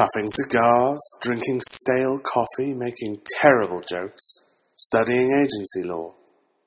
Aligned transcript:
Puffing 0.00 0.30
cigars, 0.30 0.98
drinking 1.20 1.60
stale 1.60 2.18
coffee, 2.20 2.72
making 2.72 3.20
terrible 3.38 3.82
jokes, 3.82 4.44
studying 4.74 5.30
agency 5.30 5.82
law, 5.86 6.14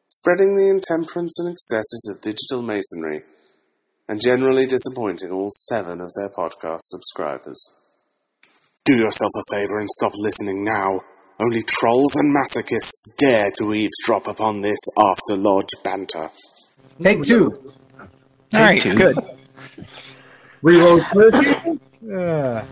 spreading 0.07 0.55
the 0.55 0.69
intemperance 0.69 1.39
and 1.39 1.51
excesses 1.51 2.11
of 2.11 2.21
digital 2.21 2.61
masonry, 2.61 3.23
and 4.07 4.21
generally 4.21 4.67
disappointing 4.67 5.31
all 5.31 5.49
seven 5.67 5.99
of 5.99 6.11
their 6.15 6.29
podcast 6.29 6.81
subscribers. 6.81 7.59
Do 8.85 8.97
yourself 8.97 9.31
a 9.35 9.55
favor 9.55 9.79
and 9.79 9.89
stop 9.89 10.13
listening 10.15 10.63
now. 10.63 11.01
Only 11.39 11.63
trolls 11.63 12.15
and 12.15 12.35
masochists 12.35 13.15
dare 13.17 13.49
to 13.57 13.73
eavesdrop 13.73 14.27
upon 14.27 14.61
this 14.61 14.79
after 14.99 15.35
lodge 15.35 15.73
banter. 15.83 16.29
Take 17.01 17.23
two. 17.23 17.73
All 17.99 18.61
right, 18.61 18.79
two. 18.79 18.93
good. 18.93 19.17
Reload 20.61 21.03
first. 21.13 21.67
Uh, 22.15 22.63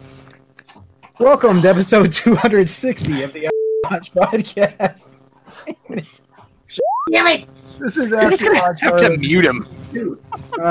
welcome 1.21 1.61
to 1.61 1.70
episode 1.70 2.11
260 2.11 3.23
of 3.23 3.34
the 3.34 3.49
Watch 3.89 4.11
Podcast. 4.13 5.09
Damn 7.11 7.27
it! 7.27 7.47
This 7.80 7.97
is 7.97 8.11
You're 8.11 8.30
just 8.30 8.44
gonna 8.44 8.59
have 8.59 8.97
to 8.97 9.17
mute 9.17 9.45
him. 9.45 9.67
Uh, 10.59 10.64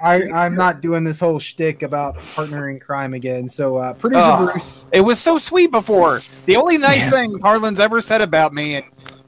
I, 0.00 0.28
I'm 0.32 0.54
not 0.54 0.80
doing 0.80 1.02
this 1.04 1.18
whole 1.18 1.38
shtick 1.38 1.82
about 1.82 2.16
partner 2.34 2.68
in 2.70 2.78
crime 2.78 3.14
again. 3.14 3.48
So, 3.48 3.76
uh, 3.78 3.94
producer 3.94 4.26
Oh. 4.28 4.46
Bruce, 4.52 4.84
It 4.92 5.00
was 5.00 5.18
so 5.18 5.38
sweet 5.38 5.70
before. 5.70 6.20
The 6.46 6.56
only 6.56 6.78
nice 6.78 7.04
Yeah. 7.04 7.10
things 7.10 7.40
Harlan's 7.42 7.80
ever 7.80 8.00
said 8.00 8.20
about 8.20 8.52
me 8.52 8.76
in 8.76 8.84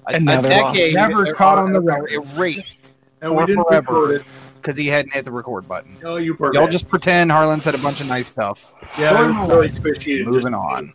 a, 0.08 0.14
And 0.14 0.24
now 0.26 0.38
a 0.38 0.42
they're 0.42 0.62
lost. 0.62 0.76
decade 0.78 0.94
Never 0.94 1.34
caught 1.34 1.58
on 1.58 1.72
the 1.72 1.80
are 1.80 2.02
record. 2.04 2.12
erased 2.12 2.94
And 3.22 3.34
we 3.34 3.44
didn't 3.46 3.64
forever 3.64 3.92
record 3.94 4.20
it. 4.20 4.22
Because 4.60 4.76
he 4.76 4.86
hadn't 4.88 5.12
hit 5.12 5.24
the 5.24 5.32
record 5.32 5.66
button. 5.66 5.96
No, 6.02 6.16
you 6.16 6.34
were 6.34 6.52
Y'all 6.54 6.68
just 6.68 6.88
pretend 6.88 7.32
Harlan 7.32 7.60
said 7.60 7.74
a 7.74 7.78
bunch 7.78 8.00
of 8.00 8.06
nice 8.06 8.28
stuff. 8.28 8.74
yeah, 8.98 9.12
I 9.12 9.40
was 9.40 9.50
really 9.50 9.68
appreciated. 9.68 10.26
Moving 10.26 10.54
on. 10.54 10.92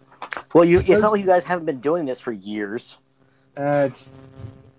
Well, 0.54 0.66
you, 0.66 0.80
it's 0.80 1.02
not 1.02 1.12
like 1.12 1.22
you 1.22 1.28
guys 1.28 1.46
haven't 1.46 1.66
been 1.66 1.80
doing 1.80 2.06
this 2.06 2.20
for 2.22 2.32
years. 2.32 2.98
uh, 3.58 3.86
it's, 3.88 4.12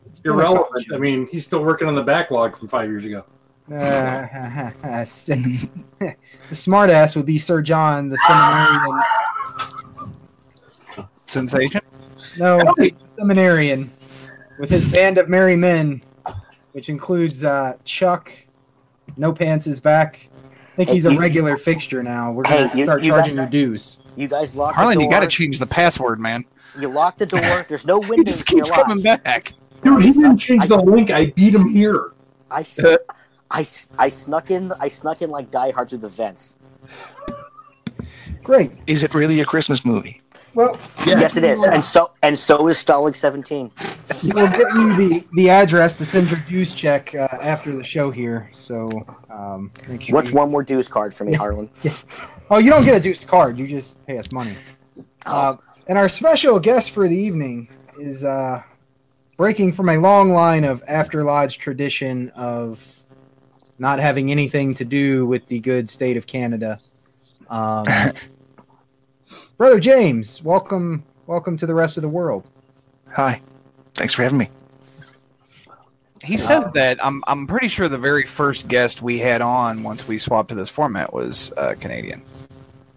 it's 0.05 0.20
been 0.20 0.33
a 0.33 0.37
couple 0.37 0.55
Irrelevant. 0.56 0.93
I 0.93 0.98
mean, 0.98 1.27
he's 1.31 1.45
still 1.45 1.62
working 1.65 1.89
on 1.89 1.95
the 1.95 2.03
backlog 2.03 2.56
from 2.56 2.69
five 2.69 2.89
years 2.89 3.05
ago. 3.05 3.25
Uh, 3.70 3.73
the 4.83 6.17
smartass 6.53 7.17
would 7.17 7.27
be 7.27 7.39
Sir 7.39 7.62
John, 7.62 8.09
the 8.09 8.17
seminarian. 8.19 9.03
Sensation. 11.27 11.81
No, 12.39 12.59
the 12.77 12.95
seminarian, 13.19 13.91
with 14.59 14.71
his 14.71 14.91
band 14.93 15.19
of 15.19 15.28
merry 15.28 15.56
men, 15.56 16.00
which 16.73 16.89
includes 16.89 17.43
uh, 17.45 17.77
Chuck. 17.84 18.31
No 19.17 19.33
pants 19.33 19.67
is 19.67 19.81
back. 19.81 20.28
I 20.72 20.77
think 20.77 20.89
Hey, 20.89 20.95
he's 20.95 21.06
a 21.06 21.12
you- 21.12 21.19
regular 21.19 21.56
fixture 21.56 22.03
now. 22.03 22.33
We're 22.33 22.42
gonna 22.45 22.62
have 22.62 22.72
to 22.72 22.78
you- 22.78 22.84
start 22.84 23.03
you 23.03 23.11
charging 23.11 23.36
got- 23.36 23.42
your 23.42 23.50
dues. 23.50 23.98
You 24.17 24.28
guys 24.28 24.55
locked 24.56 24.77
Harlan, 24.77 24.97
the 24.98 25.05
you 25.05 25.11
got 25.11 25.20
to 25.20 25.27
change 25.27 25.59
the 25.59 25.67
password, 25.67 26.19
man. 26.20 26.45
You 26.81 26.89
locked 26.89 27.19
the 27.19 27.27
door. 27.27 27.64
There's 27.69 27.84
no 27.84 27.98
window. 27.98 28.17
He 28.17 28.25
just 28.25 28.47
keeps 28.47 28.70
coming 28.70 29.03
lodge. 29.03 29.22
back. 29.22 29.53
Dude, 29.83 30.03
he 30.03 30.12
didn't 30.12 30.39
change 30.39 30.64
I- 30.64 30.67
the 30.69 30.77
link. 30.78 31.11
I 31.11 31.27
beat 31.27 31.55
him 31.55 31.69
here. 31.69 32.12
I, 32.50 32.64
I, 33.50 33.67
I 33.98 34.09
snuck 34.09 34.50
in. 34.50 34.72
I 34.81 34.89
snuck 34.89 35.20
in 35.22 35.31
like 35.31 35.50
Die 35.50 35.71
Hard 35.72 35.88
through 35.91 35.99
the 35.99 36.09
vents. 36.09 36.56
Great. 38.43 38.71
Is 38.87 39.03
it 39.03 39.15
really 39.15 39.41
a 39.41 39.44
Christmas 39.44 39.84
movie? 39.84 40.21
Well, 40.56 40.78
Yes, 41.05 41.37
it 41.37 41.44
is. 41.44 41.62
And 41.65 41.84
so 41.84 42.11
and 42.22 42.37
so 42.39 42.67
is 42.69 42.83
Stalag 42.84 43.15
17. 43.15 43.71
we'll 44.34 44.49
get 44.49 44.59
you 44.75 44.97
the, 44.97 45.25
the 45.34 45.50
address 45.50 45.94
to 45.97 46.05
send 46.06 46.31
your 46.31 46.41
dues 46.49 46.75
check 46.75 47.15
uh, 47.15 47.28
after 47.43 47.71
the 47.77 47.84
show 47.84 48.11
here. 48.11 48.50
So 48.55 48.89
um, 49.31 49.71
make 49.87 50.03
sure. 50.03 50.15
What's 50.15 50.31
you- 50.31 50.37
one 50.37 50.50
more 50.50 50.62
dues 50.65 50.89
card 50.89 51.12
for 51.15 51.25
me, 51.25 51.34
Harlan? 51.34 51.71
Oh, 52.49 52.59
you 52.59 52.71
don't 52.71 52.84
get 52.84 52.94
a 52.97 53.00
dues 53.00 53.25
card. 53.25 53.59
You 53.59 53.67
just 53.67 54.05
pay 54.06 54.19
us 54.19 54.31
money. 54.31 54.53
Oh, 55.27 55.33
Uh, 55.33 55.56
and 55.89 55.99
our 55.99 56.09
special 56.09 56.61
guest 56.61 56.93
for 56.93 57.09
the 57.09 57.17
evening 57.17 57.69
is 57.99 58.23
uh, 58.23 58.62
breaking 59.37 59.73
from 59.73 59.88
a 59.88 59.97
long 59.99 60.31
line 60.33 60.62
of 60.62 60.81
After 60.87 61.25
Lodge 61.25 61.59
tradition 61.59 62.28
of 62.37 62.88
not 63.81 63.99
having 63.99 64.31
anything 64.31 64.75
to 64.75 64.84
do 64.84 65.27
with 65.27 65.44
the 65.49 65.59
good 65.59 65.91
state 65.91 66.17
of 66.17 66.28
Canada. 66.28 66.78
Um, 67.50 67.84
Brother 69.59 69.81
James, 69.81 70.43
welcome, 70.43 71.03
welcome 71.27 71.56
to 71.56 71.67
the 71.67 71.75
rest 71.75 71.97
of 71.97 72.03
the 72.03 72.09
world. 72.09 72.49
Hi. 73.11 73.41
Thanks 73.94 74.12
for 74.12 74.22
having 74.22 74.39
me. 74.39 74.50
He 76.25 76.37
says 76.37 76.72
that. 76.72 77.03
I'm 77.05 77.22
I'm 77.27 77.47
pretty 77.47 77.69
sure 77.69 77.89
the 77.89 77.99
very 77.99 78.25
first 78.25 78.69
guest 78.69 79.00
we 79.00 79.19
had 79.19 79.41
on 79.41 79.83
once 79.83 80.09
we 80.09 80.19
swapped 80.19 80.49
to 80.49 80.55
this 80.55 80.69
format 80.69 81.12
was 81.12 81.53
uh, 81.56 81.75
Canadian. 81.78 82.22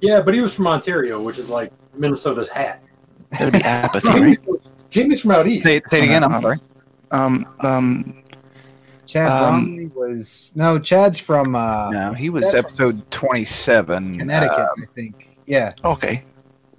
Yeah, 0.02 0.22
but 0.22 0.34
he 0.34 0.42
was 0.42 0.54
from 0.54 0.68
Ontario, 0.68 1.22
which 1.22 1.38
is 1.38 1.50
like 1.50 1.72
Minnesota's 1.94 2.50
hat. 2.50 2.82
That'd 3.32 3.54
be 3.54 3.60
apathy, 3.62 4.08
right? 4.20 4.20
Jamie's, 4.20 4.38
Jamie's 4.90 5.22
from 5.22 5.32
out 5.32 5.48
east. 5.48 5.64
Say, 5.64 5.80
say 5.86 6.00
it 6.00 6.06
again. 6.06 6.24
I'm 6.24 6.42
sorry. 6.42 6.60
Um, 7.12 7.46
um, 7.60 8.24
Chad 9.06 9.30
Um, 9.32 9.66
Bromley 9.66 9.88
was 9.88 10.52
no, 10.56 10.80
Chad's 10.80 11.20
from 11.20 11.56
uh, 11.56 11.92
No, 11.92 12.14
he 12.14 12.30
was 12.30 12.54
episode 12.56 13.10
27. 13.12 14.18
Connecticut, 14.20 14.58
Uh, 14.60 14.68
I 14.82 14.86
think. 14.96 15.28
Yeah, 15.46 15.74
okay. 15.86 16.24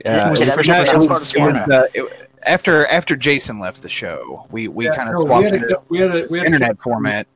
Yeah, 0.04 0.30
was 0.30 0.40
it 0.40 0.52
first 0.54 0.68
Yeah, 0.68 0.80
person 0.84 0.96
it 0.96 1.02
to 1.02 1.08
was- 1.08 1.34
was, 1.36 1.68
uh, 1.68 1.86
it- 1.94 2.28
after 2.44 2.86
after 2.86 3.16
Jason 3.16 3.58
left 3.60 3.82
the 3.82 3.88
show, 3.88 4.46
we 4.50 4.66
we 4.68 4.86
Yeah, 4.86 4.94
kind 4.94 5.08
of 5.10 5.14
no, 5.14 5.20
we 5.20 5.26
swapped 5.26 5.44
had 5.50 5.62
a- 5.70 5.76
we 5.90 5.98
had 5.98 6.10
a- 6.10 6.26
we 6.30 6.38
had 6.38 6.44
a- 6.44 6.46
internet 6.46 6.80
format. 6.82 7.26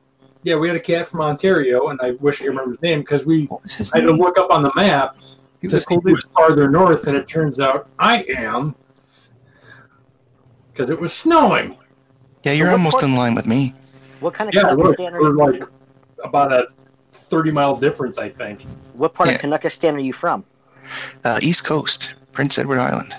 Yeah, 0.43 0.55
we 0.55 0.67
had 0.67 0.77
a 0.77 0.79
cat 0.79 1.07
from 1.07 1.21
Ontario, 1.21 1.87
and 1.89 1.99
I 2.01 2.11
wish 2.19 2.41
I 2.41 2.45
remember 2.45 2.71
his 2.71 2.81
name 2.81 2.99
because 2.99 3.25
we 3.25 3.45
What 3.45 3.63
was 3.63 3.91
I 3.93 3.99
had 3.99 4.05
to 4.07 4.13
look 4.13 4.37
up 4.39 4.49
on 4.51 4.63
the 4.63 4.71
map 4.75 5.15
He 5.61 5.67
to 5.67 5.75
was 5.75 5.83
see 5.83 5.95
cool 5.95 6.01
was 6.13 6.25
farther 6.35 6.69
north, 6.69 7.07
and 7.07 7.15
it 7.15 7.27
turns 7.27 7.59
out 7.59 7.87
I 7.99 8.23
am 8.35 8.75
because 10.71 10.89
it 10.89 10.99
was 10.99 11.13
snowing. 11.13 11.77
Yeah, 12.43 12.51
you're 12.53 12.67
What 12.67 12.73
almost 12.73 12.93
part- 12.97 13.03
in 13.05 13.15
line 13.15 13.35
with 13.35 13.47
me. 13.47 13.73
what 14.19 14.33
kind 14.33 14.49
of 14.49 14.55
Yeah, 14.55 14.63
Canucka 14.63 14.77
we're, 14.83 14.93
stand 14.93 15.15
are 15.15 15.21
we're 15.21 15.53
you? 15.53 15.59
like 15.59 15.63
about 16.23 16.51
a 16.51 16.67
thirty 17.11 17.51
mile 17.51 17.75
difference, 17.75 18.17
I 18.17 18.29
think. 18.29 18.63
What 18.93 19.13
part 19.13 19.29
Yeah. 19.29 19.35
of 19.35 19.41
Canuckistan 19.41 19.93
are 19.95 19.99
you 19.99 20.13
from? 20.13 20.43
Uh, 21.23 21.39
East 21.41 21.63
Coast, 21.63 22.13
Prince 22.35 22.59
Edward 22.59 22.79
Island. 22.79 23.15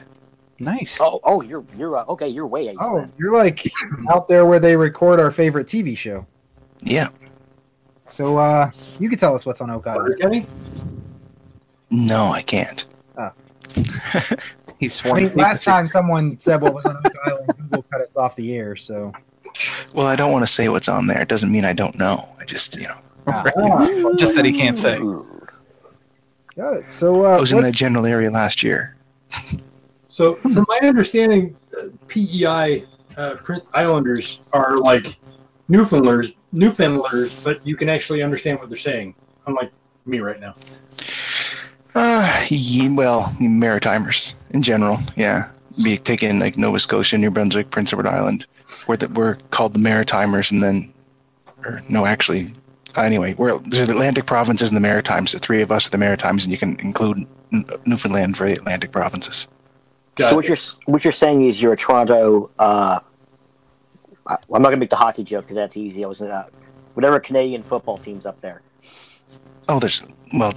Nice. 0.60 0.98
Oh, 1.00 1.20
oh, 1.24 1.42
you're 1.42 1.64
you're 1.76 1.96
uh, 1.96 2.04
okay. 2.04 2.28
You're 2.28 2.46
way 2.46 2.66
east. 2.68 2.78
Oh, 2.80 3.00
then. 3.00 3.12
you're 3.18 3.32
like 3.36 3.66
out 4.10 4.28
there 4.28 4.46
where 4.46 4.60
they 4.60 4.76
record 4.76 5.18
our 5.18 5.30
favorite 5.30 5.66
TV 5.66 5.96
show. 5.96 6.24
Yeah. 6.82 7.08
So 8.06 8.36
uh, 8.38 8.70
you 9.00 9.08
can 9.08 9.18
tell 9.18 9.34
us 9.34 9.44
what's 9.44 9.60
on 9.60 9.70
Oak 9.70 9.86
Island. 9.86 10.14
Kenny? 10.20 10.46
No, 11.90 12.26
I 12.30 12.42
can't. 12.42 12.84
He's 14.78 15.04
I 15.04 15.08
sworn. 15.10 15.24
mean, 15.24 15.34
last 15.34 15.64
time 15.64 15.84
someone 15.86 16.38
said 16.38 16.62
what 16.62 16.72
was 16.72 16.86
on 16.86 16.96
Oak 17.04 17.12
Island, 17.26 17.50
Google 17.58 17.82
cut 17.90 18.00
us 18.02 18.16
off 18.16 18.34
the 18.36 18.54
air. 18.54 18.74
So 18.76 19.12
Well, 19.92 20.06
I 20.06 20.16
don't 20.16 20.32
want 20.32 20.42
to 20.46 20.50
say 20.52 20.68
what's 20.70 20.88
on 20.88 21.06
there. 21.06 21.20
It 21.20 21.28
doesn't 21.28 21.52
mean 21.52 21.64
I 21.66 21.72
don't 21.74 21.98
know. 21.98 22.26
I 22.40 22.44
just, 22.44 22.76
you 22.76 22.86
know, 22.88 22.96
Ah, 23.26 24.12
just 24.16 24.34
said 24.34 24.44
he 24.46 24.52
can't 24.52 24.78
say. 24.78 24.98
got 26.56 26.74
it. 26.74 26.90
So 26.90 27.24
uh, 27.26 27.36
I 27.36 27.40
was 27.40 27.52
in 27.52 27.60
that 27.62 27.74
general 27.74 28.06
area 28.06 28.30
last 28.30 28.62
year. 28.62 28.95
So, 30.08 30.34
from 30.34 30.64
my 30.68 30.78
understanding, 30.82 31.56
uh, 31.78 31.88
PEI 32.08 32.84
uh, 33.16 33.36
Islanders 33.74 34.40
are 34.52 34.78
like 34.78 35.18
Newfoundlanders, 35.68 36.34
Newfoundlanders, 36.52 37.44
but 37.44 37.66
you 37.66 37.76
can 37.76 37.88
actually 37.88 38.22
understand 38.22 38.58
what 38.58 38.68
they're 38.68 38.78
saying. 38.78 39.14
Unlike 39.46 39.72
me 40.06 40.20
right 40.20 40.40
now. 40.40 40.54
Uh, 41.94 42.46
well, 42.90 43.24
Maritimers 43.40 44.34
in 44.50 44.62
general, 44.62 44.98
yeah. 45.16 45.50
Be 45.82 45.98
taking 45.98 46.38
like 46.38 46.56
Nova 46.56 46.78
Scotia, 46.78 47.18
New 47.18 47.30
Brunswick, 47.30 47.70
Prince 47.70 47.92
Edward 47.92 48.06
Island, 48.06 48.46
where 48.86 48.96
the, 48.96 49.08
we're 49.08 49.34
called 49.50 49.74
the 49.74 49.78
Maritimers, 49.78 50.50
and 50.50 50.62
then, 50.62 50.92
or 51.64 51.82
no, 51.88 52.06
actually, 52.06 52.52
anyway, 53.04 53.34
we're 53.34 53.58
there's 53.58 53.86
the 53.86 53.92
Atlantic 53.92 54.26
provinces 54.26 54.70
and 54.70 54.76
the 54.76 54.80
Maritimes. 54.80 55.32
The 55.32 55.38
three 55.38 55.62
of 55.62 55.70
us 55.72 55.86
are 55.86 55.90
the 55.90 55.98
Maritimes, 55.98 56.44
and 56.44 56.52
you 56.52 56.58
can 56.58 56.78
include 56.80 57.18
N- 57.52 57.64
Newfoundland 57.84 58.36
for 58.36 58.46
the 58.48 58.54
Atlantic 58.54 58.92
provinces. 58.92 59.48
Got 60.16 60.30
So 60.30 60.36
what 60.36 60.46
you're 60.48 60.56
what 60.86 61.04
you're 61.04 61.12
saying 61.12 61.44
is 61.44 61.60
you're 61.60 61.72
a 61.72 61.76
Toronto. 61.76 62.50
Uh, 62.58 63.00
I- 64.26 64.36
I'm 64.52 64.62
not 64.62 64.68
gonna 64.68 64.76
make 64.78 64.90
the 64.90 64.96
hockey 64.96 65.24
joke 65.24 65.44
because 65.44 65.56
that's 65.56 65.76
easy. 65.76 66.04
I 66.04 66.08
was 66.08 66.22
uh, 66.22 66.46
whatever 66.94 67.20
Canadian 67.20 67.62
football 67.62 67.98
teams 67.98 68.26
up 68.26 68.40
there. 68.40 68.62
Oh, 69.68 69.78
there's 69.78 70.04
well, 70.34 70.52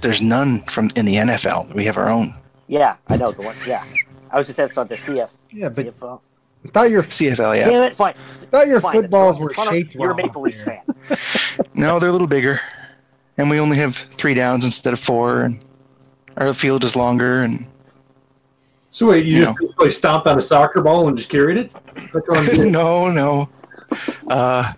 there's 0.00 0.22
none 0.22 0.60
from 0.60 0.90
in 0.96 1.04
the 1.06 1.16
NFL. 1.16 1.74
We 1.74 1.84
have 1.86 1.96
our 1.96 2.08
own. 2.08 2.34
Yeah, 2.68 2.96
I 3.08 3.16
know 3.16 3.32
the 3.32 3.42
one. 3.42 3.54
Yeah, 3.66 3.82
I 4.30 4.38
was 4.38 4.46
just 4.46 4.56
saying 4.56 4.68
it's 4.70 4.78
on 4.78 4.86
the 4.88 4.94
CF. 4.94 5.30
Yeah, 5.50 5.68
but 5.68 5.86
CFL. 5.86 6.20
I 6.64 6.68
thought 6.70 6.90
your 6.90 7.02
CFL, 7.02 7.56
yeah. 7.56 7.68
Damn 7.68 7.82
it! 7.84 7.94
Fine. 7.94 8.14
I 8.14 8.46
thought 8.46 8.66
your 8.66 8.80
fine. 8.80 9.02
footballs 9.02 9.38
were 9.38 9.52
fine. 9.52 9.68
shaped 9.68 9.94
You're 9.94 10.12
a 10.12 10.14
well 10.14 10.16
Maple 10.16 10.42
Leafs 10.42 10.62
fan. 10.62 10.80
No, 11.74 11.98
they're 11.98 12.08
a 12.08 12.12
little 12.12 12.26
bigger, 12.28 12.60
and 13.36 13.50
we 13.50 13.58
only 13.60 13.76
have 13.76 13.94
three 13.96 14.32
downs 14.34 14.64
instead 14.64 14.92
of 14.92 15.00
four, 15.00 15.42
and 15.42 15.62
our 16.36 16.54
field 16.54 16.84
is 16.84 16.96
longer. 16.96 17.42
And 17.42 17.66
So 18.90 19.08
wait, 19.08 19.26
you 19.26 19.38
You 19.38 19.44
just 19.44 19.58
basically 19.58 19.90
stomped 19.90 20.26
on 20.26 20.38
a 20.38 20.42
soccer 20.42 20.80
ball 20.80 21.08
and 21.08 21.16
just 21.16 21.28
carried 21.28 21.58
it? 21.58 21.72
That's 22.12 22.28
what 22.28 22.38
I'm 22.38 22.46
doing. 22.54 22.72
no, 22.72 23.10
no, 23.10 23.48
uh, 24.28 24.72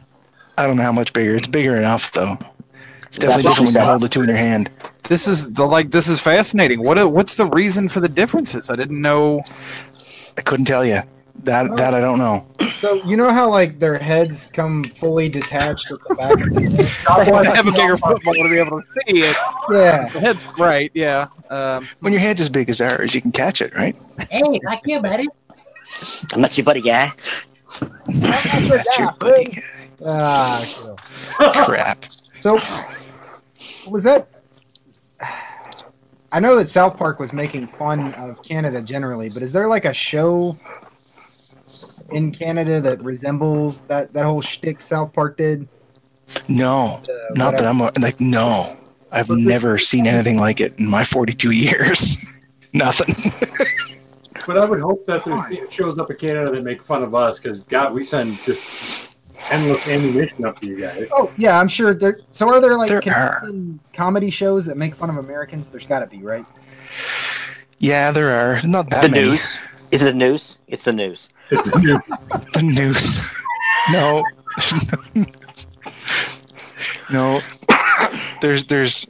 I 0.59 0.67
don't 0.67 0.77
know 0.77 0.83
how 0.83 0.93
much 0.93 1.13
bigger. 1.13 1.37
It's 1.37 1.47
bigger 1.47 1.77
enough 1.77 2.11
though. 2.13 2.37
It's 3.07 3.19
definitely 3.19 3.43
That's 3.43 3.45
what 3.45 3.51
different 3.51 3.75
when 3.75 3.83
you 3.85 3.89
hold 3.91 4.03
the 4.03 4.09
two 4.09 4.23
in 4.23 4.29
your 4.29 4.37
hand. 4.39 4.71
This 5.05 5.29
is 5.29 5.53
the 5.53 5.65
like. 5.65 5.91
This 5.93 6.09
is 6.09 6.21
fascinating. 6.21 6.83
What 6.83 7.13
what's 7.13 7.37
the 7.37 7.47
reason 7.47 7.89
for 7.89 8.01
the 8.01 8.09
differences? 8.09 8.71
I 8.71 8.77
didn't 8.77 9.01
know. 9.01 9.43
I 10.37 10.41
couldn't 10.41 10.67
tell 10.67 10.85
you 10.85 11.03
that. 11.45 11.77
That 11.77 11.95
I 11.95 12.01
don't 12.01 12.19
know. 12.19 12.47
So 12.81 12.95
you 13.05 13.17
know 13.17 13.31
how 13.31 13.49
like 13.49 13.79
their 13.79 13.99
heads 13.99 14.51
come 14.53 14.85
fully 14.85 15.29
detached 15.29 15.91
at 15.91 15.99
the 16.09 16.15
back. 16.15 16.33
of 16.33 16.41
their 16.55 16.71
head? 16.71 16.87
To 17.07 17.51
have 17.51 17.67
a 17.67 17.71
stomped 17.73 17.77
bigger 17.77 17.93
on- 17.93 17.99
football 17.99 18.35
to 18.35 18.49
be 18.51 18.59
able 18.59 18.83
to 18.83 18.87
see 18.91 19.21
it. 19.23 19.37
yeah. 19.71 20.09
The 20.09 20.21
head's 20.21 20.47
right. 20.59 20.91
Yeah. 20.95 21.29
Um, 21.51 21.87
When 22.01 22.13
your 22.13 22.21
head's 22.21 22.41
as 22.41 22.49
big 22.49 22.69
as 22.69 22.81
ours, 22.81 23.15
you 23.15 23.21
can 23.21 23.33
catch 23.33 23.61
it, 23.63 23.75
right? 23.75 23.97
Hey, 24.31 24.43
like 24.65 24.81
you, 24.85 25.01
buddy. 25.01 25.27
I'm 26.35 26.41
not 26.41 26.57
your 26.59 26.65
buddy 26.65 26.81
guy. 26.83 27.13
That's 28.07 28.99
your 28.99 29.13
buddy. 29.19 29.63
Ah, 30.05 30.63
cool. 30.77 30.97
Crap. 31.65 32.05
So 32.41 32.59
was 33.89 34.05
that? 34.05 34.29
I 36.33 36.41
know 36.41 36.57
that 36.57 36.69
South 36.69 36.97
Park 36.99 37.19
was 37.19 37.33
making 37.33 37.67
fun 37.69 38.13
of 38.15 38.43
Canada 38.43 38.83
generally, 38.83 39.29
but 39.31 39.43
is 39.43 39.53
there 39.53 39.69
like 39.69 39.85
a 39.87 39.93
show 39.95 40.59
in 42.11 42.31
Canada 42.33 42.81
that 42.81 43.03
resembles 43.03 43.81
that 43.83 44.13
that 44.13 44.25
whole 44.25 44.41
shtick 44.43 44.81
South 44.81 45.13
Park 45.13 45.37
did? 45.37 45.69
No, 46.49 47.01
Uh, 47.09 47.13
not 47.35 47.57
that. 47.59 47.67
I'm 47.67 47.79
like 48.01 48.21
no. 48.21 48.77
I've 49.13 49.31
never 49.31 49.79
seen 49.79 50.07
anything 50.07 50.37
like 50.39 50.61
it 50.61 50.75
in 50.79 50.89
my 50.91 51.05
42 51.05 51.53
years. 51.53 52.45
Nothing. 52.73 53.15
But 54.47 54.59
I 54.59 54.65
would 54.65 54.81
hope 54.81 55.05
that 55.07 55.25
there 55.25 55.69
shows 55.73 55.99
up 55.99 56.09
in 56.09 56.17
Canada 56.19 56.53
that 56.53 56.63
make 56.63 56.81
fun 56.81 57.03
of 57.03 57.17
us 57.17 57.41
because 57.41 57.63
God, 57.65 57.93
we 57.93 58.05
send 58.05 58.39
just 58.45 58.63
endless 59.51 59.89
ammunition 59.89 60.45
up 60.45 60.61
to 60.61 60.69
you 60.69 60.79
guys. 60.79 61.09
Oh 61.11 61.33
yeah, 61.37 61.59
I'm 61.59 61.67
sure 61.67 61.95
there. 61.95 62.21
So 62.31 62.49
are 62.49 62.61
there 62.61 62.77
like 62.79 62.89
There 62.89 63.01
Canadian 63.01 63.81
comedy 63.93 64.31
shows 64.31 64.65
that 64.67 64.77
make 64.77 64.95
fun 64.95 65.11
of 65.11 65.17
Americans? 65.17 65.69
There's 65.69 65.89
got 65.89 65.99
to 65.99 66.07
be, 66.07 66.19
right? 66.23 66.45
Yeah, 67.79 68.13
there 68.13 68.31
are 68.31 68.61
not 68.63 68.89
that 68.91 69.03
The 69.03 69.09
many. 69.09 69.31
news. 69.31 69.59
Is 69.91 70.03
it 70.03 70.07
the 70.07 70.13
news? 70.15 70.59
It's 70.69 70.85
the 70.85 70.93
news. 70.93 71.29
It's 71.51 71.71
the 71.71 71.79
news. 71.79 72.03
The 72.53 72.63
news. 72.63 73.21
No. 73.93 74.25
no. 77.11 77.41
There's 78.41 78.65
there's 78.67 79.09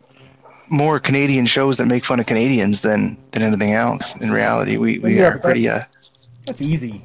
more 0.69 0.99
Canadian 1.01 1.47
shows 1.47 1.77
that 1.79 1.87
make 1.87 2.05
fun 2.05 2.21
of 2.21 2.27
Canadians 2.27 2.83
than 2.83 3.17
than 3.33 3.43
anything 3.43 3.73
else. 3.73 4.15
In 4.17 4.31
reality, 4.31 4.77
we 4.77 4.99
we 4.99 5.17
Yeah, 5.17 5.29
are 5.29 5.33
but 5.35 5.43
pretty. 5.43 5.69
Uh, 5.69 5.83
That's 6.47 6.63
easy. 6.63 7.03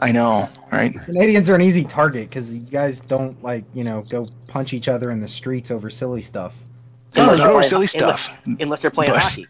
I 0.00 0.10
know, 0.12 0.48
right? 0.72 0.92
Canadians 0.98 1.48
are 1.48 1.54
an 1.54 1.62
easy 1.62 1.84
target 1.84 2.28
because 2.28 2.56
you 2.56 2.64
guys 2.64 3.00
don't 3.00 3.40
like 3.42 3.64
you 3.74 3.84
know 3.84 4.02
go 4.08 4.26
punch 4.48 4.72
each 4.72 4.88
other 4.88 5.10
in 5.10 5.20
the 5.20 5.28
streets 5.28 5.70
over 5.70 5.88
silly 5.88 6.20
stuff. 6.22 6.54
No, 7.16 7.22
Unless 7.22 7.38
not 7.38 7.44
they're 7.44 7.46
over 7.52 7.58
playing- 7.60 7.68
silly 7.88 7.88
unless- 8.02 8.22
stuff. 8.24 8.36
Unless 8.60 8.82
they're 8.82 8.90
playing 8.90 9.12
But- 9.12 9.22
hockey. 9.22 9.46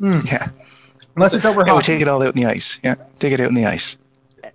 Yeah, 0.00 0.48
Unless 1.16 1.34
it's 1.34 1.44
over 1.44 1.62
yeah, 1.66 1.76
we 1.76 1.82
take 1.82 2.00
it 2.00 2.08
all 2.08 2.22
out 2.22 2.34
in 2.36 2.42
the 2.42 2.48
ice. 2.48 2.78
Yeah, 2.82 2.94
take 3.18 3.32
it 3.32 3.40
out 3.40 3.48
in 3.48 3.54
the 3.54 3.66
ice. 3.66 3.98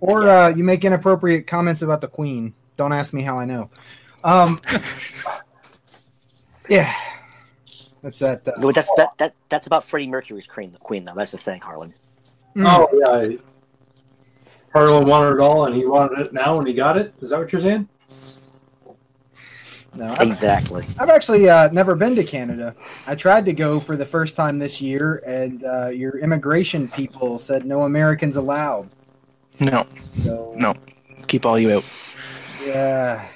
Or 0.00 0.28
uh, 0.28 0.48
you 0.48 0.64
make 0.64 0.84
inappropriate 0.84 1.46
comments 1.46 1.82
about 1.82 2.00
the 2.00 2.08
Queen. 2.08 2.54
Don't 2.76 2.92
ask 2.92 3.12
me 3.12 3.22
how 3.22 3.38
I 3.38 3.44
know. 3.44 3.70
Um, 4.24 4.60
yeah, 6.68 6.94
that's 8.02 8.18
that. 8.20 8.46
Uh, 8.46 8.52
No, 8.58 8.72
that's 8.72 8.90
that, 8.96 9.10
that 9.18 9.34
that's 9.48 9.66
about 9.66 9.84
Freddie 9.84 10.06
Mercury's 10.06 10.46
queen, 10.46 10.70
the 10.70 10.78
queen 10.78 11.04
though. 11.04 11.14
That's 11.14 11.32
the 11.32 11.38
thing, 11.38 11.60
Harlan. 11.60 11.92
mm, 12.54 12.64
Oh 12.66 13.28
yeah. 13.30 13.36
Harlan 14.72 15.08
wanted 15.08 15.34
it 15.34 15.40
all, 15.40 15.66
and 15.66 15.74
he 15.74 15.84
wanted 15.84 16.26
it 16.26 16.32
now, 16.32 16.58
and 16.58 16.66
he 16.66 16.74
got 16.74 16.96
it. 16.96 17.12
Is 17.20 17.30
that 17.30 17.38
what 17.38 17.52
you're 17.52 17.60
saying? 17.60 17.88
No, 19.94 20.06
I've, 20.18 20.28
Exactly. 20.28 20.84
I've 20.98 21.08
actually 21.10 21.48
uh, 21.48 21.68
never 21.72 21.94
been 21.94 22.14
to 22.16 22.24
Canada. 22.24 22.74
I 23.06 23.14
tried 23.14 23.44
to 23.46 23.52
go 23.52 23.80
for 23.80 23.96
the 23.96 24.04
first 24.06 24.36
time 24.36 24.58
this 24.58 24.80
year, 24.80 25.22
and 25.26 25.64
uh, 25.64 25.88
your 25.88 26.18
immigration 26.18 26.88
people 26.88 27.38
said 27.38 27.64
no 27.66 27.82
Americans 27.82 28.36
allowed. 28.36 28.88
No, 29.58 29.86
So 30.10 30.54
No. 30.56 30.74
keep 31.26 31.44
all 31.44 31.58
you 31.58 31.76
out. 31.78 31.84
yeah, 32.64 33.26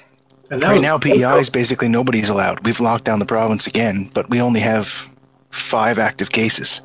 And 0.49 0.61
Right 0.63 0.73
was- 0.75 0.81
now, 0.83 0.97
PEI 0.97 1.37
is 1.39 1.49
basically 1.49 1.87
nobody's 1.89 2.29
allowed. 2.29 2.63
We've 2.65 2.79
locked 2.79 3.03
down 3.05 3.19
the 3.19 3.25
province 3.25 3.67
again, 3.67 4.09
but 4.13 4.29
we 4.29 4.41
only 4.41 4.59
have 4.61 5.09
five 5.51 5.99
active 5.99 6.31
cases. 6.31 6.81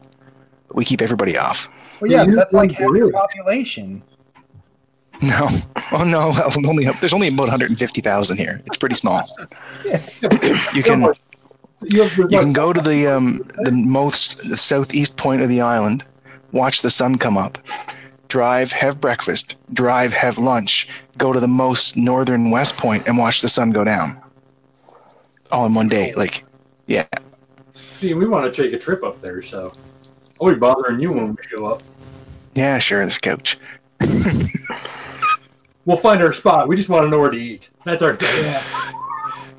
We 0.72 0.84
keep 0.84 1.00
everybody 1.00 1.37
off. 1.38 1.69
well, 2.00 2.11
yeah, 2.11 2.25
but 2.25 2.34
that's 2.34 2.52
like 2.55 2.70
half 2.72 2.81
your 2.81 2.93
Really? 2.93 3.12
population. 3.12 4.02
No, 5.22 5.49
oh 5.93 6.05
no, 6.05 6.31
well, 6.31 6.67
only 6.67 6.87
there's 7.00 7.12
only 7.12 7.28
about 7.28 7.49
150,000 7.49 8.37
here. 8.37 8.62
It's 8.67 8.76
pretty 8.76 8.94
small. 8.94 9.22
You 10.75 10.82
can 10.82 11.02
You, 11.82 12.05
you 12.05 12.38
can 12.38 12.52
go 12.52 12.72
to 12.72 12.81
the 12.81 13.06
um, 13.06 13.40
the 13.58 13.72
most 13.72 14.49
the 14.49 14.56
southeast 14.56 15.17
point 15.17 15.43
of 15.43 15.49
the 15.49 15.61
island, 15.61 16.05
watch 16.52 16.82
the 16.82 16.90
sun 16.90 17.17
come 17.17 17.38
up, 17.38 17.58
drive, 18.28 18.70
have 18.72 19.00
breakfast, 19.00 19.56
drive, 19.72 20.12
have 20.12 20.37
lunch, 20.37 20.88
go 21.17 21.32
to 21.32 21.40
the 21.40 21.49
most 21.49 21.96
northern 21.96 22.50
west 22.50 22.76
point 22.76 23.06
and 23.08 23.17
watch 23.17 23.40
the 23.40 23.49
sun 23.49 23.70
go 23.70 23.82
down. 23.84 24.20
All 25.50 25.67
in 25.67 25.75
one 25.75 25.88
day. 25.88 26.12
Like, 26.14 26.44
yeah, 26.87 27.06
see, 27.75 28.14
we 28.14 28.26
want 28.26 28.52
to 28.52 28.62
take 28.62 28.72
a 28.72 28.78
trip 28.78 29.02
up 29.02 29.20
there, 29.20 29.43
so 29.43 29.72
I'll 30.40 30.49
be 30.49 30.55
bothering 30.55 31.00
you 31.00 31.12
when 31.12 31.31
we 31.31 31.37
show 31.49 31.67
up. 31.67 31.82
yeah, 32.55 32.78
sure, 32.78 33.05
this 33.05 33.19
couch. 33.19 33.58
We'll 35.87 35.97
find 35.97 36.23
our 36.23 36.32
spot. 36.32 36.69
We 36.69 36.77
just 36.77 36.88
want 36.88 37.05
to 37.06 37.09
know 37.11 37.19
where 37.19 37.31
to 37.31 37.37
eat. 37.38 37.71
That's 37.85 38.03
our 38.03 38.15
thing. 38.15 38.94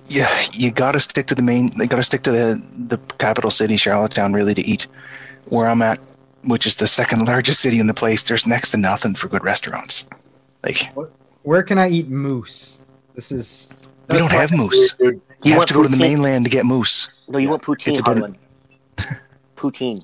Yeah, 0.08 0.30
you 0.52 0.72
got 0.72 0.92
to 0.92 1.00
stick 1.00 1.28
to 1.28 1.36
the 1.36 1.42
main. 1.42 1.70
You 1.78 1.88
got 1.88 1.98
to 1.98 2.04
stick 2.04 2.24
to 2.24 2.32
the 2.32 2.62
the 2.88 2.98
capital 3.18 3.50
city, 3.50 3.78
Charlottetown, 3.78 4.34
really 4.34 4.54
to 4.54 4.62
eat. 4.62 4.88
Where 5.46 5.68
I'm 5.68 5.82
at, 5.82 6.00
which 6.44 6.66
is 6.66 6.76
the 6.76 6.88
second 6.88 7.26
largest 7.26 7.62
city 7.62 7.80
in 7.80 7.88
the 7.88 7.94
place, 7.94 8.28
there's 8.28 8.46
next 8.46 8.72
to 8.72 8.78
nothing 8.78 9.16
for 9.16 9.28
good 9.30 9.44
restaurants. 9.44 10.08
Like 10.64 10.92
Where 11.44 11.64
can 11.64 11.78
I 11.80 11.90
eat 11.90 12.08
moose? 12.10 12.78
This 13.16 13.32
is 13.32 13.82
we 14.10 14.18
don't 14.18 14.32
have 14.32 14.52
moose. 14.52 14.94
Dude, 14.94 15.16
You, 15.16 15.22
You 15.44 15.54
have 15.54 15.66
to 15.68 15.74
go 15.74 15.82
to 15.84 15.90
the 15.90 15.98
mainland 15.98 16.46
to 16.46 16.52
get 16.52 16.66
moose. 16.66 17.24
No, 17.30 17.40
you 17.40 17.50
want 17.50 17.64
poutine, 17.64 17.88
It's 17.88 18.00
about- 18.00 18.18
Harlan. 18.18 18.38
poutine. 19.56 20.04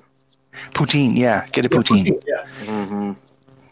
Poutine, 0.72 1.16
yeah, 1.16 1.46
get 1.52 1.64
a 1.64 1.68
poutine. 1.68 2.20
Yeah. 2.26 2.46
Mm-hmm. 2.64 3.12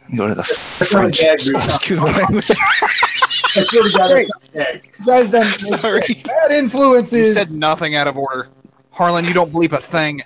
You 0.08 0.16
go 0.18 0.28
to 0.28 0.34
the 0.34 0.42
not 0.42 0.50
a 0.50 0.84
French. 0.84 1.18
gag. 1.18 1.34
Excuse 1.40 2.00
my 2.00 2.12
language. 2.18 2.50
I 2.50 3.64
swear 3.64 3.82
to 3.82 3.98
God, 3.98 4.72
you 4.98 5.04
guys 5.06 5.30
then 5.30 5.46
Sorry. 5.58 6.22
bad 6.24 6.52
influences. 6.52 7.12
you 7.12 7.32
said 7.32 7.50
nothing 7.50 7.94
out 7.96 8.06
of 8.06 8.16
order. 8.16 8.48
Harlan, 8.92 9.24
you 9.24 9.32
don't 9.34 9.52
bleep 9.52 9.72
a 9.72 9.78
thing. 9.78 10.22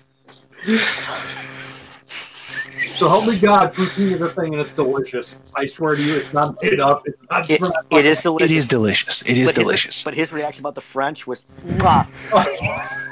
So 2.77 3.09
help 3.09 3.27
me 3.27 3.39
God, 3.39 3.73
poutine 3.73 4.13
is 4.13 4.21
a 4.21 4.29
thing 4.29 4.53
and 4.53 4.61
it's 4.61 4.73
delicious. 4.73 5.37
I 5.57 5.65
swear 5.65 5.95
to 5.97 6.03
you, 6.03 6.17
it's 6.17 6.35
not 6.35 6.57
made 6.63 6.81
up. 6.81 7.03
It's 7.07 7.21
not. 7.31 7.49
It, 7.49 7.63
it 7.91 8.05
is 8.07 8.21
delicious. 8.21 8.51
It 8.51 8.55
is 8.57 8.67
delicious. 8.69 9.23
It 9.23 9.37
is 9.39 9.47
But 9.49 9.57
his- 9.57 9.65
delicious. 9.65 10.05
but 10.05 10.15
his 10.15 10.33
reaction 10.33 10.61
about 10.63 10.75
the 10.75 10.81
French 10.83 11.27
was, 11.27 11.43
"Mwah." 11.67 12.07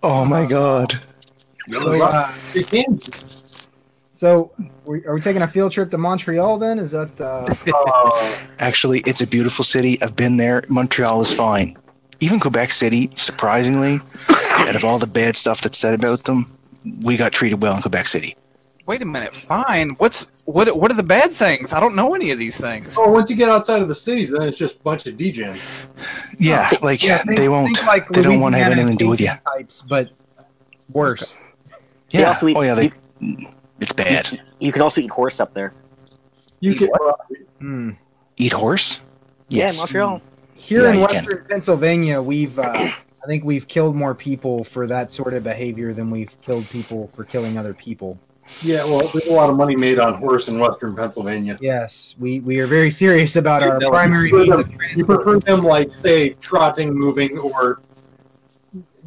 Oh 0.00 0.24
my 0.24 0.46
god. 0.46 1.00
So, 1.70 2.04
uh, 2.04 2.32
It 2.54 2.68
can. 2.68 3.00
So 4.18 4.50
are 5.06 5.14
we 5.14 5.20
taking 5.20 5.42
a 5.42 5.46
field 5.46 5.70
trip 5.70 5.92
to 5.92 5.96
Montreal 5.96 6.58
then? 6.58 6.80
Is 6.80 6.90
that 6.90 7.20
uh, 7.20 7.54
Actually, 8.58 8.98
it's 9.06 9.20
a 9.20 9.26
beautiful 9.28 9.64
city. 9.64 9.96
I've 10.02 10.16
been 10.16 10.38
there. 10.38 10.64
Montreal 10.68 11.20
is 11.20 11.32
fine. 11.32 11.78
Even 12.18 12.40
Quebec 12.40 12.72
City, 12.72 13.10
surprisingly, 13.14 14.00
out 14.28 14.74
of 14.74 14.84
all 14.84 14.98
the 14.98 15.06
bad 15.06 15.36
stuff 15.36 15.60
that's 15.60 15.78
said 15.78 15.94
about 15.94 16.24
them, 16.24 16.50
we 17.02 17.16
got 17.16 17.30
treated 17.30 17.62
well 17.62 17.76
in 17.76 17.80
Quebec 17.80 18.08
City. 18.08 18.34
Wait 18.86 19.02
a 19.02 19.04
minute. 19.04 19.36
Fine. 19.36 19.90
What's 19.98 20.28
what? 20.46 20.76
What 20.76 20.90
are 20.90 20.94
the 20.96 21.04
bad 21.04 21.30
things? 21.30 21.72
I 21.72 21.78
don't 21.78 21.94
know 21.94 22.12
any 22.16 22.32
of 22.32 22.40
these 22.40 22.60
things. 22.60 22.96
oh, 22.98 23.08
once 23.12 23.30
you 23.30 23.36
get 23.36 23.50
outside 23.50 23.82
of 23.82 23.86
the 23.86 23.94
cities, 23.94 24.32
then 24.32 24.42
it's 24.42 24.58
just 24.58 24.78
a 24.78 24.80
bunch 24.80 25.06
of 25.06 25.14
degens. 25.16 25.60
Yeah, 26.40 26.68
like 26.82 27.04
yeah, 27.04 27.18
think- 27.18 27.36
they 27.38 27.48
won't. 27.48 27.80
like 27.86 28.08
they 28.08 28.22
don't 28.22 28.40
want 28.40 28.56
to 28.56 28.58
have 28.58 28.72
anything 28.72 28.98
to 28.98 29.04
do 29.04 29.08
with 29.08 29.20
you. 29.20 29.28
Cajun 29.28 29.42
Types, 29.58 29.82
but 29.82 30.10
worse. 30.88 31.38
They 32.10 32.18
Yeah. 32.18 32.30
also 32.30 32.48
eat- 32.48 32.56
oh 32.56 32.62
yeah, 32.62 32.74
they. 32.74 32.92
It's 33.80 33.92
bad. 33.92 34.40
You 34.60 34.72
can 34.72 34.82
also 34.82 35.00
eat 35.00 35.10
horse 35.10 35.40
up 35.40 35.54
there. 35.54 35.72
You 36.60 36.72
Eat 36.72 36.78
can. 36.78 36.88
Hmm. 37.58 37.90
Eat 38.36 38.52
horse. 38.52 39.00
Yeah, 39.48 39.70
Montreal. 39.76 40.20
Here 40.54 40.82
Yeah, 40.82 40.88
in 40.92 40.98
you 41.00 41.06
can. 41.06 41.14
Western 41.24 41.44
Pennsylvania, 41.48 42.20
we've 42.20 42.58
uh, 42.58 42.62
I 42.72 43.26
think 43.26 43.44
we've 43.44 43.66
killed 43.68 43.94
more 43.96 44.14
people 44.14 44.64
for 44.64 44.86
that 44.88 45.10
sort 45.10 45.34
of 45.34 45.44
behavior 45.44 45.92
than 45.92 46.10
we've 46.10 46.36
killed 46.42 46.68
people 46.70 47.08
for 47.08 47.24
killing 47.24 47.56
other 47.58 47.74
people. 47.74 48.18
Yeah, 48.62 48.84
well, 48.84 49.00
there's 49.12 49.26
a 49.26 49.32
lot 49.32 49.50
of 49.50 49.56
money 49.56 49.76
made 49.76 49.98
on 49.98 50.14
horse 50.14 50.48
in 50.48 50.58
western 50.58 50.96
Pennsylvania. 50.96 51.56
Yes, 51.60 52.16
we, 52.18 52.40
we 52.40 52.58
are 52.60 52.66
very 52.66 52.90
serious 52.90 53.36
about 53.36 53.62
our 53.62 53.78
No, 53.80 53.90
primary 53.90 54.30
you 54.30 54.36
means 54.38 54.48
prefer 54.48 54.60
of 54.62 54.68
them- 54.70 54.78
You 54.96 55.04
prefer 55.04 55.38
them 55.40 55.62
like, 55.64 55.94
say, 55.96 56.30
trotting, 56.30 56.92
moving, 56.94 57.36
or 57.38 57.82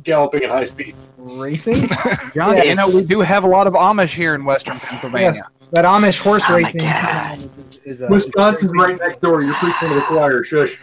galloping 0.03 0.43
at 0.43 0.49
high 0.49 0.63
speed. 0.65 0.95
Racing? 1.21 1.87
John, 2.33 2.55
Yeah, 2.55 2.63
You 2.63 2.75
know, 2.75 2.89
we 2.93 3.03
do 3.03 3.19
have 3.21 3.43
a 3.43 3.47
lot 3.47 3.67
of 3.67 3.73
Amish 3.73 4.13
here 4.15 4.33
in 4.35 4.43
Western 4.45 4.79
Pennsylvania. 4.79 5.33
yes, 5.35 5.41
that 5.71 5.85
Amish 5.85 6.19
horse 6.19 6.43
Oh 6.49 6.55
racing 6.57 6.81
is, 6.81 7.77
is 7.85 8.01
a, 8.01 8.07
Wisconsin's 8.07 8.71
right 8.73 8.97
next 8.99 9.21
door. 9.21 9.41
You're 9.41 9.53
preaching 9.55 9.89
to 9.89 9.95
the 9.95 10.01
choir. 10.07 10.43
Shush. 10.43 10.77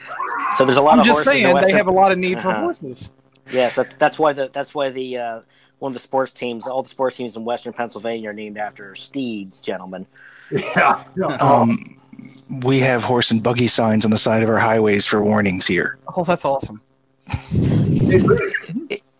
So 0.56 0.64
there's 0.64 0.78
a 0.78 0.80
lot 0.82 0.94
I'm 0.94 1.00
of 1.00 1.04
just 1.06 1.24
horses 1.24 1.42
in 1.42 1.50
saying 1.50 1.66
they 1.66 1.72
have 1.72 1.88
a 1.88 1.92
lot 1.92 2.12
of 2.12 2.18
need 2.18 2.40
for 2.40 2.48
Uh-huh. 2.48 2.60
horses. 2.62 3.10
Yes, 3.52 3.74
that's 3.74 3.94
that's 3.96 4.18
why 4.18 4.32
the 4.32 4.50
that's 4.52 4.74
why 4.74 4.90
the 4.90 5.16
uh, 5.18 5.40
one 5.78 5.90
of 5.90 5.94
the 5.94 5.98
sports 6.00 6.32
teams, 6.32 6.66
all 6.66 6.82
the 6.82 6.88
sports 6.88 7.16
teams 7.16 7.36
in 7.36 7.44
Western 7.44 7.72
Pennsylvania 7.72 8.30
are 8.30 8.32
named 8.32 8.58
after 8.58 8.94
steeds, 8.94 9.60
gentlemen. 9.60 10.06
Yeah. 10.50 11.04
yeah. 11.16 11.26
Um, 11.36 11.98
we 12.62 12.78
have 12.80 13.02
horse 13.04 13.30
and 13.30 13.42
buggy 13.42 13.66
signs 13.68 14.04
on 14.04 14.10
the 14.10 14.18
side 14.18 14.42
of 14.42 14.48
our 14.48 14.56
highways 14.58 15.04
for 15.04 15.22
warnings 15.22 15.66
here. 15.66 15.98
Oh, 16.16 16.24
that's 16.24 16.44
awesome. 16.46 16.80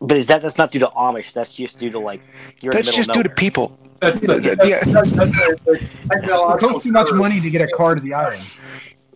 But 0.09 0.17
is 0.17 0.27
that 0.29 0.41
that's 0.41 0.57
not 0.57 0.71
due 0.71 0.79
to 0.79 0.87
Amish? 0.87 1.35
That's 1.35 1.53
just 1.53 1.79
due 1.79 1.91
to 1.91 1.99
like 1.99 2.23
you're 2.63 2.73
That's 2.73 2.89
in 2.89 2.95
just 2.95 3.09
middle 3.11 3.25
due 3.25 3.29
to 3.29 3.35
people. 3.35 3.79
That's 4.01 4.19
the, 4.21 4.41
Yeah. 4.65 4.81
that's, 4.91 4.91
that's, 4.91 5.11
that's 5.13 5.31
the- 5.67 5.89
the 6.09 6.55
It 6.55 6.59
costs 6.61 6.83
too 6.85 6.93
much 6.93 7.13
money 7.13 7.43
to 7.43 7.51
get 7.51 7.61
a 7.61 7.67
car 7.69 7.95
to 7.95 8.03
the 8.03 8.15
island. 8.15 8.43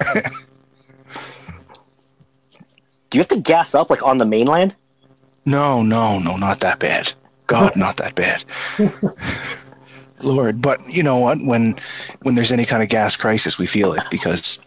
Do 3.09 3.19
you 3.19 3.21
have 3.21 3.29
to 3.29 3.41
gas 3.41 3.75
up 3.75 3.89
like 3.89 4.03
on 4.03 4.19
the 4.19 4.27
mainland? 4.27 4.77
No, 5.47 5.83
no, 5.83 6.19
no, 6.19 6.37
not 6.37 6.61
that 6.61 6.79
bad. 6.79 7.11
God, 7.47 7.75
not 7.75 7.97
that 7.97 8.15
bad. 8.15 8.45
Lord, 10.23 10.61
but 10.61 10.87
you 10.89 11.03
know 11.03 11.17
what? 11.17 11.39
When 11.43 11.75
when 12.21 12.35
there's 12.35 12.53
any 12.53 12.67
kind 12.67 12.83
of 12.83 12.91
gas 12.91 13.17
crisis, 13.17 13.57
we 13.59 13.67
feel 13.67 13.95
it 13.95 14.03
because 14.11 14.61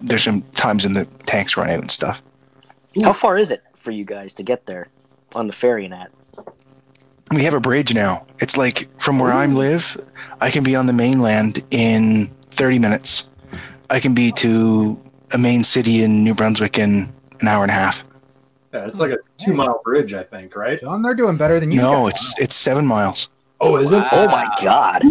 there's 0.00 0.22
some 0.24 0.40
times 0.54 0.84
when 0.84 0.94
the 0.94 1.04
tanks 1.26 1.58
run 1.58 1.68
out 1.68 1.80
and 1.80 1.90
stuff. 1.90 2.22
How 3.02 3.12
far 3.12 3.36
is 3.36 3.50
it 3.50 3.62
for 3.76 3.90
you 3.90 4.04
guys 4.06 4.32
to 4.34 4.42
get 4.42 4.64
there 4.64 4.88
on 5.34 5.46
the 5.46 5.52
ferry 5.52 5.84
and 5.84 5.92
that? 5.92 6.10
We 7.30 7.42
have 7.44 7.54
a 7.54 7.60
bridge 7.60 7.94
now. 7.94 8.26
It's 8.38 8.56
like 8.56 8.88
from 9.00 9.18
where 9.18 9.32
I 9.32 9.46
live, 9.46 9.96
I 10.40 10.50
can 10.50 10.64
be 10.64 10.74
on 10.74 10.86
the 10.86 10.92
mainland 10.92 11.62
in 11.70 12.28
30 12.52 12.78
minutes. 12.78 13.28
I 13.90 14.00
can 14.00 14.14
be 14.14 14.32
to 14.32 14.98
a 15.32 15.38
main 15.38 15.62
city 15.62 16.02
in 16.02 16.24
New 16.24 16.34
Brunswick 16.34 16.78
in 16.78 17.12
an 17.40 17.48
hour 17.48 17.62
and 17.62 17.70
a 17.70 17.74
half. 17.74 18.04
Yeah, 18.72 18.86
it's 18.86 18.98
like 18.98 19.10
a 19.10 19.18
two 19.38 19.54
mile 19.54 19.80
bridge, 19.84 20.14
I 20.14 20.22
think, 20.22 20.54
right? 20.54 20.80
John, 20.80 21.02
they're 21.02 21.14
doing 21.14 21.36
better 21.36 21.58
than 21.58 21.70
you. 21.70 21.80
No, 21.80 22.04
guys. 22.04 22.12
it's 22.12 22.38
it's 22.38 22.54
seven 22.54 22.86
miles. 22.86 23.28
Oh, 23.60 23.76
is 23.76 23.92
it? 23.92 24.04
Oh 24.12 24.26
my 24.26 24.48
god! 24.62 25.02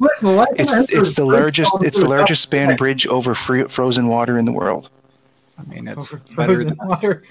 Listen, 0.00 0.28
the 0.28 0.34
last 0.34 0.56
time 0.56 0.68
I 0.68 0.80
It's 0.82 0.92
it's 0.92 1.14
the 1.14 1.24
largest 1.24 1.82
it's 1.82 2.00
the 2.00 2.08
largest 2.08 2.42
span 2.42 2.76
bridge 2.76 3.06
over 3.06 3.34
free, 3.34 3.64
frozen 3.64 4.08
water 4.08 4.38
in 4.38 4.46
the 4.46 4.52
world 4.52 4.90
I 5.58 5.62
mean, 5.64 5.88
it's 5.88 6.12
Over 6.12 6.22
better 6.36 6.64
than 6.64 6.76
water. 6.76 7.22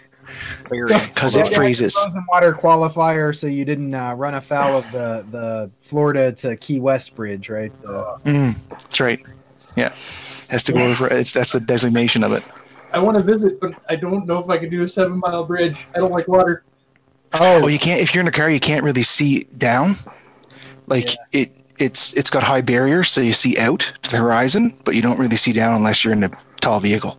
Ferry. 0.64 0.88
because 1.08 1.36
Yeah, 1.36 1.44
it 1.44 1.52
yeah, 1.52 1.58
freezes. 1.58 1.94
Frozen 1.94 2.26
water 2.30 2.54
qualifier, 2.54 3.36
so 3.36 3.48
you 3.48 3.66
didn't 3.66 3.94
uh, 3.94 4.14
run 4.16 4.34
afoul 4.36 4.78
of 4.78 4.92
the, 4.92 5.26
the 5.32 5.72
Florida 5.82 6.32
to 6.34 6.56
Key 6.58 6.80
West 6.80 7.16
bridge, 7.16 7.50
right? 7.50 7.72
The- 7.82 8.04
Mm, 8.26 8.70
that's 8.70 9.00
right. 9.00 9.20
Yeah, 9.76 9.94
has 10.50 10.64
to 10.64 10.72
go 10.74 10.80
over. 10.84 11.08
It's 11.08 11.34
that's 11.34 11.52
the 11.54 11.60
designation 11.60 12.24
of 12.24 12.32
it. 12.32 12.44
I 12.92 13.00
want 13.00 13.18
to 13.18 13.24
visit, 13.24 13.60
but 13.60 13.74
I 13.90 13.96
don't 13.96 14.28
know 14.28 14.38
if 14.38 14.50
I 14.50 14.58
can 14.60 14.70
do 14.70 14.84
a 14.84 14.88
seven 14.88 15.20
mile 15.20 15.44
bridge. 15.44 15.88
I 15.96 16.00
don't 16.00 16.12
like 16.12 16.28
water. 16.28 16.64
Oh, 17.34 17.62
well, 17.62 17.70
you 17.72 17.80
can't 17.80 18.00
if 18.02 18.14
you're 18.14 18.22
in 18.22 18.28
a 18.28 18.32
car, 18.32 18.50
you 18.52 18.60
can't 18.60 18.84
really 18.84 19.02
see 19.02 19.46
down. 19.58 19.96
Like 20.86 21.10
it, 21.32 21.52
it's 21.80 22.14
it's 22.14 22.30
got 22.30 22.44
high 22.44 22.62
barriers, 22.62 23.10
so 23.10 23.20
you 23.22 23.34
see 23.34 23.58
out 23.58 23.92
to 24.04 24.12
the 24.12 24.18
horizon, 24.18 24.78
but 24.86 24.94
you 24.94 25.02
don't 25.02 25.18
really 25.18 25.38
see 25.38 25.54
down 25.54 25.74
unless 25.76 26.04
you're 26.04 26.14
in 26.14 26.24
a 26.24 26.32
tall 26.62 26.80
vehicle. 26.80 27.18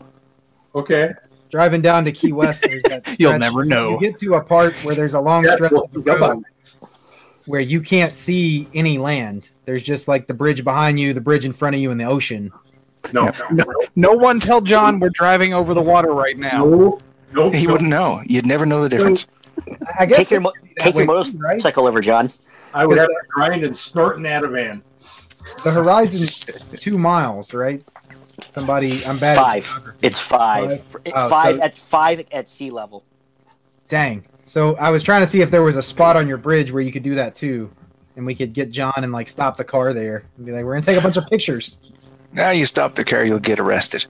Okay. 0.77 1.13
Driving 1.55 1.81
down 1.81 2.03
to 2.03 2.11
Key 2.11 2.33
West, 2.33 2.63
there's 2.67 2.83
that. 2.83 3.15
You'll 3.21 3.39
never 3.39 3.65
know. 3.65 3.91
You 3.93 4.01
get 4.01 4.17
to 4.19 4.35
a 4.35 4.43
part 4.43 4.75
where 4.85 4.97
there's 4.97 5.15
a 5.15 5.21
long 5.21 5.45
Yeah, 5.45 5.55
stretch 5.55 5.71
well, 5.71 5.85
of 5.95 6.05
road 6.05 6.21
on. 6.23 6.45
where 7.47 7.61
you 7.61 7.81
can't 7.81 8.17
see 8.17 8.67
any 8.75 8.99
land. 8.99 9.51
There's 9.65 9.85
just 9.85 10.09
like 10.09 10.27
the 10.27 10.35
bridge 10.35 10.65
behind 10.65 10.99
you, 10.99 11.13
the 11.15 11.21
bridge 11.21 11.45
in 11.45 11.53
front 11.53 11.77
of 11.77 11.81
you, 11.81 11.93
and 11.93 12.01
the 12.01 12.07
ocean. 12.07 12.51
No. 13.13 13.31
No, 13.53 13.65
no 13.95 14.11
one 14.15 14.41
tell 14.41 14.61
John 14.61 14.99
we're 14.99 15.11
driving 15.11 15.55
over 15.55 15.75
the 15.75 15.83
water 15.83 16.13
right 16.13 16.37
now. 16.37 16.65
No. 16.65 16.99
No. 17.33 17.51
He 17.51 17.67
no. 17.67 17.73
wouldn't 17.73 17.91
know. 17.91 18.21
You'd 18.27 18.47
never 18.47 18.67
know 18.67 18.83
the 18.83 18.89
difference. 18.89 19.29
I- 19.69 19.77
I 20.01 20.07
guess 20.07 20.19
Take 20.19 20.31
your 20.33 20.41
they 20.41 20.45
mo- 20.45 20.53
do 20.65 20.69
take 20.81 20.95
your 20.97 21.05
motorcycle 21.05 21.85
right? 21.85 21.89
over, 21.89 22.01
John. 22.01 22.33
I 22.73 22.85
would 22.85 22.99
have 22.99 23.07
to 23.07 23.15
grind 23.29 23.63
and 23.63 23.77
snort 23.77 24.17
an 24.19 24.25
Ativan. 24.25 24.83
The 25.63 25.71
horizon's 25.71 26.41
two 26.81 26.99
miles, 26.99 27.55
right? 27.55 27.81
Somebody, 28.55 29.05
I'm 29.07 29.19
bad. 29.19 29.37
Five. 29.37 29.65
geography. 29.65 29.99
It's 30.03 30.19
five. 30.19 30.71
It's 31.05 31.13
Oh, 31.17 31.29
five 31.29 31.57
so- 31.57 31.63
at 31.63 31.79
five 31.79 32.25
at 32.33 32.49
sea 32.49 32.71
level. 32.71 33.05
Dang. 33.89 34.25
So 34.45 34.77
I 34.77 34.91
was 34.91 35.03
trying 35.03 35.21
to 35.23 35.27
see 35.27 35.41
if 35.41 35.51
there 35.51 35.63
was 35.63 35.77
a 35.77 35.83
spot 35.83 36.17
on 36.17 36.29
your 36.29 36.37
bridge 36.37 36.71
where 36.73 36.83
you 36.83 36.93
could 36.93 37.03
do 37.03 37.15
that 37.15 37.35
too, 37.35 37.71
and 38.17 38.27
we 38.27 38.35
could 38.35 38.53
get 38.53 38.71
John 38.71 38.93
and 38.97 39.13
like 39.13 39.29
stop 39.29 39.57
the 39.57 39.65
car 39.65 39.93
there 39.93 40.25
and 40.37 40.47
be 40.47 40.53
like, 40.53 40.65
"We're 40.65 40.75
gonna 40.75 40.85
take 40.87 40.99
a 40.99 41.01
bunch 41.01 41.17
of 41.17 41.27
pictures." 41.27 41.79
Now 42.33 42.51
you 42.51 42.67
stop 42.67 42.95
the 42.95 43.05
car, 43.05 43.25
you'll 43.25 43.39
get 43.39 43.61
arrested. 43.61 44.07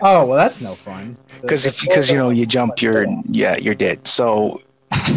Oh 0.00 0.24
well, 0.26 0.36
that's 0.36 0.60
no 0.60 0.74
fun. 0.74 1.16
Because 1.42 1.64
the 1.64 1.68
if 1.68 1.80
because 1.82 2.10
you 2.10 2.16
know 2.16 2.30
you 2.30 2.46
jump, 2.46 2.80
you're 2.80 3.04
yeah 3.26 3.56
you're 3.58 3.74
dead. 3.74 4.06
So 4.08 4.62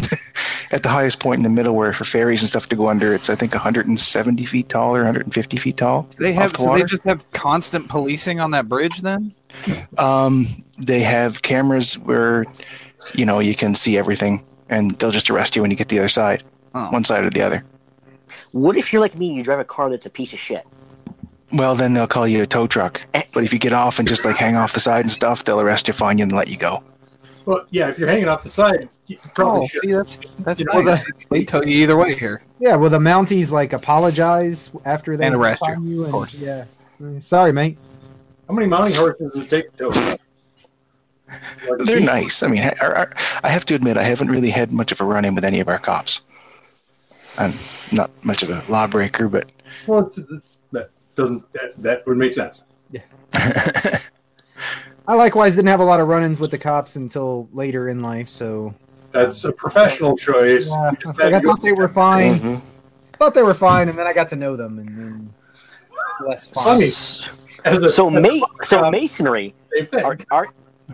at 0.72 0.84
the 0.84 0.90
highest 0.90 1.20
point 1.20 1.40
in 1.40 1.44
the 1.44 1.50
middle, 1.50 1.76
where 1.76 1.94
for 1.94 2.06
ferries 2.06 2.42
and 2.42 2.50
stuff 2.50 2.68
to 2.70 2.76
go 2.76 2.88
under, 2.90 3.14
it's 3.14 3.30
I 3.30 3.36
think 3.36 3.54
170 3.54 4.46
feet 4.46 4.70
tall 4.70 4.96
or 4.96 5.00
150 5.00 5.58
feet 5.58 5.78
tall. 5.78 6.08
They 6.18 6.34
have 6.34 6.54
the 6.54 6.60
so 6.60 6.76
they 6.76 6.84
just 6.84 7.04
have 7.04 7.30
constant 7.32 7.90
policing 7.90 8.40
on 8.40 8.52
that 8.52 8.68
bridge 8.70 9.02
then? 9.02 9.34
Um, 9.98 10.46
they 10.78 11.00
have 11.00 11.42
cameras 11.42 11.98
where, 11.98 12.46
you 13.14 13.26
know, 13.26 13.40
you 13.40 13.56
can 13.56 13.76
see 13.76 13.98
everything, 13.98 14.44
and 14.70 14.92
they'll 14.92 15.12
just 15.12 15.30
arrest 15.30 15.56
you 15.56 15.62
when 15.62 15.72
you 15.72 15.78
get 15.78 15.90
to 15.90 15.96
the 15.96 16.00
other 16.00 16.10
side, 16.10 16.44
Oh. 16.76 16.90
one 16.92 17.04
side 17.04 17.24
or 17.24 17.30
the 17.30 17.42
other. 17.42 17.64
What 18.52 18.78
if 18.78 18.94
you're 18.94 19.02
like 19.02 19.18
me 19.18 19.28
and 19.30 19.38
you 19.38 19.44
drive 19.44 19.60
a 19.60 19.66
car 19.66 19.90
that's 19.90 20.06
a 20.06 20.10
piece 20.10 20.34
of 20.34 20.40
shit? 20.40 20.66
Well, 21.52 21.74
then 21.76 21.94
they'll 21.94 22.08
call 22.08 22.28
you 22.28 22.44
a 22.44 22.46
tow 22.46 22.68
truck. 22.68 23.02
But 23.34 23.44
if 23.44 23.52
you 23.52 23.58
get 23.58 23.74
off 23.74 23.98
and 23.98 24.08
just 24.08 24.24
like 24.24 24.38
hang 24.38 24.56
off 24.56 24.74
the 24.74 24.80
side 24.80 25.02
and 25.02 25.10
stuff, 25.12 25.44
they'll 25.44 25.60
arrest 25.62 25.88
you, 25.88 25.94
fine 25.96 26.20
you, 26.20 26.24
and 26.24 26.32
let 26.32 26.48
you 26.48 26.58
go. 26.58 26.84
Well, 27.50 27.66
yeah, 27.72 27.90
if 27.90 27.98
you're 27.98 28.08
hanging 28.08 28.28
off 28.28 28.44
the 28.44 28.50
side, 28.50 28.90
you 29.08 29.18
probably 29.34 29.62
Oh, 29.62 29.68
should. 29.68 29.82
see, 29.82 29.92
that's 29.92 30.18
that's 30.46 30.60
You 30.60 30.68
know, 30.72 30.82
nice. 30.82 31.04
they 31.32 31.44
tell 31.44 31.66
you 31.68 31.82
either 31.82 31.98
way 31.98 32.14
here. 32.14 32.44
Yeah, 32.60 32.76
well, 32.76 32.92
the 32.92 33.00
Mounties 33.00 33.52
like 33.52 33.74
apologize 33.74 34.70
after 34.86 35.18
they 35.18 35.26
And 35.26 35.34
arrest 35.34 35.62
find 35.62 35.84
you, 35.88 36.02
of 36.02 36.06
and- 36.06 36.14
course. 36.14 36.36
Yeah. 36.36 36.66
Sorry, 37.18 37.52
mate. 37.52 37.80
How 38.48 38.54
many 38.54 38.68
mounting 38.68 38.94
horses 38.96 39.34
does 39.34 39.42
it 39.44 39.50
take 39.50 39.76
to 39.78 39.90
They're 41.86 42.00
nice. 42.00 42.44
I 42.44 42.48
mean, 42.50 42.62
I, 42.62 42.76
I, 42.82 43.08
I 43.44 43.50
have 43.50 43.66
to 43.66 43.74
admit, 43.74 43.98
I 43.98 44.04
haven't 44.04 44.28
really 44.30 44.52
had 44.52 44.72
much 44.72 44.92
of 44.92 45.02
a 45.02 45.04
run 45.04 45.26
in 45.26 45.34
with 45.34 45.44
any 45.44 45.60
of 45.60 45.68
our 45.70 45.80
cops. 45.80 46.22
I'm 47.40 47.54
not 47.92 48.12
much 48.24 48.44
of 48.44 48.52
a 48.52 48.64
lawbreaker, 48.70 49.28
but 49.28 49.52
Well, 49.88 50.06
it's, 50.06 50.18
that 50.72 50.92
doesn't 51.16 51.52
that, 51.54 51.76
that 51.78 52.06
would 52.06 52.18
make 52.18 52.34
sense. 52.34 52.64
I 55.08 55.16
likewise 55.16 55.56
didn't 55.56 55.70
have 55.70 55.80
a 55.80 55.84
lot 55.86 56.00
of 56.00 56.08
run-ins 56.08 56.40
with 56.40 56.52
the 56.52 56.58
cops 56.58 56.96
until 56.96 57.48
later 57.52 57.90
in 57.90 58.00
life, 58.02 58.28
so 58.28 58.74
That's 59.12 59.44
a 59.44 59.52
professional 59.52 60.16
choice. 60.18 60.70
yeah, 60.70 60.92
I, 61.06 61.24
like, 61.24 61.34
I 61.34 61.40
thought 61.40 61.62
they 61.62 61.72
were 61.72 61.90
fine. 61.90 62.40
Mhm. 62.40 62.62
Thought 63.18 63.34
they 63.34 63.42
were 63.44 63.54
fine, 63.56 63.90
and 63.90 63.98
then 63.98 64.06
I 64.08 64.14
got 64.14 64.28
to 64.30 64.36
know 64.36 64.56
them, 64.56 64.78
and 64.80 64.88
then 64.98 65.34
less 66.26 66.48
fun. 66.48 66.64
Funny. 66.64 66.86
As 67.66 67.84
a, 67.84 67.90
So 67.90 68.10
ma- 68.10 68.22
so 68.62 68.80
cop, 68.82 68.92
masonry. 68.92 69.54
Are, 69.94 70.18
are 70.32 70.48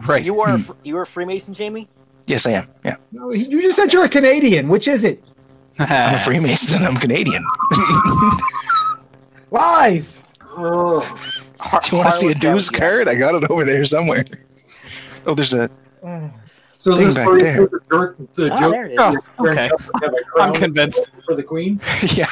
Right. 0.07 0.24
you 0.25 0.41
are 0.41 0.55
a, 0.55 0.65
you 0.84 0.98
are 0.98 1.03
a 1.03 1.07
Freemason, 1.07 1.53
Jamie? 1.53 1.88
yes, 2.25 2.45
I 2.48 2.51
am. 2.51 2.67
Yeah, 2.84 2.95
No, 3.12 3.31
you 3.31 3.62
just 3.62 3.75
said 3.77 3.93
you're 3.93 4.05
a 4.05 4.10
Canadian. 4.10 4.67
Which 4.69 4.88
is 4.88 5.03
it? 5.03 5.24
I'm 5.77 6.15
a 6.15 6.19
Freemason 6.19 6.77
and 6.77 6.86
I'm 6.88 6.95
Canadian. 6.95 7.43
Lies. 9.51 10.24
Oh, 10.57 11.01
Har- 11.59 11.81
Do 11.81 11.95
you 11.95 11.97
want 11.97 12.12
to 12.12 12.17
see 12.17 12.27
a 12.27 12.33
Harlan 12.35 12.39
dues 12.57 12.69
County, 12.69 12.79
card? 12.79 13.07
I 13.07 13.15
got 13.15 13.35
it 13.43 13.50
over 13.51 13.65
there 13.65 13.85
somewhere. 13.85 14.24
Oh, 15.25 15.33
there's 15.33 15.53
a. 15.53 15.69
so 16.77 16.91
is 16.91 16.97
Thing 16.97 17.05
this 17.07 17.15
back 17.15 17.25
where 17.27 17.35
you 17.38 17.41
there. 17.43 17.57
the, 17.67 17.79
jerk, 17.91 18.17
the 18.33 18.51
Ah, 18.53 18.59
joke 18.59 18.71
there 18.74 18.85
it 18.85 18.91
is. 18.91 18.97
Oh, 19.00 19.07
okay. 19.09 19.17
gonna 19.39 19.55
have 19.62 20.13
a 20.38 20.41
I'm 20.41 20.53
convinced. 20.53 21.09
for 21.25 21.35
the 21.35 21.43
queen? 21.43 21.79
yeah. 22.13 22.27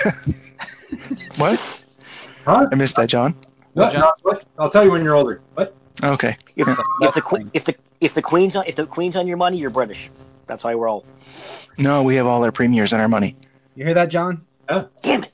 what? 1.37 1.59
Huh? 2.45 2.67
I 2.71 2.75
missed 2.75 2.95
that, 2.97 3.07
John. 3.09 3.35
No, 3.75 3.89
John? 3.89 4.01
no, 4.01 4.11
what? 4.23 4.45
I'll 4.59 4.69
tell 4.69 4.83
you 4.83 4.91
when 4.91 5.03
you're 5.03 5.15
older. 5.15 5.41
What? 5.55 5.75
Okay. 6.03 6.37
If, 6.55 6.67
if 7.01 7.13
the 7.13 7.21
fine. 7.21 7.43
que- 7.43 7.49
if 7.53 7.65
the 7.65 7.75
if 8.01 8.13
the 8.13 8.21
queen's 8.21 8.55
on 8.55 8.65
if 8.67 8.75
the 8.75 8.85
queen's 8.85 9.15
on 9.15 9.25
your 9.27 9.37
money, 9.37 9.57
you're 9.57 9.69
British. 9.69 10.09
That's 10.47 10.63
why 10.63 10.75
we're 10.75 10.87
all. 10.89 11.05
No, 11.77 12.03
we 12.03 12.15
have 12.15 12.25
all 12.27 12.43
our 12.43 12.51
premiers 12.51 12.93
and 12.93 13.01
our 13.01 13.07
money. 13.07 13.35
You 13.75 13.85
hear 13.85 13.93
that, 13.95 14.07
John? 14.09 14.45
Oh. 14.69 14.87
Damn 15.01 15.23
it! 15.23 15.33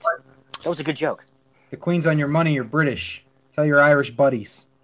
That 0.64 0.70
was 0.70 0.80
a 0.80 0.84
good 0.84 0.96
joke. 0.96 1.26
The 1.72 1.78
Queen's 1.78 2.08
on 2.08 2.18
your 2.18 2.28
money. 2.28 2.54
You're 2.54 2.64
British. 2.64 3.24
Tell 3.60 3.66
your 3.66 3.82
Irish 3.82 4.12
buddies. 4.12 4.68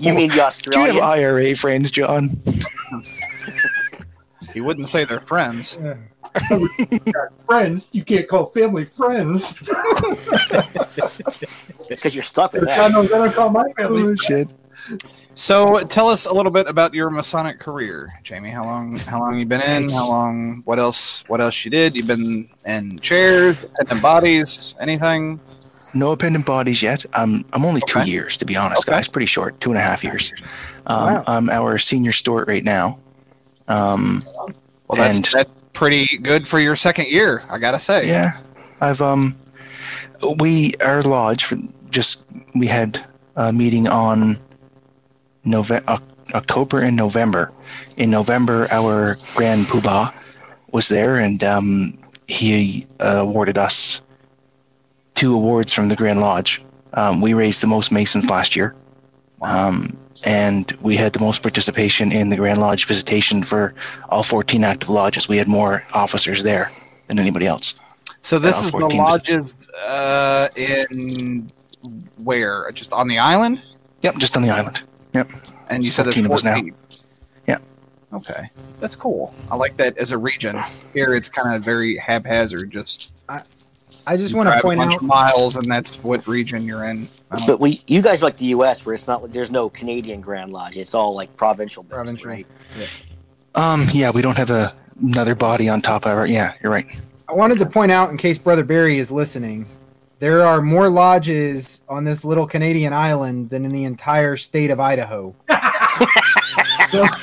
You 0.00 0.14
mean 0.14 0.30
the 0.30 0.30
Do 0.30 0.34
you 0.34 0.40
have 0.40 0.40
Australian? 0.40 1.02
IRA 1.02 1.54
friends, 1.54 1.90
John? 1.90 2.30
He 4.54 4.62
wouldn't 4.62 4.88
say 4.88 5.04
they're 5.04 5.20
friends. 5.20 5.78
friends. 7.46 7.90
You 7.92 8.02
can't 8.02 8.26
call 8.26 8.46
family 8.46 8.84
friends. 8.84 9.52
Because 11.86 12.14
you're 12.14 12.24
stuck 12.24 12.54
with 12.54 12.64
God 12.64 12.78
that. 12.78 12.92
knows 12.92 13.12
I 13.12 13.18
don't 13.18 13.34
call 13.34 13.50
my 13.50 13.70
family. 13.72 14.02
Oh, 14.04 14.14
shit. 14.14 14.48
So 15.34 15.84
tell 15.84 16.08
us 16.08 16.24
a 16.26 16.32
little 16.34 16.50
bit 16.50 16.66
about 16.66 16.94
your 16.94 17.10
Masonic 17.10 17.60
career, 17.60 18.08
Jamie. 18.24 18.50
How 18.50 18.64
long 18.64 18.96
how 18.96 19.20
long 19.20 19.38
you 19.38 19.44
been 19.46 19.60
in? 19.60 19.88
How 19.90 20.08
long 20.08 20.62
what 20.64 20.78
else 20.78 21.24
what 21.28 21.40
else 21.42 21.62
you 21.64 21.70
did? 21.70 21.94
You've 21.94 22.06
been 22.08 22.48
in 22.64 22.98
chairs, 23.00 23.56
attendant 23.62 24.00
bodies, 24.02 24.74
anything? 24.80 25.38
No 25.94 26.12
appendant 26.12 26.44
bodies 26.46 26.82
yet. 26.82 27.04
Um, 27.14 27.44
I'm 27.52 27.64
only 27.64 27.80
two 27.86 28.02
years, 28.02 28.36
to 28.38 28.44
be 28.44 28.56
honest, 28.56 28.82
Okay. 28.86 28.96
guys. 28.96 29.08
Pretty 29.08 29.26
short, 29.26 29.58
two 29.60 29.70
and 29.70 29.78
a 29.78 29.82
half 29.82 30.04
years. 30.04 30.32
Um, 30.86 31.14
Wow. 31.14 31.24
I'm 31.26 31.50
our 31.50 31.78
senior 31.78 32.12
steward 32.12 32.46
right 32.48 32.64
now. 32.64 32.98
Um, 33.68 34.22
Well 34.88 34.96
that's 34.96 35.18
And- 35.18 35.26
that's 35.32 35.64
pretty 35.74 36.16
good 36.18 36.48
for 36.48 36.58
your 36.58 36.74
second 36.74 37.08
year, 37.08 37.42
I 37.50 37.58
gotta 37.58 37.78
say. 37.78 38.06
yeah, 38.08 38.38
I've 38.80 39.02
um, 39.02 39.36
we 40.38 40.72
our 40.80 41.02
lodge 41.02 41.44
for 41.44 41.58
just 41.90 42.24
we 42.54 42.66
had 42.66 42.98
a 43.36 43.52
meeting 43.52 43.86
on 43.86 44.38
November, 45.44 46.00
October 46.34 46.80
and 46.80 46.96
November. 46.96 47.52
In 47.98 48.10
November, 48.10 48.66
our 48.70 49.18
grand 49.34 49.66
poobah 49.68 50.12
was 50.72 50.88
there, 50.88 51.16
and 51.16 51.44
um, 51.44 51.98
he 52.26 52.86
uh, 53.00 53.16
awarded 53.18 53.58
us 53.58 54.00
two 55.18 55.34
awards 55.34 55.72
from 55.72 55.88
the 55.88 55.96
Grand 55.96 56.20
Lodge. 56.20 56.62
Um, 56.94 57.20
we 57.20 57.34
raised 57.34 57.60
the 57.60 57.66
most 57.66 57.90
Masons 57.90 58.30
last 58.30 58.54
year, 58.54 58.76
um, 59.42 59.98
and 60.24 60.70
we 60.80 60.94
had 60.94 61.12
the 61.12 61.18
most 61.18 61.42
participation 61.42 62.12
in 62.12 62.28
the 62.28 62.36
Grand 62.36 62.58
Lodge 62.58 62.86
visitation 62.86 63.42
for 63.42 63.74
all 64.10 64.22
14 64.22 64.62
active 64.62 64.88
lodges. 64.88 65.28
We 65.28 65.36
had 65.36 65.48
more 65.48 65.84
officers 65.92 66.44
there 66.44 66.70
than 67.08 67.18
anybody 67.18 67.48
else. 67.48 67.80
So 68.22 68.38
this 68.38 68.62
is 68.62 68.70
the 68.70 68.78
lodges 68.78 69.68
uh, 69.70 70.50
in 70.54 71.50
where? 72.22 72.70
Just 72.70 72.92
on 72.92 73.08
the 73.08 73.18
island? 73.18 73.60
Yep, 74.02 74.18
just 74.18 74.36
on 74.36 74.44
the 74.44 74.50
island. 74.50 74.84
Yep. 75.14 75.30
And 75.68 75.84
you 75.84 75.90
said 75.90 76.06
there's 76.06 76.14
14 76.14 76.26
of 76.26 76.32
us 76.32 76.44
now. 76.44 76.54
14. 76.54 76.74
Yeah. 77.48 77.58
Okay. 78.12 78.50
That's 78.78 78.94
cool. 78.94 79.34
I 79.50 79.56
like 79.56 79.76
that 79.78 79.98
as 79.98 80.12
a 80.12 80.18
region. 80.18 80.60
Here 80.94 81.12
it's 81.12 81.28
kind 81.28 81.56
of 81.56 81.64
very 81.64 81.96
haphazard. 81.96 82.70
Just 82.70 83.14
I 84.08 84.16
just 84.16 84.32
want 84.32 84.48
to 84.48 84.58
point 84.62 84.80
a 84.80 84.84
bunch 84.84 84.94
out 84.94 85.02
of 85.02 85.06
miles 85.06 85.56
and 85.56 85.70
that's 85.70 86.02
what 86.02 86.26
region 86.26 86.62
you're 86.62 86.84
in. 86.84 87.10
But 87.46 87.60
we, 87.60 87.82
you 87.86 88.00
guys 88.00 88.22
are 88.22 88.24
like 88.24 88.38
the 88.38 88.46
U.S., 88.46 88.86
where 88.86 88.94
it's 88.94 89.06
not 89.06 89.30
there's 89.30 89.50
no 89.50 89.68
Canadian 89.68 90.22
Grand 90.22 90.50
Lodge. 90.50 90.78
It's 90.78 90.94
all 90.94 91.14
like 91.14 91.36
provincial. 91.36 91.82
Based, 91.82 91.94
Provincial. 91.94 92.30
right? 92.30 92.46
Um, 93.54 93.84
yeah, 93.92 94.10
we 94.10 94.22
don't 94.22 94.36
have 94.38 94.50
a, 94.50 94.74
another 95.02 95.34
body 95.34 95.68
on 95.68 95.82
top 95.82 96.06
of 96.06 96.18
it. 96.24 96.30
Yeah, 96.30 96.54
you're 96.62 96.72
right. 96.72 96.86
I 97.28 97.34
wanted 97.34 97.58
to 97.58 97.66
point 97.66 97.92
out 97.92 98.08
in 98.08 98.16
case 98.16 98.38
Brother 98.38 98.64
Barry 98.64 98.98
is 98.98 99.12
listening, 99.12 99.66
there 100.20 100.42
are 100.42 100.62
more 100.62 100.88
lodges 100.88 101.82
on 101.86 102.04
this 102.04 102.24
little 102.24 102.46
Canadian 102.46 102.94
island 102.94 103.50
than 103.50 103.66
in 103.66 103.70
the 103.70 103.84
entire 103.84 104.38
state 104.38 104.70
of 104.70 104.80
Idaho. 104.80 105.36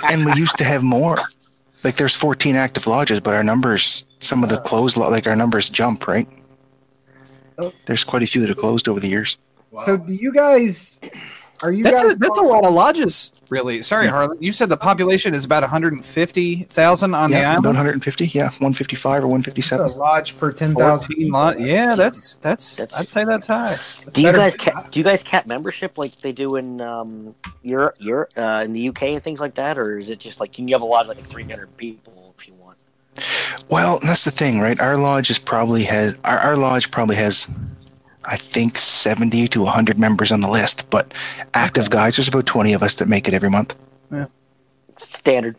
and 0.04 0.24
we 0.24 0.34
used 0.36 0.58
to 0.60 0.64
have 0.64 0.84
more. 0.84 1.18
Like 1.84 1.96
there's 1.96 2.14
14 2.14 2.56
active 2.56 2.86
lodges, 2.86 3.20
but 3.20 3.34
our 3.34 3.44
numbers, 3.44 4.06
some 4.20 4.44
of 4.44 4.50
the 4.50 4.60
closed, 4.60 4.98
lo- 4.98 5.10
like 5.10 5.26
our 5.26 5.36
numbers 5.36 5.68
jump, 5.70 6.08
right? 6.08 6.28
Oh. 7.58 7.72
There's 7.86 8.04
quite 8.04 8.24
a 8.24 8.26
few 8.28 8.42
that 8.42 8.48
have 8.50 8.58
closed 8.58 8.88
over 8.88 9.00
the 9.00 9.08
years. 9.08 9.38
So 9.86 9.98
do 9.98 10.14
you 10.14 10.32
guys 10.34 11.02
are 11.64 11.72
you 11.72 11.84
that's 11.84 12.02
guys 12.02 12.14
a, 12.14 12.18
that's 12.18 12.38
a 12.38 12.42
lot 12.42 12.66
of 12.66 12.74
lodges, 12.74 13.32
really. 13.50 13.82
Sorry, 13.82 14.06
Yeah. 14.06 14.12
Harlan. 14.12 14.38
You 14.42 14.52
said 14.52 14.70
the 14.70 14.78
population 14.78 15.34
is 15.34 15.46
about 15.46 15.64
150,000 15.64 17.14
on 17.14 17.32
the 17.32 17.38
yeah, 17.38 17.42
about 17.42 17.52
island. 17.52 17.66
150. 17.66 18.28
Yeah, 18.28 18.44
155 18.46 19.24
or 19.24 19.28
That's 19.40 19.72
a 19.72 19.78
157. 19.78 19.98
lodge 19.98 20.38
per 20.38 20.52
10,000 20.52 21.08
14 21.08 21.32
lot. 21.32 21.60
Yeah, 21.60 21.96
that's 21.96 22.36
that's. 22.38 22.78
That's- 22.78 23.00
I'd 23.00 23.10
say 23.10 23.24
that's 23.24 23.48
high. 23.48 23.78
Do 24.12 24.22
you 24.22 24.34
guys 24.34 24.56
ca- 24.56 24.88
do 24.92 25.00
you 25.00 25.04
guys 25.04 25.24
cap 25.24 25.48
membership 25.48 25.98
like 25.98 26.16
they 26.18 26.32
do 26.34 26.58
in 26.58 26.82
um, 26.82 27.36
Europe, 27.64 27.96
Europe, 28.00 28.32
uh, 28.38 28.62
in 28.66 28.74
the 28.74 28.90
UK 28.90 29.04
and 29.04 29.24
things 29.24 29.40
like 29.40 29.56
that, 29.56 29.78
or 29.78 29.98
is 30.00 30.10
it 30.10 30.20
just 30.20 30.40
like 30.40 30.54
can 30.54 30.68
you 30.68 30.76
have 30.76 30.82
a 30.82 30.86
lot 30.86 31.10
of 31.10 31.18
like 31.18 31.26
300 31.26 31.76
people 31.78 31.98
if 32.06 32.08
you 32.08 32.15
want? 32.15 32.15
Well, 33.70 34.00
that's 34.00 34.26
the 34.26 34.32
thing, 34.32 34.60
right? 34.60 34.80
Our 34.80 34.98
lodge 34.98 35.30
is 35.30 35.40
probably 35.40 35.84
has 35.86 36.16
our, 36.26 36.38
our 36.40 36.58
lodge 36.58 36.92
probably 36.92 37.16
has, 37.16 37.48
I 38.26 38.36
think, 38.38 38.78
70 38.78 39.48
to 39.50 39.62
100 39.62 39.98
members 40.00 40.32
on 40.32 40.42
the 40.42 40.50
list, 40.50 40.90
but 40.90 41.14
active 41.54 41.90
guys, 41.90 42.16
there's 42.18 42.28
about 42.28 42.46
20 42.46 42.74
of 42.74 42.84
us 42.84 42.96
that 42.96 43.08
make 43.08 43.28
it 43.28 43.34
every 43.34 43.50
month. 43.50 43.76
Yeah. 44.12 44.26
Standard. 44.98 45.56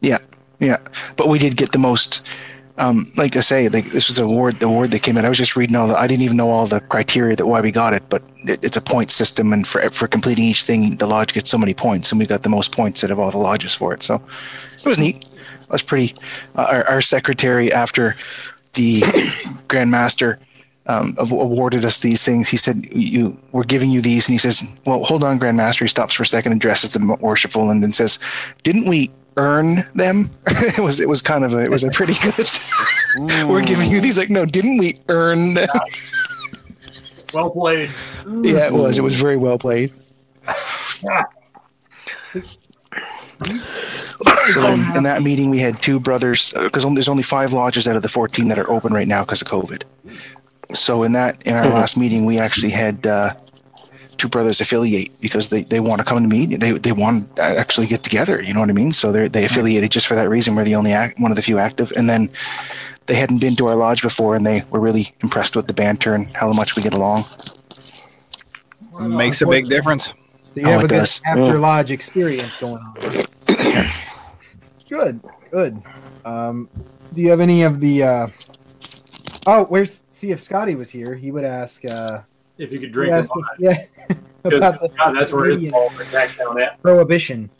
Yeah, 0.00 0.18
Yeah. 0.60 0.78
but 1.16 1.28
we 1.28 1.38
did 1.38 1.56
get 1.56 1.72
the 1.72 1.78
most. 1.78 2.22
Um, 2.78 3.10
like 3.16 3.34
I 3.36 3.40
say, 3.40 3.70
like 3.70 3.90
this 3.92 4.06
was 4.06 4.18
an 4.18 4.26
award. 4.26 4.60
The 4.60 4.66
award 4.66 4.90
that 4.90 5.02
came 5.02 5.16
in. 5.16 5.24
I 5.24 5.30
was 5.30 5.38
just 5.38 5.56
reading 5.56 5.76
all 5.76 5.88
the. 5.88 5.98
I 5.98 6.06
didn't 6.06 6.20
even 6.24 6.36
know 6.36 6.50
all 6.50 6.66
the 6.66 6.80
criteria 6.80 7.34
that 7.34 7.46
why 7.46 7.62
we 7.62 7.72
got 7.72 7.94
it, 7.94 8.02
but 8.10 8.22
it, 8.44 8.62
it's 8.62 8.76
a 8.76 8.82
point 8.82 9.10
system, 9.10 9.54
and 9.54 9.66
for 9.66 9.80
for 9.88 10.06
completing 10.06 10.44
each 10.44 10.64
thing, 10.64 10.96
the 10.96 11.06
lodge 11.06 11.32
gets 11.32 11.50
so 11.50 11.56
many 11.56 11.72
points, 11.72 12.12
and 12.12 12.18
we 12.18 12.26
got 12.26 12.42
the 12.42 12.50
most 12.50 12.72
points 12.72 13.02
out 13.02 13.10
of 13.10 13.18
all 13.18 13.30
the 13.30 13.38
lodges 13.38 13.74
for 13.74 13.94
it. 13.94 14.02
So 14.02 14.16
it 14.76 14.84
was 14.84 14.98
neat. 14.98 15.24
It 15.66 15.72
was 15.72 15.82
pretty. 15.82 16.14
Uh, 16.56 16.62
our, 16.62 16.84
our 16.84 17.00
secretary 17.00 17.72
after 17.72 18.16
the 18.74 19.02
Grand 19.68 19.90
Master 19.90 20.38
um, 20.86 21.16
awarded 21.18 21.84
us 21.84 22.00
these 22.00 22.24
things. 22.24 22.48
He 22.48 22.56
said, 22.56 22.86
"You, 22.92 23.36
we're 23.52 23.64
giving 23.64 23.90
you 23.90 24.00
these," 24.00 24.28
and 24.28 24.34
he 24.34 24.38
says, 24.38 24.62
"Well, 24.84 25.02
hold 25.04 25.24
on, 25.24 25.38
Grand 25.38 25.56
Master." 25.56 25.84
He 25.84 25.88
stops 25.88 26.14
for 26.14 26.22
a 26.22 26.26
second, 26.26 26.52
addresses 26.52 26.92
the 26.92 27.18
worshipful, 27.20 27.70
and 27.70 27.82
then 27.82 27.92
says, 27.92 28.18
"Didn't 28.62 28.88
we 28.88 29.10
earn 29.36 29.84
them?" 29.94 30.30
it 30.46 30.78
was, 30.78 31.00
it 31.00 31.08
was 31.08 31.20
kind 31.22 31.44
of 31.44 31.54
a, 31.54 31.58
it 31.58 31.70
was 31.70 31.82
a 31.82 31.90
pretty 31.90 32.14
good. 32.22 32.48
we're 33.48 33.64
giving 33.64 33.90
you 33.90 34.00
these. 34.00 34.18
Like, 34.18 34.30
no, 34.30 34.44
didn't 34.44 34.78
we 34.78 34.98
earn 35.08 35.54
them? 35.54 35.68
Well 37.34 37.50
played. 37.50 37.90
yeah, 38.24 38.68
it 38.68 38.72
was. 38.72 38.98
It 38.98 39.02
was 39.02 39.16
very 39.16 39.36
well 39.36 39.58
played. 39.58 39.92
So 44.54 44.64
in, 44.72 44.96
in 44.96 45.02
that 45.02 45.22
meeting, 45.28 45.50
we 45.50 45.58
had 45.58 45.76
two 45.76 45.98
brothers 46.00 46.52
because 46.54 46.84
there's 46.94 47.08
only 47.08 47.22
five 47.24 47.52
lodges 47.52 47.86
out 47.88 47.96
of 47.96 48.02
the 48.02 48.08
14 48.08 48.48
that 48.48 48.58
are 48.58 48.70
open 48.70 48.92
right 48.92 49.08
now 49.08 49.22
because 49.24 49.42
of 49.42 49.48
COVID. 49.48 49.82
So 50.74 51.02
in 51.02 51.12
that 51.12 51.42
in 51.46 51.54
our 51.54 51.68
last 51.68 51.96
meeting, 51.96 52.24
we 52.26 52.38
actually 52.38 52.70
had 52.70 53.06
uh, 53.06 53.34
two 54.18 54.28
brothers 54.28 54.60
affiliate 54.60 55.20
because 55.20 55.50
they, 55.50 55.62
they 55.64 55.80
want 55.80 55.98
to 56.00 56.04
come 56.04 56.22
to 56.22 56.28
meet. 56.28 56.58
They 56.60 56.72
they 56.72 56.92
want 56.92 57.34
to 57.36 57.42
actually 57.42 57.86
get 57.88 58.02
together. 58.04 58.40
You 58.42 58.54
know 58.54 58.60
what 58.60 58.70
I 58.70 58.72
mean? 58.72 58.92
So 58.92 59.10
they 59.12 59.28
they 59.28 59.44
affiliated 59.44 59.90
just 59.90 60.06
for 60.06 60.14
that 60.14 60.28
reason. 60.28 60.54
We're 60.54 60.64
the 60.64 60.76
only 60.76 60.92
act, 60.92 61.18
one 61.20 61.30
of 61.32 61.36
the 61.36 61.42
few 61.42 61.58
active, 61.58 61.92
and 61.96 62.08
then 62.08 62.30
they 63.06 63.14
hadn't 63.14 63.40
been 63.40 63.56
to 63.56 63.66
our 63.68 63.76
lodge 63.76 64.02
before, 64.02 64.34
and 64.36 64.46
they 64.46 64.62
were 64.70 64.80
really 64.80 65.14
impressed 65.22 65.56
with 65.56 65.66
the 65.66 65.74
banter 65.74 66.14
and 66.14 66.28
how 66.28 66.52
much 66.52 66.76
we 66.76 66.82
get 66.82 66.94
along. 66.94 67.24
Makes 68.98 69.42
a 69.42 69.46
big 69.46 69.68
difference. 69.68 70.14
So 70.54 70.60
you 70.60 70.66
Oh, 70.68 70.70
have 70.70 70.80
a 70.80 70.84
it 70.84 70.88
good 70.88 70.96
does. 71.00 71.20
after 71.26 71.58
lodge 71.58 71.90
experience 71.90 72.56
going 72.56 72.78
on. 72.82 73.25
good, 74.88 75.20
good. 75.50 75.82
Um, 76.24 76.68
do 77.14 77.22
you 77.22 77.30
have 77.30 77.40
any 77.40 77.62
of 77.62 77.80
the? 77.80 78.02
Uh... 78.02 78.28
Oh, 79.46 79.64
where's 79.64 80.02
see 80.12 80.30
if 80.30 80.40
Scotty 80.40 80.74
was 80.74 80.90
here? 80.90 81.14
He 81.14 81.30
would 81.30 81.44
ask. 81.44 81.84
Uh, 81.84 82.20
If 82.58 82.72
you 82.72 82.80
could 82.80 82.92
drink 82.92 83.12
ask 83.12 83.34
a 83.34 83.38
lot. 83.38 83.48
yeah, 83.58 83.84
about 84.44 84.80
the 84.80 84.88
God, 84.96 85.16
that's 85.16 85.32
where 85.32 85.44
his 85.46 85.56
Canadian 85.56 85.72
ball 85.72 85.90
back 86.12 86.36
down 86.36 86.60
at. 86.60 86.80
prohibition. 86.82 87.50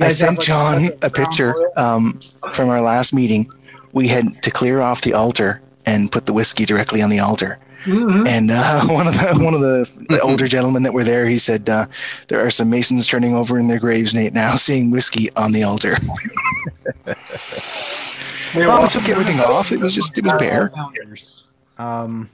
I 0.00 0.08
sent 0.08 0.38
like, 0.38 0.46
John 0.46 0.82
like 0.84 0.98
a 1.04 1.10
picture 1.10 1.54
um, 1.78 2.20
from 2.52 2.68
our 2.68 2.80
last 2.80 3.12
meeting. 3.12 3.50
We 3.92 4.08
had 4.08 4.42
to 4.42 4.50
clear 4.50 4.80
off 4.80 5.02
the 5.02 5.14
altar 5.14 5.62
and 5.86 6.10
put 6.10 6.26
the 6.26 6.32
whiskey 6.32 6.64
directly 6.64 7.02
on 7.02 7.10
the 7.10 7.20
altar. 7.20 7.58
Mhm. 7.86 8.26
And 8.26 8.50
uh, 8.50 8.84
one 8.86 9.06
of 9.06 9.14
the 9.14 9.38
one 9.44 9.54
of 9.54 9.60
the, 9.60 9.88
the 10.08 10.20
older 10.20 10.46
gentlemen 10.48 10.82
that 10.82 10.92
were 10.92 11.04
there, 11.04 11.26
he 11.26 11.38
said, 11.38 11.68
uh, 11.70 11.86
"There 12.28 12.44
are 12.44 12.50
some 12.50 12.68
masons 12.68 13.06
turning 13.06 13.34
over 13.34 13.58
in 13.58 13.68
their 13.68 13.78
graves 13.78 14.12
Nate, 14.12 14.32
now, 14.34 14.56
seeing 14.56 14.90
whiskey 14.90 15.30
on 15.36 15.52
the 15.52 15.62
altar." 15.62 15.96
Yeah, 18.54 18.68
well, 18.68 18.78
well, 18.78 18.82
we 18.84 18.88
took 18.88 19.08
everything 19.10 19.38
off. 19.40 19.70
It 19.70 19.78
was 19.80 19.94
just 19.94 20.16
it 20.16 20.24
was 20.24 20.32
bare. 20.38 20.72
Um, 21.76 22.30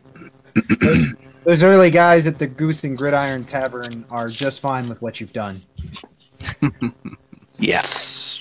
those, 0.81 1.07
those 1.45 1.63
early 1.65 1.91
guys 1.91 2.29
at 2.29 2.39
the 2.39 2.47
Goose 2.47 2.85
and 2.85 2.97
Gridiron 2.97 3.45
Tavern 3.45 4.05
are 4.09 4.29
just 4.29 4.61
fine 4.61 4.89
with 4.89 5.03
what 5.03 5.21
you've 5.21 5.33
done. 5.33 5.61
Yes, 7.59 8.41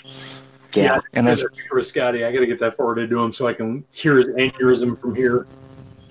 Yeah. 0.73 0.99
and 1.13 1.27
I 1.27 1.31
I've, 1.31 1.41
for 1.69 1.81
Scotty, 1.81 2.23
I 2.23 2.31
got 2.31 2.41
to 2.41 2.45
get 2.45 2.59
that 2.59 2.75
forwarded 2.75 3.09
to 3.09 3.23
him 3.23 3.33
so 3.33 3.47
I 3.47 3.53
can 3.53 3.83
hear 3.91 4.17
his 4.17 4.27
aneurysm 4.27 4.99
from 4.99 5.15
here. 5.15 5.47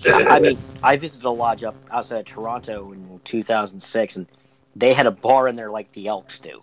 I 0.07 0.39
mean, 0.39 0.57
I 0.83 0.97
visited 0.97 1.25
a 1.25 1.31
lodge 1.31 1.63
up 1.63 1.75
outside 1.91 2.19
of 2.19 2.25
Toronto 2.25 2.91
in 2.91 3.19
2006, 3.23 4.15
and 4.15 4.27
they 4.75 4.93
had 4.93 5.07
a 5.07 5.11
bar 5.11 5.47
in 5.47 5.55
there 5.55 5.69
like 5.69 5.91
the 5.91 6.07
Elks 6.07 6.39
do. 6.39 6.61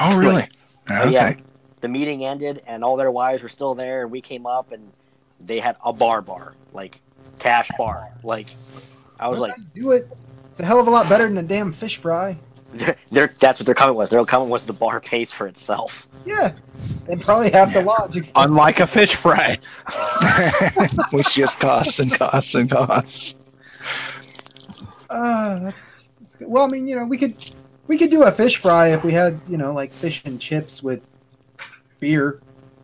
oh 0.00 0.16
really? 0.16 0.48
Yeah. 0.88 1.02
Okay. 1.04 1.36
The 1.80 1.88
meeting 1.88 2.24
ended, 2.24 2.62
and 2.66 2.82
all 2.82 2.96
their 2.96 3.10
wives 3.10 3.42
were 3.42 3.48
still 3.48 3.74
there, 3.74 4.02
and 4.02 4.10
we 4.10 4.20
came 4.20 4.46
up, 4.46 4.72
and 4.72 4.92
they 5.40 5.60
had 5.60 5.76
a 5.84 5.92
bar 5.92 6.22
bar, 6.22 6.54
like 6.72 7.00
cash 7.38 7.68
bar. 7.76 8.08
Like, 8.22 8.46
I 9.20 9.28
was 9.28 9.38
like, 9.38 9.54
do 9.74 9.92
it. 9.92 10.10
It's 10.50 10.60
a 10.60 10.64
hell 10.64 10.80
of 10.80 10.86
a 10.86 10.90
lot 10.90 11.08
better 11.08 11.24
than 11.24 11.38
a 11.38 11.42
damn 11.42 11.72
fish 11.72 11.98
fry. 11.98 12.38
They're, 12.78 12.96
they're, 13.10 13.30
that's 13.38 13.58
what 13.58 13.66
their 13.66 13.74
comment 13.74 13.96
was. 13.96 14.10
Their 14.10 14.24
comment 14.24 14.50
was 14.50 14.66
the 14.66 14.72
bar 14.72 15.00
pays 15.00 15.30
for 15.32 15.46
itself. 15.46 16.06
Yeah, 16.24 16.52
and 17.08 17.20
probably 17.20 17.50
half 17.50 17.72
the 17.72 17.82
lodge. 17.82 18.16
expensive. 18.16 18.50
Unlike 18.50 18.80
a 18.80 18.86
fish 18.86 19.14
fry. 19.14 19.58
Which 21.12 21.34
just 21.34 21.60
costs 21.60 22.00
and 22.00 22.12
costs 22.16 22.54
and 22.54 22.70
costs. 22.70 23.36
Uh, 25.08 25.60
that's, 25.60 26.08
that's 26.20 26.34
good. 26.36 26.48
Well, 26.48 26.64
I 26.64 26.68
mean, 26.68 26.88
you 26.88 26.96
know, 26.96 27.04
we 27.04 27.16
could 27.16 27.36
we 27.86 27.96
could 27.96 28.10
do 28.10 28.24
a 28.24 28.32
fish 28.32 28.56
fry 28.60 28.88
if 28.88 29.04
we 29.04 29.12
had, 29.12 29.40
you 29.48 29.56
know, 29.56 29.72
like 29.72 29.90
fish 29.90 30.24
and 30.24 30.40
chips 30.40 30.82
with 30.82 31.00
beer, 32.00 32.40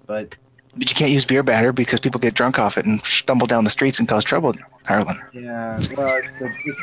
but 0.07 0.37
But 0.77 0.89
you 0.89 0.95
can't 0.95 1.11
use 1.11 1.25
beer 1.25 1.43
batter 1.43 1.73
because 1.73 1.99
people 1.99 2.21
get 2.21 2.35
drunk 2.35 2.59
off 2.61 2.79
it 2.79 2.87
and 2.87 3.01
stumble 3.01 3.47
down 3.49 3.65
the 3.65 3.71
streets 3.71 3.99
and 3.99 4.09
cause 4.09 4.25
trouble, 4.25 4.55
Harlan. 4.87 5.19
yeah, 5.33 5.79
well, 5.97 6.17
it's 6.17 6.39
the 6.39 6.47
it's, 6.65 6.83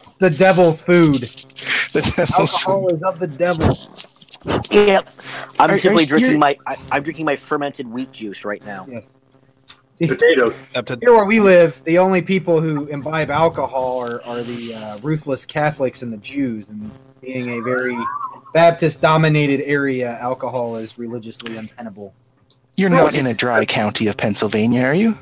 it's 0.00 0.14
the 0.14 0.30
devil's 0.30 0.80
food. 0.82 1.28
The 1.96 2.12
devil's 2.26 2.54
Alcohol 2.54 2.88
is 2.88 3.02
of 3.02 3.18
the 3.18 3.26
devil. 3.26 3.76
Yep. 4.70 5.08
I'm 5.58 5.70
Are- 5.70 5.74
are 5.74 5.78
simply 5.78 6.02
you- 6.04 6.08
drinking 6.08 6.30
you're- 6.32 6.38
my 6.38 6.56
I, 6.66 6.76
I'm 6.92 7.02
drinking 7.02 7.24
my 7.24 7.36
fermented 7.36 7.86
wheat 7.88 8.12
juice 8.12 8.44
right 8.44 8.64
now. 8.64 8.86
Yes. 8.90 9.14
See, 9.94 10.06
Potatoes. 10.06 10.54
Except 10.62 10.90
here 11.00 11.14
where 11.14 11.24
we 11.24 11.40
live, 11.40 11.82
the 11.84 11.96
only 11.98 12.20
people 12.20 12.60
who 12.60 12.84
imbibe 12.86 13.30
alcohol 13.30 13.98
are, 14.00 14.22
are 14.24 14.42
the 14.42 14.74
uh, 14.74 14.98
ruthless 14.98 15.46
Catholics 15.46 16.02
and 16.02 16.12
the 16.12 16.18
Jews. 16.18 16.68
And 16.68 16.90
being 17.22 17.58
a 17.58 17.62
very 17.62 17.96
Baptist 18.52 19.00
dominated 19.00 19.62
area, 19.62 20.18
alcohol 20.20 20.76
is 20.76 20.98
religiously 20.98 21.56
untenable. 21.56 22.12
You're 22.76 22.90
not 22.90 23.14
in 23.14 23.26
a 23.26 23.32
dry 23.32 23.64
county 23.64 24.06
of 24.06 24.18
Pennsylvania, 24.18 24.82
are 24.84 24.94
you? 24.94 25.16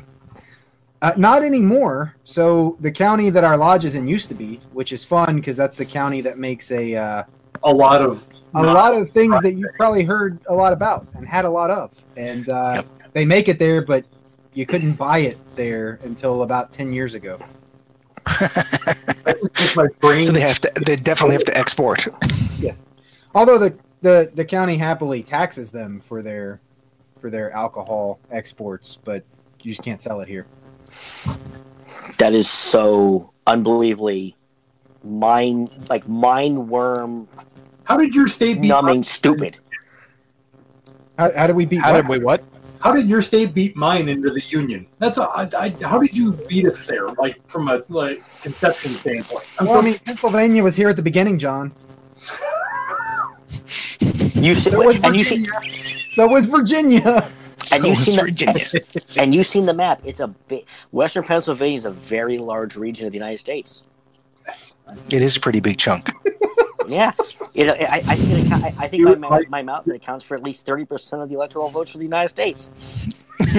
Uh, 1.03 1.13
not 1.17 1.43
anymore. 1.43 2.17
So 2.25 2.77
the 2.81 2.91
county 2.91 3.31
that 3.31 3.45
our 3.45 3.57
lodge 3.57 3.85
is 3.85 3.95
in 3.95 4.09
used 4.09 4.29
to 4.31 4.35
be, 4.35 4.61
which 4.73 4.93
is 4.93 5.05
fun 5.05 5.37
because 5.37 5.57
that's 5.57 5.77
the 5.77 5.85
county 5.85 6.21
that 6.23 6.39
makes 6.39 6.71
a 6.71 6.97
uh, 6.97 7.25
A 7.63 7.73
lot 7.73 8.03
of 8.03 8.29
a 8.55 8.63
lot 8.63 8.95
of 8.95 9.11
things 9.11 9.41
that 9.43 9.55
you 9.55 9.69
probably 9.77 10.05
heard 10.05 10.39
a 10.49 10.55
lot 10.55 10.73
about 10.73 11.07
and 11.15 11.27
had 11.27 11.45
a 11.45 11.51
lot 11.51 11.71
of. 11.71 11.93
And 12.17 12.49
uh, 12.49 12.83
they 13.13 13.25
make 13.25 13.49
it 13.49 13.59
there, 13.59 13.81
but 13.83 14.05
you 14.53 14.67
couldn't 14.67 14.95
buy 14.95 15.19
it 15.21 15.39
there 15.57 15.99
until 16.05 16.43
about 16.43 16.73
ten 16.73 16.93
years 16.93 17.15
ago. 17.15 17.39
It's 19.27 19.77
my 19.77 19.89
brain. 20.01 20.23
So 20.23 20.33
they 20.33 20.41
have 20.41 20.61
to. 20.61 20.73
They 20.85 20.97
definitely 20.97 21.35
have 21.35 21.45
to 21.45 21.57
export. 21.57 22.07
Yes. 22.59 22.85
Although 23.35 23.59
the, 23.59 23.77
the, 24.01 24.31
the 24.35 24.45
county 24.45 24.77
happily 24.77 25.23
taxes 25.23 25.71
them 25.71 26.01
for 26.01 26.23
their 26.23 26.61
for 27.21 27.31
their 27.31 27.51
alcohol 27.53 28.21
exports, 28.31 28.99
but 29.05 29.25
you 29.63 29.73
just 29.73 29.83
can't 29.83 30.01
sell 30.01 30.21
it 30.21 30.29
here. 30.29 30.47
That 32.19 32.33
is 32.33 32.49
so 32.49 33.33
unbelievably 33.47 34.37
mind 35.05 35.87
like 35.91 36.09
mind 36.09 36.69
worm 36.69 37.29
How 37.85 37.97
did 37.97 38.15
your 38.15 38.29
state 38.29 38.61
beat? 38.61 38.69
numbing 38.69 39.03
stupid. 39.03 39.59
How, 41.19 41.31
how 41.35 41.47
did 41.47 41.57
we 41.57 41.67
beat? 41.67 41.83
how 41.83 41.93
what? 41.93 42.03
did 42.03 42.09
we 42.09 42.19
what? 42.19 42.45
How 42.81 42.93
did 42.93 43.09
your 43.09 43.23
state 43.23 43.55
beat 43.55 43.77
mine 43.77 44.09
into 44.11 44.31
the 44.31 44.43
union? 44.51 44.87
That's 44.99 45.17
a, 45.17 45.23
I, 45.23 45.49
I, 45.59 45.71
how 45.83 45.99
did 45.99 46.15
you 46.15 46.33
beat 46.33 46.67
us 46.67 46.87
there? 46.87 47.09
Like 47.13 47.45
from 47.47 47.69
a 47.69 47.83
like 47.89 48.23
conception 48.43 48.93
standpoint. 48.93 49.49
I'm 49.59 49.67
Well, 49.67 49.79
I 49.79 49.83
mean, 49.83 49.99
Pennsylvania 50.05 50.63
was 50.63 50.77
here 50.77 50.91
at 50.91 50.97
the 50.97 51.03
beginning, 51.03 51.39
John. 51.39 51.73
You 54.35 54.55
see, 54.55 54.71
So 54.71 54.85
was 54.85 55.03
and 55.03 55.17
you 55.17 55.25
see 55.25 55.39
Virginia. 55.39 56.11
So 56.13 56.27
was 56.27 56.47
Virginia. 56.47 57.27
And 57.73 57.83
So 57.83 57.87
you've 57.89 57.99
is 57.99 58.05
seen 58.05 58.17
the- 58.17 58.23
Virginia. 58.23 58.65
and 59.19 59.35
you've 59.35 59.47
seen 59.47 59.67
the 59.67 59.75
map. 59.75 60.01
It's 60.05 60.21
a 60.21 60.29
big 60.29 60.65
Western 60.93 61.25
Pennsylvania 61.25 61.77
is 61.77 61.85
a 61.85 61.91
very 61.91 62.39
large 62.39 62.77
region 62.77 63.07
of 63.07 63.13
the 63.13 63.19
United 63.19 63.39
States. 63.39 63.83
It 65.11 65.23
is 65.23 65.37
a 65.37 65.41
pretty 65.41 65.61
big 65.61 65.79
chunk. 65.79 66.11
Yeah, 66.87 67.13
you 67.55 67.65
know, 67.65 67.73
I, 67.73 68.03
I 68.07 68.15
think 68.15 68.47
it, 68.47 68.53
I, 68.53 68.85
I 68.85 68.89
think 68.89 69.05
by 69.07 69.15
my, 69.15 69.43
my 69.49 69.63
mouth 69.63 69.89
it 69.89 69.95
accounts 69.97 70.23
for 70.23 70.35
at 70.35 70.43
least 70.43 70.67
thirty 70.67 70.85
percent 70.85 71.23
of 71.23 71.31
the 71.31 71.35
electoral 71.35 71.71
votes 71.71 71.91
for 71.93 71.97
the 71.99 72.05
United 72.05 72.29
States. 72.29 72.71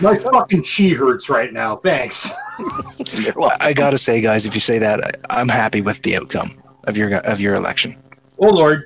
My 0.00 0.14
fucking 0.16 0.62
chi 0.62 0.88
hurts 0.94 1.28
right 1.28 1.52
now. 1.52 1.76
Thanks. 1.76 2.30
I 3.60 3.72
gotta 3.74 3.98
say, 3.98 4.20
guys, 4.20 4.46
if 4.46 4.54
you 4.54 4.60
say 4.60 4.78
that, 4.78 5.04
I, 5.04 5.38
I'm 5.40 5.48
happy 5.48 5.80
with 5.80 6.02
the 6.02 6.16
outcome 6.16 6.50
of 6.84 6.96
your 6.96 7.14
of 7.16 7.40
your 7.40 7.54
election. 7.54 7.96
Oh 8.38 8.48
Lord, 8.50 8.84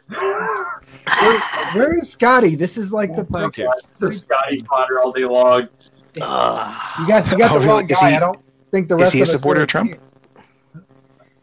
where 1.75 1.97
is 1.97 2.11
Scotty? 2.11 2.55
This 2.55 2.77
is 2.79 2.93
like 2.93 3.15
the 3.15 3.25
Thank 3.25 3.59
you. 3.59 3.73
it's 3.91 4.03
a 4.03 4.11
Scotty 4.13 4.61
Potter 4.63 5.01
all 5.01 5.13
day 5.13 5.25
long. 5.25 5.69
Ugh. 6.21 6.83
you 7.01 7.07
got 7.09 7.31
you 7.31 7.39
got 7.39 7.53
Oh, 7.53 7.59
the 7.61 7.69
wrong 7.69 7.89
Is 7.89 7.99
guy. 8.01 8.11
he- 8.11 8.17
I 8.17 8.21
don't 8.21 8.39
think 8.73 8.89
the 8.89 8.97
is 8.97 9.01
rest 9.01 9.13
he 9.13 9.19
a 9.21 9.23
of 9.23 9.29
us 9.29 9.33
supporter 9.33 9.59
really 9.61 9.63
of 9.65 9.69
Trump? 9.69 9.91
care. 9.93 10.01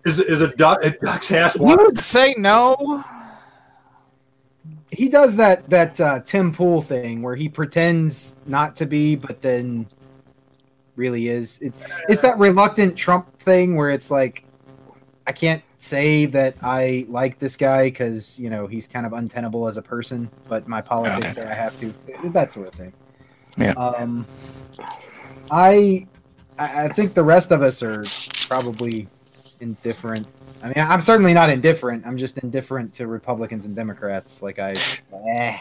Is 0.05 0.19
is 0.19 0.41
a 0.41 0.47
duck 0.55 0.83
a 0.83 0.91
duck's 0.91 1.31
ass 1.31 1.55
You 1.55 1.63
water? 1.63 1.83
would 1.85 1.97
say 1.97 2.33
no. 2.37 3.03
He 4.91 5.09
does 5.09 5.35
that 5.35 5.69
that 5.69 5.99
uh, 6.01 6.19
Tim 6.21 6.51
Pool 6.51 6.81
thing 6.81 7.21
where 7.21 7.35
he 7.35 7.49
pretends 7.49 8.35
not 8.45 8.75
to 8.77 8.85
be, 8.85 9.15
but 9.15 9.41
then 9.41 9.85
really 10.95 11.27
is. 11.27 11.59
It, 11.59 11.73
it's 12.09 12.21
that 12.21 12.37
reluctant 12.39 12.95
Trump 12.95 13.37
thing 13.39 13.75
where 13.75 13.89
it's 13.91 14.09
like, 14.09 14.45
I 15.27 15.31
can't 15.33 15.61
say 15.79 16.25
that 16.25 16.55
I 16.61 17.05
like 17.07 17.39
this 17.39 17.55
guy 17.55 17.85
because 17.85 18.39
you 18.39 18.49
know 18.49 18.67
he's 18.67 18.87
kind 18.87 19.05
of 19.05 19.13
untenable 19.13 19.67
as 19.67 19.77
a 19.77 19.81
person, 19.81 20.29
but 20.47 20.67
my 20.67 20.81
politics 20.81 21.35
say 21.35 21.45
I 21.49 21.53
have 21.53 21.77
to. 21.79 21.93
That 22.29 22.51
sort 22.51 22.67
of 22.67 22.73
thing. 22.73 22.93
Yeah. 23.57 23.71
Um, 23.73 24.25
I 25.51 26.05
I 26.59 26.85
I 26.85 26.87
think 26.89 27.13
the 27.13 27.23
rest 27.23 27.51
of 27.51 27.61
us 27.61 27.81
are 27.83 28.03
probably 28.47 29.07
indifferent. 29.59 30.27
I 30.63 30.67
mean, 30.67 30.73
I'm 30.77 31.01
certainly 31.01 31.33
not 31.33 31.49
indifferent. 31.51 32.05
I'm 32.07 32.17
just 32.17 32.39
indifferent 32.39 32.93
to 32.95 33.05
Republicans 33.07 33.65
and 33.65 33.75
Democrats. 33.75 34.41
Like 34.41 34.59
I, 34.59 34.73
eh. 35.37 35.57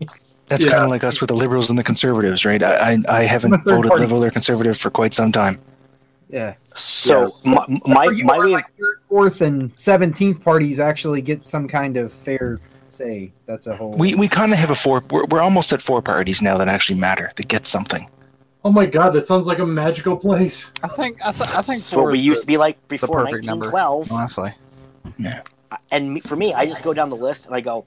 That's 0.48 0.64
Yeah. 0.64 0.72
kind 0.72 0.84
of 0.84 0.90
like 0.90 1.04
us 1.04 1.20
with 1.20 1.28
the 1.28 1.36
liberals 1.36 1.68
and 1.70 1.78
the 1.78 1.84
conservatives, 1.84 2.44
right? 2.44 2.62
I 2.62 2.92
I, 2.92 2.98
I 3.08 3.22
haven't 3.24 3.52
I'm 3.52 3.60
a 3.60 3.62
third 3.64 3.76
voted 3.76 3.88
party. 3.90 4.02
liberal 4.04 4.24
or 4.24 4.30
conservative 4.30 4.76
for 4.78 4.90
quite 4.90 5.14
some 5.14 5.30
time. 5.30 5.60
Yeah. 6.30 6.54
So 6.74 7.34
my 7.44 7.64
my, 7.86 8.06
my 8.08 8.38
way 8.38 8.46
like 8.46 8.66
third, 8.78 9.00
fourth, 9.08 9.40
and 9.40 9.76
seventeenth 9.78 10.42
parties 10.42 10.80
actually 10.80 11.22
get 11.22 11.46
some 11.46 11.66
kind 11.68 11.96
of 11.96 12.12
fair 12.12 12.58
say. 12.88 13.32
That's 13.46 13.66
a 13.66 13.76
whole. 13.76 13.92
We 13.92 14.14
we 14.14 14.28
kind 14.28 14.52
of 14.52 14.58
have 14.58 14.70
a 14.70 14.74
four. 14.74 15.02
We're, 15.10 15.24
we're 15.26 15.40
almost 15.40 15.72
at 15.72 15.82
four 15.82 16.00
parties 16.02 16.40
now 16.42 16.56
that 16.58 16.68
actually 16.68 16.98
matter 17.00 17.30
that 17.36 17.48
get 17.48 17.66
something. 17.66 18.08
Oh 18.62 18.70
my 18.70 18.86
god, 18.86 19.14
that 19.14 19.26
sounds 19.26 19.46
like 19.46 19.58
a 19.58 19.66
magical 19.66 20.16
place. 20.16 20.72
I 20.82 20.88
think 20.88 21.18
I, 21.24 21.32
th- 21.32 21.48
I 21.48 21.62
think 21.62 21.78
That's 21.80 21.92
what 21.92 21.98
four 22.02 22.10
we 22.12 22.18
is 22.18 22.24
used 22.24 22.38
the- 22.38 22.42
to 22.42 22.46
be 22.46 22.56
like 22.58 22.88
before 22.88 23.24
perfect 23.24 23.46
number. 23.46 23.70
1912. 23.70 24.12
honestly. 24.12 24.52
Yeah. 25.18 25.42
And 25.92 26.12
me, 26.14 26.20
for 26.20 26.36
me, 26.36 26.52
I 26.52 26.66
just 26.66 26.82
go 26.82 26.92
down 26.92 27.10
the 27.10 27.16
list 27.16 27.46
and 27.46 27.54
I 27.54 27.60
go, 27.60 27.86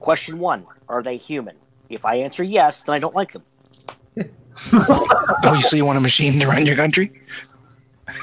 question 0.00 0.38
one: 0.38 0.64
Are 0.88 1.02
they 1.02 1.16
human? 1.16 1.56
If 1.88 2.04
I 2.04 2.16
answer 2.16 2.42
yes, 2.42 2.82
then 2.82 2.94
I 2.94 2.98
don't 2.98 3.14
like 3.14 3.32
them. 3.32 3.42
Oh, 4.72 5.54
you 5.56 5.62
so 5.62 5.76
you 5.76 5.84
want 5.84 5.98
a 5.98 6.00
machine 6.00 6.38
to 6.40 6.46
run 6.46 6.64
your 6.66 6.76
country? 6.76 7.12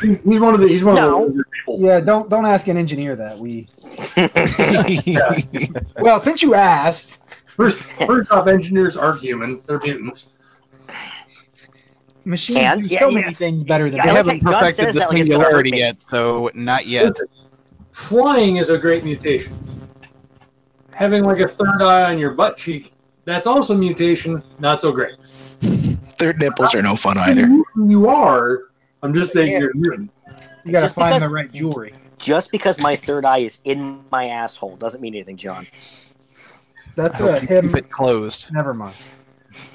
He's 0.02 0.22
one 0.24 0.54
of 0.54 0.60
the 0.60 0.68
he's 0.68 0.84
one 0.84 0.96
No. 0.96 1.26
of 1.28 1.34
the 1.36 1.44
people. 1.54 1.80
yeah, 1.82 2.00
don't 2.00 2.30
don't 2.30 2.46
ask 2.46 2.68
an 2.68 2.78
engineer 2.78 3.16
that. 3.16 3.38
We 3.38 3.68
well, 6.02 6.20
since 6.20 6.42
you 6.42 6.54
asked, 6.54 7.20
First, 7.48 7.80
first 7.80 8.32
off, 8.32 8.48
engineers 8.48 8.96
aren't 8.96 9.22
human; 9.22 9.60
they're 9.68 9.80
mutants. 9.80 10.30
machines 12.24 12.58
And- 12.60 12.82
do 12.82 12.88
yeah, 12.88 13.00
so 13.00 13.10
yeah. 13.10 13.22
many 13.22 13.34
things 13.34 13.64
better 13.64 13.90
than 13.90 13.98
Yeah, 13.98 14.06
We 14.06 14.10
I 14.12 14.14
haven't 14.14 14.40
perfected 14.42 14.90
the 14.90 15.00
that 15.00 15.10
like 15.10 15.20
it's 15.20 15.30
gonna 15.30 15.44
hurt 15.44 15.66
singularity 15.66 15.72
yet, 15.78 16.02
so 16.02 16.50
not 16.54 16.88
yet. 16.88 17.16
Flying 17.92 18.58
is 18.58 18.70
a 18.70 18.78
great 18.78 19.04
mutation. 19.04 19.54
Having 20.92 21.26
like 21.26 21.40
a 21.40 21.48
third 21.48 21.82
eye 21.82 22.10
on 22.12 22.18
your 22.20 22.32
butt 22.32 22.56
cheek, 22.58 22.94
that's 23.26 23.48
also 23.48 23.76
mutation. 23.76 24.44
Not 24.60 24.82
so 24.82 24.92
great. 24.92 25.18
Third 26.20 26.40
nipples 26.40 26.76
are 26.76 26.82
no 26.82 26.96
fun 26.96 27.18
either. 27.18 27.48
You 27.76 28.08
are. 28.10 28.64
I'm 29.04 29.14
just 29.14 29.34
saying 29.34 29.60
you're 29.60 29.74
mutant. 29.74 30.12
You 30.64 30.72
got 30.72 30.82
to 30.82 30.86
Just 30.86 30.96
find 30.96 31.14
because- 31.16 31.28
the 31.28 31.34
right 31.34 31.52
jewelry. 31.52 31.94
Just 32.18 32.52
because 32.52 32.78
my 32.80 32.96
third 32.96 33.26
eye 33.26 33.40
is 33.40 33.62
in 33.64 34.04
my 34.12 34.28
asshole 34.28 34.76
doesn't 34.76 35.02
mean 35.02 35.16
anything, 35.16 35.38
John. 35.38 35.66
That's 36.96 37.20
I 37.20 37.28
a 37.28 37.32
hope 37.32 37.42
you 37.42 37.48
him. 37.48 37.68
keep 37.70 37.78
it 37.78 37.90
closed. 37.90 38.54
Never 38.54 38.76
mind. 38.76 38.96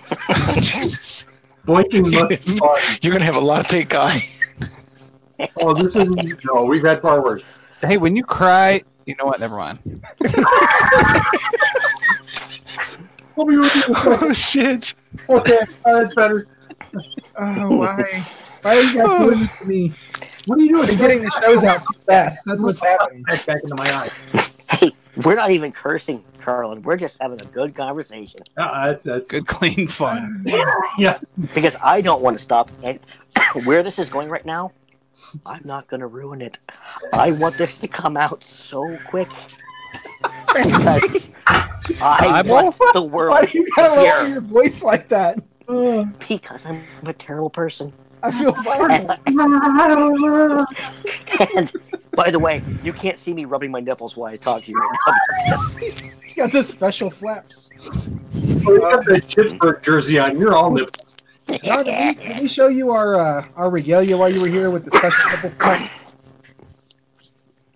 Jesus, 0.61 1.25
Blinking 1.65 2.09
must 2.13 2.29
be 2.29 2.37
fun. 2.37 2.79
you're 3.03 3.13
gonna 3.13 3.25
have 3.25 3.35
a 3.35 3.41
lot 3.41 3.63
of 3.63 3.69
pink 3.69 3.97
eye. 3.97 4.25
Oh, 5.61 5.75
this 5.75 5.97
is 5.97 6.07
no. 6.45 6.65
We've 6.65 6.85
had 6.85 7.01
far 7.01 7.21
worse. 7.21 7.43
Hey, 7.83 7.97
when 7.97 8.15
you 8.15 8.23
cry, 8.23 8.81
you 9.07 9.17
know 9.19 9.25
what? 9.25 9.41
Never 9.41 9.57
mind. 9.57 9.81
What 13.37 13.47
were 13.47 13.53
you 13.53 13.63
looking? 13.63 13.83
Oh 13.89 14.33
shit! 14.33 14.95
Okay, 15.29 15.59
uh, 15.85 16.01
that's 16.01 16.15
better. 16.15 16.47
Oh, 17.39 17.77
why? 17.77 18.27
Why 18.63 18.77
are 18.77 18.83
you 18.83 18.95
guys 18.97 19.19
doing 19.19 19.41
this 19.41 19.53
to 19.59 19.65
me? 19.67 19.93
What 20.47 20.59
are 20.59 20.63
you 20.63 20.71
doing? 20.71 20.87
They're 20.87 20.97
getting 20.97 21.23
the 21.23 21.31
shows 21.43 21.63
out 21.63 21.81
too 21.81 22.01
fast. 22.07 22.45
That's 22.47 22.63
what's 22.63 22.81
happening. 22.83 23.23
Back, 23.25 23.45
back 23.47 23.63
into 23.63 23.77
my 23.77 23.95
eye. 23.95 24.11
Hey, 24.71 24.93
we're 25.23 25.35
not 25.35 25.51
even 25.51 25.71
cursing, 25.71 26.25
Carlin. 26.41 26.83
We're 26.83 26.97
just 26.97 27.21
having 27.21 27.41
a 27.41 27.45
good 27.45 27.75
conversation 27.75 28.41
Uh, 28.57 28.87
that's 28.87 29.05
that's 29.05 29.31
Good, 29.31 29.47
clean 29.47 29.87
fun. 29.87 30.45
yeah. 30.99 31.19
because 31.55 31.77
I 31.85 32.01
don't 32.01 32.23
want 32.23 32.37
to 32.39 32.43
stop. 32.43 32.71
And 32.83 32.99
where 33.65 33.83
this 33.83 33.99
is 33.99 34.09
going 34.09 34.29
right 34.31 34.47
now, 34.47 34.73
I'm 35.45 35.63
not 35.65 35.89
going 35.89 36.01
to 36.01 36.07
ruin 36.07 36.41
it. 36.41 36.59
I 37.13 37.33
want 37.33 37.57
this 37.59 37.79
to 37.81 37.89
come 37.89 38.17
out 38.17 38.43
so 38.45 38.83
quick 39.09 39.29
because 40.55 41.31
I 42.01 42.41
Eyeball? 42.41 42.75
want 42.79 42.93
the 42.93 43.03
world 43.03 43.33
Why 43.33 43.45
do 43.47 43.59
you 43.59 43.67
gotta 43.77 43.95
to 43.95 44.01
lower 44.03 44.25
hear 44.25 44.29
your 44.35 44.41
voice 44.43 44.83
like 44.83 45.09
that? 45.09 45.39
because 46.29 46.67
I'm 46.67 46.81
a 47.05 47.13
terrible 47.13 47.51
person. 47.51 47.93
I 48.23 48.31
feel 48.31 48.53
violent. 48.65 49.11
And 49.27 49.37
by 52.13 52.31
the 52.31 52.39
way, 52.39 52.63
you 52.83 52.93
can't 52.93 53.19
see 53.19 53.35
me 53.35 53.45
rubbing 53.45 53.71
my 53.71 53.81
nipples 53.81 54.17
while 54.17 54.33
I 54.33 54.37
talk 54.37 54.63
to 54.63 54.71
you 54.71 54.77
right 54.79 54.97
now. 55.49 55.57
He's 55.79 56.35
got 56.37 56.53
the 56.53 56.63
special 56.63 57.11
flaps. 57.11 57.69
You 58.35 58.81
got 58.81 59.05
the 59.05 59.21
Pittsburgh 59.35 59.83
jersey 59.83 60.19
on. 60.19 60.39
You're 60.39 60.55
all 60.55 60.71
nipples. 60.71 61.15
John, 61.63 61.85
did, 61.85 62.19
we, 62.19 62.25
did 62.25 62.41
we 62.41 62.49
show 62.49 62.67
you 62.69 62.91
our 62.91 63.15
uh, 63.17 63.47
our 63.55 63.71
regalia 63.71 64.17
while 64.17 64.33
you 64.33 64.41
were 64.41 64.49
here 64.49 64.71
with 64.71 64.85
the 64.85 64.91
special 64.91 65.31
nipple 65.31 65.51
flap? 65.51 65.91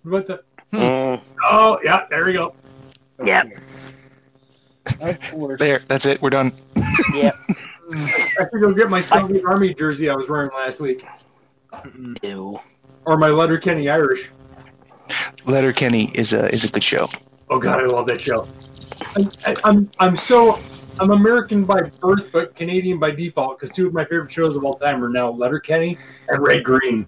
What 0.03 0.25
the? 0.25 0.43
Mm, 0.73 1.21
Oh, 1.43 1.79
yeah, 1.83 2.05
there 2.09 2.25
we 2.25 2.33
go. 2.33 2.55
Yeah, 3.23 3.43
Of. 5.01 5.57
There, 5.59 5.79
that's 5.87 6.05
it. 6.05 6.21
We're 6.21 6.29
done. 6.29 6.51
yeah. 7.15 7.31
I 7.93 7.95
have 8.39 8.51
to 8.51 8.59
go 8.59 8.71
get 8.73 8.89
my 8.89 9.01
Soviet 9.01 9.43
Army 9.45 9.73
jersey 9.73 10.09
I 10.09 10.15
was 10.15 10.29
wearing 10.29 10.49
last 10.53 10.79
week, 10.79 11.05
Ew. 12.23 12.59
or 13.05 13.17
my 13.17 13.27
Letterkenny 13.27 13.89
Irish. 13.89 14.29
Letterkenny 15.45 16.09
is 16.13 16.33
a 16.33 16.47
is 16.53 16.63
a 16.63 16.69
good 16.69 16.83
show. 16.83 17.09
Oh 17.49 17.59
God, 17.59 17.83
I 17.83 17.87
love 17.87 18.07
that 18.07 18.21
show. 18.21 18.47
I, 19.15 19.27
I, 19.45 19.55
I'm 19.65 19.89
I'm 19.99 20.15
so 20.15 20.57
I'm 20.99 21.11
American 21.11 21.65
by 21.65 21.81
birth, 21.81 22.29
but 22.31 22.55
Canadian 22.55 22.97
by 22.97 23.11
default 23.11 23.59
because 23.59 23.75
two 23.75 23.87
of 23.87 23.93
my 23.93 24.05
favorite 24.05 24.31
shows 24.31 24.55
of 24.55 24.63
all 24.63 24.75
time 24.75 25.03
are 25.03 25.09
now 25.09 25.29
Letterkenny 25.29 25.97
and 26.29 26.41
Red 26.41 26.63
Green. 26.63 27.05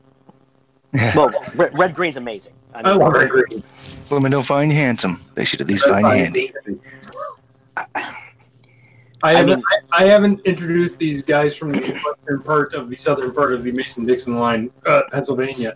Well, 1.15 1.32
red, 1.56 1.78
red 1.78 1.95
green's 1.95 2.17
amazing. 2.17 2.54
I 2.73 2.79
I 2.79 2.83
mean, 2.91 2.99
love 2.99 3.13
Red 3.13 3.31
Women 4.09 4.31
don't 4.31 4.43
find 4.45 4.71
you 4.71 4.77
handsome. 4.77 5.17
They 5.36 5.45
should 5.45 5.62
at 5.62 5.67
least 5.67 5.86
find 5.86 6.05
you 6.05 6.13
handy. 6.23 6.53
I 7.77 8.13
I 9.23 9.33
haven't 9.33 9.57
mean- 9.57 9.63
I, 9.93 10.03
I 10.03 10.05
haven't 10.07 10.41
introduced 10.45 10.97
these 10.97 11.23
guys 11.23 11.55
from 11.55 11.71
the 11.71 11.79
western 11.79 12.43
part 12.43 12.73
of 12.73 12.89
the 12.89 12.95
southern 12.97 13.33
part 13.33 13.53
of 13.53 13.63
the 13.63 13.71
Mason 13.71 14.05
Dixon 14.05 14.38
line, 14.38 14.69
uh, 14.86 15.03
Pennsylvania, 15.12 15.75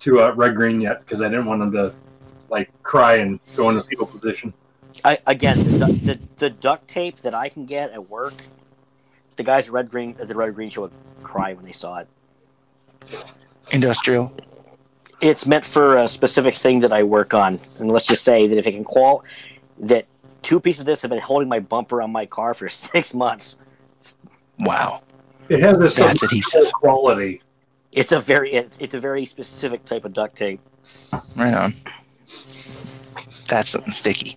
to 0.00 0.20
uh, 0.20 0.32
Red 0.34 0.54
Green 0.54 0.80
yet 0.80 1.00
because 1.00 1.20
I 1.20 1.28
didn't 1.28 1.46
want 1.46 1.60
them 1.60 1.72
to 1.72 1.94
like 2.48 2.70
cry 2.84 3.16
and 3.16 3.40
go 3.56 3.70
into 3.70 3.82
fetal 3.82 4.06
position. 4.06 4.54
I, 5.04 5.18
again, 5.26 5.56
the, 5.58 5.86
the 6.04 6.20
the 6.36 6.50
duct 6.50 6.86
tape 6.88 7.18
that 7.18 7.34
I 7.34 7.48
can 7.48 7.66
get 7.66 7.90
at 7.90 8.08
work, 8.08 8.34
the 9.36 9.42
guys 9.42 9.66
at 9.66 9.72
Red 9.72 9.90
Green 9.90 10.16
at 10.20 10.28
the 10.28 10.34
Red 10.34 10.54
Green 10.54 10.70
show 10.70 10.82
would 10.82 10.92
cry 11.22 11.54
when 11.54 11.64
they 11.64 11.72
saw 11.72 11.98
it. 11.98 12.08
Industrial. 13.72 14.32
It's 15.20 15.46
meant 15.46 15.64
for 15.64 15.96
a 15.96 16.08
specific 16.08 16.54
thing 16.56 16.80
that 16.80 16.92
I 16.92 17.02
work 17.02 17.32
on, 17.32 17.58
and 17.78 17.90
let's 17.90 18.06
just 18.06 18.22
say 18.24 18.46
that 18.46 18.58
if 18.58 18.66
it 18.66 18.72
can 18.72 18.84
qual, 18.84 19.24
that 19.78 20.04
two 20.42 20.60
pieces 20.60 20.80
of 20.80 20.86
this 20.86 21.02
have 21.02 21.10
been 21.10 21.20
holding 21.20 21.48
my 21.48 21.58
bumper 21.60 22.02
on 22.02 22.12
my 22.12 22.26
car 22.26 22.52
for 22.54 22.68
six 22.92 23.14
months. 23.14 23.56
Wow. 24.58 25.02
It 25.48 25.60
has 25.60 25.78
this 25.78 25.94
That's 25.96 26.22
adhesive. 26.22 26.72
quality. 26.72 27.40
It's 27.92 28.12
a 28.12 28.20
very 28.20 28.52
it's, 28.52 28.76
it's 28.80 28.94
a 28.94 29.00
very 29.00 29.24
specific 29.26 29.84
type 29.84 30.04
of 30.04 30.12
duct 30.12 30.36
tape. 30.36 30.60
Right 31.36 31.54
on. 31.54 31.72
That's 33.48 33.70
something 33.70 33.92
sticky. 33.92 34.36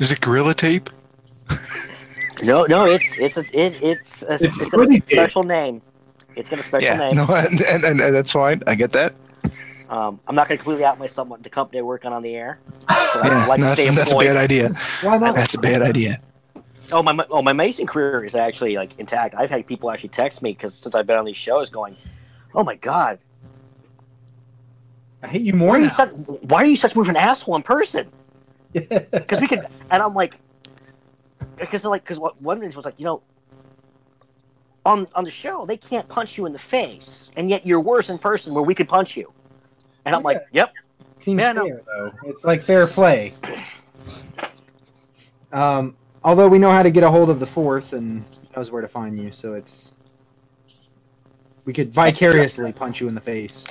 Is 0.00 0.10
it 0.10 0.20
Gorilla 0.20 0.54
Tape? 0.54 0.88
No, 2.42 2.64
no, 2.64 2.86
it's 2.86 3.18
it's 3.18 3.36
a 3.36 3.40
it, 3.52 3.80
it's 3.82 4.22
a, 4.24 4.32
It's 4.34 4.42
it's, 4.42 4.74
a 4.74 5.00
special 5.06 5.44
name. 5.44 5.82
It's 6.34 6.48
got 6.48 6.58
a 6.58 6.62
special 6.62 6.88
Yeah, 6.88 6.96
name. 6.96 7.16
no, 7.16 7.26
and, 7.26 7.60
and, 7.68 7.84
and, 7.84 8.00
and 8.00 8.14
that's 8.14 8.32
fine. 8.32 8.62
I 8.66 8.74
get 8.74 8.92
that. 8.92 9.14
Um, 9.92 10.18
I'm 10.26 10.34
not 10.34 10.48
going 10.48 10.56
to 10.56 10.64
completely 10.64 10.86
out 10.86 10.98
myself. 10.98 11.28
The 11.42 11.50
company 11.50 11.78
I 11.78 11.82
work 11.82 12.06
on 12.06 12.14
on 12.14 12.22
the 12.22 12.34
air. 12.34 12.58
So 12.64 13.20
I 13.20 13.26
Yeah, 13.26 13.46
like 13.46 13.60
no, 13.60 13.66
that's, 13.66 13.94
that's 13.94 14.12
a 14.12 14.16
bad 14.16 14.36
idea. 14.38 14.74
Why 15.02 15.18
not? 15.18 15.34
That's 15.34 15.52
a 15.52 15.58
bad 15.58 15.82
idea. 15.82 16.18
Oh 16.90 17.02
my! 17.02 17.26
Oh, 17.28 17.42
my 17.42 17.52
Mason 17.52 17.86
career 17.86 18.24
is 18.24 18.34
actually 18.34 18.76
like 18.76 18.98
intact. 18.98 19.34
I've 19.34 19.50
had 19.50 19.66
people 19.66 19.90
actually 19.90 20.08
text 20.08 20.40
me 20.40 20.52
because 20.52 20.74
since 20.74 20.94
I've 20.94 21.06
been 21.06 21.18
on 21.18 21.26
these 21.26 21.36
shows, 21.36 21.68
going, 21.68 21.94
"Oh 22.54 22.64
my 22.64 22.76
god, 22.76 23.18
I 25.22 25.26
hate 25.26 25.42
you 25.42 25.52
why 25.52 25.58
more 25.58 25.76
are 25.76 25.78
you 25.78 25.84
now. 25.84 25.88
such 25.88 26.10
why 26.10 26.62
are 26.62 26.66
you 26.66 26.76
such 26.76 26.94
more 26.94 27.02
of 27.02 27.10
an 27.10 27.16
asshole 27.16 27.56
in 27.56 27.62
person?" 27.62 28.10
Because 28.72 29.40
we 29.42 29.46
could, 29.46 29.66
and 29.90 30.02
I'm 30.02 30.14
like, 30.14 30.38
because 31.58 31.82
they're 31.82 31.90
like, 31.90 32.02
because 32.02 32.18
what 32.18 32.40
one 32.40 32.60
minute 32.60 32.74
was 32.74 32.86
like, 32.86 32.94
you 32.96 33.04
know, 33.04 33.20
on 34.86 35.06
on 35.14 35.24
the 35.24 35.30
show 35.30 35.66
they 35.66 35.76
can't 35.76 36.08
punch 36.08 36.38
you 36.38 36.46
in 36.46 36.54
the 36.54 36.58
face, 36.58 37.30
and 37.36 37.50
yet 37.50 37.66
you're 37.66 37.80
worse 37.80 38.08
in 38.08 38.16
person 38.16 38.54
where 38.54 38.64
we 38.64 38.74
could 38.74 38.88
punch 38.88 39.16
you, 39.18 39.32
and 40.04 40.14
I'm 40.14 40.22
like, 40.22 40.38
yep, 40.52 40.72
Seems 41.18 41.40
Yeah, 41.40 41.52
no. 41.52 41.66
fair 41.66 41.82
though. 41.86 42.12
It's 42.24 42.44
like 42.44 42.62
fair 42.62 42.86
play. 42.86 43.32
Um, 45.52 45.96
although 46.24 46.48
we 46.48 46.58
know 46.58 46.70
how 46.70 46.82
to 46.82 46.90
get 46.90 47.04
a 47.04 47.10
hold 47.10 47.30
of 47.30 47.38
the 47.38 47.46
fourth 47.46 47.92
and 47.92 48.24
he 48.24 48.48
knows 48.56 48.70
where 48.70 48.82
to 48.82 48.88
find 48.88 49.18
you, 49.18 49.30
so 49.30 49.54
it's 49.54 49.94
we 51.64 51.72
could 51.72 51.90
vicariously 51.90 52.72
punch 52.72 53.00
you 53.00 53.06
in 53.06 53.14
the 53.14 53.20
face. 53.20 53.66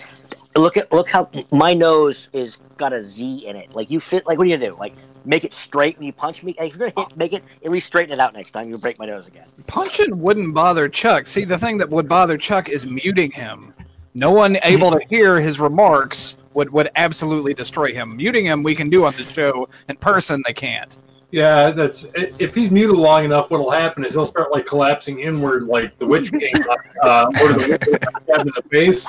look 0.56 0.78
at 0.78 0.92
look 0.94 1.10
how 1.10 1.30
my 1.52 1.74
nose 1.74 2.30
is 2.32 2.58
got 2.78 2.94
a 2.94 3.04
Z 3.04 3.46
in 3.46 3.56
it. 3.58 3.74
Like 3.76 3.92
you 3.92 4.00
fit. 4.00 4.26
Like 4.26 4.38
what 4.38 4.46
do 4.46 4.50
you 4.50 4.58
do? 4.58 4.76
Like 4.80 4.96
make 5.26 5.44
it 5.44 5.54
straight 5.54 5.98
when 5.98 6.06
you 6.06 6.14
punch 6.14 6.44
me. 6.44 6.56
Hey, 6.58 6.68
if 6.68 6.78
you're 6.78 6.90
gonna 6.90 7.08
hit, 7.10 7.18
make 7.18 7.34
it 7.34 7.44
at 7.66 7.72
least 7.72 7.88
straighten 7.88 8.14
it 8.14 8.20
out 8.20 8.34
next 8.34 8.52
time. 8.52 8.70
You 8.70 8.78
break 8.78 8.98
my 8.98 9.08
nose 9.08 9.28
again. 9.28 9.48
Punching 9.68 10.18
wouldn't 10.18 10.54
bother 10.54 10.88
Chuck. 10.88 11.28
See, 11.28 11.44
the 11.44 11.58
thing 11.58 11.78
that 11.80 11.90
would 11.90 12.08
bother 12.08 12.38
Chuck 12.38 12.70
is 12.70 12.86
muting 12.86 13.32
him. 13.32 13.74
No 14.14 14.32
one 14.32 14.58
able 14.64 14.92
to 14.92 15.00
hear 15.10 15.40
his 15.40 15.60
remarks 15.60 16.38
would, 16.54 16.70
would 16.72 16.90
absolutely 16.96 17.54
destroy 17.54 17.94
him. 17.94 18.18
Muting 18.18 18.46
him, 18.46 18.64
we 18.64 18.76
can 18.76 18.90
do 18.90 19.06
on 19.06 19.14
the 19.16 19.24
show. 19.24 19.70
In 19.88 19.96
person, 19.96 20.44
they 20.46 20.54
can't. 20.54 20.98
Yeah, 21.32 21.72
that's 21.72 22.08
if 22.14 22.54
he's 22.54 22.72
muted 22.72 22.98
long 22.98 23.24
enough, 23.24 23.52
what'll 23.52 23.72
happen 23.72 24.04
is 24.04 24.14
he'll 24.14 24.26
start 24.26 24.52
like 24.52 24.66
collapsing 24.66 25.22
inward, 25.22 25.64
like 25.64 25.98
the 25.98 26.06
Witch 26.06 26.30
King, 26.30 26.54
uh, 27.02 27.26
or 27.42 27.54
the 27.54 27.80
witch 27.90 28.02
stabbed 28.24 28.48
in 28.48 28.54
the 28.54 28.64
face. 28.70 29.08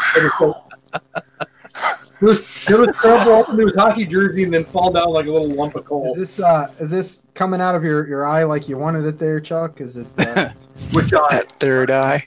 He 2.20 2.24
was 2.26 2.68
he 2.68 2.74
was 2.74 2.94
scramble 2.94 3.34
up 3.34 3.48
into 3.48 3.66
his 3.66 3.74
hockey 3.74 4.06
jersey 4.06 4.44
and 4.44 4.54
then 4.54 4.62
fall 4.62 4.92
down 4.92 5.10
like 5.10 5.26
a 5.26 5.32
little 5.32 5.48
lump 5.48 5.74
of 5.74 5.84
coal. 5.84 6.12
Is 6.12 6.16
this 6.16 6.40
uh 6.40 6.68
is 6.78 6.90
this 6.90 7.26
coming 7.34 7.60
out 7.60 7.74
of 7.74 7.82
your, 7.82 8.06
your 8.06 8.24
eye 8.24 8.44
like 8.44 8.68
you 8.68 8.78
wanted 8.78 9.04
it 9.06 9.18
there, 9.18 9.40
Chuck? 9.40 9.80
Is 9.80 9.96
it 9.96 10.06
uh, 10.18 10.50
Which 10.92 11.12
eye? 11.12 11.26
That 11.30 11.50
third 11.58 11.90
eye. 11.90 12.24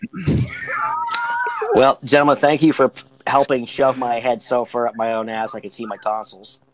Well, 1.75 1.99
gentlemen, 2.05 2.37
thank 2.37 2.61
you 2.61 2.71
for 2.71 2.89
helping 3.27 3.65
shove 3.65 3.97
my 3.97 4.21
head 4.21 4.41
so 4.41 4.63
far 4.63 4.87
up 4.87 4.95
my 4.95 5.13
own 5.13 5.27
ass 5.27 5.53
I 5.53 5.59
can 5.59 5.71
see 5.71 5.85
my 5.85 5.97
tonsils. 5.97 6.61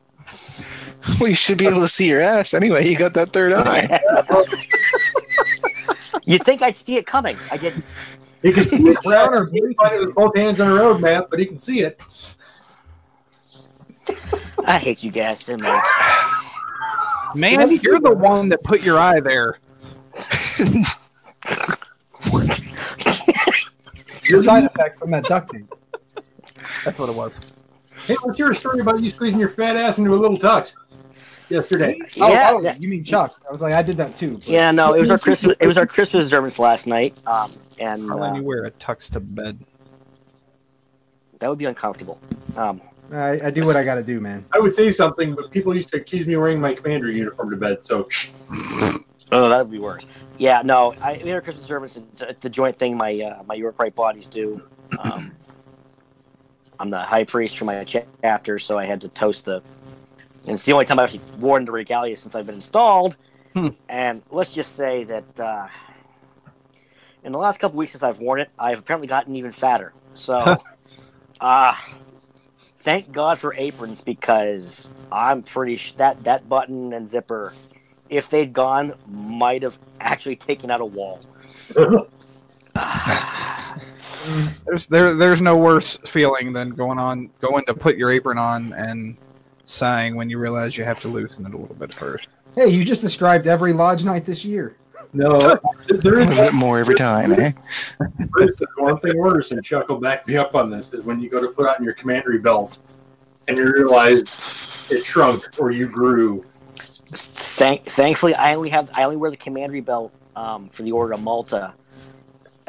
Well, 1.20 1.30
you 1.30 1.36
should 1.36 1.58
be 1.58 1.66
able 1.66 1.82
to 1.82 1.88
see 1.88 2.08
your 2.08 2.22
ass 2.22 2.54
anyway. 2.54 2.88
You 2.88 2.96
got 2.96 3.16
that 3.16 3.34
third 3.34 3.54
eye. 3.54 3.90
You'd 6.26 6.46
think 6.46 6.62
I'd 6.62 6.76
see 6.76 6.98
it 6.98 7.08
coming. 7.08 7.36
I 7.52 7.58
didn't. 7.58 7.84
He 8.44 8.52
can 8.52 8.68
see 8.68 8.78
it. 8.78 8.98
Brown 9.04 9.34
or 9.34 9.48
He 9.48 9.62
can 9.62 9.74
find 9.74 9.96
it 9.96 10.06
with 10.06 10.14
both 10.14 10.36
hands 10.36 10.62
on 10.62 10.72
a 10.72 10.76
road 10.76 11.02
map, 11.02 11.30
but 11.32 11.40
he 11.40 11.48
can 11.48 11.60
see 11.60 11.80
it. 11.80 12.00
I 14.68 14.78
hate 14.78 15.04
you 15.04 15.10
guys 15.10 15.40
so 15.40 15.58
much. 15.58 15.84
Man, 17.34 17.72
you're 17.82 18.00
the 18.00 18.16
one 18.16 18.48
that 18.50 18.64
put 18.64 18.84
your 18.84 19.00
eye 19.00 19.20
there. 19.20 19.58
The 24.38 24.44
side 24.44 24.64
effect 24.66 24.98
from 25.00 25.12
that 25.12 25.24
duct 25.26 25.50
tape? 25.52 25.66
That's 26.86 26.98
what 26.98 27.10
it 27.10 27.16
was. 27.16 27.42
Hey, 28.06 28.16
what's 28.24 28.40
your 28.40 28.54
story 28.54 28.80
about 28.80 29.02
you 29.02 29.10
squeezing 29.10 29.40
your 29.40 29.50
fat 29.50 29.76
ass 29.78 29.98
into 29.98 30.14
a 30.14 30.16
little 30.18 30.38
tux 30.38 30.74
yesterday? 31.50 32.00
Oh, 32.20 32.30
Yeah, 32.30 32.50
oh, 32.54 32.62
yeah. 32.62 32.76
you 32.80 32.90
mean 32.90 33.04
Chuck? 33.04 33.40
I 33.48 33.52
was 33.52 33.62
like, 33.62 33.74
I 33.74 33.84
did 33.84 33.98
that 33.98 34.16
too. 34.16 34.38
but- 34.38 34.48
Yeah, 34.48 34.72
no, 34.72 34.94
it 34.94 35.02
was 35.02 35.10
our 35.12 35.18
Christmas. 35.20 35.56
It 35.60 35.68
was 35.68 35.78
our 35.78 35.86
Christmas 35.86 36.26
observance 36.28 36.58
last 36.58 36.88
night, 36.88 37.20
um, 37.28 37.52
and 37.80 38.02
How 38.10 38.18
when 38.18 38.30
uh, 38.32 38.36
you 38.36 38.44
wear 38.44 38.66
a 38.66 38.72
tux 38.72 39.10
to 39.12 39.20
bed. 39.20 39.60
that 41.40 41.50
would 41.50 41.60
be 41.60 41.66
uncomfortable. 41.66 42.20
Um, 42.56 42.82
I, 43.12 43.40
I 43.48 43.52
do 43.52 43.66
what 43.66 43.76
I 43.76 43.84
got 43.84 43.96
to 43.96 44.04
do, 44.04 44.20
man. 44.22 44.46
I 44.54 44.60
would 44.60 44.74
say 44.74 44.90
something, 44.90 45.36
but 45.36 45.52
people 45.52 45.76
used 45.76 45.90
to 45.90 45.98
accuse 45.98 46.26
me 46.26 46.34
of 46.36 46.42
wearing 46.42 46.62
my 46.62 46.74
commander 46.74 47.12
uniform 47.12 47.50
to 47.52 47.58
bed. 47.58 47.84
So 47.84 48.08
Oh, 49.32 49.50
that 49.50 49.60
would 49.60 49.72
be 49.72 49.80
worse. 49.80 50.06
Yeah, 50.38 50.62
no, 50.64 50.94
I 51.02 51.20
we 51.24 51.30
had 51.30 51.36
our 51.36 51.42
Christmas 51.42 51.66
service. 51.66 51.98
It's, 51.98 52.22
it's 52.22 52.40
the 52.42 52.50
joint 52.50 52.78
thing 52.78 52.98
my 52.98 53.20
uh, 53.20 53.44
my 53.44 53.56
York 53.56 53.80
Rite 53.80 53.96
bodies 53.96 54.28
do. 54.28 54.62
Um, 55.00 55.32
I'm 56.80 56.90
the 56.90 57.00
high 57.00 57.24
priest 57.24 57.58
for 57.58 57.66
my 57.66 57.84
chapter, 57.84 58.60
so 58.60 58.78
I 58.78 58.86
had 58.86 59.02
to 59.02 59.08
toast 59.08 59.46
the. 59.46 59.62
And 60.46 60.56
it's 60.56 60.64
the 60.64 60.74
only 60.74 60.86
time 60.86 61.00
I've 61.00 61.14
actually 61.14 61.38
worn 61.38 61.66
the 61.66 61.72
regalia 61.72 62.18
since 62.18 62.34
I've 62.34 62.48
been 62.48 62.56
installed. 62.56 63.16
Hmm. 63.54 63.68
And 63.88 64.24
let's 64.32 64.54
just 64.54 64.76
say 64.76 65.04
that 65.04 65.40
uh, 65.40 65.68
in 67.24 67.32
the 67.32 67.38
last 67.38 67.60
couple 67.60 67.78
weeks 67.78 67.92
since 67.92 68.02
I've 68.02 68.20
worn 68.20 68.40
it, 68.40 68.50
I've 68.58 68.80
apparently 68.80 69.08
gotten 69.08 69.36
even 69.36 69.52
fatter. 69.52 69.94
So, 70.16 70.58
uh, 71.40 71.76
thank 72.80 73.12
God 73.12 73.38
for 73.38 73.54
aprons 73.54 74.02
because 74.02 74.90
I'm 75.12 75.44
pretty 75.44 75.78
sh- 75.78 75.94
that 75.98 76.24
that 76.24 76.50
button 76.50 76.94
and 76.94 77.08
zipper 77.08 77.54
if 78.12 78.30
they'd 78.30 78.54
gone, 78.54 78.94
might 79.08 79.64
have 79.64 79.80
actually 80.00 80.36
taken 80.36 80.70
out 80.70 80.82
a 80.82 80.86
wall. 80.86 81.22
There's 84.66 84.86
there 84.86 85.16
there's 85.16 85.42
no 85.42 85.58
worse 85.58 85.98
feeling 86.06 86.54
than 86.54 86.70
going 86.70 87.00
on 87.00 87.32
going 87.40 87.66
to 87.66 87.74
put 87.74 87.98
your 87.98 88.12
apron 88.12 88.38
on 88.38 88.72
and 88.74 89.18
sighing 89.66 90.16
when 90.16 90.30
you 90.30 90.38
realize 90.38 90.78
you 90.78 90.84
have 90.84 91.00
to 91.00 91.08
loosen 91.08 91.44
it 91.48 91.56
a 91.56 91.58
little 91.58 91.76
bit 91.76 91.92
first. 91.92 92.30
Hey, 92.54 92.68
you 92.68 92.86
just 92.86 93.02
described 93.02 93.48
every 93.48 93.74
lodge 93.74 94.04
night 94.04 94.26
this 94.26 94.46
year. 94.46 94.76
No, 95.14 95.40
there 95.90 96.20
A 96.20 96.26
little 96.26 96.46
bit 96.46 96.54
more 96.54 96.80
every 96.80 96.96
time, 96.96 97.34
eh? 97.34 97.52
one 98.78 99.00
thing 99.00 99.18
worse, 99.18 99.52
and 99.52 99.64
Chuck 99.64 99.90
will 99.90 100.00
back 100.00 100.28
me 100.28 100.38
up 100.38 100.56
on 100.56 100.70
this, 100.70 100.94
is 100.94 101.04
when 101.04 101.20
you 101.20 101.30
go 101.30 101.42
to 101.42 101.48
put 101.48 101.68
on 101.68 101.84
your 101.84 101.94
commandery 101.94 102.38
belt 102.38 102.80
and 103.48 103.58
you 103.58 103.74
realize 103.74 104.24
it 104.90 105.06
shrunk 105.06 105.50
or 105.58 105.72
you 105.72 105.86
grew. 105.86 106.46
Thank, 107.14 107.84
thankfully, 107.86 108.34
I 108.36 108.56
only 108.56 108.70
have 108.70 108.90
I 108.96 109.04
only 109.04 109.18
wear 109.18 109.30
the 109.30 109.38
commandery 109.38 109.82
belt 109.82 110.14
um, 110.36 110.70
for 110.70 110.84
the 110.84 110.92
Order 110.94 111.14
of 111.14 111.22
Malta, 111.22 111.74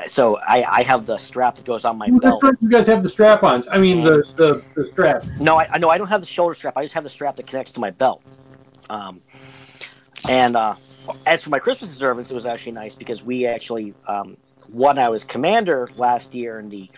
so 0.06 0.36
I, 0.38 0.80
I 0.80 0.82
have 0.82 1.06
the 1.06 1.16
strap 1.16 1.54
that 1.56 1.64
goes 1.64 1.84
on 1.84 1.96
my 1.96 2.08
belt. 2.10 2.42
You 2.60 2.68
guys 2.68 2.86
have 2.88 3.02
the 3.02 3.08
strap-ons. 3.08 3.68
I 3.70 3.78
mean, 3.78 4.02
the, 4.02 4.24
the, 4.36 4.62
the 4.74 4.88
strap. 4.88 5.22
No, 5.40 5.58
I, 5.58 5.68
I 5.70 5.78
no, 5.78 5.90
I 5.90 5.98
don't 5.98 6.08
have 6.08 6.20
the 6.20 6.26
shoulder 6.26 6.54
strap. 6.54 6.76
I 6.76 6.82
just 6.82 6.94
have 6.94 7.04
the 7.04 7.10
strap 7.10 7.36
that 7.36 7.46
connects 7.46 7.72
to 7.72 7.80
my 7.80 7.90
belt. 7.90 8.22
Um, 8.90 9.20
and 10.28 10.56
uh, 10.56 10.74
as 11.26 11.42
for 11.42 11.50
my 11.50 11.58
Christmas 11.58 11.92
observance, 11.92 12.30
it 12.30 12.34
was 12.34 12.46
actually 12.46 12.72
nice 12.72 12.94
because 12.96 13.22
we 13.22 13.46
actually, 13.46 13.94
um, 14.08 14.36
when 14.68 14.98
I 14.98 15.08
was 15.08 15.24
commander 15.24 15.88
last 15.96 16.34
year, 16.34 16.58
and 16.58 16.70
the 16.70 16.90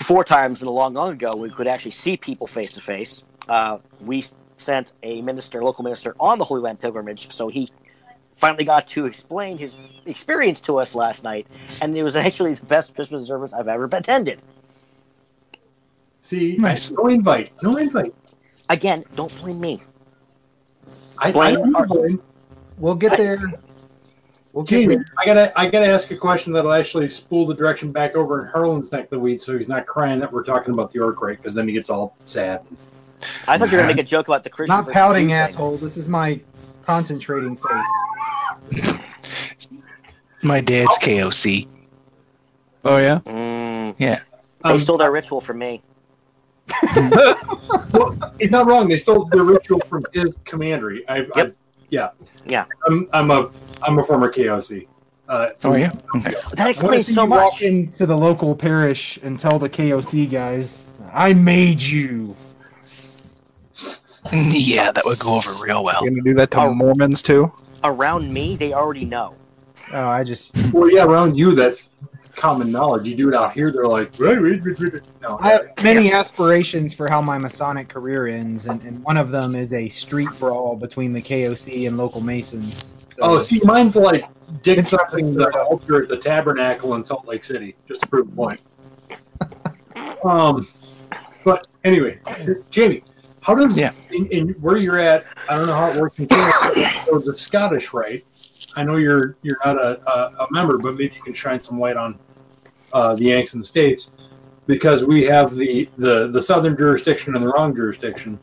four 0.00 0.22
times 0.22 0.60
in 0.60 0.66
the 0.66 0.72
long, 0.72 0.92
long 0.92 1.12
ago, 1.12 1.32
we 1.34 1.50
could 1.50 1.66
actually 1.66 1.92
see 1.92 2.16
people 2.16 2.46
face 2.46 2.72
to 2.74 2.80
face. 2.80 3.22
Uh, 3.48 3.78
We 4.00 4.24
sent 4.56 4.92
a 5.02 5.20
minister, 5.22 5.62
local 5.62 5.84
minister, 5.84 6.14
on 6.20 6.38
the 6.38 6.44
Holy 6.44 6.60
Land 6.60 6.80
pilgrimage, 6.80 7.32
so 7.32 7.48
he 7.48 7.70
finally 8.36 8.64
got 8.64 8.86
to 8.88 9.06
explain 9.06 9.56
his 9.58 10.02
experience 10.06 10.60
to 10.62 10.78
us 10.78 10.94
last 10.94 11.22
night, 11.24 11.46
and 11.82 11.96
it 11.96 12.02
was 12.02 12.16
actually 12.26 12.54
the 12.54 12.66
best 12.66 12.94
Christmas 12.94 13.26
service 13.26 13.52
I've 13.54 13.68
ever 13.68 13.84
attended. 13.92 14.40
See, 16.20 16.56
Nice. 16.56 16.90
no 16.90 17.06
invite. 17.08 17.50
No 17.62 17.76
invite. 17.76 18.14
Again, 18.70 19.04
don't 19.14 19.34
blame 19.40 19.60
me. 19.60 19.82
I, 21.20 21.28
I 21.28 21.32
Blame 21.32 21.54
don't 21.56 21.76
our- 21.76 21.86
blame. 21.86 22.22
We'll 22.78 22.94
get 22.96 23.16
there. 23.16 23.38
We'll 24.52 24.64
Jamie. 24.64 24.98
I 25.18 25.24
gotta, 25.26 25.52
I 25.58 25.66
gotta 25.68 25.86
ask 25.86 26.10
a 26.12 26.16
question 26.16 26.52
that'll 26.52 26.72
actually 26.72 27.08
spool 27.08 27.44
the 27.46 27.54
direction 27.54 27.92
back 27.92 28.14
over 28.16 28.40
in 28.40 28.46
Harlan's 28.50 28.90
neck 28.90 29.04
of 29.04 29.10
the 29.10 29.18
weed, 29.18 29.40
so 29.40 29.56
he's 29.56 29.68
not 29.68 29.86
crying 29.86 30.18
that 30.20 30.32
we're 30.32 30.44
talking 30.44 30.72
about 30.74 30.90
the 30.92 30.98
York 30.98 31.20
Rite, 31.20 31.38
because 31.38 31.54
then 31.54 31.66
he 31.68 31.74
gets 31.74 31.90
all 31.90 32.14
sad. 32.18 32.60
I 33.48 33.58
thought 33.58 33.70
you 33.70 33.76
were 33.76 33.82
gonna 33.82 33.94
make 33.94 33.98
a 34.04 34.08
joke 34.08 34.28
about 34.28 34.42
the 34.44 34.50
Christian. 34.50 34.76
Not 34.76 34.90
pouting, 34.92 35.24
Jew 35.24 35.28
thing. 35.28 35.34
asshole. 35.34 35.76
This 35.78 35.96
is 35.96 36.08
my 36.08 36.40
concentrating 36.82 37.56
face. 37.56 38.98
My 40.42 40.60
dad's 40.60 40.96
KOC. 40.98 41.66
Oh 42.84 42.98
yeah. 42.98 43.20
Mm, 43.24 43.94
Yeah. 43.98 44.20
they 44.62 44.70
Um, 44.70 44.78
stole 44.80 44.98
their 44.98 45.10
ritual 45.10 45.40
from 45.40 45.58
me. 45.58 45.82
well, 47.92 48.34
he's 48.38 48.50
not 48.50 48.66
wrong. 48.66 48.88
They 48.88 48.98
stole 48.98 49.24
the 49.26 49.42
ritual 49.42 49.80
from 49.80 50.02
his 50.12 50.38
commandery. 50.44 51.06
I've, 51.08 51.30
Yep. 51.36 51.46
I've 51.46 51.54
yeah, 51.90 52.08
Yeah. 52.46 52.64
I'm, 52.86 53.08
I'm 53.12 53.30
a, 53.30 53.50
I'm 53.82 53.98
a 53.98 54.04
former 54.04 54.30
KOC. 54.32 54.86
Uh, 55.28 55.48
Oh 55.64 55.74
yeah. 55.74 55.90
Okay. 56.16 56.30
That 56.32 56.60
I 56.60 56.64
to 56.64 56.70
explains 56.70 57.06
see 57.06 57.14
so 57.14 57.22
you 57.22 57.28
much. 57.28 57.38
walk 57.52 57.62
into 57.62 58.04
the 58.04 58.16
local 58.16 58.54
parish 58.54 59.18
and 59.22 59.38
tell 59.38 59.58
the 59.58 59.70
KOC 59.70 60.30
guys, 60.30 60.94
"I 61.14 61.32
made 61.32 61.80
you." 61.80 62.34
Yeah, 64.32 64.90
that 64.92 65.04
would 65.04 65.18
go 65.18 65.34
over 65.36 65.52
real 65.62 65.84
well. 65.84 66.02
You're 66.02 66.10
gonna 66.10 66.22
do 66.22 66.34
that 66.34 66.50
to 66.52 66.60
Oh. 66.60 66.74
Mormons 66.74 67.22
too? 67.22 67.52
Around 67.82 68.32
me, 68.32 68.56
they 68.56 68.72
already 68.72 69.04
know. 69.04 69.34
Oh, 69.92 70.06
I 70.06 70.24
just 70.24 70.56
Well, 70.72 70.90
yeah, 70.90 71.04
around 71.04 71.36
you, 71.36 71.54
that's 71.54 71.90
common 72.34 72.72
knowledge. 72.72 73.06
You 73.06 73.14
do 73.14 73.28
it 73.28 73.34
out 73.34 73.52
here, 73.52 73.70
they're 73.70 73.86
like, 73.86 74.18
"Wait, 74.18 74.40
wait, 74.40 74.64
wait, 74.64 74.78
wait." 74.80 75.02
no. 75.22 75.38
I 75.40 75.50
have 75.52 75.66
many 75.82 76.12
aspirations 76.12 76.94
for 76.94 77.08
how 77.08 77.20
my 77.20 77.38
Masonic 77.38 77.88
career 77.88 78.26
ends, 78.26 78.66
and, 78.66 78.82
and 78.84 79.02
one 79.04 79.16
of 79.16 79.30
them 79.30 79.54
is 79.54 79.72
a 79.74 79.88
street 79.88 80.30
brawl 80.40 80.76
between 80.76 81.12
the 81.12 81.22
KOC 81.22 81.86
and 81.86 81.96
local 81.96 82.20
Masons. 82.20 83.06
So- 83.16 83.22
oh, 83.22 83.38
see, 83.38 83.60
mine's 83.64 83.94
like 83.94 84.24
dick 84.62 84.78
It's 84.78 84.90
not 84.90 85.10
chopping 85.10 85.34
the 85.34 85.50
the 85.50 85.62
altar 85.62 86.02
at 86.02 86.08
the 86.08 86.16
Tabernacle 86.16 86.94
in 86.94 87.04
Salt 87.04 87.26
Lake 87.26 87.44
City, 87.44 87.76
just 87.86 88.00
to 88.02 88.08
prove 88.08 88.28
a 88.28 88.32
point. 88.34 88.60
um, 90.24 90.66
but 91.44 91.66
anyway, 91.84 92.18
Jamie, 92.70 93.04
how 93.44 93.54
does 93.54 93.76
Yeah. 93.76 93.92
in, 94.10 94.26
in 94.28 94.48
where 94.60 94.78
you're 94.78 94.98
at? 94.98 95.24
I 95.50 95.56
don't 95.56 95.66
know 95.66 95.74
how 95.74 95.90
it 95.90 96.00
works 96.00 96.18
in 96.18 96.26
Canada. 96.26 96.90
so 97.04 97.18
the 97.18 97.34
Scottish 97.36 97.92
rite. 97.92 98.24
I 98.76 98.84
know 98.84 98.96
you're 98.96 99.36
you're 99.42 99.58
not 99.64 99.76
a, 99.76 100.00
a, 100.10 100.44
a 100.44 100.46
member, 100.50 100.78
but 100.78 100.94
maybe 100.94 101.14
you 101.14 101.22
can 101.22 101.34
shine 101.34 101.60
some 101.60 101.78
light 101.78 101.96
on 101.96 102.18
uh, 102.94 103.14
the 103.14 103.24
Yanks 103.24 103.52
in 103.52 103.60
the 103.60 103.66
states 103.66 104.14
because 104.66 105.04
we 105.04 105.24
have 105.24 105.54
the, 105.54 105.88
the 105.98 106.28
the 106.28 106.42
southern 106.42 106.74
jurisdiction 106.76 107.36
and 107.36 107.44
the 107.44 107.48
wrong 107.48 107.74
jurisdiction. 107.76 108.38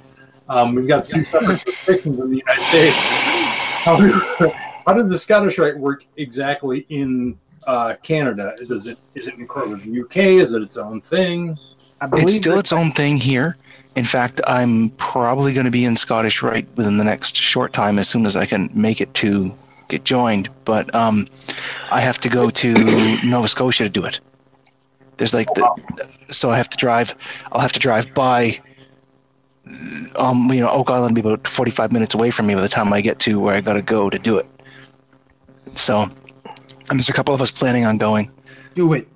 Um, 0.50 0.76
we've 0.76 0.88
got 0.88 1.04
two 1.04 1.24
separate 1.24 1.64
jurisdictions 1.66 2.20
in 2.20 2.30
the 2.30 2.38
United 2.38 2.64
States. 2.64 2.96
How, 2.96 3.98
how 4.86 4.94
does 4.94 5.10
the 5.10 5.18
Scottish 5.18 5.58
rite 5.58 5.78
work 5.78 6.06
exactly 6.18 6.86
in 6.90 7.40
uh, 7.66 7.96
Canada? 8.04 8.54
Does 8.68 8.86
it 8.86 9.00
is 9.16 9.26
it 9.28 9.34
in 9.34 9.48
court 9.48 9.70
with 9.70 9.84
the 9.84 10.02
UK? 10.02 10.18
Is 10.44 10.54
it 10.54 10.62
its 10.62 10.78
own 10.78 11.02
thing? 11.02 11.58
I 12.02 12.08
believe 12.08 12.28
It's 12.28 12.36
still 12.38 12.60
its 12.60 12.72
own 12.72 12.92
thing 12.92 13.18
here. 13.18 13.58
In 13.96 14.06
fact, 14.06 14.40
I'm 14.48 14.90
probably 14.92 15.54
going 15.54 15.66
to 15.66 15.72
be 15.72 15.84
in 15.84 15.98
Scottish 15.98 16.42
Rite 16.42 16.68
within 16.76 16.98
the 16.98 17.04
next 17.04 17.36
short 17.36 17.74
time 17.74 18.00
as 18.00 18.08
soon 18.08 18.26
as 18.26 18.36
I 18.36 18.46
can 18.46 18.70
make 18.74 19.02
it 19.02 19.14
to 19.16 19.54
get 19.90 20.06
joined. 20.06 20.50
But 20.64 20.94
um, 20.96 21.28
I 21.92 22.00
have 22.00 22.18
to 22.20 22.30
go 22.30 22.50
to 22.50 22.74
Nova 23.26 23.48
Scotia 23.48 23.84
to 23.84 23.90
do 23.90 24.06
it. 24.06 24.20
There's 25.18 25.34
like 25.34 25.48
the, 25.54 26.08
so 26.30 26.52
I 26.52 26.58
have 26.58 26.70
to 26.70 26.78
drive. 26.78 27.14
I'll 27.52 27.62
have 27.62 27.74
to 27.74 27.80
drive 27.80 28.14
by. 28.14 28.60
Um, 30.16 30.52
you 30.52 30.62
know, 30.62 30.70
Oak 30.72 30.90
Island 30.90 31.14
be 31.14 31.22
about 31.22 31.48
45 31.48 31.92
minutes 31.92 32.16
away 32.16 32.32
from 32.32 32.48
me 32.48 32.56
by 32.56 32.62
the 32.62 32.70
time 32.70 32.92
I 32.92 33.02
get 33.02 33.20
to 33.20 33.40
where 33.40 33.56
I 33.56 33.62
got 33.62 33.74
to 33.74 33.82
go 33.82 34.10
to 34.10 34.18
do 34.18 34.38
it. 34.38 34.48
So, 35.76 36.02
and 36.02 37.00
there's 37.00 37.10
a 37.10 37.14
couple 37.14 37.36
of 37.36 37.42
us 37.42 37.52
planning 37.52 37.86
on 37.86 37.98
going. 37.98 38.32
do 38.74 38.94
it, 38.94 39.08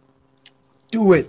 do 0.91 1.13
it. 1.13 1.27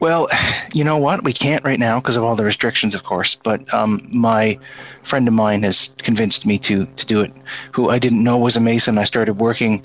Well, 0.00 0.28
you 0.72 0.84
know 0.84 0.98
what? 0.98 1.24
We 1.24 1.32
can't 1.32 1.64
right 1.64 1.78
now 1.78 2.00
because 2.00 2.16
of 2.16 2.24
all 2.24 2.36
the 2.36 2.44
restrictions, 2.44 2.94
of 2.94 3.04
course. 3.04 3.34
But 3.34 3.72
um, 3.72 4.06
my 4.12 4.58
friend 5.02 5.26
of 5.28 5.34
mine 5.34 5.62
has 5.62 5.94
convinced 5.98 6.46
me 6.46 6.58
to 6.58 6.86
to 6.86 7.06
do 7.06 7.20
it. 7.20 7.32
Who 7.72 7.90
I 7.90 7.98
didn't 7.98 8.22
know 8.22 8.38
was 8.38 8.56
a 8.56 8.60
Mason. 8.60 8.98
I 8.98 9.04
started 9.04 9.34
working 9.34 9.84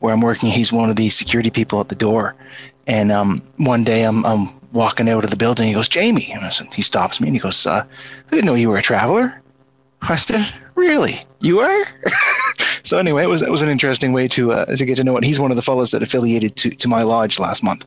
where 0.00 0.12
I'm 0.12 0.20
working. 0.20 0.50
He's 0.50 0.72
one 0.72 0.90
of 0.90 0.96
the 0.96 1.08
security 1.08 1.50
people 1.50 1.80
at 1.80 1.88
the 1.88 1.94
door. 1.94 2.34
And 2.86 3.12
um, 3.12 3.38
one 3.58 3.84
day 3.84 4.04
I'm 4.04 4.24
I'm 4.26 4.48
walking 4.72 5.08
out 5.08 5.24
of 5.24 5.30
the 5.30 5.36
building. 5.36 5.68
He 5.68 5.74
goes, 5.74 5.88
Jamie, 5.88 6.32
and 6.32 6.44
I 6.44 6.50
said, 6.50 6.72
he 6.72 6.82
stops 6.82 7.20
me 7.20 7.28
and 7.28 7.36
he 7.36 7.40
goes, 7.40 7.66
uh, 7.66 7.84
I 8.26 8.30
didn't 8.30 8.46
know 8.46 8.54
you 8.54 8.70
were 8.70 8.78
a 8.78 8.82
traveler. 8.82 9.40
I 10.00 10.16
said, 10.16 10.52
Really? 10.74 11.24
You 11.40 11.60
are? 11.60 11.84
so 12.84 12.98
anyway, 12.98 13.24
it 13.24 13.28
was 13.28 13.42
it 13.42 13.50
was 13.50 13.62
an 13.62 13.68
interesting 13.68 14.12
way 14.12 14.28
to 14.28 14.52
uh, 14.52 14.76
to 14.76 14.84
get 14.84 14.96
to 14.96 15.04
know 15.04 15.16
it. 15.16 15.24
He's 15.24 15.38
one 15.40 15.50
of 15.50 15.56
the 15.56 15.62
fellows 15.62 15.90
that 15.92 16.02
affiliated 16.02 16.56
to 16.56 16.70
to 16.70 16.88
my 16.88 17.02
lodge 17.02 17.38
last 17.38 17.62
month. 17.62 17.86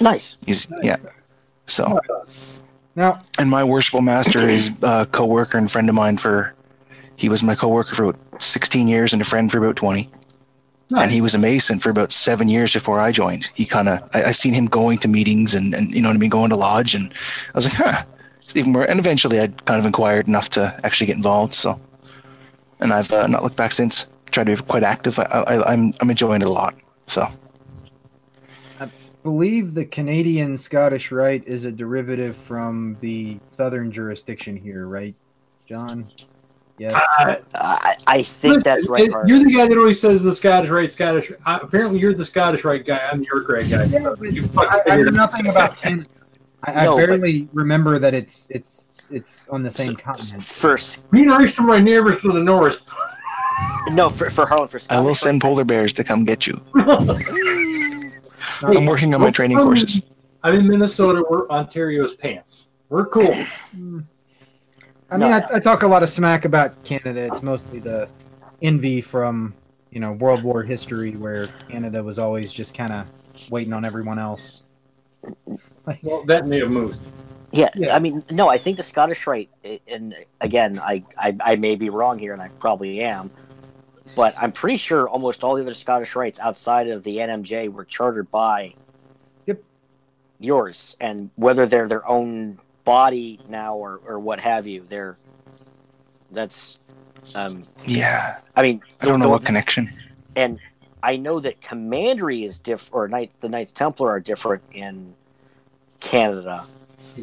Nice. 0.00 0.36
He's 0.46 0.66
yeah. 0.82 0.96
So 1.66 2.00
Now, 2.96 3.20
and 3.38 3.48
my 3.48 3.64
worshipful 3.64 4.02
master 4.02 4.48
is 4.48 4.70
a 4.82 5.06
co-worker 5.10 5.56
and 5.56 5.70
friend 5.70 5.88
of 5.88 5.94
mine 5.94 6.18
for 6.18 6.54
he 7.16 7.28
was 7.28 7.42
my 7.42 7.54
co-worker 7.54 7.94
for 7.94 8.04
about 8.04 8.42
16 8.42 8.88
years 8.88 9.12
and 9.12 9.22
a 9.22 9.24
friend 9.24 9.50
for 9.50 9.58
about 9.58 9.76
20 9.76 10.10
and 10.96 11.10
he 11.10 11.20
was 11.20 11.34
a 11.34 11.38
mason 11.38 11.78
for 11.78 11.90
about 11.90 12.12
seven 12.12 12.48
years 12.48 12.72
before 12.72 13.00
i 13.00 13.10
joined 13.12 13.48
he 13.54 13.64
kind 13.64 13.88
of 13.88 14.02
I, 14.12 14.24
I 14.24 14.30
seen 14.32 14.52
him 14.52 14.66
going 14.66 14.98
to 14.98 15.08
meetings 15.08 15.54
and, 15.54 15.74
and 15.74 15.90
you 15.94 16.02
know 16.02 16.08
what 16.08 16.16
i 16.16 16.18
mean 16.18 16.30
going 16.30 16.50
to 16.50 16.56
lodge 16.56 16.94
and 16.94 17.12
i 17.54 17.58
was 17.58 17.64
like 17.64 17.74
huh 17.74 18.04
it's 18.36 18.56
even 18.56 18.72
more 18.72 18.84
and 18.84 18.98
eventually 18.98 19.40
i 19.40 19.46
kind 19.46 19.78
of 19.78 19.86
inquired 19.86 20.28
enough 20.28 20.50
to 20.50 20.78
actually 20.84 21.06
get 21.06 21.16
involved 21.16 21.54
so 21.54 21.80
and 22.80 22.92
i've 22.92 23.10
uh, 23.12 23.26
not 23.26 23.42
looked 23.42 23.56
back 23.56 23.72
since 23.72 24.06
tried 24.32 24.46
to 24.46 24.56
be 24.56 24.62
quite 24.62 24.82
active 24.82 25.18
I, 25.18 25.22
I, 25.24 25.72
i'm 25.72 25.92
i'm 26.00 26.10
enjoying 26.10 26.42
it 26.42 26.48
a 26.48 26.52
lot 26.52 26.74
so 27.06 27.28
I 28.80 28.88
believe 29.22 29.74
the 29.74 29.84
Canadian 29.84 30.58
Scottish 30.58 31.12
Rite 31.12 31.46
is 31.46 31.64
a 31.64 31.70
derivative 31.70 32.36
from 32.36 32.96
the 33.00 33.38
southern 33.50 33.92
jurisdiction 33.92 34.56
here, 34.56 34.88
right, 34.88 35.14
John? 35.68 36.06
Yes. 36.78 37.00
Uh, 37.20 37.36
I, 37.54 37.96
I 38.08 38.22
think 38.24 38.64
that's 38.64 38.88
right. 38.88 39.02
Listen, 39.02 39.12
Carter. 39.12 39.28
You're 39.28 39.44
the 39.44 39.52
guy 39.52 39.68
that 39.68 39.78
always 39.78 40.00
says 40.00 40.24
the 40.24 40.32
Scottish 40.32 40.70
Rite, 40.70 40.90
Scottish. 40.90 41.30
Uh, 41.46 41.58
apparently, 41.62 42.00
you're 42.00 42.14
the 42.14 42.24
Scottish 42.24 42.64
Rite 42.64 42.84
guy. 42.84 42.98
I'm 43.12 43.20
the 43.20 43.26
York 43.32 43.48
Rite 43.48 43.70
guy. 43.70 43.84
Yeah, 43.84 44.12
but 44.18 44.32
You 44.32 44.42
I, 44.58 44.80
I 44.80 44.82
figured 44.82 45.14
know 45.14 45.20
nothing 45.20 45.46
about 45.46 45.76
Canada. 45.80 46.08
I, 46.64 46.72
No, 46.72 46.80
I 46.80 46.86
but- 46.86 47.06
barely 47.06 47.48
remember 47.52 48.00
that 48.00 48.14
it's 48.14 48.48
it's 48.50 48.88
it's 49.10 49.44
on 49.50 49.62
the 49.62 49.70
same 49.70 49.94
continent. 49.94 50.42
First, 50.42 51.02
Me 51.12 51.22
and 51.22 51.30
the 51.30 51.36
rest 51.38 51.60
my 51.60 51.78
neighbors 51.78 52.20
to 52.22 52.32
the 52.32 52.42
north. 52.42 52.82
no, 53.92 54.08
for 54.08 54.30
for 54.30 54.46
Harlan, 54.46 54.68
for 54.68 54.80
i 54.90 54.98
will 55.00 55.14
send 55.14 55.40
polar 55.40 55.64
bears 55.64 55.92
to 55.94 56.04
come 56.04 56.24
get 56.24 56.46
you 56.46 56.60
Not- 56.74 57.16
i'm 58.62 58.86
working 58.86 59.14
on 59.14 59.20
my 59.20 59.30
training 59.30 59.58
courses 59.58 60.02
I'm 60.44 60.56
in 60.56 60.66
Minnesota. 60.66 61.24
We're 61.30 61.46
Ontario's 61.48 62.14
pants. 62.14 62.68
We're 62.88 63.06
cool. 63.06 63.32
I 63.32 63.46
mean, 63.76 64.06
No. 65.12 65.28
I, 65.28 65.46
I 65.54 65.60
talk 65.60 65.84
a 65.84 65.86
lot 65.86 66.02
of 66.02 66.08
smack 66.08 66.44
about 66.44 66.82
Canada. 66.82 67.20
It's 67.26 67.44
mostly 67.44 67.78
the 67.78 68.08
envy 68.60 69.00
from 69.00 69.54
you 69.92 70.00
know 70.00 70.12
World 70.12 70.42
War 70.42 70.64
history, 70.64 71.12
where 71.12 71.44
Canada 71.70 72.02
was 72.02 72.18
always 72.18 72.52
just 72.52 72.74
kind 72.76 72.90
of 72.90 73.06
waiting 73.52 73.72
on 73.72 73.84
everyone 73.84 74.18
else. 74.18 74.62
Well, 76.02 76.24
that 76.24 76.48
may 76.48 76.58
have 76.58 76.70
moved. 76.70 76.98
Yeah, 77.52 77.68
Yeah. 77.76 77.94
I 77.94 78.00
mean, 78.00 78.24
no, 78.30 78.48
I 78.48 78.58
think 78.58 78.78
the 78.78 78.82
Scottish 78.82 79.26
Rite, 79.26 79.50
and 79.86 80.16
again, 80.40 80.80
I, 80.80 81.04
I, 81.18 81.36
I 81.44 81.56
may 81.56 81.76
be 81.76 81.88
wrong 81.90 82.18
here, 82.18 82.32
and 82.32 82.40
I 82.42 82.48
probably 82.58 83.00
am, 83.02 83.30
but 84.14 84.34
I'm 84.40 84.52
pretty 84.52 84.76
sure 84.76 85.08
almost 85.08 85.42
all 85.44 85.54
the 85.54 85.62
other 85.62 85.74
Scottish 85.74 86.14
Rites 86.16 86.38
outside 86.40 86.88
of 86.88 87.02
the 87.04 87.18
NMJ 87.18 87.72
were 87.72 87.84
chartered 87.84 88.30
by 88.30 88.74
Yep. 89.46 89.62
yours, 90.38 90.96
and 91.00 91.30
whether 91.36 91.66
they're 91.66 91.88
their 91.88 92.06
own 92.08 92.58
body 92.84 93.40
now 93.48 93.76
or, 93.76 94.00
or 94.06 94.18
what 94.18 94.40
have 94.40 94.66
you, 94.66 94.84
they're 94.88 95.16
that's, 96.30 96.78
um, 97.34 97.62
Yeah, 97.84 98.38
I 98.56 98.62
mean, 98.62 98.82
I 99.00 99.06
don't 99.06 99.20
know 99.20 99.28
what 99.28 99.44
connection. 99.44 99.90
and 100.36 100.58
I 101.02 101.16
know 101.16 101.40
that 101.40 101.60
Commandery 101.60 102.44
is 102.44 102.58
different, 102.58 102.94
or 102.94 103.08
Knights, 103.08 103.36
the 103.40 103.48
Knights 103.48 103.72
Templar 103.72 104.08
are 104.08 104.20
different 104.20 104.62
in 104.72 105.14
Canada 106.00 106.64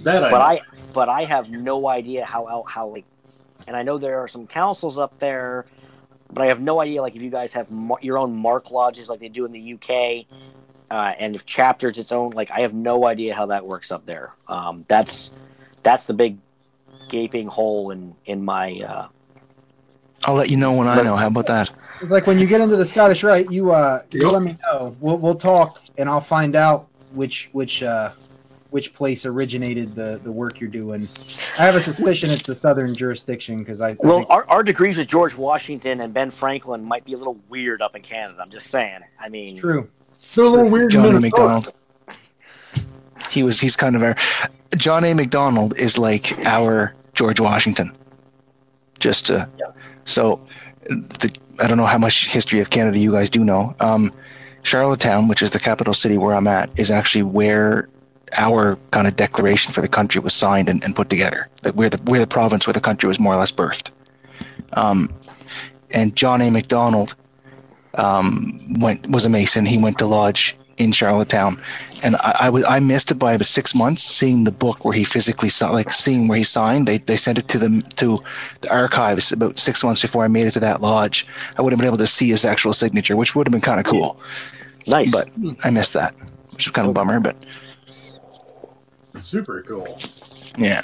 That 0.04 0.22
but 0.22 0.32
know. 0.32 0.36
I 0.38 0.62
but 0.94 1.10
I 1.10 1.26
have 1.26 1.50
no 1.50 1.88
idea 1.88 2.26
how 2.26 2.46
how, 2.46 2.64
how 2.68 2.88
like, 2.88 3.06
and 3.68 3.76
I 3.76 3.84
know 3.84 3.98
there 3.98 4.20
are 4.20 4.28
some 4.28 4.48
councils 4.48 4.98
up 4.98 5.18
there, 5.20 5.66
but 6.32 6.42
I 6.44 6.48
have 6.48 6.62
no 6.62 6.80
idea 6.80 7.02
like 7.02 7.16
if 7.16 7.22
you 7.22 7.30
guys 7.30 7.54
have 7.54 7.70
mar- 7.72 8.00
your 8.02 8.18
own 8.18 8.36
mark 8.36 8.72
lodges 8.72 9.10
like 9.10 9.20
they 9.20 9.30
do 9.30 9.46
in 9.46 9.52
the 9.52 9.74
UK, 9.74 10.26
uh, 10.92 11.14
and 11.20 11.36
if 11.36 11.46
chapters 11.46 11.98
its 11.98 12.12
own 12.12 12.32
like 12.32 12.52
I 12.52 12.62
have 12.62 12.74
no 12.74 13.06
idea 13.06 13.34
how 13.36 13.48
that 13.48 13.66
works 13.66 13.92
up 13.92 14.06
there. 14.06 14.34
Um, 14.48 14.86
that's 14.88 15.32
that's 15.84 16.06
the 16.06 16.14
big 16.14 16.38
gaping 17.10 17.48
hole 17.48 17.92
in 17.92 18.16
in 18.26 18.44
my 18.44 18.80
uh, 18.82 19.08
I'll 20.26 20.36
let 20.36 20.50
you 20.50 20.58
know 20.58 20.74
when 20.74 20.88
I 20.88 21.02
know. 21.02 21.16
How 21.16 21.28
about 21.28 21.48
that? 21.48 21.70
It's 22.02 22.12
like 22.12 22.28
when 22.28 22.40
you 22.40 22.46
get 22.48 22.62
into 22.62 22.76
the 22.76 22.86
Scottish 22.86 23.24
Rite, 23.24 23.50
you 23.52 23.72
uh, 23.72 24.02
you 24.12 24.24
Yep. 24.24 24.32
let 24.32 24.42
me 24.44 24.58
know. 24.64 24.96
We'll 25.00 25.18
we'll 25.18 25.36
talk, 25.36 25.82
and 25.98 26.10
I'll 26.10 26.22
find 26.22 26.56
out 26.56 26.88
which 27.14 27.50
which 27.54 27.84
uh, 27.84 28.12
which 28.70 28.93
place 28.93 29.26
originated 29.26 29.95
the 29.95 30.20
the 30.24 30.32
work 30.32 30.59
you're 30.59 30.70
doing. 30.70 31.07
I 31.57 31.65
have 31.65 31.76
a 31.76 31.82
suspicion 31.82 32.30
it's 32.30 32.45
the 32.45 32.55
southern 32.55 32.93
jurisdiction 32.93 33.59
because 33.59 33.82
I, 33.82 33.91
I 33.91 33.97
well 33.99 34.17
think- 34.20 34.30
our, 34.30 34.47
our 34.49 34.63
degrees 34.63 34.97
with 34.97 35.07
George 35.07 35.36
Washington 35.36 36.01
and 36.01 36.13
Ben 36.13 36.30
Franklin 36.30 36.84
might 36.84 37.05
be 37.05 37.13
a 37.13 37.17
little 37.17 37.39
weird 37.49 37.82
up 37.82 37.95
in 37.95 38.01
Canada. 38.01 38.39
I'm 38.41 38.49
just 38.49 38.67
saying. 38.70 38.99
I 39.20 39.30
mean, 39.30 39.53
it's 39.53 39.61
true. 39.61 39.89
They're 40.36 40.45
a 40.45 40.49
little 40.49 40.70
weird. 40.70 40.86
in 40.86 40.89
Johnny 41.01 41.13
Minnesota. 41.13 41.41
McDonald. 41.41 41.74
He 43.30 43.43
was. 43.43 43.59
He's 43.59 43.76
kind 43.76 43.95
of 43.95 44.03
our. 44.03 44.15
John 44.78 45.03
A. 45.03 45.13
Macdonald 45.13 45.78
is 45.78 45.97
like 45.97 46.45
our 46.45 46.93
George 47.13 47.39
Washington. 47.39 47.95
Just 48.99 49.28
to, 49.28 49.47
so, 50.05 50.39
the, 50.88 51.34
I 51.59 51.67
don't 51.67 51.78
know 51.78 51.86
how 51.86 51.97
much 51.97 52.28
history 52.28 52.59
of 52.59 52.70
Canada 52.70 52.99
you 52.99 53.13
guys 53.13 53.30
do 53.30 53.43
know. 53.45 53.74
Um, 53.80 54.11
Charlottetown, 54.63 55.28
which 55.30 55.41
is 55.41 55.51
the 55.51 55.59
capital 55.59 55.93
city 55.93 56.17
where 56.17 56.36
I'm 56.36 56.47
at, 56.47 56.70
is 56.78 56.91
actually 56.91 57.24
where 57.24 57.88
our 58.38 58.78
kind 58.92 59.08
of 59.08 59.16
declaration 59.16 59.74
for 59.74 59.82
the 59.82 59.88
country 59.88 60.22
was 60.22 60.34
signed 60.34 60.70
and, 60.70 60.84
and 60.84 60.96
put 60.96 61.10
together. 61.10 61.48
Like 61.64 61.76
we're 61.76 61.90
the 61.90 62.02
we're 62.04 62.20
the 62.20 62.28
province 62.28 62.68
where 62.68 62.74
the 62.74 62.82
country 62.82 63.08
was 63.08 63.20
more 63.20 63.34
or 63.34 63.38
less 63.38 63.52
birthed. 63.52 63.92
Um, 64.74 65.14
and 65.92 66.16
John 66.16 66.42
A. 66.42 66.52
Macdonald 66.52 67.16
um, 67.96 68.60
went 68.80 69.08
was 69.10 69.26
a 69.26 69.30
Mason. 69.30 69.66
He 69.66 69.78
went 69.78 69.98
to 70.00 70.06
lodge 70.06 70.56
in 70.78 70.94
Charlottetown, 70.94 71.62
and 72.04 72.16
I, 72.18 72.36
I 72.42 72.50
was 72.50 72.64
I 72.66 72.80
missed 72.80 73.12
it 73.12 73.16
by 73.16 73.34
about 73.34 73.46
six 73.46 73.76
months 73.76 74.02
seeing 74.02 74.46
the 74.46 74.52
book 74.52 74.86
where 74.86 74.94
he 74.94 75.04
physically 75.04 75.50
saw 75.50 75.72
like 75.72 75.92
seeing 75.92 76.28
where 76.28 76.38
he 76.38 76.44
signed. 76.44 76.88
They 76.88 77.00
they 77.00 77.18
sent 77.18 77.38
it 77.38 77.48
to 77.50 77.58
them 77.58 77.82
to 77.82 78.18
the 78.62 78.72
archives 78.72 79.32
about 79.32 79.60
six 79.60 79.84
months 79.84 80.02
before 80.02 80.24
I 80.24 80.28
made 80.28 80.46
it 80.46 80.52
to 80.52 80.60
that 80.62 80.82
lodge. 80.82 81.28
I 81.58 81.62
would 81.62 81.74
have 81.74 81.80
been 81.80 81.88
able 81.88 81.98
to 81.98 82.08
see 82.08 82.30
his 82.30 82.46
actual 82.46 82.74
signature, 82.74 83.18
which 83.18 83.36
would 83.36 83.48
have 83.48 83.52
been 83.52 83.62
kind 83.62 83.80
of 83.80 83.86
cool. 83.86 84.20
nice. 84.88 85.12
But 85.12 85.30
I 85.64 85.70
missed 85.70 85.94
that, 85.94 86.16
which 86.52 86.68
was 86.68 86.74
kind 86.74 86.86
of 86.86 86.92
a 86.92 86.94
bummer. 86.94 87.20
But 87.20 87.36
Super 89.20 89.64
cool. 89.64 89.97
yeah, 90.57 90.82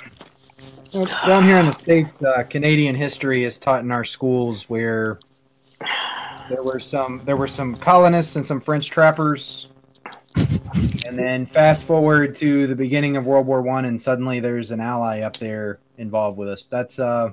Well, 0.94 1.06
down 1.26 1.44
here 1.44 1.58
in 1.58 1.66
the 1.66 1.74
states, 1.74 2.22
uh, 2.24 2.44
Canadian 2.50 2.96
history 2.96 3.44
is 3.44 3.58
taught 3.58 3.82
in 3.84 3.92
our 3.92 4.04
schools 4.04 4.70
where 4.70 5.20
there 6.50 6.64
were 6.64 6.80
some 6.80 7.22
there 7.26 7.38
were 7.38 7.48
some 7.48 7.76
colonists 7.76 8.36
and 8.36 8.46
some 8.46 8.62
French 8.62 8.90
trappers, 8.90 9.68
and 11.06 11.18
then 11.18 11.46
fast 11.46 11.86
forward 11.88 12.36
to 12.36 12.68
the 12.68 12.76
beginning 12.76 13.18
of 13.18 13.26
World 13.26 13.48
War 13.48 13.62
One, 13.62 13.86
and 13.86 14.02
suddenly 14.02 14.40
there's 14.40 14.72
an 14.72 14.80
ally 14.80 15.22
up 15.22 15.38
there 15.38 15.80
involved 15.98 16.38
with 16.38 16.50
us. 16.50 16.68
That's 16.68 17.00
uh, 17.00 17.32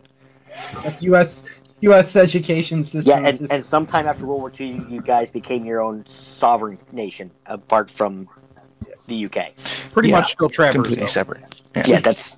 that's 0.83 1.03
U.S. 1.03 1.45
U.S. 1.81 2.15
education 2.15 2.83
system. 2.85 3.25
Yeah, 3.25 3.29
and, 3.29 3.51
and 3.51 3.65
sometime 3.65 4.07
after 4.07 4.25
World 4.25 4.41
War 4.41 4.53
II, 4.59 4.69
you, 4.69 4.87
you 4.89 5.01
guys 5.01 5.31
became 5.31 5.65
your 5.65 5.81
own 5.81 6.05
sovereign 6.07 6.79
nation, 6.93 7.31
apart 7.47 7.91
from 7.91 8.29
the 9.07 9.25
UK. 9.27 9.55
Pretty 9.93 10.09
Yeah, 10.11 10.19
much 10.21 10.33
still 10.33 10.49
Travers. 10.49 10.75
completely 10.75 11.01
though. 11.03 11.07
separate. 11.07 11.63
Yeah, 11.87 12.01
that's 12.01 12.37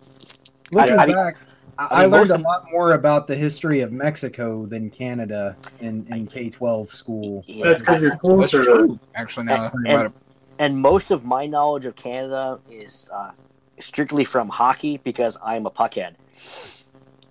Looking 0.73 0.99
I- 0.99 1.03
I 1.03 1.07
back, 1.07 1.37
I, 1.79 1.85
I 1.91 2.03
I 2.03 2.07
learned 2.07 2.31
a 2.31 2.39
lot 2.39 2.67
more 2.73 2.93
about 2.93 3.27
the 3.27 3.35
history 3.35 3.81
of 3.81 3.91
Mexico 3.93 4.65
than 4.67 4.91
Canada 4.91 5.57
in, 5.81 6.07
in 6.11 6.27
K 6.27 6.49
twelve 6.51 6.91
school. 6.91 7.45
yeah. 7.47 7.65
That's 7.65 7.83
because 7.83 8.01
you're 8.03 8.17
closer 8.17 8.65
to. 8.65 8.99
Actually, 9.15 9.47
now 9.47 9.57
that 9.57 9.67
I 9.67 9.69
think 9.71 9.89
about 9.89 10.07
it. 10.07 10.13
and 10.61 10.79
most 10.79 11.11
of 11.11 11.25
my 11.25 11.47
knowledge 11.47 11.85
of 11.85 11.97
Canada 11.97 12.59
is 12.71 13.09
uh, 13.13 13.33
strictly 13.81 14.25
from 14.25 14.49
hockey 14.49 14.99
because 15.05 15.37
I'm 15.45 15.67
a 15.67 15.71
puckhead. 15.71 16.15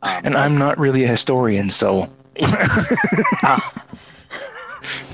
Um, 0.03 0.21
And 0.25 0.35
I'm 0.35 0.57
not 0.57 0.77
really 0.77 1.05
a 1.05 1.07
historian, 1.07 1.69
so 1.69 2.09
uh, 2.41 3.59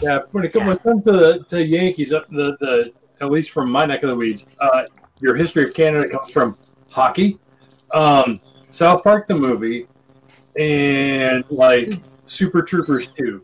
Yeah, 0.01 0.21
when 0.31 0.45
it, 0.45 0.53
comes 0.53 0.65
when 0.65 0.77
it 0.77 0.83
comes 0.83 1.03
to, 1.05 1.45
to 1.49 1.63
Yankees, 1.63 2.09
the, 2.09 2.25
the 2.59 2.91
at 3.21 3.29
least 3.31 3.51
from 3.51 3.71
my 3.71 3.85
neck 3.85 4.03
of 4.03 4.09
the 4.09 4.15
weeds, 4.15 4.47
uh, 4.59 4.83
your 5.21 5.35
history 5.35 5.63
of 5.63 5.73
Canada 5.73 6.07
comes 6.09 6.31
from 6.31 6.57
hockey, 6.89 7.37
um, 7.93 8.39
South 8.71 9.03
Park 9.03 9.27
the 9.27 9.35
movie, 9.35 9.87
and 10.57 11.43
like 11.49 11.99
Super 12.25 12.61
Troopers 12.61 13.11
2. 13.13 13.43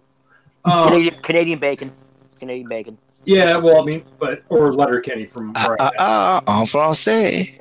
Um, 0.65 0.87
Canadian, 0.87 1.15
Canadian 1.21 1.59
bacon, 1.59 1.91
Canadian 2.39 2.67
bacon. 2.67 2.97
yeah, 3.25 3.57
well, 3.57 3.81
I 3.81 3.85
mean, 3.85 4.03
but 4.19 4.43
or 4.49 4.73
Letterkenny 4.73 5.25
from 5.25 5.53
ah 5.55 5.67
where 5.67 5.81
I'm 5.81 5.91
ah 5.99 6.41
ah 6.47 6.61
en 6.61 6.65
français. 6.65 7.59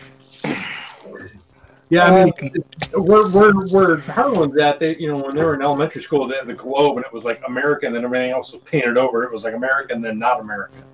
Yeah, 1.90 2.04
I 2.04 2.24
mean, 2.24 2.32
oh, 2.94 3.02
where 3.02 3.28
where 3.28 3.52
where 3.52 3.96
Harlan's 3.96 4.56
at, 4.58 4.78
they 4.78 4.96
you 4.96 5.08
know 5.08 5.16
when 5.16 5.34
they 5.34 5.42
were 5.42 5.54
in 5.54 5.62
elementary 5.62 6.02
school, 6.02 6.26
they 6.28 6.36
had 6.36 6.46
the 6.46 6.54
globe 6.54 6.96
and 6.96 7.04
it 7.04 7.12
was 7.12 7.24
like 7.24 7.42
American, 7.48 7.88
and 7.88 7.96
then 7.96 8.04
everything 8.04 8.30
else 8.30 8.52
was 8.52 8.62
painted 8.62 8.96
over. 8.96 9.24
It 9.24 9.32
was 9.32 9.44
like 9.44 9.54
American, 9.54 10.00
then 10.00 10.18
not 10.18 10.40
American. 10.40 10.84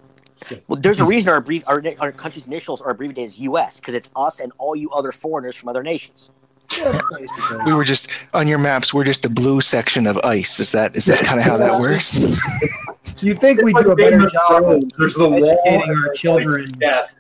Well, 0.69 0.81
there's 0.81 1.01
a 1.01 1.05
reason 1.05 1.31
our, 1.33 1.41
abbrev- 1.41 1.65
our 1.67 1.83
our 2.01 2.13
country's 2.13 2.47
initials 2.47 2.81
are 2.81 2.91
abbreviated 2.91 3.25
as 3.25 3.39
U.S. 3.41 3.77
because 3.77 3.95
it's 3.95 4.09
us 4.17 4.41
and 4.41 4.53
all 4.59 4.75
you 4.75 4.91
other 4.91 5.13
foreigners 5.13 5.55
from 5.55 5.69
other 5.69 5.83
nations. 5.83 6.31
We 7.65 7.73
were 7.73 7.85
just 7.85 8.11
on 8.35 8.49
your 8.49 8.59
maps. 8.59 8.93
We're 8.93 9.05
just 9.05 9.23
the 9.23 9.31
blue 9.31 9.61
section 9.61 10.07
of 10.07 10.19
ice. 10.25 10.59
Is 10.61 10.73
that 10.73 10.97
is 10.97 11.05
that 11.07 11.21
kind 11.21 11.39
of 11.39 11.45
how 11.45 11.57
that 11.59 11.79
works? 11.81 12.13
Do 13.17 13.27
you 13.27 13.35
think 13.35 13.63
we 13.63 13.73
It's 13.73 13.83
do 13.83 13.89
a 13.89 13.91
like 13.91 13.99
better 13.99 14.29
job 14.29 14.65
of 14.65 14.83
There's 14.99 15.15
the 15.15 15.29
educating 15.65 15.91
and 15.91 16.07
our 16.07 16.13
children 16.15 16.65
like, 16.65 16.79
death. 16.79 17.15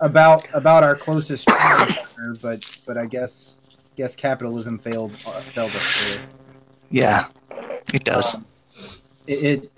About 0.00 0.46
about 0.52 0.82
our 0.82 0.96
closest 0.96 1.46
partner? 1.46 2.34
But 2.42 2.80
but 2.86 2.98
I 2.98 3.06
guess 3.06 3.58
guess 3.96 4.14
capitalism 4.14 4.78
failed 4.78 5.12
uh, 5.26 5.40
failed 5.40 5.70
us 5.70 6.16
there. 6.16 6.26
Yeah, 6.90 7.28
it 7.92 8.04
does. 8.04 8.36
Um, 8.36 8.46
it, 9.26 9.44
it 9.44 9.70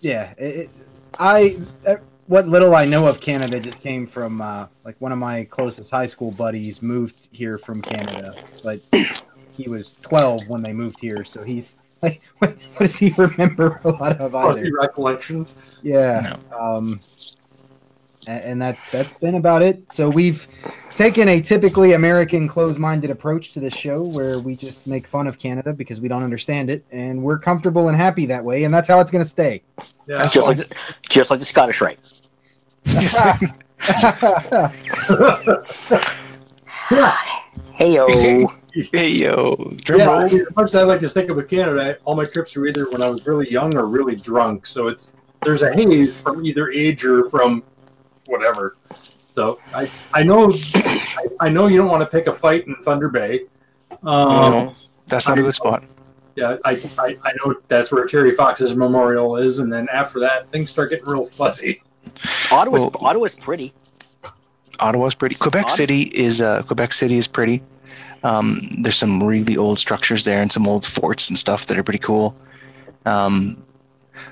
yeah 0.00 0.34
it, 0.38 0.56
it, 0.56 0.70
I 1.18 1.56
uh, 1.86 1.96
what 2.26 2.48
little 2.48 2.74
I 2.74 2.84
know 2.84 3.06
of 3.06 3.20
Canada 3.20 3.60
just 3.60 3.80
came 3.80 4.06
from 4.06 4.40
uh, 4.40 4.66
like 4.84 4.96
one 5.00 5.12
of 5.12 5.18
my 5.18 5.44
closest 5.44 5.90
high 5.90 6.06
school 6.06 6.32
buddies 6.32 6.82
moved 6.82 7.28
here 7.32 7.56
from 7.56 7.80
Canada, 7.80 8.34
but 8.62 8.80
he 9.52 9.68
was 9.68 9.96
12 10.02 10.48
when 10.48 10.62
they 10.62 10.72
moved 10.72 11.00
here, 11.00 11.24
so 11.24 11.42
he's 11.42 11.76
like, 12.02 12.20
what, 12.38 12.50
what 12.50 12.78
does 12.80 12.96
he 12.98 13.10
remember 13.16 13.80
a 13.84 13.88
lot 13.88 14.20
of 14.20 14.32
Fuzzy 14.32 14.60
either? 14.60 14.76
recollections. 14.80 15.54
Yeah, 15.82 16.36
um, 16.56 17.00
and, 18.26 18.44
and 18.44 18.62
that 18.62 18.78
that's 18.92 19.14
been 19.14 19.36
about 19.36 19.62
it. 19.62 19.92
So 19.92 20.08
we've 20.08 20.46
taken 20.90 21.28
a 21.28 21.40
typically 21.40 21.92
American 21.92 22.48
closed-minded 22.48 23.10
approach 23.10 23.52
to 23.52 23.60
this 23.60 23.74
show, 23.74 24.02
where 24.02 24.40
we 24.40 24.56
just 24.56 24.86
make 24.86 25.06
fun 25.06 25.26
of 25.26 25.38
Canada 25.38 25.72
because 25.72 26.00
we 26.00 26.08
don't 26.08 26.22
understand 26.22 26.70
it, 26.70 26.84
and 26.90 27.22
we're 27.22 27.38
comfortable 27.38 27.88
and 27.88 27.96
happy 27.96 28.26
that 28.26 28.44
way, 28.44 28.64
and 28.64 28.72
that's 28.72 28.88
how 28.88 29.00
it's 29.00 29.10
going 29.10 29.24
to 29.24 29.28
stay. 29.28 29.62
Yeah. 30.06 30.26
Just 30.26 30.36
like, 30.36 30.58
the, 30.58 30.76
just 31.08 31.30
like 31.30 31.40
the 31.40 31.46
Scottish 31.46 31.80
Rite. 31.80 31.98
Hey 37.76 37.94
yo. 37.94 38.06
hey 38.72 39.10
yo, 39.10 39.54
drum 39.82 40.00
yeah, 40.00 40.06
roll. 40.06 40.16
I 40.16 40.28
mean, 40.28 40.40
as 40.40 40.56
much 40.56 40.70
as 40.70 40.74
I 40.76 40.82
like 40.84 41.00
to 41.00 41.10
think 41.10 41.28
of 41.28 41.36
with 41.36 41.50
Canada, 41.50 41.98
all 42.06 42.14
my 42.14 42.24
trips 42.24 42.56
are 42.56 42.66
either 42.66 42.90
when 42.90 43.02
I 43.02 43.10
was 43.10 43.26
really 43.26 43.46
young 43.52 43.76
or 43.76 43.86
really 43.86 44.16
drunk. 44.16 44.64
So 44.64 44.86
it's 44.86 45.12
there's 45.44 45.60
a 45.60 45.70
haze 45.70 46.22
from 46.22 46.46
either 46.46 46.70
age 46.70 47.04
or 47.04 47.28
from 47.28 47.62
whatever. 48.28 48.76
So 49.34 49.58
I 49.74 49.90
I 50.14 50.22
know 50.22 50.50
I, 50.74 51.26
I 51.40 51.48
know 51.48 51.66
you 51.66 51.76
don't 51.78 51.88
want 51.88 52.02
to 52.02 52.08
pick 52.08 52.26
a 52.26 52.32
fight 52.32 52.66
in 52.66 52.74
Thunder 52.76 53.08
Bay. 53.08 53.42
Um, 54.02 54.28
No, 54.28 54.74
that's 55.06 55.28
not 55.28 55.38
a 55.38 55.42
good 55.42 55.54
spot. 55.54 55.84
Yeah, 56.36 56.56
I, 56.64 56.72
I 56.98 57.16
I 57.24 57.32
know 57.44 57.54
that's 57.68 57.90
where 57.90 58.04
Terry 58.06 58.34
Fox's 58.34 58.74
memorial 58.76 59.36
is, 59.36 59.58
and 59.60 59.72
then 59.72 59.88
after 59.92 60.20
that 60.20 60.48
things 60.48 60.70
start 60.70 60.90
getting 60.90 61.06
real 61.06 61.24
fuzzy. 61.24 61.82
Ottawa's 62.52 62.82
Well- 62.82 62.92
Ottawa's 63.00 63.34
pretty. 63.34 63.72
Ottawa's 64.78 65.14
pretty. 65.14 65.34
Quebec 65.34 65.64
Ottawa? 65.64 65.74
City 65.76 66.02
is 66.14 66.40
uh, 66.42 66.62
Quebec 66.62 66.92
City 66.92 67.16
is 67.16 67.26
pretty. 67.26 67.62
Um, 68.22 68.60
there's 68.80 68.96
some 68.96 69.22
really 69.22 69.56
old 69.56 69.78
structures 69.78 70.24
there 70.24 70.42
and 70.42 70.50
some 70.52 70.66
old 70.68 70.84
forts 70.84 71.28
and 71.30 71.38
stuff 71.38 71.66
that 71.66 71.78
are 71.78 71.82
pretty 71.82 71.98
cool. 72.00 72.36
Um, 73.06 73.62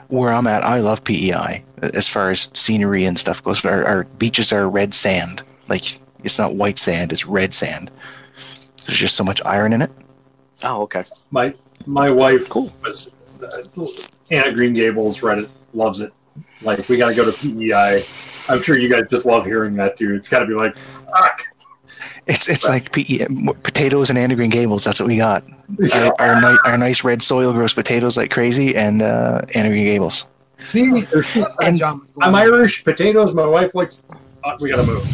where 0.09 0.33
I'm 0.33 0.47
at, 0.47 0.63
I 0.65 0.81
love 0.81 1.03
PEI 1.05 1.65
as 1.95 2.09
far 2.09 2.30
as 2.30 2.49
scenery 2.55 3.05
and 3.05 3.18
stuff 3.18 3.43
goes. 3.43 3.64
Our, 3.64 3.85
our 3.85 4.05
beaches 4.05 4.53
are 4.53 4.68
red 4.68 4.95
sand, 4.95 5.43
like 5.68 5.99
it's 6.22 6.39
not 6.39 6.55
white 6.55 6.78
sand, 6.78 7.12
it's 7.12 7.26
red 7.26 7.53
sand. 7.55 7.91
There's 8.87 8.99
just 8.99 9.14
so 9.16 9.24
much 9.24 9.41
iron 9.45 9.72
in 9.72 9.82
it. 9.82 9.91
Oh, 10.62 10.82
okay. 10.82 11.05
My 11.30 11.55
my 11.87 12.11
wife 12.11 12.49
Cool. 12.49 12.72
was 12.82 13.14
uh, 13.43 13.87
Anne 14.30 14.49
of 14.49 14.55
Green 14.55 14.72
Gables. 14.74 15.22
read 15.22 15.39
it, 15.39 15.51
loves 15.74 16.01
it. 16.01 16.12
Like 16.62 16.89
we 16.89 16.97
got 16.97 17.09
to 17.11 17.14
go 17.14 17.30
to 17.30 17.32
PEI. 17.37 18.05
I'm 18.49 18.62
sure 18.62 18.76
you 18.78 18.89
guys 18.89 19.05
just 19.11 19.26
love 19.26 19.45
hearing 19.45 19.74
that 19.76 19.97
too. 19.97 20.14
It's 20.14 20.28
got 20.28 20.41
to 20.41 20.47
be 20.47 20.55
like, 20.55 20.76
fuck. 20.76 21.45
It's 22.26 22.49
it's 22.49 22.68
like 22.68 22.91
PE, 22.93 23.26
potatoes 23.62 24.09
and 24.09 24.18
Anne 24.18 24.30
of 24.30 24.37
Green 24.39 24.51
Gables. 24.51 24.85
That's 24.85 24.99
what 25.01 25.09
we 25.09 25.16
got. 25.18 25.45
Our, 25.95 26.14
our, 26.20 26.41
ni- 26.41 26.59
our 26.64 26.76
nice 26.78 27.05
red 27.05 27.22
soil 27.22 27.53
grows 27.53 27.72
potatoes 27.74 28.16
like 28.16 28.30
crazy, 28.30 28.74
and 28.76 29.03
uh, 29.03 29.43
Anne 29.55 29.66
of 29.66 29.72
Green 29.72 29.85
Gables. 29.85 30.26
See, 30.65 31.07
And 31.62 31.79
John 31.79 32.01
was 32.01 32.11
going 32.11 32.23
I'm. 32.29 32.35
Irish. 32.35 32.85
Potatoes. 32.85 33.33
My 33.35 33.47
wife 33.47 33.75
likes. 33.75 34.03
Uh, 34.43 34.57
we 34.61 34.71
got 34.71 34.81
to 34.85 34.87
move. 34.87 35.05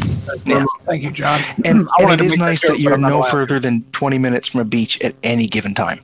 Yeah. 0.45 0.65
Thank 0.83 1.03
you, 1.03 1.11
John. 1.11 1.41
And, 1.65 1.89
I 1.99 2.03
and 2.03 2.09
wanted 2.09 2.21
it 2.21 2.31
to 2.31 2.37
that 2.37 2.39
nice 2.39 2.63
that 2.67 2.81
you're 2.81 2.97
no 2.97 3.19
allowed. 3.19 3.31
further 3.31 3.61
than 3.61 3.83
20 3.93 4.19
minutes 4.19 4.49
from 4.49 4.61
a 4.61 4.65
beach 4.65 5.01
at 5.03 5.15
any 5.23 5.47
given 5.47 5.75
time. 5.75 6.01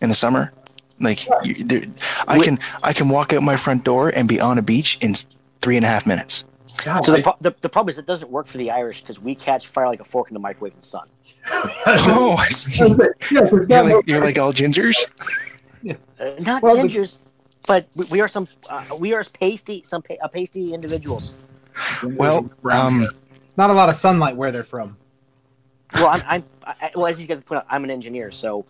In 0.00 0.08
the 0.08 0.14
summer, 0.14 0.52
like 1.00 1.26
you, 1.44 1.54
there, 1.64 1.82
I 2.28 2.38
Wait. 2.38 2.44
can 2.44 2.58
I 2.84 2.92
can 2.92 3.08
walk 3.08 3.32
out 3.32 3.42
my 3.42 3.56
front 3.56 3.82
door 3.84 4.10
and 4.10 4.28
be 4.28 4.40
on 4.40 4.56
a 4.58 4.62
beach 4.62 4.96
in 5.00 5.14
three 5.60 5.76
and 5.76 5.84
a 5.84 5.88
half 5.88 6.06
minutes. 6.06 6.44
God, 6.84 7.04
So 7.04 7.10
the, 7.12 7.18
I- 7.18 7.22
pro- 7.22 7.36
the, 7.40 7.52
the 7.62 7.68
problem 7.68 7.90
is 7.90 7.98
it 7.98 8.06
doesn't 8.06 8.30
work 8.30 8.46
for 8.46 8.58
the 8.58 8.70
Irish 8.70 9.00
because 9.00 9.18
we 9.20 9.34
catch 9.34 9.66
fire 9.66 9.86
like 9.88 10.00
a 10.00 10.04
fork 10.04 10.28
in 10.28 10.34
the 10.34 10.40
microwave 10.40 10.72
in 10.74 10.80
the 10.80 10.86
sun. 10.86 11.08
Oh, 11.86 12.36
I 12.38 12.48
see. 12.50 12.76
you're 13.32 13.44
like 13.82 14.06
you're 14.06 14.20
like 14.20 14.38
all 14.38 14.52
gingers. 14.52 14.94
Uh, 15.88 15.94
not 16.40 16.62
Well, 16.62 16.76
the- 16.76 16.82
gingers, 16.84 17.18
but 17.68 17.86
we, 17.94 18.06
we 18.06 18.20
are 18.20 18.26
some 18.26 18.48
uh, 18.68 18.84
we 18.98 19.14
are 19.14 19.22
pasty 19.24 19.84
some 19.86 20.02
pa- 20.02 20.14
uh, 20.20 20.26
pasty 20.26 20.74
individuals. 20.74 21.34
Well, 22.02 22.50
um, 22.68 23.06
Not 23.56 23.70
a 23.70 23.72
lot 23.72 23.88
of 23.88 23.94
sunlight 23.94 24.34
where 24.34 24.50
they're 24.50 24.64
from. 24.64 24.96
Well, 25.94 26.08
I'm, 26.08 26.22
I'm 26.26 26.44
I, 26.64 26.90
well 26.96 27.06
as 27.06 27.20
you 27.20 27.28
guys 27.28 27.44
point 27.44 27.60
out, 27.60 27.66
I'm 27.70 27.84
an 27.84 27.90
engineer, 27.90 28.32
so 28.32 28.66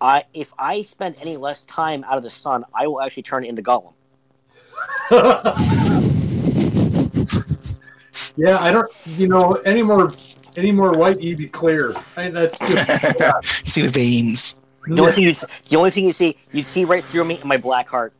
I 0.00 0.24
if 0.34 0.52
I 0.58 0.82
spend 0.82 1.16
any 1.20 1.36
less 1.36 1.64
time 1.64 2.04
out 2.04 2.16
of 2.16 2.22
the 2.22 2.30
sun, 2.30 2.64
I 2.74 2.86
will 2.86 3.02
actually 3.02 3.24
turn 3.24 3.44
into 3.44 3.62
Gollum. 3.62 3.92
yeah, 8.36 8.62
I 8.62 8.70
don't. 8.70 8.86
You 9.06 9.28
know, 9.28 9.54
any 9.64 9.82
more, 9.82 10.12
any 10.56 10.70
more 10.70 10.92
white, 10.92 11.20
you'd 11.20 11.38
be 11.38 11.48
clear. 11.48 11.94
I, 12.16 12.30
that's 12.30 12.58
just. 12.58 13.66
see 13.66 13.82
the 13.82 13.88
veins. 13.88 14.56
The 14.86 15.00
only 15.00 15.12
thing 15.12 15.24
you'd 15.24 15.38
the 15.68 15.76
only 15.76 15.90
thing 15.90 16.06
you 16.06 16.12
see 16.12 16.36
you'd 16.52 16.66
see 16.66 16.84
right 16.84 17.04
through 17.04 17.24
me 17.24 17.40
in 17.40 17.48
my 17.48 17.56
black 17.56 17.88
heart. 17.88 18.12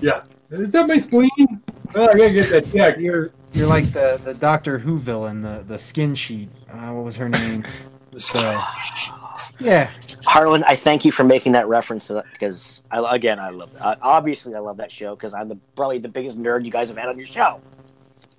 Yeah. 0.00 0.22
Is 0.50 0.72
that 0.72 0.86
my 0.86 0.96
spleen? 0.96 1.30
Well, 1.94 2.10
I 2.10 2.14
gotta 2.14 2.32
get 2.32 2.50
that 2.50 2.70
checked. 2.72 3.00
You're 3.00 3.32
you're 3.52 3.68
like 3.68 3.84
the, 3.92 4.20
the 4.24 4.34
Doctor 4.34 4.78
Who 4.78 4.98
villain, 4.98 5.42
the, 5.42 5.64
the 5.66 5.78
skin 5.78 6.14
sheet. 6.14 6.50
Uh, 6.70 6.90
what 6.92 7.04
was 7.04 7.16
her 7.16 7.28
name? 7.28 7.64
So, 8.16 8.38
yeah. 9.60 9.90
Harlan, 10.24 10.64
I 10.64 10.74
thank 10.74 11.04
you 11.04 11.12
for 11.12 11.24
making 11.24 11.52
that 11.52 11.68
reference 11.68 12.06
to 12.08 12.14
that 12.14 12.26
because 12.32 12.82
I, 12.90 13.14
again 13.14 13.38
I 13.38 13.50
love 13.50 13.72
uh, 13.80 13.94
obviously 14.02 14.54
I 14.54 14.58
love 14.58 14.76
that 14.78 14.90
show 14.90 15.14
because 15.14 15.34
I'm 15.34 15.48
the 15.48 15.56
probably 15.76 15.98
the 15.98 16.08
biggest 16.08 16.40
nerd 16.40 16.64
you 16.64 16.70
guys 16.70 16.88
have 16.88 16.98
had 16.98 17.08
on 17.08 17.16
your 17.16 17.26
show. 17.26 17.60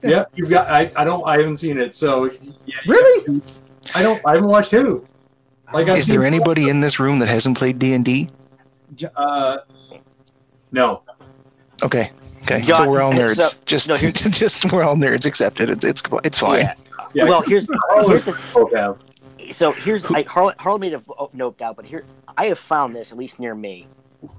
Yeah, 0.02 0.26
you've 0.34 0.50
got. 0.50 0.68
I, 0.68 0.92
I 0.96 1.04
don't. 1.04 1.26
I 1.26 1.38
haven't 1.38 1.58
seen 1.58 1.78
it. 1.78 1.94
So 1.94 2.32
yeah, 2.66 2.76
Really? 2.88 3.34
have 3.34 3.62
I 3.96 4.04
don't. 4.04 4.22
I 4.26 4.36
haven't 4.36 4.50
watched 4.50 4.72
who. 4.72 5.06
Like, 5.74 5.88
I've 5.88 6.00
Is 6.00 6.08
there 6.08 6.26
anybody 6.26 6.70
in 6.70 6.82
this 6.82 7.00
room 7.00 7.20
that 7.20 7.28
hasn't 7.28 7.58
played 7.58 7.80
D 7.80 7.94
and 7.94 8.04
D? 8.04 8.30
Uh, 9.16 9.58
no. 10.72 11.04
Okay, 11.84 12.12
okay. 12.44 12.62
John, 12.62 12.78
so 12.78 12.90
we're 12.90 13.02
all 13.02 13.14
nerds. 13.14 13.36
so- 13.42 13.58
just, 13.66 13.88
no, 13.90 13.96
here's- 13.98 14.38
just 14.38 14.72
we're 14.72 14.84
all 14.84 14.96
nerds. 14.96 15.26
Accepted. 15.26 15.70
It's 15.70 15.86
it's 15.86 16.04
it's 16.24 16.38
fine. 16.40 16.60
Yeah. 16.60 16.74
Yeah, 17.14 17.24
well, 17.24 17.42
here's 17.42 17.68
Harlan 17.90 18.10
here's 18.12 18.26
the 18.26 18.40
both 18.54 18.72
have. 18.76 19.04
so 19.52 19.72
here's 19.72 20.06
I, 20.06 20.22
Harlan, 20.24 20.54
Harlan 20.60 20.82
made 20.82 20.94
a 20.94 21.02
oh, 21.18 21.26
v- 21.26 21.38
note 21.40 21.58
down, 21.58 21.74
but 21.74 21.86
here 21.86 22.04
I 22.38 22.46
have 22.48 22.60
found 22.60 22.96
this 22.96 23.12
at 23.12 23.18
least 23.18 23.40
near 23.40 23.56
me, 23.56 23.88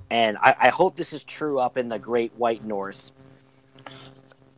and 0.09 0.39
I, 0.39 0.55
I 0.61 0.69
hope 0.69 0.95
this 0.95 1.13
is 1.13 1.25
true 1.25 1.59
up 1.59 1.77
in 1.77 1.89
the 1.89 1.99
Great 1.99 2.33
White 2.37 2.65
North, 2.65 3.11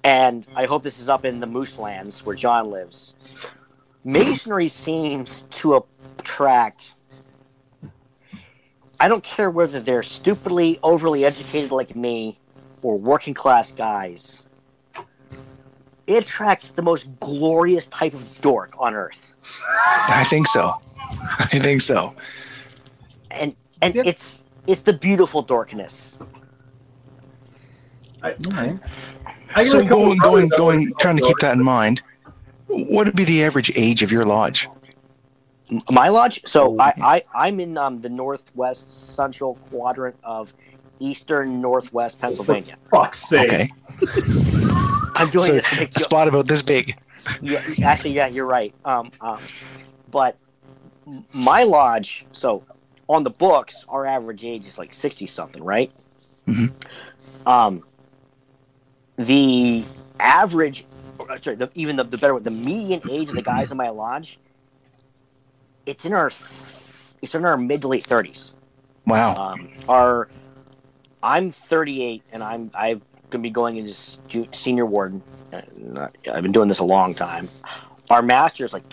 and 0.05 0.47
I 0.55 0.67
hope 0.67 0.83
this 0.83 0.99
is 0.99 1.09
up 1.09 1.25
in 1.25 1.41
the 1.41 1.47
Moose 1.47 1.79
Lands 1.79 2.25
where 2.27 2.37
John 2.37 2.71
lives. 2.71 3.15
Masonry 4.05 4.69
seems 4.69 5.43
to 5.53 5.83
attract. 6.19 6.93
I 9.01 9.09
don't 9.09 9.25
care 9.25 9.51
whether 9.51 9.81
they're 9.81 10.03
stupidly 10.03 10.79
overly 10.83 11.25
educated 11.25 11.71
like 11.73 11.97
me 11.97 12.39
or 12.83 12.97
working 12.99 13.35
class 13.35 13.73
guys. 13.73 14.43
It 16.07 16.25
attracts 16.25 16.71
the 16.71 16.83
most 16.83 17.07
glorious 17.21 17.87
type 17.87 18.13
of 18.13 18.39
dork 18.43 18.75
on 18.79 18.95
earth. 18.95 19.33
I 20.09 20.25
think 20.29 20.47
so. 20.49 20.75
I 21.39 21.59
think 21.59 21.81
so. 21.81 22.15
and 23.31 23.55
and 23.81 23.95
Yep. 23.95 24.07
it's 24.07 24.45
it's 24.67 24.81
the 24.83 24.93
beautiful 24.93 25.45
dorkness. 25.45 26.17
Okay. 28.25 28.79
I 29.55 29.65
got 29.65 29.67
So 29.69 29.87
going, 29.87 30.17
going, 30.19 30.49
going, 30.57 30.93
trying 31.01 31.17
to 31.17 31.23
keep 31.23 31.39
that 31.39 31.55
in 31.55 31.63
mind. 31.65 32.03
What 32.69 33.07
would 33.07 33.17
be 33.17 33.25
the 33.25 33.43
average 33.45 33.73
age 33.75 34.03
of 34.03 34.11
your 34.13 34.23
lodge? 34.25 34.69
My 35.91 36.09
lodge. 36.09 36.41
So 36.47 36.75
Oh, 36.75 36.81
I, 36.81 36.93
I 37.03 37.25
I'm 37.35 37.61
in 37.61 37.77
um, 37.77 37.99
the 38.01 38.09
northwest 38.09 38.91
central 39.15 39.55
quadrant 39.71 40.17
of 40.23 40.53
eastern 41.03 41.61
northwest 41.61 42.21
Pennsylvania. 42.21 42.77
Fuck's 42.91 43.19
sake. 43.29 43.51
Okay, 43.53 43.71
I'm 45.17 45.29
doing 45.31 45.47
So, 45.47 45.53
this. 45.55 45.69
to 45.71 45.89
a 45.97 45.99
spot 46.01 46.29
about 46.29 46.47
this 46.47 46.63
big. 46.63 46.97
yeah, 47.41 47.61
actually, 47.85 48.13
yeah, 48.15 48.27
you're 48.29 48.47
right. 48.47 48.75
Um, 48.85 49.11
um, 49.21 49.39
but 50.11 50.37
my 51.33 51.63
lodge. 51.65 52.25
So 52.33 52.65
on 53.09 53.25
the 53.25 53.31
books, 53.31 53.85
our 53.89 54.07
average 54.07 54.45
age 54.45 54.67
is 54.67 54.79
like 54.79 54.93
sixty 54.95 55.27
something, 55.27 55.63
right? 55.63 55.93
Mhm. 56.49 56.73
Um, 57.47 57.83
the 59.17 59.85
average, 60.19 60.85
sorry, 61.43 61.57
the, 61.57 61.71
even 61.75 61.97
the, 61.97 62.05
the 62.05 62.19
better, 62.19 62.39
the 62.41 62.51
median 62.51 63.01
age 63.11 63.29
of 63.29 63.35
the 63.37 63.43
guys 63.43 63.71
in 63.71 63.77
my 63.77 63.91
lodge, 63.91 64.39
it's 65.87 66.05
in 66.05 66.13
our, 66.13 66.31
it's 67.21 67.35
in 67.35 67.45
our 67.45 67.57
mid 67.57 67.83
to 67.83 67.89
late 67.89 68.05
thirties. 68.05 68.53
Wow. 69.07 69.35
Um, 69.37 69.69
our, 69.89 70.29
I'm 71.23 71.51
38, 71.51 72.23
and 72.33 72.43
I'm 72.43 72.71
I'm 72.75 73.03
gonna 73.31 73.43
be 73.43 73.51
going 73.51 73.77
into 73.77 73.95
senior 74.53 74.87
warden. 74.87 75.23
Uh, 75.53 76.09
I've 76.31 76.43
been 76.43 76.53
doing 76.53 76.69
this 76.69 76.81
a 76.81 76.85
long 76.85 77.15
time. 77.15 77.49
Our 78.11 78.23
master 78.23 78.65
is 78.65 78.73
like 78.73 78.85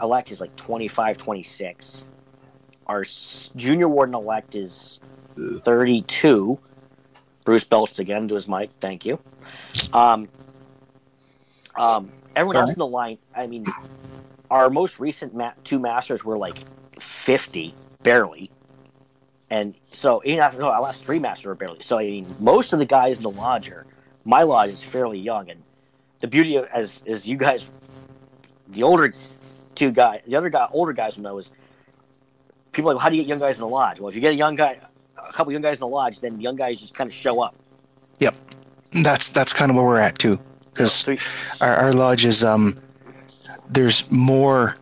elect 0.00 0.32
is 0.32 0.40
like 0.40 0.54
25, 0.56 1.18
26. 1.18 2.06
Our 2.86 3.04
junior 3.56 3.88
warden 3.88 4.14
elect 4.14 4.54
is 4.54 5.00
32. 5.36 6.58
Bruce 7.44 7.64
belched 7.64 7.98
again 7.98 8.28
to 8.28 8.34
his 8.34 8.48
mic. 8.48 8.70
Thank 8.80 9.04
you. 9.04 9.18
Um, 9.92 10.28
um, 11.76 12.08
everyone 12.34 12.56
else 12.56 12.70
in 12.72 12.78
the 12.78 12.86
line. 12.86 13.18
I 13.34 13.46
mean, 13.46 13.64
our 14.50 14.70
most 14.70 14.98
recent 14.98 15.34
ma- 15.34 15.52
two 15.64 15.78
masters 15.78 16.24
were 16.24 16.38
like 16.38 16.56
50, 16.98 17.74
barely. 18.02 18.50
And 19.50 19.74
so, 19.92 20.22
even 20.24 20.40
after 20.40 20.58
no, 20.58 20.70
our 20.70 20.80
last 20.80 21.04
three 21.04 21.18
masters 21.18 21.46
were 21.46 21.54
barely. 21.54 21.82
So, 21.82 21.98
I 21.98 22.04
mean, 22.04 22.34
most 22.40 22.72
of 22.72 22.78
the 22.78 22.84
guys 22.84 23.18
in 23.18 23.22
the 23.22 23.30
lodge 23.30 23.70
are, 23.70 23.86
my 24.24 24.42
lodge 24.42 24.70
is 24.70 24.82
fairly 24.82 25.18
young. 25.18 25.48
And 25.50 25.62
the 26.20 26.26
beauty 26.26 26.56
of, 26.56 26.66
as, 26.72 27.02
as 27.06 27.26
you 27.26 27.36
guys, 27.36 27.66
the 28.68 28.82
older 28.82 29.12
two 29.76 29.92
guys, 29.92 30.22
the 30.26 30.34
other 30.34 30.48
guy, 30.48 30.66
older 30.72 30.92
guys 30.92 31.16
will 31.16 31.22
know 31.22 31.38
is 31.38 31.50
people 32.72 32.90
are 32.90 32.94
like, 32.94 33.02
how 33.02 33.08
do 33.08 33.16
you 33.16 33.22
get 33.22 33.28
young 33.28 33.38
guys 33.38 33.56
in 33.56 33.60
the 33.60 33.68
lodge? 33.68 34.00
Well, 34.00 34.08
if 34.08 34.14
you 34.14 34.20
get 34.20 34.32
a 34.32 34.36
young 34.36 34.56
guy, 34.56 34.80
a 35.16 35.32
couple 35.32 35.52
young 35.52 35.62
guys 35.62 35.76
in 35.76 35.80
the 35.80 35.86
lodge, 35.86 36.20
then 36.20 36.40
young 36.40 36.56
guys 36.56 36.80
just 36.80 36.94
kind 36.94 37.08
of 37.08 37.14
show 37.14 37.40
up. 37.40 37.54
Yep, 38.18 38.34
that's 39.02 39.30
that's 39.30 39.52
kind 39.52 39.70
of 39.70 39.76
where 39.76 39.84
we're 39.84 39.98
at 39.98 40.18
too, 40.18 40.40
because 40.72 40.92
So, 40.92 41.16
our, 41.60 41.76
our 41.76 41.92
lodge 41.92 42.24
is 42.24 42.42
um, 42.42 42.80
there's 43.68 44.10
more 44.10 44.74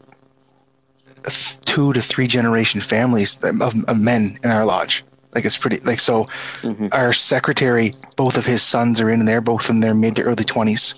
two 1.64 1.92
to 1.92 2.00
three 2.00 2.26
generation 2.26 2.80
families 2.80 3.38
of, 3.42 3.84
of 3.88 4.00
men 4.00 4.38
in 4.44 4.50
our 4.50 4.64
lodge. 4.64 5.04
Like 5.34 5.44
it's 5.44 5.58
pretty 5.58 5.78
like 5.78 6.00
so. 6.00 6.24
Mhm. 6.62 6.88
Our 6.92 7.12
secretary, 7.12 7.92
both 8.16 8.36
of 8.36 8.46
his 8.46 8.62
sons 8.62 9.00
are 9.00 9.10
in 9.10 9.24
there, 9.24 9.40
both 9.40 9.68
in 9.68 9.80
their 9.80 9.94
mid 9.94 10.16
to 10.16 10.22
early 10.22 10.44
twenties. 10.44 10.94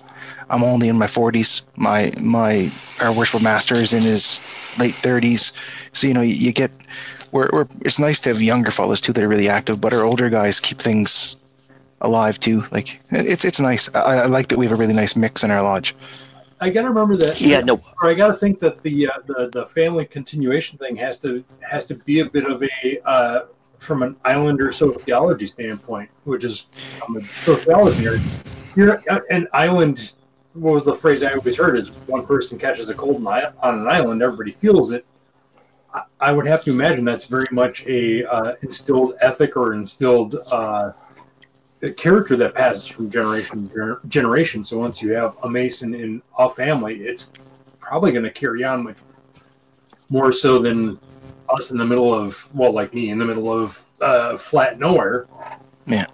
I'm 0.49 0.63
only 0.63 0.87
in 0.89 0.97
my 0.97 1.07
forties. 1.07 1.63
My 1.75 2.13
my 2.19 2.71
our 2.99 3.11
worshipful 3.11 3.39
master 3.41 3.75
is 3.75 3.93
in 3.93 4.03
his 4.03 4.41
late 4.77 4.95
thirties. 4.95 5.53
So 5.93 6.07
you 6.07 6.13
know 6.13 6.21
you, 6.21 6.35
you 6.35 6.51
get 6.51 6.71
we're, 7.31 7.49
we're 7.51 7.67
it's 7.81 7.97
nice 7.99 8.19
to 8.21 8.29
have 8.29 8.41
younger 8.41 8.71
fellows 8.71 9.01
too 9.01 9.11
that 9.13 9.23
are 9.23 9.27
really 9.27 9.49
active, 9.49 9.81
but 9.81 9.91
our 9.93 10.03
older 10.03 10.29
guys 10.29 10.59
keep 10.59 10.77
things 10.77 11.35
alive 12.01 12.39
too. 12.39 12.63
Like 12.71 12.99
it's 13.11 13.43
it's 13.43 13.59
nice. 13.59 13.93
I, 13.95 13.99
I 13.99 14.25
like 14.27 14.49
that 14.49 14.59
we 14.59 14.65
have 14.65 14.71
a 14.71 14.79
really 14.79 14.93
nice 14.93 15.15
mix 15.15 15.43
in 15.43 15.49
our 15.51 15.63
lodge. 15.63 15.95
I 16.59 16.69
got 16.71 16.83
to 16.83 16.89
remember 16.89 17.17
that. 17.17 17.39
Yeah, 17.39 17.59
no. 17.61 17.75
Or 18.01 18.09
I 18.09 18.13
got 18.15 18.27
to 18.27 18.33
think 18.33 18.59
that 18.59 18.81
the, 18.81 19.07
uh, 19.07 19.11
the 19.27 19.49
the 19.51 19.65
family 19.67 20.05
continuation 20.05 20.77
thing 20.79 20.95
has 20.95 21.19
to 21.21 21.43
has 21.61 21.85
to 21.87 21.95
be 21.95 22.19
a 22.21 22.25
bit 22.29 22.45
of 22.45 22.63
a 22.63 22.99
uh, 23.07 23.45
from 23.77 24.01
an 24.01 24.15
Islander 24.25 24.71
sociology 24.71 25.45
standpoint, 25.47 26.09
which 26.23 26.43
is 26.43 26.65
I'm 27.07 27.17
a 27.17 27.21
sociology 27.23 28.03
nerd. 28.05 28.75
You're 28.75 29.03
uh, 29.09 29.19
an 29.29 29.47
island. 29.53 30.13
What 30.53 30.73
was 30.73 30.85
the 30.85 30.95
phrase 30.95 31.21
I 31.21 31.33
always 31.33 31.55
heard? 31.55 31.77
Is 31.77 31.89
one 32.07 32.25
person 32.25 32.57
catches 32.57 32.89
a 32.89 32.95
cold 32.95 33.17
on 33.17 33.27
i- 33.27 33.51
on 33.61 33.79
an 33.81 33.87
island, 33.87 34.23
everybody 34.23 34.51
feels 34.51 34.89
it. 34.91 35.05
I- 35.93 36.03
I 36.19 36.31
would 36.31 36.47
have 36.47 36.63
to 36.63 36.71
imagine 36.71 37.05
that's 37.05 37.25
very 37.25 37.45
much 37.51 37.85
a 37.85 38.25
uh, 38.25 38.53
instilled 38.63 39.13
ethic 39.21 39.55
or 39.55 39.73
instilled 39.73 40.35
uh, 41.83 41.89
character 41.95 42.35
that 42.37 42.55
passes 42.55 42.87
from 42.87 43.09
generation 43.09 43.67
to 43.69 43.99
generation. 44.07 44.63
So 44.63 44.79
once 44.79 45.01
you 45.01 45.13
have 45.13 45.37
a 45.43 45.49
Mason 45.49 45.93
in 45.93 46.21
a 46.37 46.49
family, 46.49 47.01
it's 47.01 47.29
probably 47.79 48.11
going 48.11 48.23
to 48.23 48.31
carry 48.31 48.63
on 48.63 48.83
much 48.83 48.97
more 50.09 50.31
so 50.31 50.59
than 50.59 50.99
us 51.49 51.71
in 51.71 51.77
the 51.77 51.85
middle 51.85 52.13
of 52.13 52.53
well, 52.55 52.73
like 52.73 52.93
me 52.93 53.09
in 53.09 53.19
the 53.19 53.25
middle 53.25 53.51
of 53.51 53.81
uh, 54.01 54.37
flat 54.37 54.79
nowhere. 54.79 55.27
Yeah. 55.85 56.05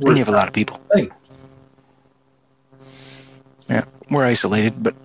You 0.00 0.14
have 0.16 0.28
a 0.28 0.32
lot 0.32 0.48
of 0.48 0.54
people. 0.54 0.80
Thing. 0.92 1.10
Yeah, 3.68 3.84
we're 4.10 4.24
isolated, 4.24 4.74
but 4.82 4.96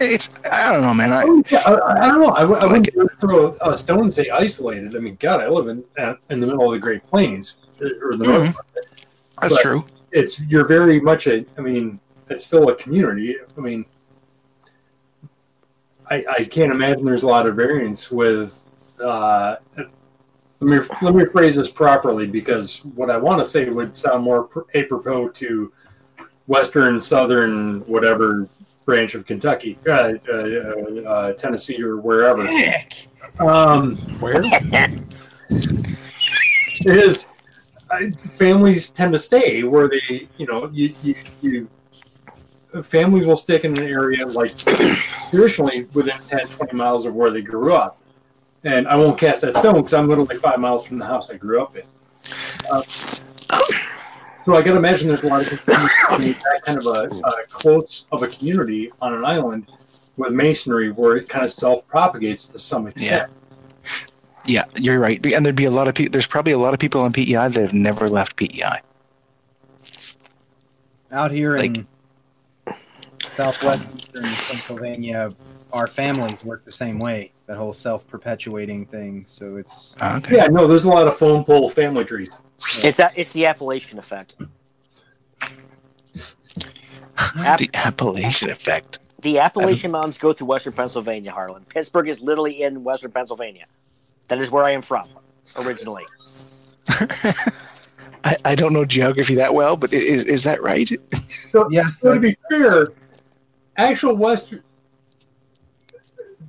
it's 0.00 0.38
I 0.50 0.72
don't 0.72 0.82
know, 0.82 0.92
man. 0.92 1.12
I 1.12 1.24
Oh, 1.24 1.42
yeah, 1.48 1.60
I, 1.60 2.04
I 2.04 2.08
don't 2.08 2.20
know. 2.20 2.28
I 2.28 2.44
Like 2.44 2.90
wouldn't 2.94 3.20
throw 3.20 3.56
a 3.60 3.78
stone 3.78 4.00
and 4.00 4.14
say 4.14 4.28
isolated. 4.28 4.96
I 4.96 4.98
mean, 4.98 5.16
God, 5.18 5.40
I 5.40 5.48
live 5.48 5.68
in 5.68 5.84
in 6.30 6.40
the 6.40 6.46
middle 6.46 6.66
of 6.66 6.72
the 6.72 6.78
Great 6.78 7.06
Plains, 7.06 7.56
or 7.80 8.16
the 8.16 8.24
north. 8.24 8.56
That's 9.44 9.54
But- 9.54 9.62
true. 9.62 9.84
It's 10.12 10.38
you're 10.40 10.66
very 10.66 11.00
much 11.00 11.26
a. 11.26 11.44
I 11.58 11.60
mean, 11.60 11.98
it's 12.30 12.44
still 12.44 12.68
a 12.68 12.74
community. 12.76 13.36
I 13.56 13.60
mean, 13.60 13.84
I 16.08 16.24
I 16.38 16.44
can't 16.44 16.70
imagine 16.70 17.04
there's 17.04 17.24
a 17.24 17.28
lot 17.28 17.46
of 17.46 17.56
variance 17.56 18.10
with. 18.12 18.64
Uh, 19.00 19.56
let 19.76 19.88
me 20.60 20.78
let 21.02 21.14
me 21.14 21.26
phrase 21.26 21.56
this 21.56 21.68
properly 21.68 22.26
because 22.28 22.84
what 22.94 23.10
I 23.10 23.16
want 23.16 23.42
to 23.42 23.48
say 23.48 23.68
would 23.68 23.96
sound 23.96 24.22
more 24.22 24.48
apropos 24.74 25.30
to 25.30 25.72
western, 26.46 27.00
southern, 27.00 27.80
whatever 27.80 28.48
branch 28.84 29.14
of 29.14 29.26
Kentucky, 29.26 29.78
uh, 29.88 30.12
uh, 30.32 30.36
uh, 31.06 31.32
Tennessee, 31.32 31.82
or 31.82 31.96
wherever. 31.96 32.46
Um, 33.40 33.96
Where? 34.20 34.42
is 36.86 37.26
uh, 37.26 37.33
families 38.18 38.90
tend 38.90 39.12
to 39.12 39.18
stay 39.18 39.62
where 39.62 39.88
they, 39.88 40.28
you 40.38 40.46
know, 40.46 40.68
you, 40.72 40.92
you, 41.02 41.14
you 41.42 41.68
families 42.82 43.26
will 43.26 43.36
stick 43.36 43.64
in 43.64 43.76
an 43.76 43.86
area 43.86 44.26
like 44.26 44.56
traditionally 45.30 45.84
within 45.94 46.16
10, 46.16 46.46
20 46.46 46.76
miles 46.76 47.06
of 47.06 47.14
where 47.14 47.30
they 47.30 47.42
grew 47.42 47.74
up. 47.74 47.98
And 48.64 48.88
I 48.88 48.96
won't 48.96 49.18
cast 49.18 49.42
that 49.42 49.56
stone 49.56 49.76
because 49.76 49.94
I'm 49.94 50.08
literally 50.08 50.36
five 50.36 50.58
miles 50.58 50.86
from 50.86 50.98
the 50.98 51.04
house 51.04 51.30
I 51.30 51.36
grew 51.36 51.62
up 51.62 51.74
in. 51.76 51.82
Uh, 52.70 52.82
so 54.44 54.56
I 54.56 54.62
can 54.62 54.76
imagine 54.76 55.08
there's 55.08 55.22
a 55.22 55.26
lot 55.26 55.40
of 55.42 55.50
that 55.50 56.62
kind 56.64 56.78
of 56.78 56.86
a, 56.86 57.26
a 57.26 57.46
close 57.48 58.08
of 58.10 58.22
a 58.22 58.28
community 58.28 58.90
on 59.00 59.14
an 59.14 59.24
island 59.24 59.70
with 60.16 60.32
masonry 60.32 60.92
where 60.92 61.16
it 61.16 61.28
kind 61.28 61.44
of 61.44 61.52
self 61.52 61.86
propagates 61.86 62.46
to 62.48 62.58
some 62.58 62.86
extent. 62.86 63.30
Yeah, 63.30 63.43
you're 64.46 64.98
right. 64.98 65.24
And 65.32 65.44
there'd 65.44 65.56
be 65.56 65.64
a 65.64 65.70
lot 65.70 65.88
of 65.88 65.94
people. 65.94 66.12
There's 66.12 66.26
probably 66.26 66.52
a 66.52 66.58
lot 66.58 66.74
of 66.74 66.80
people 66.80 67.00
on 67.00 67.12
PEI 67.12 67.48
that 67.48 67.56
have 67.56 67.72
never 67.72 68.08
left 68.08 68.36
PEI. 68.36 68.80
Out 71.12 71.30
here 71.30 71.56
Like- 71.56 71.76
in 71.76 71.86
southwestern 73.22 74.22
Pennsylvania, 74.22 75.32
our 75.72 75.86
families 75.86 76.44
work 76.44 76.64
the 76.64 76.72
same 76.72 76.98
way. 76.98 77.32
That 77.46 77.56
whole 77.58 77.72
self-perpetuating 77.72 78.86
thing. 78.86 79.24
So 79.26 79.56
it's 79.56 79.94
Ah, 80.00 80.16
Okay. 80.16 80.36
Yeah, 80.36 80.46
no, 80.46 80.66
there's 80.66 80.84
a 80.86 80.88
lot 80.88 81.06
of 81.06 81.16
phone 81.16 81.44
pole 81.44 81.68
family 81.68 82.04
trees. 82.04 82.30
It's 82.82 82.98
a, 83.00 83.10
it's 83.16 83.32
the 83.34 83.46
Appalachian 83.46 83.98
effect. 83.98 84.34
App- 87.38 87.58
the 87.58 87.70
Appalachian 87.74 88.50
effect. 88.50 88.98
The 89.20 89.38
Appalachian 89.38 89.90
Mountains 89.90 90.18
go 90.18 90.32
through 90.32 90.46
western 90.48 90.72
Pennsylvania, 90.72 91.32
Harlan. 91.32 91.64
Pittsburgh 91.66 92.08
is 92.08 92.20
literally 92.20 92.62
in 92.62 92.82
western 92.84 93.10
Pennsylvania. 93.10 93.66
That 94.28 94.40
is 94.40 94.50
where 94.50 94.64
I 94.64 94.70
am 94.70 94.82
from 94.82 95.08
originally. 95.58 96.04
I, 98.24 98.36
I 98.44 98.54
don't 98.54 98.72
know 98.72 98.84
geography 98.84 99.34
that 99.34 99.52
well, 99.52 99.76
but 99.76 99.92
is 99.92 100.24
is 100.24 100.42
that 100.44 100.62
right? 100.62 100.88
So, 101.50 101.68
yes, 101.70 101.98
so 102.00 102.14
to 102.14 102.20
be 102.20 102.34
fair, 102.50 102.88
actual 103.76 104.16
Western. 104.16 104.62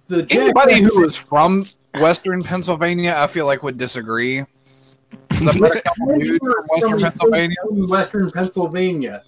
The 0.07 0.25
Anybody 0.29 0.81
who 0.81 1.03
is 1.03 1.15
from 1.15 1.65
Western 1.95 2.43
Pennsylvania, 2.43 3.15
I 3.17 3.27
feel 3.27 3.45
like 3.45 3.63
would 3.63 3.77
disagree. 3.77 4.39
I've 5.31 5.59
met 5.59 5.77
a 5.77 5.81
couple 5.81 6.07
Jack- 6.07 6.23
dudes 6.23 6.39
from 6.39 6.65
Western 6.67 7.01
Pennsylvania. 7.01 7.55
Western 7.71 8.31
Pennsylvania. 8.31 9.23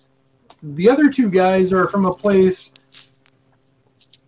The 0.64 0.90
other 0.90 1.10
two 1.10 1.30
guys 1.30 1.74
are 1.74 1.88
from 1.88 2.06
a 2.06 2.14
place. 2.14 2.74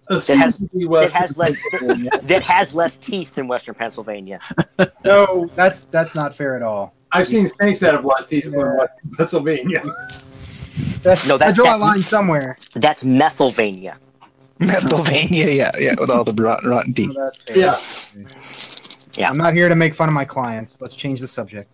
Assumed 0.09 0.41
has- 0.41 0.57
to 0.57 0.63
be 0.63 0.85
It 0.85 1.11
has 1.11 1.37
less 1.37 1.57
Pennsylvania. 1.71 2.09
that 2.23 2.41
has 2.41 2.73
less 2.73 2.97
teeth 2.97 3.33
than 3.35 3.47
western 3.47 3.75
Pennsylvania. 3.75 4.39
no, 5.05 5.45
that's 5.55 5.83
that's 5.83 6.15
not 6.15 6.33
fair 6.35 6.55
at 6.55 6.61
all. 6.63 6.93
I've 7.11 7.27
seen 7.27 7.47
snakes 7.47 7.79
that 7.81 7.93
have 7.93 8.05
less 8.05 8.25
teeth 8.27 8.51
than 8.51 8.59
Western 8.59 9.11
Pennsylvania. 9.17 9.81
That's, 11.03 11.27
No, 11.27 11.35
I 11.35 11.37
that's- 11.37 11.55
draw 11.55 11.75
a 11.75 11.77
line 11.77 11.99
somewhere. 11.99 12.57
That's 12.73 13.03
Methylvania. 13.03 13.97
Pennsylvania, 14.59 15.47
yeah, 15.47 15.71
yeah, 15.79 15.95
with 15.99 16.09
all 16.09 16.23
the 16.23 16.33
rotten, 16.33 16.69
rotten 16.69 16.93
So 16.93 17.03
teeth. 17.03 17.15
that's 17.17 17.41
fair. 17.43 17.57
Yeah, 17.57 17.79
Yeah. 19.15 19.29
I'm 19.29 19.37
not 19.37 19.53
here 19.53 19.69
to 19.69 19.75
make 19.75 19.95
fun 19.95 20.07
of 20.09 20.13
my 20.13 20.25
clients. 20.25 20.81
Let's 20.81 20.95
change 20.95 21.19
the 21.21 21.27
subject. 21.27 21.69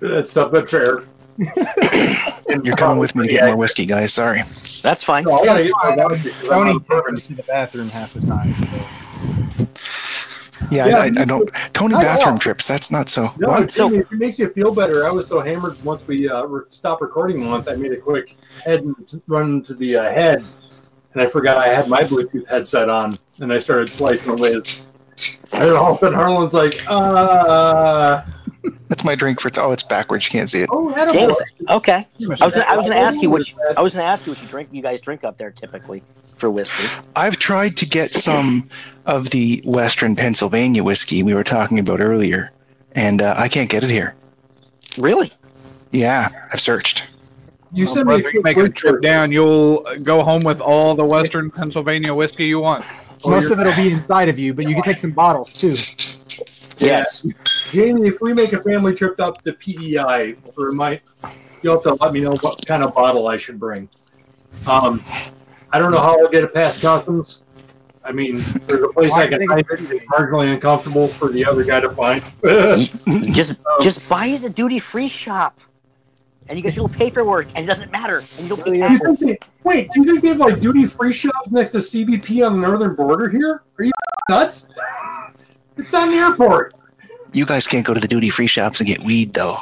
that's 0.00 0.34
not 0.36 0.52
but 0.52 0.68
fair. 0.70 1.02
You're 2.64 2.76
coming 2.76 2.98
with 2.98 3.14
me 3.14 3.26
to 3.28 3.32
get 3.32 3.46
more 3.46 3.56
whiskey, 3.56 3.86
guys. 3.86 4.12
Sorry. 4.12 4.42
That's 4.82 5.04
fine. 5.04 5.24
No, 5.24 5.32
I 5.38 5.44
gotta 5.44 5.62
That's 5.62 5.66
get 5.66 5.74
fine. 5.74 5.96
my 5.96 6.02
vodka 6.02 6.30
'cause 6.30 6.48
Tony 6.48 6.70
out 6.72 6.86
takes 6.86 7.08
us 7.22 7.26
to 7.28 7.34
the 7.34 7.42
bathroom 7.44 7.88
half 7.90 8.12
the 8.14 8.26
time. 8.26 8.54
so. 8.54 9.66
Yeah, 10.72 10.86
Yeah, 10.86 10.98
I, 10.98 11.02
I, 11.04 11.04
I 11.04 11.24
don't. 11.24 11.50
Tony 11.72 11.94
Nice 11.94 12.04
bathroom 12.04 12.34
walk. 12.34 12.42
trips. 12.42 12.66
That's 12.66 12.90
not 12.90 13.08
so. 13.08 13.30
No, 13.38 13.48
what? 13.50 13.76
it, 13.78 13.92
it 13.94 14.12
makes 14.12 14.38
you 14.38 14.48
feel 14.48 14.74
better. 14.74 15.06
I 15.06 15.10
was 15.10 15.28
so 15.28 15.40
hammered 15.40 15.82
once 15.84 16.06
we 16.08 16.28
uh, 16.28 16.46
stopped 16.70 17.00
recording 17.00 17.48
once. 17.48 17.68
I 17.68 17.76
made 17.76 17.92
a 17.92 17.96
quick 17.96 18.36
head 18.64 18.84
run 19.28 19.62
to 19.62 19.74
the 19.74 19.96
uh, 19.98 20.02
head, 20.12 20.44
and 21.12 21.22
I 21.22 21.26
forgot 21.26 21.58
I 21.58 21.68
had 21.68 21.88
my 21.88 22.02
Bluetooth 22.02 22.48
headset 22.48 22.88
on, 22.90 23.16
and 23.40 23.52
I 23.52 23.60
started 23.60 23.88
slicing 23.88 24.30
away. 24.30 24.60
And 25.52 25.70
all 25.72 25.92
of 25.92 25.96
a 25.96 26.00
sudden, 26.00 26.18
Harlan's 26.18 26.54
like, 26.54 26.80
uh, 26.88 28.22
That's 28.88 29.04
my 29.04 29.14
drink 29.14 29.40
for. 29.40 29.50
Oh, 29.58 29.70
it's 29.72 29.82
backwards. 29.82 30.26
You 30.26 30.30
can't 30.32 30.50
see 30.50 30.60
it. 30.60 30.68
"Oh, 30.72 30.92
attaboy." 30.96 31.12
James, 31.12 31.36
okay. 31.70 32.06
I 32.20 32.26
was 32.28 32.40
gonna, 32.40 32.64
I 32.66 32.76
was 32.76 32.84
gonna 32.86 32.96
ask 32.96 33.22
you 33.22 33.30
what 33.30 33.48
you. 33.48 33.54
I 33.76 33.82
was 33.82 33.92
gonna 33.94 34.04
ask 34.04 34.26
you 34.26 34.32
what 34.32 34.42
you 34.42 34.48
drink. 34.48 34.68
You 34.72 34.82
guys 34.82 35.00
drink 35.00 35.22
up 35.24 35.38
there 35.38 35.50
typically 35.52 36.02
for 36.36 36.50
whiskey. 36.50 36.84
I've 37.16 37.36
tried 37.38 37.76
to 37.78 37.86
get 37.86 38.12
some 38.14 38.68
of 39.06 39.30
the 39.30 39.62
Western 39.64 40.16
Pennsylvania 40.16 40.82
whiskey 40.82 41.22
we 41.22 41.34
were 41.34 41.44
talking 41.44 41.78
about 41.78 42.00
earlier, 42.00 42.50
and 42.92 43.22
uh, 43.22 43.34
I 43.36 43.48
can't 43.48 43.70
get 43.70 43.84
it 43.84 43.90
here. 43.90 44.14
Really? 44.98 45.32
Yeah, 45.92 46.28
I've 46.52 46.60
searched. 46.60 47.06
You 47.72 47.84
Well, 47.84 47.94
sent 47.94 48.06
me 48.06 48.14
brother, 48.14 48.28
a 48.28 48.32
you 48.32 48.40
quick 48.40 48.44
make 48.44 48.56
a 48.56 48.60
link 48.60 48.74
trip 48.74 48.94
for- 48.96 49.00
down, 49.00 49.30
you'll 49.30 49.82
go 50.02 50.22
home 50.22 50.42
with 50.42 50.60
all 50.60 50.94
the 50.94 51.04
Western 51.04 51.50
Pennsylvania 51.50 52.12
whiskey 52.14 52.46
you 52.46 52.58
want. 52.60 52.84
Most 53.24 53.50
of 53.50 53.60
it'll 53.60 53.74
be 53.76 53.92
inside 53.92 54.28
of 54.28 54.38
you, 54.38 54.54
but 54.54 54.66
you 54.68 54.74
can 54.74 54.82
take 54.84 54.98
some 54.98 55.10
bottles 55.12 55.54
too. 55.54 55.76
Yes. 56.78 57.26
Jamie, 57.70 58.08
if 58.08 58.20
we 58.20 58.32
make 58.32 58.52
a 58.52 58.62
family 58.62 58.94
trip 58.94 59.18
up 59.20 59.42
to 59.44 59.52
PEI, 59.52 60.36
or 60.56 60.72
might 60.72 61.02
you'll 61.62 61.74
have 61.74 61.82
to 61.84 61.94
let 62.02 62.12
me 62.12 62.20
know 62.20 62.34
what 62.40 62.64
kind 62.66 62.82
of 62.82 62.94
bottle 62.94 63.28
I 63.28 63.36
should 63.36 63.58
bring. 63.58 63.88
Um, 64.68 65.00
I 65.72 65.78
don't 65.78 65.90
know 65.90 66.00
how 66.00 66.18
I'll 66.18 66.28
get 66.28 66.44
it 66.44 66.54
past 66.54 66.80
customs. 66.80 67.42
I 68.04 68.12
mean, 68.12 68.40
there's 68.66 68.80
a 68.80 68.88
place 68.88 69.12
I 69.14 69.24
I 69.24 69.26
can 69.26 69.38
think 69.38 69.50
find 69.50 69.60
it's- 69.60 69.80
it. 69.90 69.96
It's 69.96 70.06
marginally 70.06 70.52
uncomfortable 70.52 71.08
for 71.08 71.28
the 71.30 71.44
other 71.44 71.62
guy 71.64 71.80
to 71.80 71.90
find. 71.90 72.22
Just 73.34 73.56
just 73.82 74.08
buy 74.08 74.26
it 74.26 74.36
at 74.36 74.42
the 74.42 74.50
duty 74.50 74.78
free 74.78 75.08
shop, 75.08 75.60
and 76.48 76.56
you 76.58 76.62
get 76.62 76.74
your 76.74 76.84
little 76.84 76.96
paperwork, 76.98 77.48
and 77.54 77.64
it 77.64 77.66
doesn't 77.66 77.90
matter, 77.92 78.18
and 78.18 78.40
you 78.40 78.48
don't 78.48 78.64
pay 78.64 78.70
Do 78.70 78.76
you 78.78 78.98
taxes. 78.98 79.34
wait, 79.64 79.90
do 79.90 80.00
you 80.00 80.06
think 80.06 80.22
they 80.22 80.28
have 80.28 80.38
like 80.38 80.60
duty 80.60 80.86
free 80.86 81.12
shops 81.12 81.50
next 81.50 81.70
to 81.72 81.78
CBP 81.78 82.46
on 82.46 82.60
the 82.60 82.66
northern 82.66 82.94
border 82.94 83.28
here? 83.28 83.62
Are 83.78 83.84
you 83.84 83.92
nuts? 84.30 84.68
It's 85.76 85.92
not 85.92 86.08
an 86.08 86.14
airport. 86.14 86.74
You 87.32 87.44
guys 87.46 87.66
can't 87.66 87.86
go 87.86 87.94
to 87.94 88.00
the 88.00 88.08
duty 88.08 88.30
free 88.30 88.46
shops 88.46 88.80
and 88.80 88.86
get 88.86 89.00
weed 89.00 89.34
though. 89.34 89.56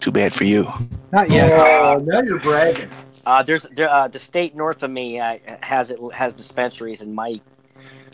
Too 0.00 0.12
bad 0.12 0.34
for 0.34 0.44
you. 0.44 0.70
Not 1.12 1.30
yet. 1.30 1.50
Oh, 1.52 2.02
now 2.04 2.20
you're 2.22 2.38
bragging. 2.40 2.90
Uh, 3.24 3.42
there's 3.42 3.62
there, 3.74 3.88
uh, 3.88 4.06
the 4.06 4.18
state 4.18 4.54
north 4.54 4.82
of 4.82 4.90
me 4.90 5.18
uh, 5.18 5.38
has 5.62 5.90
it 5.90 5.98
has 6.12 6.34
dispensaries, 6.34 7.00
and 7.00 7.14
my, 7.14 7.40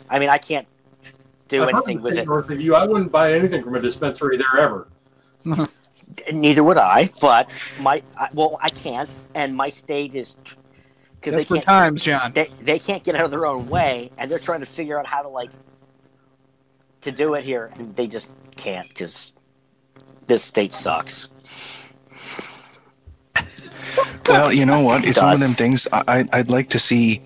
I 0.09 0.19
mean, 0.19 0.29
I 0.29 0.37
can't 0.37 0.65
do 1.49 1.63
If 1.63 1.69
I'm 1.69 1.75
anything 1.75 1.97
in 1.97 2.03
with 2.03 2.13
the 2.13 2.21
it. 2.21 2.25
North 2.27 2.49
of 2.49 2.61
you, 2.61 2.75
I 2.75 2.85
wouldn't 2.85 3.11
buy 3.11 3.33
anything 3.33 3.61
from 3.61 3.75
a 3.75 3.81
dispensary 3.81 4.37
there 4.37 4.57
ever. 4.57 4.87
Neither 6.31 6.63
would 6.63 6.77
I, 6.77 7.09
but 7.19 7.55
my 7.81 8.01
I, 8.17 8.29
well, 8.33 8.57
I 8.61 8.69
can't, 8.69 9.13
and 9.35 9.53
my 9.55 9.69
state 9.69 10.15
is 10.15 10.35
tr- 10.45 10.55
because 11.15 11.33
they 11.33 11.39
Desperate 11.39 11.65
can't 11.65 11.83
times, 11.83 12.03
John. 12.03 12.31
they, 12.33 12.45
they 12.61 12.79
can't 12.79 13.03
get 13.03 13.15
out 13.15 13.25
of 13.25 13.31
their 13.31 13.45
own 13.45 13.67
way 13.67 14.09
and 14.17 14.29
they're 14.31 14.39
trying 14.39 14.61
to 14.61 14.65
figure 14.65 14.97
out 14.99 15.05
how 15.05 15.21
to 15.21 15.27
like 15.29 15.51
to 17.01 17.11
do 17.11 17.33
it 17.35 17.43
here 17.43 17.71
and 17.77 17.95
they 17.95 18.07
just 18.07 18.29
can't 18.55 18.87
because 18.89 19.33
this 20.27 20.43
state 20.43 20.73
sucks 20.73 21.27
Well, 24.27 24.53
you 24.53 24.65
know 24.65 24.81
what? 24.81 25.03
It's 25.05 25.19
one 25.21 25.33
of 25.33 25.39
them 25.39 25.53
things. 25.53 25.87
I, 25.91 26.03
I- 26.07 26.29
I'd 26.39 26.49
like 26.49 26.69
to 26.69 26.79
see 26.79 27.21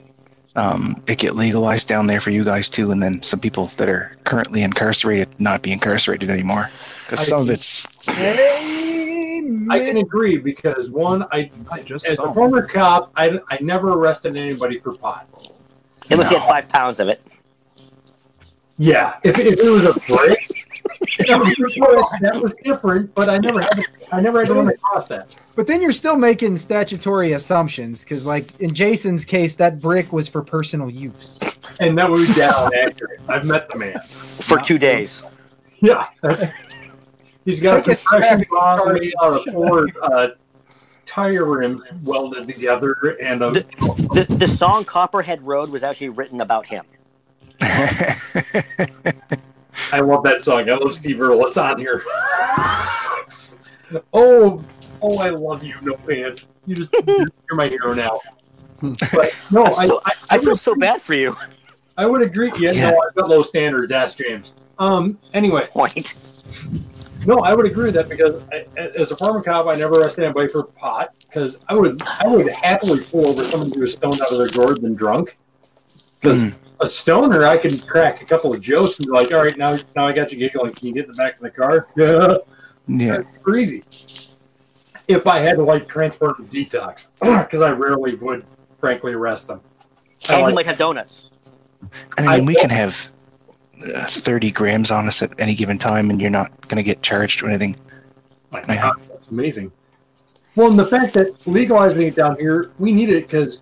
um, 0.56 1.02
it 1.08 1.18
get 1.20 1.36
legalized 1.36 1.88
down 1.88 2.08
there 2.08 2.22
for 2.22 2.32
you 2.32 2.44
guys 2.44 2.70
too, 2.70 2.92
and 2.92 3.04
then 3.04 3.22
some 3.22 3.40
people 3.40 3.68
that 3.78 3.90
are 3.90 4.16
currently 4.24 4.64
incarcerated 4.64 5.28
not 5.40 5.62
be 5.62 5.72
incarcerated 5.72 6.30
anymore. 6.30 6.72
Because 7.06 7.28
some 7.28 7.42
of 7.42 7.50
it's 7.52 7.86
I 8.08 9.80
can 9.80 9.98
agree 9.98 10.38
because 10.38 10.90
one, 10.90 11.26
I 11.32 11.52
Just 11.84 12.08
as 12.08 12.16
some. 12.16 12.30
a 12.30 12.34
former 12.34 12.66
cop, 12.66 13.12
I, 13.16 13.40
I 13.50 13.58
never 13.62 13.94
arrested 13.94 14.36
anybody 14.38 14.80
for 14.80 14.94
pot. 14.96 15.28
unless 16.10 16.32
you 16.32 16.38
No. 16.38 16.40
had 16.40 16.48
five 16.48 16.70
pounds 16.70 17.00
of 17.00 17.08
it 17.10 17.22
Yeah, 18.78 19.18
if, 19.24 19.40
if 19.40 19.58
it 19.58 19.70
was 19.70 19.86
a 19.86 19.94
break, 19.94 20.66
that 21.28 21.40
was, 21.40 22.20
that 22.22 22.42
was 22.42 22.54
different. 22.64 23.16
But 23.16 23.30
I 23.30 23.38
never 23.38 23.62
had 23.62 23.70
to, 23.72 23.86
I 24.12 24.20
never 24.20 24.40
had 24.40 24.50
to 24.50 24.54
run 24.54 24.68
across 24.68 25.08
that. 25.08 25.38
But 25.56 25.66
then 25.68 25.82
you're 25.82 25.94
still 25.94 26.18
making 26.18 26.58
statutory 26.58 27.32
assumptions 27.32 28.04
because, 28.04 28.26
like 28.26 28.60
in 28.60 28.74
Jason's 28.74 29.24
case, 29.24 29.56
that 29.56 29.82
brick 29.82 30.12
was 30.12 30.28
for 30.28 30.42
personal 30.42 30.90
use. 30.90 31.40
And 31.80 31.98
that 31.98 32.10
was 32.10 32.36
down 32.36 32.72
accurate. 32.76 33.22
I've 33.30 33.46
met 33.46 33.70
the 33.70 33.80
man. 33.80 34.00
for 34.00 34.60
two 34.60 34.78
days 34.78 35.24
Yeah, 35.80 36.08
that's 36.22 36.52
he's 37.46 37.62
got 37.62 37.78
a 37.78 37.82
Biggest 37.82 38.06
compression 38.06 38.40
traffic 38.40 38.50
bomb 38.50 38.80
charge. 38.80 39.00
made 39.00 39.14
out 39.22 39.34
of 39.36 39.54
four 39.54 39.88
uh, 40.04 40.28
tire 41.06 41.46
rims 41.46 41.82
welded 42.04 42.46
together, 42.46 43.18
and 43.22 43.42
a, 43.42 43.52
the, 43.52 44.26
the 44.38 44.48
song 44.50 44.84
copperhead 44.84 45.42
road 45.44 45.70
was 45.70 45.82
actually 45.82 46.10
written 46.10 46.42
about 46.42 46.66
him 46.66 46.86
I 49.92 50.00
love 50.00 50.24
that 50.24 50.42
song. 50.44 50.70
I 50.70 50.74
love 50.74 50.94
Steve 50.94 51.20
Earle. 51.22 51.46
It's 51.48 51.58
on 51.58 51.78
here. 51.80 52.04
oh, 54.14 54.64
oh, 55.02 55.18
I 55.20 55.30
love 55.30 55.64
you, 55.64 55.76
no 55.82 55.96
pants. 55.96 56.48
You 56.66 56.76
just 56.76 56.94
you're 57.08 57.28
my 57.56 57.68
hero 57.68 57.94
now. 57.94 58.20
But 58.82 59.44
no, 59.52 59.64
I'm 59.66 59.74
I, 59.76 59.86
so- 59.88 60.02
I, 60.06 60.12
i 60.12 60.36
I, 60.36 60.38
feel 60.40 60.50
would, 60.52 60.60
so 60.60 60.76
bad 60.76 61.02
for 61.02 61.14
you 61.14 61.36
I 61.98 62.06
would 62.06 62.22
agree. 62.22 62.52
Yeah, 62.60 62.72
Yeah. 62.72 62.92
no, 62.92 63.00
I've 63.08 63.16
got 63.16 63.30
low 63.30 63.42
standards. 63.42 63.92
Ask 63.92 64.18
James. 64.18 64.54
Um. 64.80 65.18
Anyway, 65.34 65.66
point 65.68 66.16
no, 67.26 67.40
I 67.40 67.54
would 67.54 67.66
agree 67.66 67.86
with 67.86 67.96
that 67.96 68.08
because 68.08 68.44
I, 68.52 68.66
as 68.78 69.12
a 69.12 69.18
former 69.18 69.42
cop, 69.42 69.66
I 69.68 69.76
never 69.76 69.96
arrested 70.02 70.26
anybody 70.26 70.48
for 70.48 70.64
pot 70.64 71.16
because 71.22 71.60
I 71.68 71.74
would 71.74 72.02
I 72.04 72.28
would 72.28 72.50
happily 72.50 73.04
pull 73.04 73.28
over 73.28 73.44
somebody 73.44 73.74
who 73.76 73.82
was 73.82 73.94
stoned 73.94 74.22
out 74.22 74.32
of 74.32 74.38
their 74.38 74.50
gourd 74.50 74.80
and 74.84 74.98
drunk. 74.98 75.38
Because 76.22 76.46
Mm. 76.46 76.54
A 76.80 76.88
stoner, 76.88 77.46
I 77.46 77.58
can 77.58 77.78
crack 77.80 78.22
a 78.22 78.26
couple 78.26 78.54
of 78.54 78.62
jokes 78.62 78.98
and 79.00 79.08
be 79.08 79.12
like, 79.12 79.32
"All 79.34 79.44
right, 79.44 79.58
now 79.58 79.78
now 79.96 80.06
I 80.06 80.12
got 80.12 80.32
you 80.32 80.38
giggling. 80.38 80.74
Can 80.74 80.88
you 80.88 80.94
get 80.94 81.06
in 81.06 81.12
the 81.12 81.18
back 81.18 81.36
of 81.36 81.42
the 81.42 81.50
car?" 81.50 81.88
Yeah, 81.98 82.38
yeah. 82.88 83.18
that's 83.18 83.38
crazy. 83.40 83.82
If 85.08 85.26
I 85.28 85.40
had 85.40 85.56
to 85.58 85.64
like 85.64 85.88
transport 85.88 86.38
and 86.40 86.50
detox, 86.50 87.08
because 87.20 87.62
I 87.62 87.72
rarely 87.72 88.16
would, 88.16 88.46
frankly, 88.80 89.14
arrest 89.14 89.48
them. 89.48 89.62
I 90.30 90.34
and 90.34 90.42
like- 90.44 90.50
you 90.52 90.56
might 90.56 90.66
have 90.68 90.78
donuts 90.78 91.30
I 92.18 92.22
mean, 92.22 92.30
I 92.30 92.40
we 92.42 92.56
can 92.56 92.70
have 92.70 93.12
uh, 93.94 94.06
30 94.08 94.52
grams 94.52 94.90
on 94.92 95.08
us 95.08 95.22
at 95.22 95.32
any 95.40 95.56
given 95.56 95.78
time, 95.78 96.10
and 96.10 96.20
you're 96.22 96.30
not 96.30 96.52
going 96.68 96.78
to 96.78 96.84
get 96.84 97.02
charged 97.02 97.44
or 97.44 97.48
anything. 97.48 97.76
My 98.52 98.62
Yeah. 98.68 98.82
God, 98.82 99.02
that's 99.10 99.28
amazing. 99.30 99.72
Well, 100.56 100.70
and 100.70 100.80
the 100.80 100.88
fact 100.88 101.14
that 101.14 101.46
legalizing 101.48 102.02
it 102.04 102.16
down 102.16 102.38
here, 102.40 102.72
we 102.80 102.92
need 102.94 103.10
it 103.10 103.28
because, 103.28 103.62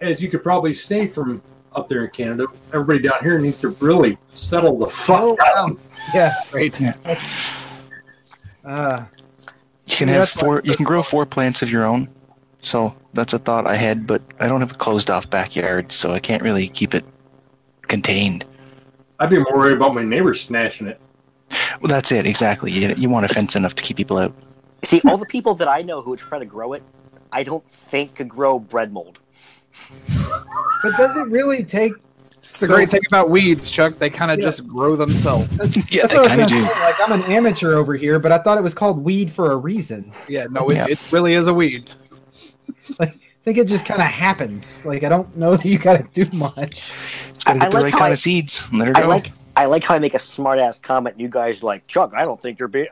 as 0.00 0.20
you 0.22 0.28
could 0.30 0.42
probably 0.42 0.72
say 0.74 1.06
from 1.06 1.42
up 1.76 1.88
there 1.88 2.04
in 2.04 2.10
Canada, 2.10 2.46
everybody 2.72 2.98
down 3.00 3.18
here 3.22 3.38
needs 3.38 3.60
to 3.60 3.68
really 3.84 4.18
settle 4.34 4.78
the 4.78 4.88
fuck 4.88 5.20
Oh, 5.22 5.36
down. 5.36 5.74
wow. 5.74 5.80
Yeah, 6.14 6.32
Great. 6.50 6.80
that's. 7.02 7.82
Uh, 8.64 9.04
You 9.86 9.96
can 9.96 10.08
Yeah, 10.08 10.14
have 10.14 10.28
four. 10.28 10.60
You 10.64 10.74
can 10.74 10.84
grow 10.84 11.02
four 11.02 11.24
plants 11.26 11.62
of 11.62 11.70
your 11.70 11.84
own. 11.84 12.08
So 12.62 12.92
that's 13.12 13.32
a 13.32 13.38
thought 13.38 13.66
I 13.66 13.76
had, 13.76 14.06
but 14.06 14.20
I 14.40 14.48
don't 14.48 14.60
have 14.60 14.72
a 14.72 14.74
closed-off 14.74 15.30
backyard, 15.30 15.92
so 15.92 16.12
I 16.12 16.18
can't 16.18 16.42
really 16.42 16.66
keep 16.68 16.94
it 16.94 17.04
contained. 17.82 18.44
I'd 19.20 19.30
be 19.30 19.38
more 19.38 19.54
worried 19.56 19.76
about 19.76 19.94
my 19.94 20.02
neighbors 20.02 20.40
snatching 20.42 20.88
it. 20.88 21.00
Well, 21.80 21.88
that's 21.88 22.10
it 22.10 22.26
exactly. 22.26 22.72
You, 22.72 22.92
you 22.96 23.08
want 23.08 23.24
a 23.24 23.28
fence 23.28 23.54
enough 23.54 23.76
to 23.76 23.82
keep 23.84 23.96
people 23.96 24.18
out. 24.18 24.34
see 24.82 25.00
all 25.06 25.16
the 25.16 25.26
people 25.26 25.54
that 25.54 25.68
i 25.68 25.80
know 25.82 26.02
who 26.02 26.10
would 26.10 26.18
try 26.18 26.38
to 26.38 26.44
grow 26.44 26.72
it 26.74 26.82
i 27.32 27.42
don't 27.42 27.66
think 27.70 28.14
could 28.16 28.28
grow 28.28 28.58
bread 28.58 28.92
mold 28.92 29.18
but 30.82 30.96
does 30.96 31.16
it 31.16 31.26
really 31.28 31.64
take? 31.64 31.92
It's 32.48 32.60
the 32.60 32.66
great 32.68 32.88
thing 32.88 33.02
about 33.08 33.28
weeds, 33.28 33.70
Chuck. 33.70 33.94
They 33.98 34.08
kind 34.08 34.30
of 34.30 34.38
Yeah. 34.38 34.44
just 34.46 34.66
grow 34.66 34.96
themselves. 34.96 35.56
That's, 35.58 35.76
Yeah, 35.92 36.02
that's 36.02 36.14
they 36.14 36.18
what 36.20 36.28
kinda 36.28 36.46
gonna 36.48 36.66
say. 36.68 36.80
Like 36.80 36.94
I'm 37.00 37.12
an 37.12 37.22
amateur 37.30 37.74
over 37.74 37.94
here, 37.94 38.18
but 38.18 38.32
I 38.32 38.38
thought 38.38 38.56
it 38.56 38.62
was 38.62 38.72
called 38.74 38.98
weed 39.04 39.30
for 39.30 39.52
a 39.52 39.56
reason. 39.56 40.10
Yeah, 40.28 40.46
no, 40.50 40.68
it, 40.70 40.76
Yeah. 40.76 40.86
it 40.88 40.98
really 41.12 41.34
is 41.34 41.46
a 41.48 41.54
weed. 41.54 41.90
I 43.00 43.12
think 43.44 43.58
it 43.58 43.68
just 43.68 43.84
kind 43.84 44.00
of 44.00 44.06
happens. 44.08 44.84
Like 44.86 45.04
I 45.04 45.08
don't 45.10 45.36
know 45.36 45.50
that 45.56 45.64
you 45.66 45.78
got 45.78 45.98
to 45.98 46.24
do 46.24 46.36
much. 46.36 46.82
Just 47.34 47.44
gotta 47.44 47.58
I- 47.58 47.62
get 47.64 47.70
the 47.72 47.76
like 47.76 47.84
right 47.84 47.92
kind 47.92 48.04
I- 48.04 48.10
of 48.10 48.18
seeds. 48.18 48.72
Let 48.72 48.88
her 48.88 48.96
i 48.96 49.02
go. 49.02 49.08
like 49.08 49.28
i 49.58 49.64
like 49.64 49.82
how 49.84 49.94
i 49.94 49.98
make 49.98 50.12
a 50.12 50.18
smart 50.18 50.58
ass 50.58 50.78
comment 50.78 51.14
and 51.14 51.22
you 51.22 51.28
guys 51.28 51.62
are 51.62 51.66
like 51.66 51.86
chuck 51.86 52.12
i 52.14 52.26
don't 52.26 52.38
think 52.42 52.58
you're 52.58 52.68
being 52.68 52.88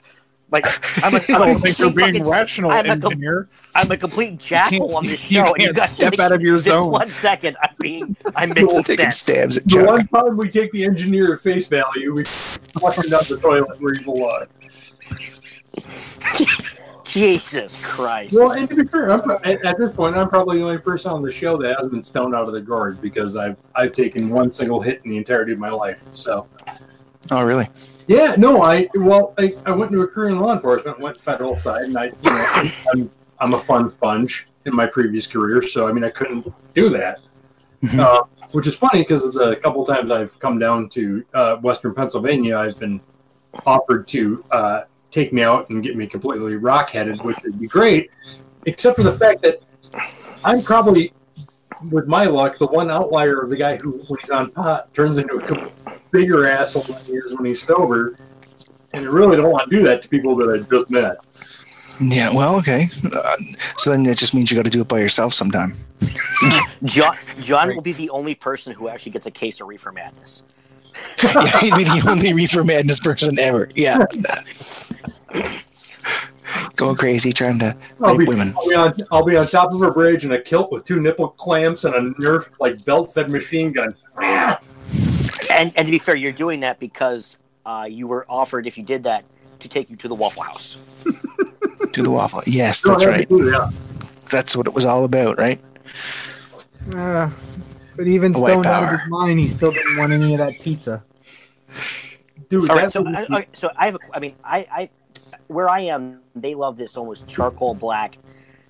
like 0.54 0.64
i'm 1.04 1.14
a, 1.14 1.20
I'm 1.28 1.56
a 1.56 1.60
complete 1.60 1.74
fucking- 1.90 2.26
rational, 2.26 2.70
I'm 2.70 2.88
a 2.88 2.98
com- 2.98 3.46
I'm 3.74 3.90
a 3.90 3.96
complete 3.96 4.38
jackal 4.38 4.96
on 4.96 5.04
this 5.04 5.30
you 5.30 5.40
show, 5.40 5.52
and 5.52 5.60
you 5.62 5.66
can't 5.66 5.76
guys 5.76 5.90
step 5.90 6.10
think 6.10 6.20
out 6.20 6.32
of 6.32 6.40
your 6.40 6.56
this 6.56 6.64
zone. 6.66 6.90
one 6.90 7.08
second 7.10 7.56
I'm 7.60 7.74
being 7.80 8.16
I'm 8.36 8.48
making 8.50 8.82
taking 8.84 9.10
sense. 9.10 9.16
stabs 9.18 9.56
at 9.58 9.64
The 9.64 9.70
Chuck. 9.70 9.86
one 9.86 10.06
time 10.08 10.36
we 10.38 10.48
take 10.48 10.70
the 10.72 10.84
engineer 10.84 11.34
at 11.34 11.40
face 11.40 11.66
value, 11.66 12.14
we 12.14 12.24
flush 12.24 12.96
him 12.98 13.10
down 13.10 13.20
the 13.28 13.36
toilet 13.36 13.78
where 13.80 13.94
he 13.94 14.04
belongs. 14.04 14.48
Jesus 17.04 17.84
Christ! 17.84 18.32
Well, 18.34 18.52
and 18.52 18.68
to 18.70 18.76
be 18.76 18.84
fair, 18.84 19.10
I'm, 19.12 19.20
pro- 19.20 19.36
at, 19.44 19.62
at 19.64 19.76
this 19.78 19.94
point, 19.94 20.16
I'm 20.16 20.28
probably 20.28 20.58
the 20.58 20.64
only 20.64 20.78
person 20.78 21.10
on 21.12 21.22
the 21.22 21.30
show 21.30 21.56
that 21.58 21.76
hasn't 21.76 21.92
been 21.92 22.02
stoned 22.02 22.34
out 22.34 22.46
of 22.48 22.52
the 22.54 22.60
gourd 22.62 23.00
because 23.02 23.36
I've 23.36 23.56
I've 23.74 23.92
taken 23.92 24.30
one 24.30 24.50
single 24.50 24.80
hit 24.80 25.02
in 25.04 25.10
the 25.10 25.16
entirety 25.18 25.52
of 25.52 25.58
my 25.58 25.68
life. 25.70 26.02
So 26.12 26.46
Oh, 27.30 27.44
really? 27.44 27.68
Yeah, 28.06 28.34
no, 28.36 28.62
I 28.62 28.88
well, 28.94 29.34
I, 29.38 29.54
I 29.66 29.72
went 29.72 29.90
into 29.92 30.02
a 30.02 30.06
career 30.06 30.30
in 30.30 30.38
law 30.38 30.52
enforcement, 30.52 31.00
went 31.00 31.20
federal 31.20 31.56
side, 31.56 31.84
and 31.84 31.98
I 31.98 32.04
you 32.04 32.12
know 32.24 32.70
I'm 32.92 33.10
I'm 33.40 33.54
a 33.54 33.60
fun 33.60 33.88
sponge 33.88 34.46
in 34.66 34.74
my 34.74 34.86
previous 34.86 35.26
career, 35.26 35.62
so 35.62 35.88
I 35.88 35.92
mean 35.92 36.04
I 36.04 36.10
couldn't 36.10 36.46
do 36.74 36.88
that. 36.90 37.20
Mhm. 37.82 37.98
Uh, 37.98 38.22
which 38.52 38.66
is 38.66 38.76
funny 38.76 39.02
because 39.02 39.32
the 39.34 39.56
couple 39.56 39.84
times 39.84 40.10
I've 40.10 40.38
come 40.38 40.58
down 40.58 40.88
to 40.90 41.24
uh, 41.34 41.56
Western 41.56 41.94
Pennsylvania, 41.94 42.56
I've 42.56 42.78
been 42.78 43.00
offered 43.66 44.06
to 44.08 44.44
uh, 44.52 44.82
take 45.10 45.32
me 45.32 45.42
out 45.42 45.68
and 45.70 45.82
get 45.82 45.96
me 45.96 46.06
completely 46.06 46.56
rock 46.56 46.90
headed, 46.90 47.22
which 47.22 47.36
would 47.44 47.58
be 47.58 47.66
great, 47.66 48.10
except 48.66 48.96
for 48.96 49.02
the 49.02 49.12
fact 49.12 49.42
that 49.42 49.60
I'm 50.44 50.62
probably, 50.62 51.12
with 51.90 52.06
my 52.06 52.24
luck, 52.24 52.58
the 52.58 52.66
one 52.66 52.90
outlier 52.90 53.40
of 53.40 53.50
the 53.50 53.56
guy 53.56 53.76
who, 53.76 53.92
when 54.06 54.20
he's 54.20 54.30
on 54.30 54.50
pot, 54.50 54.92
turns 54.94 55.18
into 55.18 55.36
a 55.36 56.00
bigger 56.14 56.46
asshole 56.46 56.82
than 56.82 57.04
he 57.04 57.12
is 57.12 57.36
when 57.36 57.44
he's 57.44 57.60
sober. 57.60 58.16
And 58.94 59.04
I 59.04 59.08
really 59.08 59.36
don't 59.36 59.50
want 59.50 59.68
to 59.68 59.76
do 59.76 59.82
that 59.82 60.00
to 60.02 60.08
people 60.08 60.36
that 60.36 60.48
I 60.48 60.58
just 60.58 60.88
met. 60.88 61.16
Yeah. 62.00 62.34
Well, 62.34 62.56
okay. 62.56 62.88
Uh, 63.12 63.36
so 63.76 63.90
then 63.90 64.04
that 64.04 64.16
just 64.16 64.32
means 64.34 64.50
you 64.50 64.56
got 64.56 64.64
to 64.64 64.70
do 64.70 64.80
it 64.80 64.88
by 64.88 65.00
yourself 65.00 65.34
sometime. 65.34 65.74
John 66.84 67.14
John 67.38 67.74
will 67.74 67.82
be 67.82 67.92
the 67.92 68.10
only 68.10 68.34
person 68.34 68.72
who 68.72 68.88
actually 68.88 69.12
gets 69.12 69.26
a 69.26 69.30
case 69.30 69.60
of 69.60 69.68
reefer 69.68 69.92
madness. 69.92 70.42
yeah, 71.22 71.58
he'd 71.58 71.74
be 71.74 71.84
the 71.84 72.04
only 72.08 72.32
reefer 72.32 72.62
madness 72.62 73.00
person 73.00 73.38
ever. 73.38 73.68
Yeah. 73.74 74.06
Going 76.76 76.96
crazy 76.96 77.32
trying 77.32 77.58
to 77.60 77.76
I'll 78.00 78.14
rape 78.14 78.20
be, 78.20 78.26
women. 78.26 78.54
I'll, 78.56 78.68
be 78.68 78.74
on, 78.74 78.94
I'll 79.10 79.24
be 79.24 79.36
on 79.36 79.46
top 79.46 79.72
of 79.72 79.82
a 79.82 79.90
bridge 79.90 80.24
in 80.24 80.32
a 80.32 80.40
kilt 80.40 80.70
with 80.70 80.84
two 80.84 81.00
nipple 81.00 81.30
clamps 81.30 81.84
and 81.84 81.94
a 81.94 82.00
Nerf 82.20 82.48
like 82.60 82.84
belt-fed 82.84 83.30
machine 83.30 83.72
gun. 83.72 83.90
And 85.54 85.72
and 85.76 85.86
to 85.86 85.90
be 85.90 85.98
fair, 85.98 86.16
you're 86.16 86.32
doing 86.32 86.60
that 86.60 86.78
because 86.78 87.36
uh, 87.64 87.86
you 87.88 88.06
were 88.06 88.26
offered 88.28 88.66
if 88.66 88.76
you 88.76 88.84
did 88.84 89.04
that 89.04 89.24
to 89.60 89.68
take 89.68 89.88
you 89.88 89.96
to 89.96 90.08
the 90.08 90.14
Waffle 90.14 90.42
House. 90.42 90.82
to 91.92 92.02
the 92.02 92.10
waffle. 92.10 92.42
Yes, 92.46 92.82
that's 92.82 93.04
right. 93.04 93.28
That's 94.30 94.56
what 94.56 94.66
it 94.66 94.74
was 94.74 94.84
all 94.84 95.04
about, 95.04 95.38
right? 95.38 95.60
Uh, 96.92 97.30
but 97.96 98.06
even 98.06 98.32
White 98.32 98.50
stoned 98.50 98.66
out 98.66 98.82
of 98.82 99.00
his 99.00 99.08
mind, 99.08 99.38
he 99.38 99.46
still 99.46 99.70
didn't 99.70 99.96
want 99.96 100.12
any 100.12 100.34
of 100.34 100.38
that 100.38 100.54
pizza. 100.60 101.04
Dude, 102.48 102.68
All 102.68 102.76
right, 102.76 102.92
so 102.92 103.06
I, 103.06 103.24
okay, 103.24 103.48
so 103.52 103.70
I 103.76 103.86
have 103.86 103.94
a, 103.94 103.98
I 104.12 104.18
mean 104.18 104.34
I, 104.44 104.58
I 104.70 104.90
where 105.48 105.68
I 105.68 105.80
am, 105.80 106.20
they 106.34 106.54
love 106.54 106.76
this 106.76 106.96
almost 106.96 107.26
charcoal 107.28 107.74
black 107.74 108.18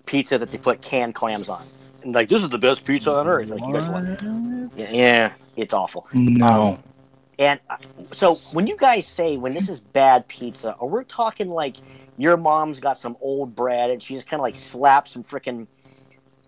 pizza 0.07 0.39
that 0.39 0.51
they 0.51 0.59
put 0.59 0.81
canned 0.81 1.15
clams 1.15 1.49
on. 1.49 1.63
And 2.05 2.15
like 2.15 2.29
this 2.29 2.43
is 2.43 2.51
the 2.51 2.59
best 2.59 2.85
pizza 2.85 3.11
on 3.13 3.27
earth. 3.27 3.49
Like 3.49 3.61
you 3.61 3.73
guys 3.73 3.89
want? 3.89 4.71
Yeah, 4.77 4.91
yeah, 4.93 5.33
it's 5.57 5.73
awful. 5.73 6.07
No. 6.13 6.79
And 7.39 7.59
uh, 7.69 7.77
so 8.03 8.35
when 8.53 8.67
you 8.67 8.77
guys 8.77 9.07
say 9.07 9.37
when 9.37 9.55
this 9.55 9.69
is 9.69 9.81
bad 9.81 10.29
pizza, 10.29 10.75
are 10.79 10.87
we 10.87 11.03
talking 11.05 11.51
like 11.51 11.77
your 12.17 12.37
mom's 12.37 12.79
got 12.79 12.97
some 12.97 13.17
old 13.21 13.57
bread 13.57 13.91
and 13.91 14.01
she 14.03 14.15
just 14.15 14.29
kind 14.29 14.39
of 14.39 14.43
like 14.45 14.57
slaps 14.57 15.13
some 15.13 15.25
freaking 15.25 15.67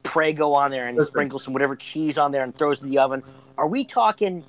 Prego 0.05 0.53
on 0.53 0.71
there 0.71 0.87
and 0.87 0.97
Listen. 0.97 1.11
sprinkles 1.11 1.43
some 1.43 1.53
whatever 1.53 1.75
cheese 1.75 2.17
on 2.17 2.31
there 2.31 2.45
and 2.45 2.55
throws 2.55 2.81
it 2.81 2.85
in 2.85 2.91
the 2.91 2.99
oven. 2.99 3.23
Are 3.59 3.67
we 3.67 3.85
talking 3.85 4.45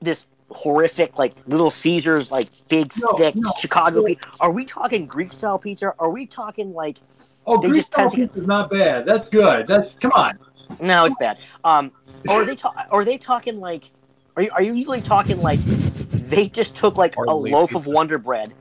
this 0.00 0.26
horrific 0.50 1.18
like 1.18 1.34
Little 1.46 1.70
Caesars 1.70 2.30
like 2.30 2.48
big 2.68 2.92
No, 2.98 3.14
thick 3.14 3.34
no. 3.34 3.50
Chicago 3.58 4.04
pizza? 4.04 4.28
Are 4.40 4.52
we 4.52 4.64
talking 4.64 5.06
Greek 5.06 5.32
style 5.32 5.58
pizza? 5.58 5.94
Are 5.98 6.10
we 6.10 6.26
talking 6.26 6.72
like 6.74 6.98
Oh, 7.46 7.60
They 7.60 7.68
Greek 7.68 7.80
just 7.80 7.92
style 7.92 8.10
tend 8.10 8.12
to 8.12 8.16
get- 8.18 8.28
pizza 8.32 8.40
is 8.42 8.46
not 8.46 8.70
bad. 8.70 9.04
That's 9.06 9.28
good. 9.28 9.66
That's 9.66 9.94
come 9.94 10.12
on. 10.14 10.38
no, 10.80 11.04
it's 11.04 11.14
bad. 11.20 11.38
Um, 11.64 11.92
or 12.28 12.42
are 12.42 12.44
they 12.44 12.56
ta- 12.56 12.86
or 12.90 13.00
are 13.00 13.04
they 13.04 13.18
talking 13.18 13.60
like? 13.60 13.90
Are 14.36 14.42
you, 14.42 14.50
are 14.52 14.62
you 14.62 14.72
usually 14.74 15.00
talking 15.00 15.40
like 15.42 15.58
they 15.60 16.48
just 16.48 16.74
took 16.74 16.96
like 16.96 17.12
a 17.16 17.24
Hardly 17.26 17.50
loaf 17.52 17.74
of 17.74 17.86
Wonder 17.86 18.18
Bread, 18.18 18.52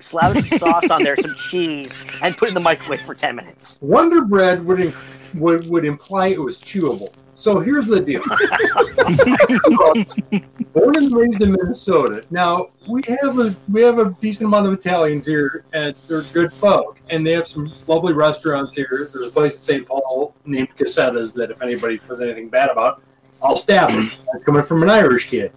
slathered 0.00 0.44
some 0.44 0.58
sauce 0.58 0.90
on 0.90 1.02
there, 1.04 1.16
some 1.16 1.34
cheese, 1.50 2.04
and 2.20 2.36
put 2.36 2.46
it 2.46 2.50
in 2.50 2.54
the 2.54 2.60
microwave 2.60 3.00
for 3.02 3.14
ten 3.14 3.36
minutes? 3.36 3.78
Wonder 3.80 4.24
Bread 4.24 4.64
would 4.66 4.80
im- 4.80 4.92
would 5.34 5.68
would 5.70 5.84
imply 5.84 6.26
it 6.28 6.40
was 6.40 6.58
chewable. 6.58 7.08
So 7.34 7.60
here's 7.60 7.86
the 7.86 8.00
deal. 8.00 8.22
Born 10.72 10.96
and 10.96 11.16
raised 11.16 11.42
in 11.42 11.52
Minnesota. 11.52 12.24
Now 12.30 12.66
we 12.88 13.02
have 13.08 13.38
a 13.38 13.56
we 13.70 13.82
have 13.82 13.98
a 13.98 14.12
decent 14.20 14.48
amount 14.48 14.66
of 14.66 14.74
Italians 14.74 15.26
here, 15.26 15.64
and 15.72 15.94
they're 15.94 16.22
good 16.32 16.52
folk, 16.52 17.00
and 17.08 17.26
they 17.26 17.32
have 17.32 17.46
some 17.46 17.72
lovely 17.86 18.12
restaurants 18.12 18.76
here. 18.76 18.88
There's 18.90 19.14
a 19.14 19.30
place 19.30 19.56
in 19.56 19.62
St. 19.62 19.86
Paul 19.86 20.34
named 20.44 20.76
Cossetta's 20.76 21.32
that 21.34 21.50
if 21.50 21.62
anybody 21.62 21.98
says 22.06 22.20
anything 22.20 22.48
bad 22.48 22.68
about, 22.68 23.02
I'll 23.42 23.56
stab 23.56 23.90
them. 23.90 24.12
That's 24.32 24.44
coming 24.44 24.62
from 24.62 24.82
an 24.82 24.90
Irish 24.90 25.28
kid. 25.28 25.52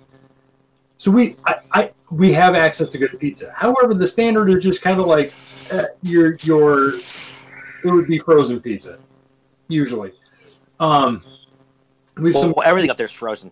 So 0.97 1.11
we 1.11 1.36
I, 1.45 1.55
I 1.73 1.91
we 2.09 2.32
have 2.34 2.55
access 2.55 2.88
to 2.88 2.97
good 2.97 3.19
pizza. 3.19 3.51
However, 3.53 3.93
the 3.93 4.07
standard 4.07 4.49
is 4.49 4.63
just 4.63 4.82
kind 4.82 4.99
of 4.99 5.07
like 5.07 5.34
uh, 5.71 5.84
your 6.01 6.36
your 6.38 6.95
it 6.95 7.91
would 7.91 8.07
be 8.07 8.17
frozen 8.17 8.61
pizza 8.61 8.97
usually. 9.67 10.13
Um, 10.80 11.23
we've 12.18 12.34
Well, 12.34 12.43
some 12.43 12.53
everything 12.63 12.89
up 12.89 12.97
there 12.97 13.05
is 13.05 13.11
frozen. 13.11 13.51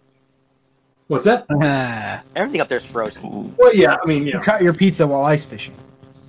what's 1.07 1.25
that? 1.25 1.45
Everything 2.35 2.61
up 2.61 2.67
there 2.69 2.77
is 2.79 2.85
frozen. 2.85 3.55
Well, 3.57 3.73
yeah, 3.75 3.97
I 4.01 4.05
mean, 4.07 4.19
you 4.21 4.25
You 4.27 4.33
know, 4.35 4.39
cut 4.41 4.61
your 4.61 4.73
pizza 4.73 5.05
while 5.07 5.23
ice 5.23 5.45
fishing. 5.45 5.75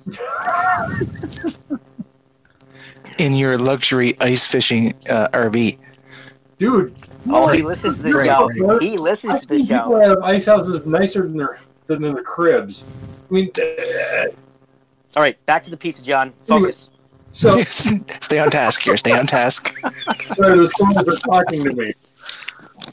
In 3.17 3.33
your 3.33 3.57
luxury 3.57 4.17
ice 4.19 4.45
fishing 4.45 4.93
uh, 5.09 5.29
RV. 5.29 5.77
dude. 6.57 6.93
Oh, 7.27 7.47
he 7.47 7.63
listens 7.63 7.97
to 7.97 8.03
the 8.03 8.11
Great, 8.11 8.27
show. 8.27 8.49
great. 8.49 8.81
He 8.83 8.97
listens 8.97 9.33
I've 9.33 9.41
to 9.41 9.47
the 9.47 9.55
seen 9.59 9.67
people 9.67 9.93
show. 9.93 9.99
have 10.09 10.17
ice 10.21 10.45
houses 10.45 10.85
nicer 10.85 11.25
than 11.27 11.37
their 11.37 11.57
than 11.87 12.01
their 12.03 12.21
cribs. 12.21 12.83
I 13.29 13.33
mean, 13.33 13.49
uh, 13.57 14.25
All 15.15 15.23
right, 15.23 15.43
back 15.47 15.63
to 15.63 15.71
the 15.71 15.77
pizza, 15.77 16.03
John. 16.03 16.33
Focus. 16.45 16.89
So 17.35 17.61
Stay 18.21 18.39
on 18.39 18.49
task 18.49 18.81
here. 18.81 18.95
Stay 18.95 19.11
on 19.11 19.27
task. 19.27 19.77
sorry, 20.35 20.57
the 20.57 20.71
phones 20.79 20.97
are 20.97 21.17
talking 21.17 21.61
to 21.63 21.73
me. 21.73 21.91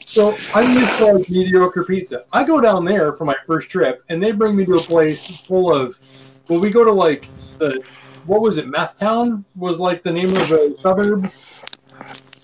So 0.05 0.35
I'm 0.53 0.77
used 0.77 0.97
to 0.97 1.13
like 1.13 1.29
mediocre 1.29 1.85
pizza. 1.85 2.25
I 2.33 2.43
go 2.43 2.59
down 2.59 2.83
there 2.83 3.13
for 3.13 3.23
my 3.23 3.35
first 3.47 3.69
trip, 3.69 4.03
and 4.09 4.21
they 4.21 4.33
bring 4.33 4.55
me 4.55 4.65
to 4.65 4.73
a 4.73 4.79
place 4.79 5.25
full 5.41 5.73
of. 5.73 5.97
Well, 6.49 6.59
we 6.59 6.69
go 6.69 6.83
to 6.83 6.91
like 6.91 7.29
the 7.57 7.81
what 8.25 8.41
was 8.41 8.57
it? 8.57 8.67
Meth 8.67 8.99
Town 8.99 9.45
was 9.55 9.79
like 9.79 10.03
the 10.03 10.11
name 10.11 10.35
of 10.35 10.51
a 10.51 10.77
suburb. 10.81 11.29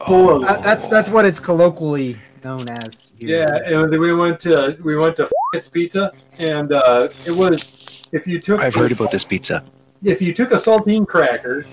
Full 0.08 0.45
of 0.45 0.64
that's 0.64 0.88
that's 0.88 1.10
what 1.10 1.26
it's 1.26 1.39
colloquially 1.39 2.18
known 2.45 2.70
as. 2.70 3.12
here. 3.20 3.39
Yeah, 3.39 3.82
and 3.82 3.91
then 3.91 4.00
we 4.00 4.14
went 4.14 4.39
to 4.41 4.78
we 4.84 4.95
went 4.95 5.18
to 5.18 5.30
It's 5.54 5.68
Pizza, 5.68 6.14
and 6.38 6.72
uh, 6.72 7.10
it 7.26 7.32
was 7.32 8.08
if 8.14 8.26
you 8.26 8.39
took 8.39 8.62
I've 8.62 8.76
heard 8.76 8.93
about 8.93 9.12
this 9.12 9.26
pizza. 9.26 9.66
If 10.04 10.22
you 10.22 10.34
took 10.34 10.52
a 10.52 10.56
saltine 10.56 11.08
cracker, 11.08 11.66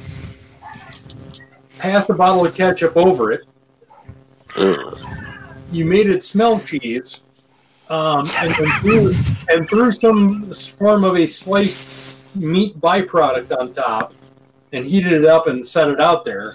passed 1.78 2.10
a 2.10 2.14
bottle 2.14 2.44
of 2.46 2.54
ketchup 2.54 2.96
over 2.96 3.32
it, 3.32 3.42
you 5.72 5.84
made 5.84 6.08
it 6.08 6.24
smell 6.24 6.58
cheese, 6.60 7.20
um, 7.88 8.24
and 8.38 8.52
then 8.54 8.66
threw, 8.80 9.12
and 9.50 9.68
threw 9.68 9.92
some 9.92 10.52
form 10.52 11.04
of 11.04 11.16
a 11.16 11.26
sliced 11.26 12.34
meat 12.36 12.78
byproduct 12.80 13.56
on 13.58 13.72
top, 13.72 14.14
and 14.72 14.84
heated 14.84 15.12
it 15.12 15.24
up 15.24 15.46
and 15.46 15.64
set 15.64 15.88
it 15.88 16.00
out 16.00 16.24
there, 16.24 16.54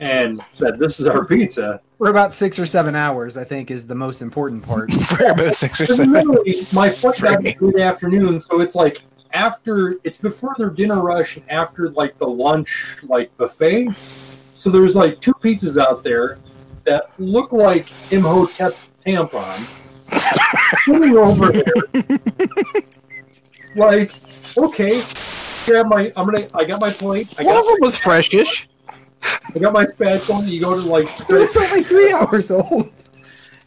and 0.00 0.40
said, 0.52 0.78
"This 0.78 1.00
is 1.00 1.06
our 1.06 1.24
pizza." 1.24 1.80
For 1.98 2.10
about 2.10 2.34
six 2.34 2.58
or 2.58 2.66
seven 2.66 2.94
hours, 2.94 3.36
I 3.36 3.44
think, 3.44 3.70
is 3.70 3.86
the 3.86 3.94
most 3.94 4.20
important 4.20 4.64
part. 4.64 4.92
For 4.92 5.24
about 5.26 5.54
six 5.54 5.80
or 5.80 5.86
seven. 5.86 6.12
literally, 6.12 6.66
my 6.72 6.90
flight 6.90 7.20
got 7.20 7.36
Right. 7.44 7.56
good 7.56 7.78
afternoon, 7.80 8.40
so 8.40 8.60
it's 8.60 8.74
like 8.74 9.02
after 9.34 9.96
it's 10.04 10.18
before 10.18 10.54
their 10.56 10.70
dinner 10.70 11.02
rush 11.02 11.36
and 11.36 11.50
after 11.50 11.90
like 11.90 12.16
the 12.18 12.26
lunch 12.26 12.96
like 13.02 13.36
buffet. 13.36 13.92
So 13.94 14.70
there's 14.70 14.96
like 14.96 15.20
two 15.20 15.34
pizzas 15.34 15.76
out 15.76 16.02
there 16.02 16.38
that 16.84 17.08
look 17.18 17.52
like 17.52 17.86
Imhotep 18.12 18.74
tampon 19.04 19.66
sitting 20.84 21.16
over 21.16 21.52
there. 21.52 21.64
like, 23.76 24.14
okay, 24.56 25.02
grab 25.66 25.86
my 25.86 26.12
I'm 26.16 26.26
gonna 26.26 26.46
I 26.54 26.64
got 26.64 26.80
my 26.80 26.90
plate, 26.90 27.28
I 27.38 27.42
One 27.42 27.56
of 27.56 27.66
them 27.66 27.76
was 27.80 28.00
freshish. 28.00 28.68
I 29.54 29.58
got 29.58 29.72
my 29.72 29.86
spatula, 29.86 30.44
you 30.44 30.60
go 30.60 30.74
to 30.74 30.86
like 30.86 31.08
It's 31.28 31.56
only 31.56 31.82
three 31.82 32.12
hours 32.12 32.50
old. 32.50 32.90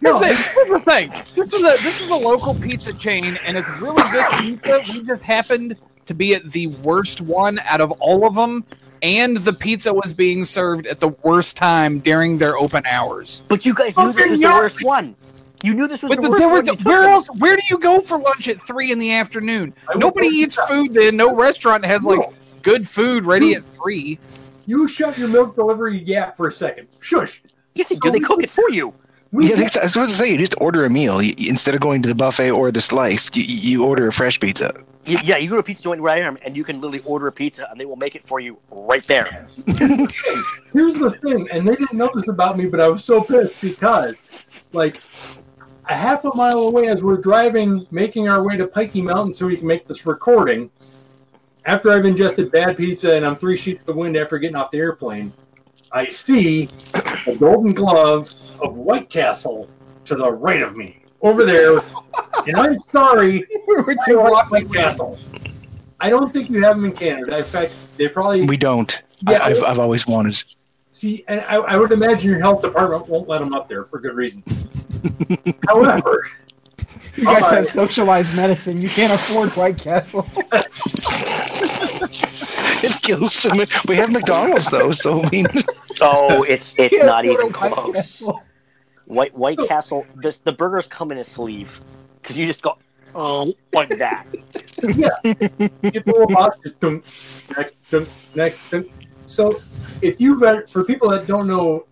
Here's, 0.02 0.20
the, 0.20 0.28
here's 0.28 0.68
the 0.70 0.80
thing. 0.86 1.10
This 1.36 1.54
is 1.54 1.62
a 1.62 1.82
this 1.84 2.00
is 2.02 2.10
a 2.10 2.16
local 2.16 2.54
pizza 2.54 2.94
chain, 2.94 3.38
and 3.46 3.58
it's 3.58 3.68
really 3.82 4.02
good 4.12 4.32
pizza. 4.40 4.84
We 4.94 5.04
just 5.04 5.24
happened 5.24 5.76
to 6.06 6.14
be 6.14 6.36
at 6.36 6.44
the 6.52 6.68
worst 6.68 7.20
one 7.22 7.60
out 7.66 7.82
of 7.82 7.92
all 8.00 8.26
of 8.28 8.36
them, 8.36 8.64
and 9.02 9.38
the 9.38 9.54
pizza 9.54 9.94
was 9.94 10.14
being 10.14 10.46
served 10.46 10.86
at 10.88 11.00
the 11.00 11.10
worst 11.10 11.58
time 11.58 12.00
during 12.00 12.38
their 12.38 12.58
open 12.58 12.86
hours. 12.86 13.42
But 13.48 13.66
you 13.66 13.74
guys 13.74 13.98
knew 13.98 14.14
this 14.14 14.30
was 14.32 14.40
the 14.40 14.48
worst 14.48 14.84
one. 14.84 15.16
You 15.64 15.74
knew 15.74 15.88
this 15.88 16.04
was 16.04 16.16
But 16.16 16.22
the 16.22 16.28
the, 16.28 16.30
worst 16.30 16.40
there 16.40 16.50
was 16.50 16.68
one. 16.68 16.78
You 16.78 16.86
where 16.86 17.02
them. 17.02 17.12
else? 17.14 17.28
Where 17.40 17.56
do 17.56 17.64
you 17.70 17.80
go 17.80 18.00
for 18.00 18.20
lunch 18.20 18.48
at 18.48 18.58
three 18.58 18.92
in 18.92 19.00
the 19.00 19.14
afternoon? 19.14 19.74
I 19.90 19.98
Nobody 19.98 20.28
eats 20.28 20.56
pizza. 20.56 20.68
food 20.72 20.94
then. 20.94 21.18
No 21.18 21.34
restaurant 21.36 21.84
has 21.86 22.06
like 22.06 22.20
good 22.62 22.88
food 22.88 23.26
ready 23.26 23.56
at 23.56 23.64
three. 23.64 24.20
You 24.68 24.88
shut 24.88 25.18
your 25.18 25.30
milk 25.30 25.56
delivery 25.56 25.98
yap 26.04 26.38
for 26.38 26.48
a 26.48 26.52
second. 26.52 26.88
Shush. 27.00 27.42
Yes, 27.74 27.90
they 27.90 27.96
do. 27.96 28.12
They 28.12 28.20
cook 28.20 28.44
it 28.44 28.52
for 28.52 28.70
you. 28.70 28.94
We 29.32 29.48
Yeah, 29.48 29.54
I 29.54 29.58
think 29.58 29.70
so- 29.70 29.80
I 29.82 29.84
was 29.84 29.94
supposed 29.94 30.12
to 30.12 30.16
say 30.16 30.32
you 30.32 30.38
just 30.38 30.56
order 30.60 30.86
a 30.86 30.90
meal 30.90 31.22
you, 31.22 31.34
you- 31.38 31.50
instead 31.50 31.76
of 31.76 31.82
going 31.82 32.02
to 32.04 32.10
the 32.10 32.16
buffet 32.16 32.52
or 32.52 32.72
the 32.72 32.82
slice. 32.82 33.30
You, 33.36 33.44
you 33.44 33.84
order 33.86 34.08
a 34.08 34.12
fresh 34.12 34.40
pizza. 34.40 34.74
You, 35.06 35.18
yeah, 35.24 35.38
you 35.38 35.48
go 35.50 35.56
to 35.56 35.60
a 35.62 35.64
pizza 35.64 35.84
joint 35.84 36.02
where 36.02 36.14
I 36.14 36.20
am, 36.20 36.38
and 36.44 36.56
you 36.58 36.64
can 36.64 36.82
literally 36.82 37.00
order 37.06 37.28
a 37.28 37.32
pizza, 37.32 37.70
and 37.70 37.80
they 37.80 37.86
will 37.86 37.96
make 37.96 38.16
it 38.16 38.28
for 38.28 38.40
you 38.40 38.58
right 38.72 39.04
there. 39.08 39.48
Here's 40.74 40.96
the 40.96 41.18
thing, 41.24 41.48
and 41.52 41.66
they 41.68 41.76
didn't 41.76 41.94
know 41.98 42.10
this 42.14 42.28
about 42.28 42.58
me, 42.58 42.66
but 42.66 42.80
I 42.80 42.88
was 42.90 43.04
so 43.06 43.22
pissed 43.22 43.60
because, 43.62 44.16
like, 44.74 45.02
a 45.90 45.96
half 45.96 46.26
a 46.26 46.36
mile 46.36 46.60
away 46.68 46.88
as 46.88 47.04
we're 47.04 47.16
driving, 47.18 47.88
making 47.92 48.28
our 48.28 48.44
way 48.44 48.58
to 48.58 48.68
Pikey 48.68 49.02
Mountain 49.04 49.34
so 49.34 49.48
we 49.48 49.56
can 49.56 49.68
make 49.68 49.88
this 49.88 50.06
recording, 50.06 50.70
after 51.66 51.90
I've 51.92 52.06
ingested 52.06 52.52
bad 52.52 52.76
pizza 52.76 53.14
and 53.16 53.26
I'm 53.26 53.36
three 53.36 53.56
sheets 53.58 53.80
to 53.82 53.86
the 53.88 53.94
wind 53.94 54.18
after 54.18 54.38
getting 54.38 54.56
off 54.58 54.72
the 54.72 54.78
airplane, 54.80 55.32
I 55.92 56.06
see 56.06 56.70
a 57.26 57.36
golden 57.36 57.74
glove 57.74 58.30
of 58.62 58.76
White 58.76 59.10
Castle 59.10 59.70
to 60.06 60.16
the 60.16 60.32
right 60.32 60.62
of 60.62 60.76
me, 60.78 61.02
over 61.22 61.46
there, 61.46 61.80
and 62.46 62.56
I'm 62.56 62.80
sorry, 62.88 63.46
We're 63.68 63.82
I 63.92 63.96
two 64.06 64.18
blocks 64.18 64.52
White. 64.52 64.72
Castle. 64.72 65.18
I 66.00 66.10
don't 66.10 66.32
think 66.32 66.50
you 66.50 66.64
have 66.64 66.76
them 66.76 66.86
in 66.86 66.92
Canada. 66.92 67.38
In 67.38 67.44
fact, 67.44 67.98
they 67.98 68.08
probably 68.08 68.46
We 68.46 68.58
don't. 68.58 69.02
Yeah, 69.28 69.40
I, 69.40 69.48
I've, 69.48 69.64
I've 69.64 69.80
always 69.80 70.06
wanted. 70.08 70.42
See, 70.92 71.24
and 71.28 71.42
I, 71.42 71.56
I 71.56 71.78
would 71.78 71.92
imagine 71.92 72.30
your 72.30 72.40
health 72.40 72.62
department 72.62 73.08
won't 73.08 73.28
let 73.28 73.40
them 73.40 73.54
up 73.54 73.68
there 73.68 73.84
for 73.84 74.00
good 74.00 74.16
reason. 74.16 74.44
However, 75.68 76.28
You 77.18 77.24
guys 77.26 77.44
Alright. 77.44 77.54
have 77.58 77.68
socialized 77.68 78.36
medicine. 78.36 78.82
You 78.82 78.90
can't 78.90 79.12
afford 79.12 79.50
White 79.56 79.78
Castle. 79.80 80.26
It 82.84 83.02
kills 83.02 83.34
so 83.34 83.50
many. 83.50 83.66
We 83.88 83.96
have 83.96 84.12
McDonald's 84.12 84.70
though, 84.70 84.92
so 84.92 85.20
I 85.24 85.30
mean, 85.32 85.48
Oh, 86.00 86.44
it's 86.44 86.76
it's 86.78 86.96
Can't 86.98 87.26
even 87.26 87.42
a 87.42 87.50
White 87.50 87.72
close. 87.74 87.96
Castle. 87.96 88.44
White 89.08 89.36
White 89.36 89.58
Castle, 89.68 90.06
the, 90.18 90.38
the 90.44 90.52
burgers 90.52 90.86
come 90.88 91.12
in 91.12 91.18
a 91.18 91.24
sleeve 91.24 91.80
because 92.22 92.38
you 92.38 92.46
just 92.46 92.62
go 92.62 92.78
oh 93.16 93.52
like 93.74 93.90
that. 93.98 94.28
you 94.84 94.94
get 95.92 96.06
the 96.06 96.12
little 96.12 96.28
box, 96.28 96.60
just 96.64 96.80
dunk, 96.80 97.04
next, 97.58 97.90
dunk, 97.90 98.08
next, 98.36 98.60
dunk. 98.70 98.92
So, 99.26 99.60
if 100.02 100.22
you 100.22 100.40
vet 100.40 100.70
for 100.70 100.84
people 100.84 101.10
that 101.10 101.26
don't 101.26 101.48
know 101.48 101.86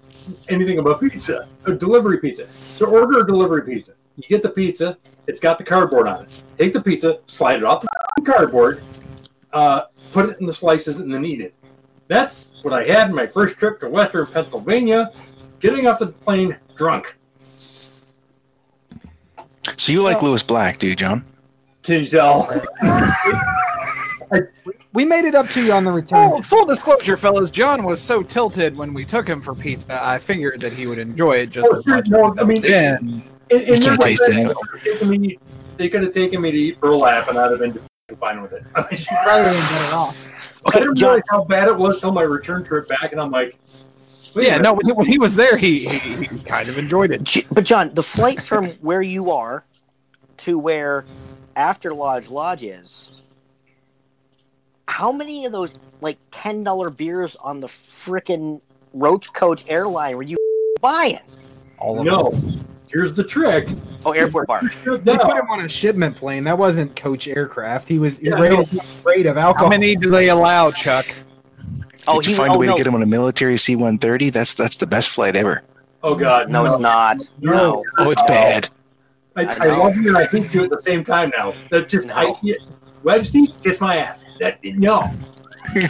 anything 0.50 0.78
about 0.78 1.00
pizza, 1.02 1.48
a 1.66 1.74
delivery 1.74 2.20
pizza, 2.20 2.46
to 2.86 2.92
order 2.92 3.22
a 3.22 3.26
delivery 3.26 3.64
pizza, 3.64 3.94
you 4.18 4.24
get 4.30 4.42
the 4.42 4.50
pizza, 4.50 4.98
it's 5.28 5.40
got 5.40 5.58
the 5.58 5.64
cardboard 5.64 6.08
on 6.08 6.24
it. 6.26 6.44
Take 6.58 6.74
the 6.74 6.82
pizza, 6.82 7.20
slide 7.28 7.58
it 7.58 7.64
off 7.64 7.82
the 7.82 8.22
cardboard, 8.24 8.82
uh, 9.54 9.82
put 10.14 10.30
it 10.30 10.40
in 10.40 10.46
the 10.46 10.54
slices, 10.54 11.00
and 11.00 11.14
then 11.14 11.26
eat 11.26 11.42
it. 11.42 11.54
That's 12.08 12.52
what 12.62 12.74
I 12.74 12.84
had 12.84 13.10
in 13.10 13.16
my 13.16 13.26
first 13.28 13.58
trip 13.58 13.80
to 13.82 13.90
Western 13.90 14.26
Pennsylvania, 14.28 15.12
getting 15.60 15.88
off 15.88 16.00
the 16.00 16.08
plane 16.08 16.56
drunk. 16.76 17.16
so 17.38 18.04
you 19.92 20.02
like 20.02 20.22
Lewis 20.22 20.44
Black, 20.44 20.78
do 20.78 20.88
you, 20.88 20.96
John? 20.96 21.26
Can 21.84 22.02
you 22.02 22.08
tell? 22.08 22.50
We 24.94 25.04
made 25.06 25.26
it 25.26 25.36
up 25.36 25.48
to 25.50 25.64
you 25.64 25.74
on 25.74 25.84
the 25.84 25.92
return. 25.92 26.32
Well, 26.32 26.42
full 26.42 26.66
disclosure, 26.66 27.18
fellas, 27.18 27.52
John 27.52 27.84
was 27.84 28.02
so 28.02 28.24
tilted 28.24 28.78
when 28.78 28.94
we 28.94 29.04
took 29.04 29.28
him 29.28 29.42
for 29.42 29.54
pizza. 29.54 30.02
I 30.04 30.18
figured 30.20 30.62
that 30.62 30.72
he 30.74 30.88
would 30.88 30.98
enjoy 31.00 31.34
it 31.34 31.50
just 31.50 31.70
Oh, 31.72 31.78
as 31.80 31.86
much. 31.86 32.08
no, 32.08 32.34
I 32.40 32.44
mean, 32.46 32.64
Yeah. 32.64 32.98
In, 33.50 33.60
in 33.62 33.66
can't 33.66 33.84
their 33.84 33.98
taste 33.98 34.22
it 34.28 34.36
anyway. 34.36 34.54
they 34.54 34.54
could've 34.54 34.84
taken 35.00 35.10
me- 35.10 35.40
They 35.78 35.90
could 35.90 36.04
have 36.04 36.14
taken 36.14 36.42
me 36.42 36.52
to 36.52 36.58
eat 36.58 36.80
burlap, 36.80 37.28
and 37.28 37.38
I'd 37.38 37.52
have 37.52 37.60
been 37.60 37.80
fine 38.20 38.42
with 38.42 38.54
it. 38.54 38.64
I 38.76 38.82
mean, 38.82 39.00
rather 39.26 39.44
than 39.44 39.54
get 39.54 39.88
it 39.90 39.94
off. 39.94 40.30
I 40.74 40.80
didn't 40.80 40.96
John. 40.96 41.10
realize 41.10 41.24
how 41.30 41.44
bad 41.44 41.68
it 41.68 41.78
was 41.78 42.00
till 42.00 42.12
my 42.12 42.22
return 42.24 42.64
trip 42.64 42.88
back, 42.88 43.12
and 43.12 43.20
I'm 43.22 43.32
like, 43.32 43.58
wait 44.36 44.48
Yeah, 44.48 44.58
no, 44.58 44.74
when 44.74 44.86
he, 44.86 44.92
when 44.94 45.06
he 45.08 45.18
was 45.20 45.36
there, 45.36 45.58
he, 45.58 45.86
he, 45.88 46.26
he 46.26 46.38
kind 46.40 46.70
of 46.70 46.78
enjoyed 46.78 47.12
it. 47.12 47.46
But 47.52 47.66
John, 47.66 47.94
the 47.94 48.04
flight 48.04 48.42
from 48.42 48.66
where 48.82 49.02
you 49.02 49.32
are 49.32 49.66
to 50.38 50.58
where 50.58 51.06
After 51.56 51.94
Lodge 51.94 52.30
Lodge 52.30 52.64
is, 52.64 53.24
how 54.88 55.12
many 55.12 55.46
of 55.46 55.52
those 55.52 55.76
like 56.02 56.18
ten 56.32 56.64
dollar 56.64 56.90
beers 56.90 57.36
on 57.38 57.60
the 57.60 57.68
frickin' 57.68 58.62
Roach 58.94 59.32
Coach 59.34 59.64
airline 59.68 60.16
were 60.16 60.24
you 60.24 60.38
buying? 60.80 61.20
All 61.80 62.00
of 62.00 62.06
No, 62.06 62.28
it. 62.30 62.36
Here's 62.96 63.14
the 63.14 63.24
trick. 63.24 63.68
Oh, 64.06 64.14
airport 64.14 64.48
bar. 64.48 64.62
They 64.86 65.18
put 65.18 65.36
him 65.36 65.50
on 65.50 65.66
a 65.66 65.70
shipment 65.70 66.16
plane. 66.16 66.46
That 66.46 66.58
wasn't 66.58 66.96
Coach 66.96 67.28
Aircraft. 67.28 67.90
He 67.90 68.00
was 68.00 68.20
he 68.20 68.30
Yeah, 68.30 68.36
rated 68.36 68.60
no. 68.60 68.64
his 68.64 69.04
rate 69.06 69.26
of 69.26 69.36
How 69.36 69.68
many 69.68 69.98
do 69.98 70.10
they 70.10 70.30
allow, 70.30 70.72
Chuck? 70.72 71.06
Oh, 72.08 72.22
Did 72.22 72.28
you 72.28 72.32
he 72.32 72.38
find 72.38 72.52
oh, 72.52 72.56
a 72.56 72.58
way 72.58 72.68
no. 72.68 72.74
to 72.74 72.78
get 72.78 72.88
him 72.88 72.96
on 72.96 73.04
a 73.04 73.06
military 73.06 73.58
C-130? 73.58 74.32
That's 74.32 74.54
that's 74.54 74.78
the 74.78 74.88
best 74.88 75.10
flight 75.10 75.36
ever. 75.36 75.64
Oh 76.04 76.16
God, 76.16 76.50
No, 76.50 76.66
it's 76.66 76.80
not. 76.80 77.18
No. 77.42 77.84
Oh, 77.98 78.12
it's 78.12 78.22
bad. 78.24 78.70
I, 79.36 79.44
I 79.44 79.56
I, 79.60 79.78
love 79.78 79.98
you 79.98 80.10
and 80.10 80.18
I 80.18 80.26
hate 80.28 80.54
you 80.54 80.64
at 80.64 80.70
the 80.70 80.82
same 80.82 81.04
time 81.04 81.34
now. 81.36 81.54
That 81.72 81.90
just 81.90 82.10
I 82.16 82.24
No. 82.26 82.40
yeah, 82.42 82.56
Webster, 83.04 83.40
kiss 83.62 83.82
my 83.82 83.98
ass. 83.98 84.24
That 84.40 84.64
no. 84.64 85.04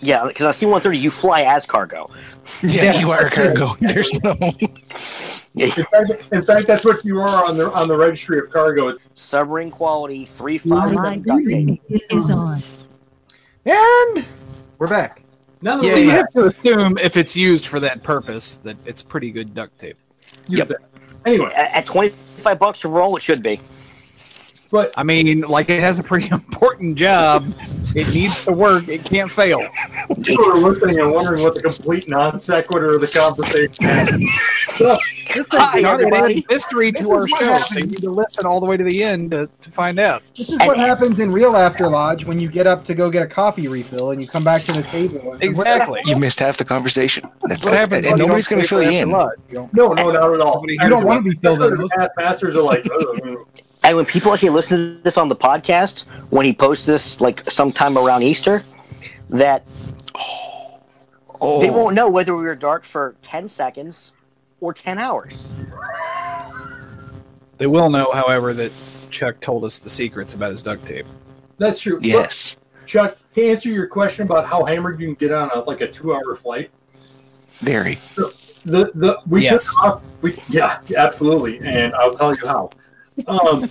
Yeah, 0.00 0.28
because 0.28 0.46
on 0.46 0.54
C 0.54 0.64
one 0.64 0.80
thirty 0.80 0.96
you 0.96 1.10
fly 1.10 1.42
as 1.42 1.66
cargo. 1.66 2.08
Yeah, 2.62 3.00
you 3.00 3.10
are 3.10 3.26
a 3.26 3.30
cargo. 3.30 3.74
There's 3.80 4.12
no. 4.22 4.36
In 5.60 5.70
fact, 5.70 6.28
in 6.32 6.42
fact, 6.42 6.66
that's 6.66 6.84
what 6.84 7.04
you 7.04 7.20
are 7.20 7.44
on 7.44 7.56
the 7.56 7.70
on 7.72 7.88
the 7.88 7.96
registry 7.96 8.38
of 8.38 8.50
cargo. 8.50 8.88
It's 8.88 9.00
Submarine 9.14 9.70
quality 9.70 10.24
three 10.24 10.58
five 10.58 10.94
seven 10.94 11.22
duct 11.22 11.48
tape. 11.48 11.82
is 11.88 12.30
on. 12.30 12.58
And 13.64 14.24
we're 14.78 14.86
back. 14.86 15.22
now 15.62 15.76
that 15.76 15.84
Yeah, 15.86 15.94
we 15.94 16.02
you 16.02 16.10
have 16.10 16.18
have 16.20 16.30
to 16.30 16.44
assume 16.46 16.96
if 16.98 17.16
it's 17.16 17.36
used 17.36 17.66
for 17.66 17.80
that 17.80 18.02
purpose 18.02 18.58
that 18.58 18.76
it's 18.86 19.02
pretty 19.02 19.30
good 19.30 19.54
duct 19.54 19.78
tape. 19.78 19.96
Yep. 20.48 20.72
Anyway, 21.26 21.52
At, 21.54 21.72
at 21.74 21.86
twenty 21.86 22.10
five 22.10 22.58
bucks 22.58 22.84
a 22.84 22.88
roll, 22.88 23.16
it 23.16 23.22
should 23.22 23.42
be. 23.42 23.60
But 24.70 24.92
I 24.96 25.02
mean, 25.02 25.40
like 25.42 25.68
it 25.70 25.80
has 25.80 25.98
a 25.98 26.02
pretty 26.02 26.28
important 26.32 26.96
job. 26.96 27.46
It 27.96 28.12
needs 28.12 28.44
to 28.44 28.52
work. 28.52 28.86
It 28.88 29.04
can't 29.04 29.30
fail. 29.30 29.60
people 30.22 30.50
are 30.52 30.58
listening 30.58 31.00
and 31.00 31.10
wondering 31.10 31.42
what 31.42 31.54
the 31.54 31.62
complete 31.62 32.06
non 32.08 32.38
sequitur 32.38 32.90
of 32.96 33.00
the 33.00 33.06
conversation 33.08 33.84
is. 33.84 34.98
This 35.34 35.46
Hi, 35.52 35.80
not 35.80 36.00
everybody. 36.00 36.46
mystery 36.48 36.90
to 36.90 37.02
is 37.02 37.10
our 37.12 37.28
show. 37.28 37.36
happens. 37.52 37.74
They 37.74 37.82
need 37.82 37.98
to 38.02 38.10
listen 38.10 38.46
all 38.46 38.60
the 38.60 38.66
way 38.66 38.78
to 38.78 38.84
the 38.84 39.02
end 39.04 39.32
to, 39.32 39.46
to 39.60 39.70
find 39.70 39.98
out. 39.98 40.22
This 40.34 40.48
is 40.48 40.58
what 40.60 40.78
happens 40.78 41.20
in 41.20 41.30
real 41.30 41.54
After 41.54 41.86
Lodge 41.86 42.24
when 42.24 42.40
you 42.40 42.50
get 42.50 42.66
up 42.66 42.82
to 42.86 42.94
go 42.94 43.10
get 43.10 43.22
a 43.22 43.26
coffee 43.26 43.68
refill 43.68 44.12
and 44.12 44.22
you 44.22 44.26
come 44.26 44.42
back 44.42 44.62
to 44.62 44.72
the 44.72 44.82
table. 44.84 45.36
Exactly. 45.42 46.00
You 46.06 46.16
missed 46.16 46.40
half 46.40 46.56
the 46.56 46.64
conversation. 46.64 47.24
That's 47.42 47.62
What 47.62 47.74
happens? 47.74 48.06
and 48.06 48.18
nobody's 48.18 48.46
going 48.48 48.62
to 48.62 48.68
fill 48.68 48.82
you 48.82 49.00
in. 49.02 49.10
lunch? 49.10 49.38
You 49.50 49.68
No, 49.74 49.92
no, 49.92 50.10
not 50.10 50.32
at 50.32 50.40
all. 50.40 50.64
You 50.66 50.78
don't 50.88 51.04
want 51.04 51.24
to 51.26 51.30
be 51.30 51.36
filled 51.36 51.60
in. 51.60 51.76
The 51.76 51.88
past 51.94 52.10
masters 52.16 52.56
are 52.56 52.62
like, 52.62 52.86
"Ugh." 52.90 53.46
And 53.84 53.96
when 53.96 54.04
people 54.06 54.32
actually 54.32 54.50
listen 54.50 54.96
to 54.98 55.02
this 55.02 55.16
on 55.16 55.28
the 55.28 55.36
podcast, 55.36 56.04
when 56.30 56.44
he 56.44 56.52
posts 56.52 56.84
this 56.84 57.20
like 57.20 57.40
sometime 57.50 57.96
around 57.96 58.22
Easter, 58.22 58.62
that 59.30 59.64
Oh, 61.40 61.60
they 61.60 61.70
won't 61.70 61.94
know 61.94 62.10
whether 62.10 62.34
we 62.34 62.42
were 62.42 62.56
dark 62.56 62.84
for 62.84 63.14
ten 63.22 63.46
seconds 63.46 64.10
or 64.60 64.72
ten 64.74 64.98
hours. 64.98 65.52
They 67.58 67.68
will 67.68 67.90
know, 67.90 68.10
however, 68.12 68.52
that 68.54 68.72
Chuck 69.10 69.40
told 69.40 69.64
us 69.64 69.78
the 69.78 69.88
secrets 69.90 70.34
about 70.34 70.50
his 70.50 70.62
duct 70.62 70.84
tape. 70.84 71.06
that's 71.58 71.80
true. 71.80 71.94
Look, 71.94 72.04
yes. 72.04 72.56
Chuck, 72.86 73.16
to 73.34 73.48
answer 73.50 73.68
your 73.68 73.86
question 73.86 74.24
about 74.24 74.46
how 74.46 74.64
hammered 74.64 75.00
you 75.00 75.06
can 75.06 75.14
get 75.14 75.32
on 75.32 75.50
a, 75.54 75.60
like 75.60 75.80
a 75.80 75.88
two-hour 75.88 76.34
flight, 76.36 76.70
Very. 77.60 77.98
the 78.16 78.90
the 78.94 79.18
we 79.28 79.44
Yes. 79.44 79.72
took 79.74 79.84
off. 79.84 80.06
We 80.22 80.34
yeah, 80.48 80.80
absolutely, 80.96 81.60
and 81.60 81.94
I'll 81.94 82.16
tell 82.16 82.34
you 82.34 82.46
how. 82.46 82.70
Um, 83.26 83.68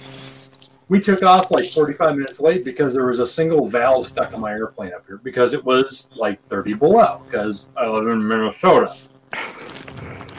we 0.89 0.99
took 0.99 1.23
off 1.23 1.51
like 1.51 1.65
45 1.65 2.15
minutes 2.15 2.39
late 2.39 2.63
because 2.63 2.93
there 2.93 3.05
was 3.05 3.19
a 3.19 3.27
single 3.27 3.67
valve 3.67 4.07
stuck 4.07 4.33
on 4.33 4.41
my 4.41 4.51
airplane 4.51 4.93
up 4.93 5.05
here 5.05 5.17
because 5.17 5.53
it 5.53 5.63
was 5.63 6.09
like 6.15 6.39
30 6.39 6.73
below 6.75 7.21
because 7.25 7.69
I 7.75 7.87
live 7.87 8.07
in 8.07 8.25
Minnesota. 8.25 8.93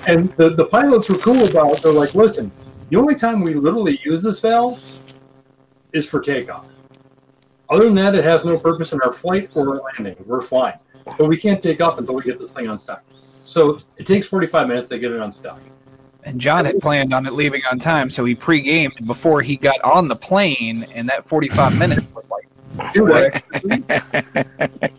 And 0.07 0.31
the, 0.37 0.51
the 0.51 0.65
pilots 0.65 1.11
were 1.11 1.19
cool 1.19 1.47
about 1.49 1.77
it. 1.77 1.83
They're 1.83 1.93
like, 1.93 2.15
listen, 2.15 2.51
the 2.89 2.97
only 2.97 3.15
time 3.15 3.43
we 3.43 3.55
literally 3.55 4.01
use 4.05 4.23
this 4.23 4.41
valve 4.41 4.83
is 5.93 6.09
for 6.09 6.21
takeoff. 6.21 6.79
Other 7.69 7.85
than 7.85 7.95
that, 7.97 8.15
it 8.15 8.25
has 8.25 8.45
no 8.45 8.59
purpose 8.59 8.93
in 8.93 9.01
our 9.03 9.13
flight 9.13 9.51
or 9.55 9.83
landing. 9.83 10.17
We're 10.25 10.41
flying. 10.41 10.79
But 11.05 11.27
we 11.27 11.37
can't 11.37 11.63
take 11.63 11.83
off 11.83 11.99
until 11.99 12.15
we 12.15 12.23
get 12.23 12.39
this 12.39 12.55
thing 12.55 12.69
unstuck. 12.69 13.05
So 13.09 13.81
it 13.99 14.07
takes 14.07 14.27
45 14.27 14.69
minutes 14.69 14.89
to 14.89 14.99
get 14.99 15.13
it 15.13 15.21
unstuck. 15.21 15.61
And 16.25 16.41
John 16.41 16.65
had 16.65 16.81
planned 16.81 17.15
on 17.15 17.27
it 17.27 17.33
leaving 17.33 17.63
on 17.71 17.79
time, 17.79 18.11
so 18.11 18.25
he 18.25 18.35
pre-gamed 18.35 19.07
before 19.07 19.41
he 19.41 19.57
got 19.57 19.81
on 19.83 20.09
the 20.09 20.17
plane, 20.17 20.85
and 20.95 21.09
that 21.09 21.27
45 21.29 21.79
minutes 21.79 22.07
was 22.15 22.31
like 22.31 22.49
Dude, 22.93 23.09
What? 23.09 23.43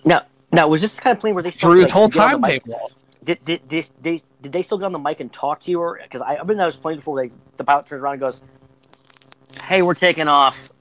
I- 0.06 0.22
Now, 0.52 0.68
was 0.68 0.82
this 0.82 0.96
the 0.96 1.02
kind 1.02 1.16
of 1.16 1.22
plane 1.22 1.36
where 1.36 1.44
they 1.44 1.52
still 1.52 1.70
through 1.72 1.82
his 1.82 1.84
like, 1.86 1.92
whole 1.94 2.08
get 2.08 2.20
on 2.34 2.42
timetable. 2.42 2.92
Did, 3.24 3.46
did, 3.46 3.68
did, 3.68 3.90
they, 4.02 4.22
did 4.42 4.52
they 4.52 4.64
still 4.64 4.80
get 4.80 4.86
on 4.86 4.92
the 4.94 4.98
mic 5.00 5.20
and 5.20 5.32
talk 5.32 5.60
to 5.62 5.72
you? 5.72 5.80
Or 5.80 6.00
because 6.02 6.22
I've 6.22 6.48
been 6.48 6.60
on 6.60 6.68
those 6.68 6.78
planes 6.78 6.98
before, 7.00 7.22
they, 7.22 7.32
the 7.58 7.64
pilot 7.64 7.86
turns 7.86 8.02
around 8.02 8.14
and 8.14 8.22
goes, 8.22 8.42
"Hey, 9.66 9.84
we're 9.84 9.94
taking 9.94 10.28
off." 10.28 10.72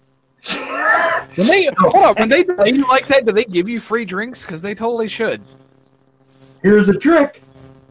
When 1.34 1.46
they 1.46 1.68
hold 1.78 1.94
on, 1.94 2.14
when 2.14 2.28
they 2.30 2.44
delay 2.44 2.70
you 2.70 2.86
like 2.88 3.06
that, 3.08 3.26
do 3.26 3.32
they 3.32 3.44
give 3.44 3.68
you 3.68 3.78
free 3.80 4.06
drinks? 4.06 4.44
Because 4.44 4.62
they 4.62 4.74
totally 4.74 5.08
should. 5.08 5.42
Here's 6.62 6.86
the 6.86 6.94
trick. 6.98 7.42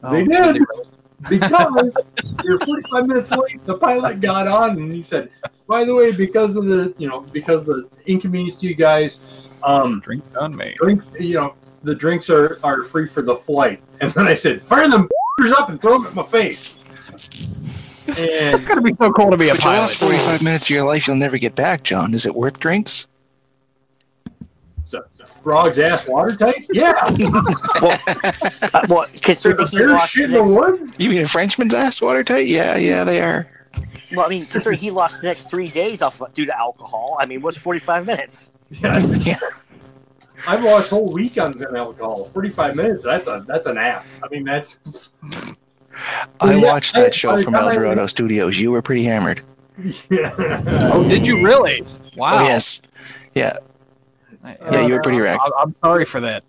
Oh, 0.02 0.12
they 0.14 0.24
Oh, 0.24 0.26
did. 0.26 0.56
they 0.56 0.60
really? 0.60 0.86
Because 1.30 1.98
you're 2.44 2.60
45 2.60 3.08
minutes 3.08 3.32
late, 3.32 3.64
the 3.66 3.78
pilot 3.78 4.22
got 4.22 4.48
on 4.48 4.72
and 4.72 4.92
he 4.94 5.02
said, 5.02 5.30
by 5.68 5.84
the 5.84 5.94
way, 5.94 6.12
because 6.12 6.56
of 6.56 6.66
the, 6.66 6.94
you 6.98 7.10
know, 7.10 7.22
because 7.34 7.62
of 7.62 7.68
the 7.68 7.90
inconvenience 8.06 8.56
to 8.58 8.68
you 8.68 8.76
guys, 8.76 9.60
um, 9.66 10.00
Drinks 10.02 10.34
on 10.34 10.56
me. 10.56 10.76
drink, 10.78 11.04
you 11.20 11.34
know, 11.36 11.56
the 11.84 11.96
drinks 11.96 12.30
are, 12.30 12.60
are 12.64 12.84
free 12.84 13.08
for 13.08 13.22
the 13.22 13.36
flight. 13.36 13.82
And 14.00 14.12
then 14.12 14.28
I 14.28 14.34
said, 14.36 14.62
fire 14.62 14.88
them 14.88 15.10
up 15.58 15.70
and 15.70 15.82
throw 15.82 15.98
them 15.98 16.08
at 16.08 16.16
my 16.16 16.24
face. 16.24 16.76
It's 18.08 18.26
And 18.26 18.66
gotta 18.66 18.82
be 18.82 18.94
so 18.94 19.12
cool 19.12 19.32
to 19.32 19.38
be 19.38 19.50
a 19.50 19.56
But 19.56 19.64
your 19.64 19.74
last 19.74 20.00
pilot. 20.00 20.18
45 20.22 20.44
minutes 20.44 20.66
of 20.68 20.70
your 20.70 20.84
life 20.84 21.08
you'll 21.08 21.18
never 21.18 21.38
get 21.38 21.56
back, 21.56 21.84
John. 21.84 22.14
Is 22.14 22.26
it 22.26 22.34
worth 22.34 22.60
drinks? 22.60 23.08
So, 24.88 25.04
the 25.18 25.26
frog's 25.26 25.78
ass 25.80 26.08
watertight? 26.08 26.66
Yeah. 26.72 26.94
Uh, 27.80 28.86
well, 28.90 29.06
considering 29.22 29.58
the 29.58 29.68
he 29.68 29.78
bear 29.78 29.98
shit 30.00 30.26
in 30.26 30.32
the 30.32 30.44
woods? 30.44 30.94
You 30.98 31.10
mean 31.10 31.22
a 31.22 31.28
Frenchman's 31.28 31.74
ass 31.74 32.02
watertight? 32.02 32.48
Yeah, 32.48 32.76
yeah, 32.78 33.04
they 33.04 33.22
are. 33.22 33.48
well, 34.16 34.26
I 34.26 34.30
mean, 34.30 34.46
considering 34.46 34.80
he 34.80 34.90
lost 34.92 35.22
the 35.22 35.28
next 35.28 35.50
three 35.50 35.70
days 35.70 36.02
off 36.02 36.22
due 36.34 36.46
to 36.46 36.58
alcohol. 36.58 37.18
I 37.20 37.26
mean, 37.26 37.42
what's 37.42 37.58
forty-five 37.58 38.06
minutes? 38.06 38.52
Yes. 38.70 39.26
Yeah. 39.26 39.38
I've 40.48 40.62
lost 40.64 40.90
whole 40.92 41.12
weekends 41.12 41.62
in 41.62 41.76
alcohol. 41.76 42.26
45 42.34 42.76
minutes, 42.76 43.04
that's 43.04 43.28
a, 43.28 43.44
that's 43.48 43.66
a 43.66 43.74
nap. 43.74 44.06
I 44.24 44.28
mean, 44.30 44.44
that's, 44.44 44.78
I 46.40 46.54
Yeah, 46.54 46.58
watched 46.72 46.96
I- 46.96 47.02
that 47.02 47.16
show 47.16 47.32
I- 47.32 47.42
from 47.44 47.56
I- 47.56 47.60
El 47.62 47.74
Dorado 47.74 48.06
Studios. 48.08 48.58
You 48.58 48.72
were 48.72 48.82
pretty 48.84 49.04
hammered. 49.04 49.42
yeah. 50.10 50.34
Oh, 50.94 51.08
did 51.10 51.26
you 51.26 51.44
really? 51.44 51.84
Wow. 52.16 52.38
Oh, 52.40 52.44
yes. 52.44 52.82
Yeah. 53.36 53.58
Yeah, 54.72 54.86
you 54.88 54.94
were 54.94 55.02
pretty 55.02 55.20
wrecked. 55.20 55.42
I- 55.44 55.62
I'm 55.62 55.74
sorry 55.74 56.06
for 56.06 56.20
that. 56.22 56.44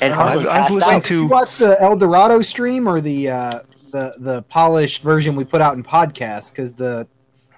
And 0.00 0.14
Uh, 0.14 0.22
I've, 0.22 0.46
I've 0.46 0.70
listened 0.70 0.96
out. 0.96 1.10
You 1.10 1.28
to. 1.28 1.28
watch 1.28 1.58
the 1.58 1.76
El 1.80 1.96
Dorado 1.96 2.42
stream 2.42 2.88
or 2.88 3.00
the 3.00 3.30
uh, 3.30 3.60
the 3.92 4.14
the 4.18 4.42
polished 4.42 5.02
version 5.02 5.36
we 5.36 5.44
put 5.44 5.60
out 5.60 5.76
in 5.76 5.82
podcast 5.84 6.52
because 6.52 6.72
the 6.72 7.06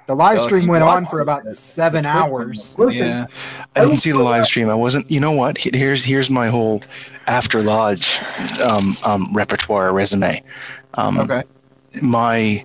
the 0.07 0.15
live 0.15 0.41
stream 0.41 0.65
you 0.65 0.71
went 0.71 0.85
on 0.85 1.05
for 1.07 1.21
about 1.21 1.47
it. 1.47 1.57
seven 1.57 2.05
The 2.05 2.11
quick 2.11 2.33
one. 2.33 2.43
hours. 2.49 2.79
Listen, 2.79 3.09
Yeah. 3.09 3.27
I 3.77 3.81
didn't 3.81 3.97
see 3.99 4.13
the 4.13 4.23
live 4.23 4.47
stream. 4.47 4.69
I 4.71 4.75
wasn't. 4.75 5.11
You 5.11 5.21
know 5.21 5.33
what? 5.33 5.57
Here's 5.59 6.05
here's 6.05 6.29
my 6.31 6.49
whole 6.49 6.83
after 7.27 7.63
lodge 7.63 8.21
um, 8.71 8.97
um, 9.05 9.27
repertoire 9.33 9.93
resume. 9.93 10.43
Um, 10.95 11.19
Okay. 11.21 11.43
My 12.03 12.65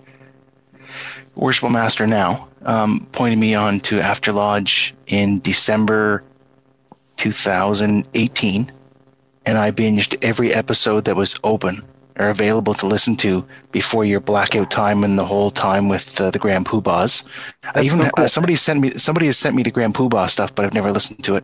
worshipful 1.36 1.70
master 1.70 2.06
now 2.06 2.48
um, 2.64 3.08
pointed 3.12 3.40
me 3.40 3.56
on 3.56 3.80
to 3.82 4.00
After 4.00 4.32
Lodge 4.32 4.94
in 5.08 5.40
December 5.40 6.24
2018, 7.18 8.72
and 9.46 9.58
I 9.58 9.72
binged 9.72 10.18
every 10.24 10.54
episode 10.54 11.06
that 11.06 11.16
was 11.16 11.36
open 11.44 11.84
or 12.20 12.30
available 12.30 12.74
to 12.76 12.86
listen 12.86 13.16
to 13.18 13.46
before 13.72 14.06
your 14.06 14.20
blackout 14.20 14.70
time 14.70 15.04
and 15.04 15.18
the 15.18 15.26
whole 15.26 15.50
time 15.50 15.90
with 15.90 16.20
uh, 16.22 16.30
the 16.30 16.40
Grand 16.40 16.66
Poobahs. 16.66 17.26
I 17.64 17.72
That's 17.74 17.86
even 17.88 17.98
so 18.00 18.10
cool. 18.12 18.26
uh, 18.26 18.28
somebody 18.28 18.56
sent 18.56 18.82
me 18.82 18.92
somebody 18.92 19.26
has 19.26 19.38
sent 19.38 19.56
me 19.56 19.64
the 19.64 19.72
Grand 19.72 19.96
Poobah 19.96 20.30
stuff, 20.30 20.54
but 20.54 20.66
I've 20.66 20.74
never 20.74 20.92
listened 20.92 21.24
to 21.24 21.36
it. 21.36 21.44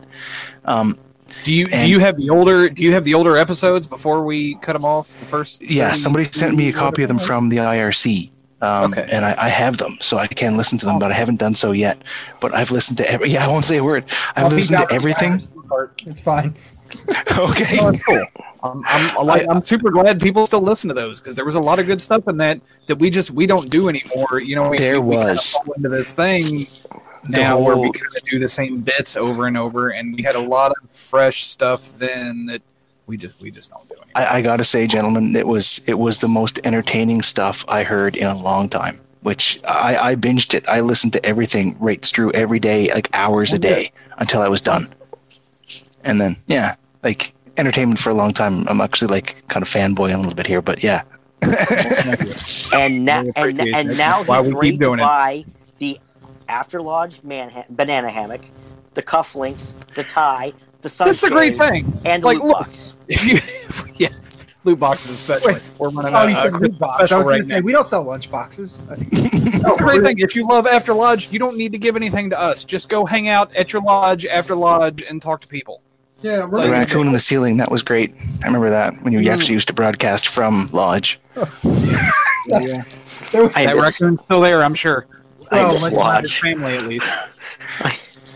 Um, 0.64 0.96
Do 1.44 1.52
you 1.52 1.66
do 1.66 1.88
you 1.88 1.98
have 1.98 2.16
the 2.16 2.30
older 2.30 2.68
do 2.68 2.82
you 2.82 2.92
have 2.92 3.04
the 3.04 3.14
older 3.14 3.36
episodes 3.36 3.86
before 3.86 4.24
we 4.24 4.54
cut 4.56 4.74
them 4.74 4.84
off? 4.84 5.16
The 5.18 5.26
first 5.26 5.62
Yeah, 5.68 5.92
somebody 5.92 6.24
sent 6.24 6.56
me 6.56 6.68
a 6.68 6.72
copy 6.72 7.02
of 7.02 7.08
them 7.08 7.18
from 7.18 7.48
the 7.48 7.56
IRC. 7.58 8.30
Um, 8.62 8.92
Okay. 8.92 9.06
And 9.10 9.24
I, 9.24 9.34
I 9.38 9.48
have 9.48 9.78
them, 9.78 9.96
so 10.00 10.18
I 10.18 10.26
can 10.26 10.56
listen 10.56 10.78
to 10.78 10.86
them, 10.86 10.98
but 10.98 11.10
I 11.10 11.14
haven't 11.14 11.38
done 11.40 11.54
so 11.54 11.72
yet. 11.72 12.02
But 12.40 12.54
I've 12.54 12.70
listened 12.70 12.98
to 12.98 13.10
every. 13.10 13.30
Yeah, 13.30 13.44
I 13.44 13.48
won't 13.48 13.64
say 13.64 13.78
a 13.78 13.84
word. 13.84 14.04
I've 14.36 14.44
I'll 14.44 14.50
beat 14.50 14.56
listened 14.56 14.78
to 14.88 14.94
everything. 14.94 15.40
Part. 15.68 16.02
It's 16.06 16.20
fine. 16.20 16.54
okay. 17.38 17.76
That's 17.78 18.04
cool. 18.04 18.24
I'm, 18.62 18.82
I'm 18.86 19.26
like 19.26 19.46
I'm 19.48 19.60
super 19.60 19.90
glad 19.90 20.20
people 20.20 20.44
still 20.44 20.60
listen 20.60 20.88
to 20.88 20.94
those 20.94 21.20
because 21.20 21.36
there 21.36 21.44
was 21.44 21.54
a 21.54 21.60
lot 21.60 21.78
of 21.78 21.86
good 21.86 22.00
stuff 22.00 22.28
in 22.28 22.36
that 22.38 22.60
that 22.88 22.96
we 22.96 23.08
just 23.08 23.30
we 23.30 23.46
don't 23.46 23.70
do 23.70 23.88
anymore. 23.88 24.40
You 24.40 24.56
know, 24.56 24.68
we, 24.68 24.76
There 24.78 25.00
we, 25.00 25.10
we 25.10 25.16
kinda 25.16 25.32
was. 25.32 25.52
fall 25.52 25.72
into 25.74 25.88
this 25.88 26.12
thing 26.12 26.66
now 27.28 27.58
where 27.58 27.76
we 27.76 27.90
kind 27.92 28.16
of 28.16 28.22
do 28.24 28.38
the 28.38 28.48
same 28.48 28.80
bits 28.80 29.16
over 29.16 29.46
and 29.46 29.56
over, 29.56 29.90
and 29.90 30.14
we 30.14 30.22
had 30.22 30.34
a 30.34 30.40
lot 30.40 30.72
of 30.82 30.90
fresh 30.90 31.44
stuff 31.44 31.98
then 31.98 32.46
that 32.46 32.62
we 33.10 33.16
just 33.16 33.40
we 33.40 33.50
just 33.50 33.70
don't 33.70 33.86
do 33.88 33.94
anymore. 33.94 34.12
I, 34.14 34.38
I 34.38 34.42
gotta 34.42 34.64
say, 34.64 34.86
gentlemen, 34.86 35.34
it 35.34 35.46
was 35.46 35.82
it 35.86 35.98
was 35.98 36.20
the 36.20 36.28
most 36.28 36.60
entertaining 36.64 37.22
stuff 37.22 37.64
I 37.68 37.82
heard 37.82 38.16
in 38.16 38.28
a 38.28 38.38
long 38.38 38.68
time. 38.68 39.00
Which 39.22 39.60
I, 39.64 40.12
I 40.12 40.16
binged 40.16 40.54
it. 40.54 40.66
I 40.66 40.80
listened 40.80 41.12
to 41.12 41.26
everything 41.26 41.76
right 41.78 42.02
through 42.02 42.32
every 42.32 42.58
day, 42.58 42.90
like 42.94 43.10
hours 43.12 43.52
a 43.52 43.56
oh, 43.56 43.58
day, 43.58 43.90
until 44.16 44.40
I 44.40 44.48
was 44.48 44.62
done. 44.62 44.86
And 46.04 46.18
then, 46.18 46.36
yeah, 46.46 46.76
like 47.02 47.34
entertainment 47.58 48.00
for 48.00 48.08
a 48.08 48.14
long 48.14 48.32
time. 48.32 48.66
I'm 48.66 48.80
actually 48.80 49.10
like 49.10 49.46
kind 49.48 49.62
of 49.62 49.68
fanboying 49.68 50.14
a 50.14 50.16
little 50.16 50.34
bit 50.34 50.46
here, 50.46 50.62
but 50.62 50.82
yeah. 50.82 51.02
And 52.74 53.04
now, 53.04 53.24
Really 53.36 53.72
and, 53.72 53.74
and 53.74 53.88
now 53.98 54.22
That's 54.22 54.28
why 54.28 54.42
he's 54.42 54.54
we 54.54 54.70
keep 54.70 54.80
ready 54.80 54.96
to 54.96 54.96
buy 54.96 55.44
the 55.78 56.00
After 56.48 56.80
Lodge 56.80 57.22
man 57.22 57.50
ha- 57.50 57.64
banana 57.68 58.10
hammock, 58.10 58.40
the 58.94 59.02
cufflinks, 59.02 59.72
the 59.94 60.04
tie, 60.04 60.54
the 60.82 60.88
sunshade, 60.88 61.10
This 61.10 61.22
is 61.22 61.28
a 61.28 61.30
great 61.32 61.56
thing. 61.58 61.84
and 62.04 62.22
the 62.22 62.26
Like, 62.26 62.38
loot 62.38 62.46
look, 62.46 62.58
box. 62.60 62.92
If 63.08 63.24
you, 63.26 63.38
yeah, 64.06 64.08
loot 64.64 64.78
boxes 64.78 65.10
especially. 65.10 65.54
Wait. 65.54 65.62
We're 65.78 65.90
running 65.90 66.14
Oh, 66.14 66.18
a, 66.18 66.28
you 66.28 66.34
said 66.36 66.50
Christmas 66.50 66.72
loot 66.72 66.78
box. 66.80 67.12
I 67.12 67.16
was 67.16 67.26
right 67.26 67.32
going 67.32 67.40
to 67.42 67.46
say 67.46 67.60
we 67.60 67.72
don't 67.72 67.86
sell 67.86 68.02
lunch 68.02 68.30
boxes. 68.30 68.78
That's 68.88 69.02
the 69.02 69.76
great 69.78 70.02
thing. 70.02 70.18
If 70.18 70.34
you 70.36 70.46
love 70.46 70.66
After 70.66 70.92
Lodge, 70.94 71.32
you 71.32 71.38
don't 71.38 71.56
need 71.56 71.72
to 71.72 71.78
give 71.78 71.96
anything 71.96 72.30
to 72.30 72.38
us. 72.40 72.64
Just 72.64 72.88
go 72.88 73.04
hang 73.06 73.28
out 73.28 73.54
at 73.56 73.72
your 73.72 73.82
lodge 73.82 74.26
after 74.26 74.54
lodge 74.54 75.02
and 75.02 75.20
talk 75.20 75.40
to 75.42 75.48
people. 75.48 75.82
Yeah, 76.22 76.36
The 76.40 76.46
we're 76.48 76.58
Like- 76.58 76.70
raccoon 76.70 77.06
in 77.06 77.12
the 77.14 77.18
ceiling, 77.18 77.56
that 77.56 77.70
was 77.70 77.82
great. 77.82 78.14
I 78.42 78.46
remember 78.46 78.68
that 78.70 78.92
when 79.02 79.12
you 79.14 79.20
Mm. 79.20 79.28
actually 79.30 79.54
used 79.54 79.68
to 79.68 79.74
broadcast 79.74 80.28
from 80.28 80.68
Lodge. 80.72 81.18
Yeah. 82.46 82.82
There 83.32 83.42
was 83.44 83.54
That 83.54 83.76
miss- 83.76 83.84
raccoon's 83.84 84.22
still 84.24 84.40
there, 84.40 84.62
I'm 84.64 84.74
sure. 84.74 85.06
I 85.50 85.60
Oh, 85.60 85.72
miss 85.72 85.82
let's 85.82 85.94
Not 85.96 86.22
his 86.22 86.30
Lodge. 86.32 86.40
family, 86.40 86.74
at 86.74 86.82
least. 86.86 87.06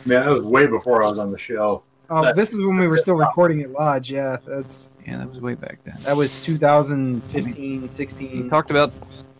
man, 0.07 0.24
that 0.24 0.28
was 0.30 0.45
way 0.45 0.66
before 0.66 1.03
I 1.05 1.09
was 1.09 1.18
on 1.18 1.30
the 1.30 1.38
show. 1.38 1.82
Oh, 2.11 2.32
this 2.34 2.52
is 2.52 2.59
when 2.64 2.76
we 2.76 2.86
were 2.86 2.98
still 2.98 3.14
recording 3.14 3.62
at 3.62 3.70
Lodge. 3.70 4.11
Yeah, 4.11 4.36
that's 4.46 4.96
Yeah, 5.07 5.18
that 5.18 5.28
was 5.28 5.40
way 5.40 5.55
back 5.55 5.82
then. 5.82 5.96
that 6.02 6.16
was 6.16 6.40
2015, 6.42 7.22
16. 7.32 7.80
We 7.82 7.88
16. 7.88 8.50
talked 8.50 8.70
about 8.70 8.92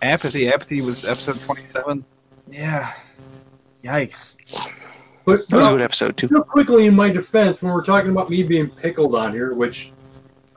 apathy. 0.03 0.49
Apathy 0.49 0.81
was 0.81 1.05
episode 1.05 1.39
27. 1.41 2.05
Yeah. 2.51 2.93
Yikes. 3.83 4.37
But 5.25 5.49
That 5.49 5.57
was 5.57 5.67
a 5.67 5.69
uh, 5.71 5.73
good 5.73 5.83
episode 5.83 6.17
too. 6.17 6.29
real 6.31 6.43
quickly, 6.43 6.87
in 6.87 6.95
my 6.95 7.11
defense, 7.11 7.63
when 7.63 7.73
we're 7.73 7.85
talking 7.85 8.11
about 8.11 8.31
me 8.31 8.43
being 8.43 8.69
pickled 8.69 9.15
on 9.15 9.33
here, 9.33 9.55
which, 9.55 9.93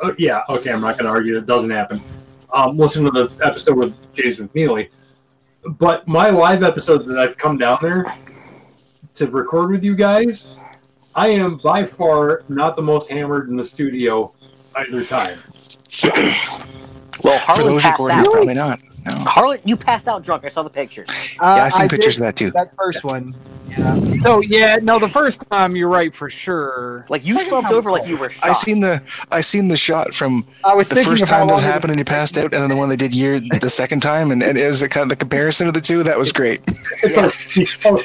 uh, 0.03 0.13
yeah, 0.17 0.41
okay, 0.49 0.71
I'm 0.71 0.81
not 0.81 0.97
going 0.97 1.05
to 1.05 1.11
argue 1.11 1.37
it 1.37 1.45
doesn't 1.45 1.69
happen. 1.69 2.01
Um, 2.53 2.77
listen 2.77 3.03
to 3.05 3.11
the 3.11 3.31
episode 3.45 3.77
with 3.77 4.13
James 4.13 4.37
McNeely. 4.37 4.89
But 5.77 6.07
my 6.07 6.29
live 6.29 6.63
episodes 6.63 7.05
that 7.07 7.17
I've 7.19 7.37
come 7.37 7.57
down 7.57 7.79
there 7.81 8.05
to 9.15 9.27
record 9.27 9.71
with 9.71 9.83
you 9.83 9.95
guys, 9.95 10.47
I 11.17 11.29
am 11.29 11.57
by 11.57 11.83
far 11.83 12.43
not 12.47 12.75
the 12.75 12.81
most 12.83 13.09
hammered 13.09 13.49
in 13.49 13.55
the 13.55 13.63
studio 13.63 14.33
either 14.75 15.03
time. 15.03 15.39
Well, 17.23 17.39
For 17.39 17.39
Harlan 17.39 17.73
those 17.73 17.81
passed 17.81 17.93
recording, 17.99 18.17
out. 18.19 18.25
probably 18.31 18.53
not. 18.53 18.79
No. 19.07 19.17
Harlan, 19.23 19.59
you 19.65 19.77
passed 19.77 20.07
out 20.07 20.23
drunk. 20.23 20.43
I 20.45 20.49
saw 20.49 20.63
the 20.63 20.69
pictures. 20.69 21.07
Uh, 21.39 21.55
Yeah, 21.57 21.63
I 21.65 21.69
seen 21.69 21.81
did 21.83 21.91
pictures 21.91 22.17
of 22.17 22.21
that 22.25 22.35
too. 22.35 22.51
That 22.51 22.75
first 22.75 23.03
one. 23.05 23.31
Yeah. 23.69 23.95
So, 24.23 24.41
yeah, 24.41 24.77
no, 24.81 24.97
the 24.97 25.09
first 25.09 25.47
time 25.51 25.75
you're 25.75 25.89
right 25.89 26.13
for 26.15 26.29
sure. 26.29 27.05
Like 27.09 27.25
you 27.25 27.33
Second 27.33 27.49
slumped 27.49 27.71
over 27.71 27.91
like 27.91 28.07
you 28.07 28.17
were 28.17 28.31
I 28.43 28.53
seen 28.53 28.79
the 28.79 29.01
I 29.31 29.41
seen 29.41 29.67
the 29.67 29.77
shot 29.77 30.13
from 30.15 30.45
I 30.63 30.73
was 30.73 30.87
the 30.89 30.95
thinking 30.95 31.11
first 31.13 31.23
of 31.23 31.29
how 31.29 31.39
time 31.39 31.47
that 31.49 31.59
it 31.59 31.63
happened 31.63 31.91
and 31.91 31.99
you 31.99 32.05
passed 32.05 32.37
out, 32.37 32.45
and 32.45 32.53
then 32.53 32.69
the 32.69 32.75
one 32.75 32.89
they 32.89 32.95
did 32.95 33.13
year 33.13 33.39
the 33.39 33.69
second 33.69 34.01
time, 34.01 34.31
and, 34.31 34.41
and 34.41 34.57
it 34.57 34.67
was 34.67 34.81
a 34.81 34.89
kind 34.89 35.03
of 35.03 35.09
the 35.09 35.15
comparison 35.15 35.67
of 35.67 35.73
the 35.73 35.81
two. 35.81 36.01
That 36.03 36.17
was 36.17 36.31
great. 36.31 36.61
It's 37.03 37.11
Yeah. 37.15 37.25
like, 37.25 37.33
he- 37.51 37.67
oh, 37.85 38.01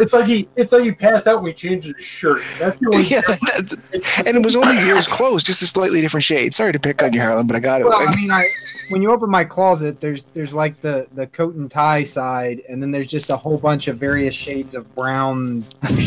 it's 0.00 0.12
like 0.12 0.26
he 0.26 0.48
it's 0.56 0.72
like 0.72 0.84
he 0.84 0.92
passed 0.92 1.26
out 1.26 1.42
when 1.42 1.50
he 1.50 1.54
changed 1.54 1.86
his 1.96 2.04
shirt. 2.04 2.42
That's 2.60 2.78
the 2.78 2.90
only 2.92 3.04
yeah, 3.08 3.20
that- 3.22 4.22
and 4.26 4.36
it 4.36 4.44
was 4.44 4.54
only 4.54 4.76
it 4.88 4.94
was 4.94 5.08
close, 5.08 5.42
just 5.42 5.60
a 5.62 5.66
slightly 5.66 6.00
different 6.00 6.24
shade. 6.24 6.54
Sorry 6.54 6.72
to 6.72 6.78
pick 6.78 7.02
on 7.02 7.12
you, 7.12 7.20
Harlan, 7.20 7.46
but 7.46 7.56
I 7.56 7.60
got 7.60 7.80
it. 7.80 7.84
Well, 7.88 7.98
I 8.06 8.14
mean, 8.14 8.30
I 8.30 8.48
when 8.90 9.02
you 9.02 9.10
open 9.10 9.28
my 9.30 9.44
closet, 9.44 10.00
there's 10.00 10.26
there's 10.26 10.45
like 10.54 10.80
the 10.80 11.06
the 11.14 11.26
coat 11.26 11.54
and 11.54 11.70
tie 11.70 12.04
side, 12.04 12.62
and 12.68 12.82
then 12.82 12.90
there's 12.90 13.06
just 13.06 13.30
a 13.30 13.36
whole 13.36 13.58
bunch 13.58 13.88
of 13.88 13.98
various 13.98 14.34
shades 14.34 14.74
of 14.74 14.92
brown. 14.94 15.62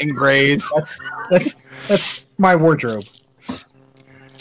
And 0.00 0.14
grays. 0.14 0.72
That's 0.74 1.00
that's 1.30 1.54
that's 1.86 2.30
my 2.36 2.56
wardrobe. 2.56 3.04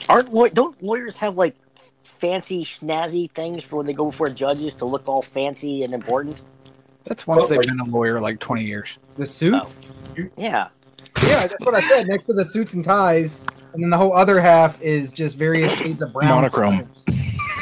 Aren't 0.09 0.33
law- 0.33 0.47
don't 0.47 0.81
lawyers 0.81 1.15
have 1.17 1.37
like 1.37 1.55
fancy 2.03 2.65
snazzy 2.65 3.29
things 3.31 3.63
for 3.63 3.77
when 3.77 3.85
they 3.85 3.93
go 3.93 4.05
before 4.05 4.29
judges 4.29 4.73
to 4.75 4.85
look 4.85 5.03
all 5.07 5.21
fancy 5.21 5.83
and 5.83 5.93
important? 5.93 6.41
That's 7.03 7.27
once 7.27 7.49
they've 7.49 7.61
been 7.61 7.79
a 7.79 7.85
lawyer 7.85 8.19
like 8.19 8.39
20 8.39 8.63
years. 8.63 8.97
The 9.17 9.27
suits. 9.27 9.93
Oh. 10.17 10.23
Yeah. 10.37 10.69
Yeah, 11.21 11.47
that's 11.47 11.55
what 11.59 11.75
I 11.75 11.81
said. 11.81 12.07
Next 12.07 12.25
to 12.25 12.33
the 12.33 12.43
suits 12.43 12.73
and 12.73 12.83
ties, 12.83 13.41
and 13.73 13.83
then 13.83 13.89
the 13.89 13.97
whole 13.97 14.15
other 14.15 14.41
half 14.41 14.81
is 14.81 15.11
just 15.11 15.37
various 15.37 15.71
shades 15.73 16.01
of 16.01 16.13
brown. 16.13 16.29
Monochrome. 16.29 16.89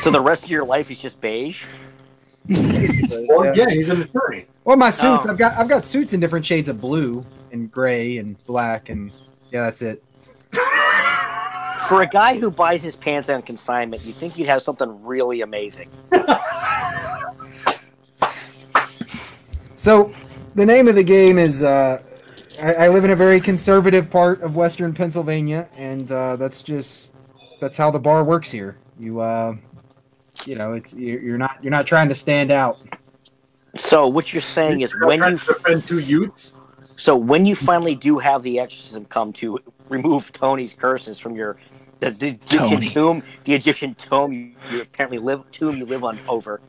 So 0.01 0.09
the 0.09 0.19
rest 0.19 0.45
of 0.45 0.49
your 0.49 0.65
life 0.65 0.89
is 0.89 0.99
just 0.99 1.21
beige. 1.21 1.63
well, 2.49 3.45
Yeah. 3.45 3.53
yeah, 3.55 3.69
he's 3.69 3.87
an 3.89 4.01
attorney. 4.01 4.47
Well, 4.63 4.75
my 4.75 4.89
suits. 4.89 5.25
Oh. 5.25 5.29
I've 5.29 5.37
got 5.37 5.55
I've 5.57 5.69
got 5.69 5.85
suits 5.85 6.13
in 6.13 6.19
different 6.19 6.43
shades 6.43 6.69
of 6.69 6.81
blue 6.81 7.23
and 7.51 7.71
gray 7.71 8.17
and 8.17 8.35
black 8.45 8.89
and 8.89 9.13
yeah, 9.51 9.65
that's 9.65 9.83
it. 9.83 10.03
For 11.87 12.01
a 12.01 12.07
guy 12.07 12.39
who 12.39 12.49
buys 12.49 12.81
his 12.81 12.95
pants 12.95 13.29
on 13.29 13.43
consignment, 13.43 14.03
you 14.03 14.11
think 14.11 14.39
you'd 14.39 14.47
have 14.47 14.63
something 14.63 15.03
really 15.03 15.41
amazing. 15.41 15.89
So, 19.75 20.13
the 20.55 20.65
name 20.65 20.87
of 20.87 20.95
the 20.95 21.03
game 21.03 21.37
is. 21.37 21.63
Uh, 21.63 22.01
I, 22.61 22.73
I 22.73 22.87
live 22.89 23.03
in 23.03 23.11
a 23.11 23.15
very 23.15 23.41
conservative 23.41 24.09
part 24.09 24.41
of 24.41 24.55
Western 24.55 24.93
Pennsylvania, 24.93 25.67
and 25.77 26.11
uh, 26.11 26.35
that's 26.35 26.61
just 26.61 27.13
that's 27.59 27.77
how 27.77 27.89
the 27.91 27.99
bar 27.99 28.23
works 28.23 28.51
here. 28.51 28.77
You, 28.99 29.19
uh, 29.21 29.55
you 30.47 30.55
know, 30.55 30.73
it's 30.73 30.93
you're, 30.93 31.21
you're 31.21 31.37
not 31.37 31.63
you're 31.63 31.71
not 31.71 31.85
trying 31.85 32.09
to 32.09 32.15
stand 32.15 32.51
out. 32.51 32.77
So 33.77 34.07
what 34.07 34.33
you're 34.33 34.41
saying 34.41 34.81
is 34.81 34.91
You're 34.91 35.07
when 35.07 35.19
you 35.19 35.37
to 35.37 35.45
defend 35.45 35.87
two 35.87 35.99
Utes. 35.99 36.57
so 36.97 37.16
when 37.16 37.45
you 37.45 37.55
finally 37.55 37.95
do 37.95 38.20
have 38.20 38.43
the 38.43 38.59
exorcism 38.59 39.05
come 39.05 39.32
to 39.33 39.59
remove 39.89 40.32
Tony's 40.33 40.74
curses 40.74 41.20
from 41.20 41.36
your 41.36 41.57
the, 41.99 42.11
the 42.11 42.28
Egyptian 42.29 42.70
Tony. 42.70 42.89
tomb, 42.89 43.24
the 43.43 43.53
Egyptian 43.53 43.95
tomb 43.95 44.33
you, 44.33 44.53
you 44.71 44.82
apparently 44.82 45.20
live 45.20 45.49
tomb 45.51 45.78
you 45.78 45.86
live 45.86 46.03
on 46.03 46.17
over. 46.28 46.59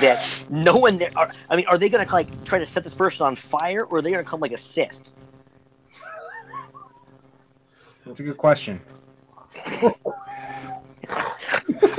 That 0.00 0.46
no 0.50 0.76
one 0.76 0.98
there. 0.98 1.10
Are, 1.16 1.30
I 1.48 1.56
mean, 1.56 1.66
are 1.66 1.78
they 1.78 1.88
going 1.88 2.06
to 2.06 2.12
like 2.12 2.44
try 2.44 2.58
to 2.58 2.66
set 2.66 2.84
this 2.84 2.94
person 2.94 3.26
on 3.26 3.34
fire, 3.34 3.84
or 3.84 3.98
are 3.98 4.02
they 4.02 4.10
going 4.10 4.22
to 4.22 4.28
come 4.28 4.40
like 4.40 4.52
assist? 4.52 5.12
That's 8.04 8.20
a 8.20 8.22
good 8.22 8.36
question. 8.36 8.80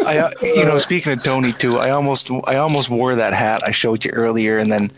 I, 0.05 0.17
uh, 0.17 0.31
you 0.41 0.65
know, 0.65 0.77
speaking 0.77 1.13
of 1.13 1.23
Tony 1.23 1.53
too, 1.53 1.77
I 1.77 1.91
almost, 1.91 2.29
I 2.45 2.55
almost 2.55 2.89
wore 2.89 3.15
that 3.15 3.33
hat 3.33 3.61
I 3.63 3.71
showed 3.71 4.03
you 4.03 4.11
earlier, 4.11 4.57
and 4.57 4.71
then 4.71 4.91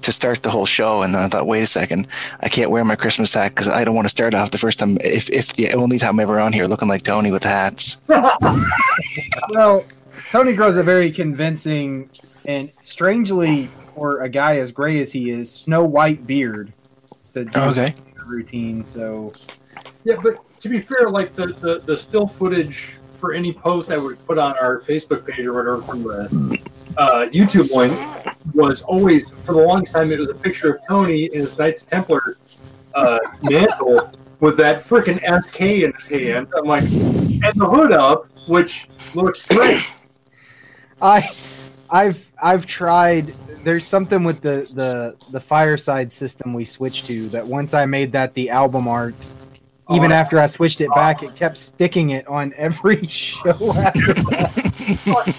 to 0.00 0.12
start 0.12 0.42
the 0.42 0.50
whole 0.50 0.66
show, 0.66 1.02
and 1.02 1.14
then 1.14 1.22
I 1.22 1.28
thought, 1.28 1.46
wait 1.46 1.62
a 1.62 1.66
second, 1.66 2.06
I 2.40 2.48
can't 2.48 2.70
wear 2.70 2.84
my 2.84 2.96
Christmas 2.96 3.32
hat 3.34 3.50
because 3.50 3.68
I 3.68 3.84
don't 3.84 3.94
want 3.94 4.06
to 4.06 4.10
start 4.10 4.34
off 4.34 4.50
the 4.50 4.58
first 4.58 4.78
time, 4.78 4.96
if, 5.02 5.30
if 5.30 5.54
the 5.54 5.72
only 5.72 5.98
time 5.98 6.14
I'm 6.14 6.20
ever 6.20 6.40
on 6.40 6.52
here 6.52 6.66
looking 6.66 6.88
like 6.88 7.02
Tony 7.02 7.30
with 7.30 7.44
hats. 7.44 8.00
Well, 9.48 9.84
Tony 10.30 10.52
grows 10.54 10.76
a 10.76 10.82
very 10.82 11.10
convincing 11.10 12.10
and 12.46 12.70
strangely, 12.80 13.68
for 13.94 14.22
a 14.22 14.28
guy 14.28 14.58
as 14.58 14.72
gray 14.72 15.00
as 15.00 15.12
he 15.12 15.30
is, 15.30 15.50
snow 15.50 15.84
white 15.84 16.26
beard. 16.26 16.72
To 17.34 17.44
do 17.44 17.60
Okay. 17.60 17.94
routine. 18.26 18.84
So 18.84 19.32
Yeah, 20.04 20.16
but 20.22 20.38
to 20.60 20.68
be 20.68 20.80
fair, 20.80 21.08
like 21.10 21.34
the, 21.34 21.48
the, 21.60 21.82
the 21.84 21.96
still 21.96 22.26
footage 22.26 22.96
for 23.14 23.32
any 23.32 23.52
post 23.52 23.90
I 23.90 23.98
would 23.98 24.24
put 24.26 24.38
on 24.38 24.54
our 24.58 24.80
Facebook 24.80 25.26
page 25.26 25.46
or 25.46 25.52
whatever 25.52 25.82
from 25.82 26.02
the 26.02 26.58
uh, 26.96 27.26
YouTube 27.32 27.72
one 27.72 27.90
was 28.54 28.82
always, 28.82 29.30
for 29.30 29.54
the 29.54 29.62
longest 29.62 29.94
time, 29.94 30.12
it 30.12 30.18
was 30.18 30.28
a 30.28 30.34
picture 30.34 30.70
of 30.70 30.78
Tony 30.86 31.24
in 31.24 31.40
his 31.40 31.58
Knights 31.58 31.82
Templar 31.82 32.38
uh, 32.94 33.18
mantle 33.42 34.10
with 34.40 34.56
that 34.58 34.78
freaking 34.78 35.18
SK 35.42 35.60
in 35.60 35.92
his 35.92 36.08
hand. 36.08 36.52
I'm 36.56 36.66
like, 36.66 36.82
and 36.82 37.54
the 37.54 37.68
hood 37.68 37.92
up, 37.92 38.28
which 38.46 38.88
looks 39.14 39.48
great. 39.48 39.82
I, 41.00 41.28
I've 41.90 42.30
I've 42.42 42.66
tried. 42.66 43.28
There's 43.64 43.86
something 43.86 44.24
with 44.24 44.40
the 44.40 44.70
the 44.74 45.16
the 45.30 45.40
fireside 45.40 46.12
system 46.12 46.54
we 46.54 46.64
switched 46.64 47.06
to 47.06 47.28
that 47.28 47.46
once 47.46 47.74
I 47.74 47.86
made 47.86 48.12
that 48.12 48.34
the 48.34 48.50
album 48.50 48.86
art, 48.86 49.14
even 49.90 50.12
Oh. 50.12 50.14
after 50.14 50.38
I 50.40 50.46
switched 50.46 50.80
it 50.80 50.88
back, 50.94 51.22
it 51.22 51.34
kept 51.36 51.56
sticking 51.56 52.10
it 52.10 52.26
on 52.26 52.52
every 52.56 53.06
show. 53.06 53.50
After 53.50 54.14
that. 54.14 55.34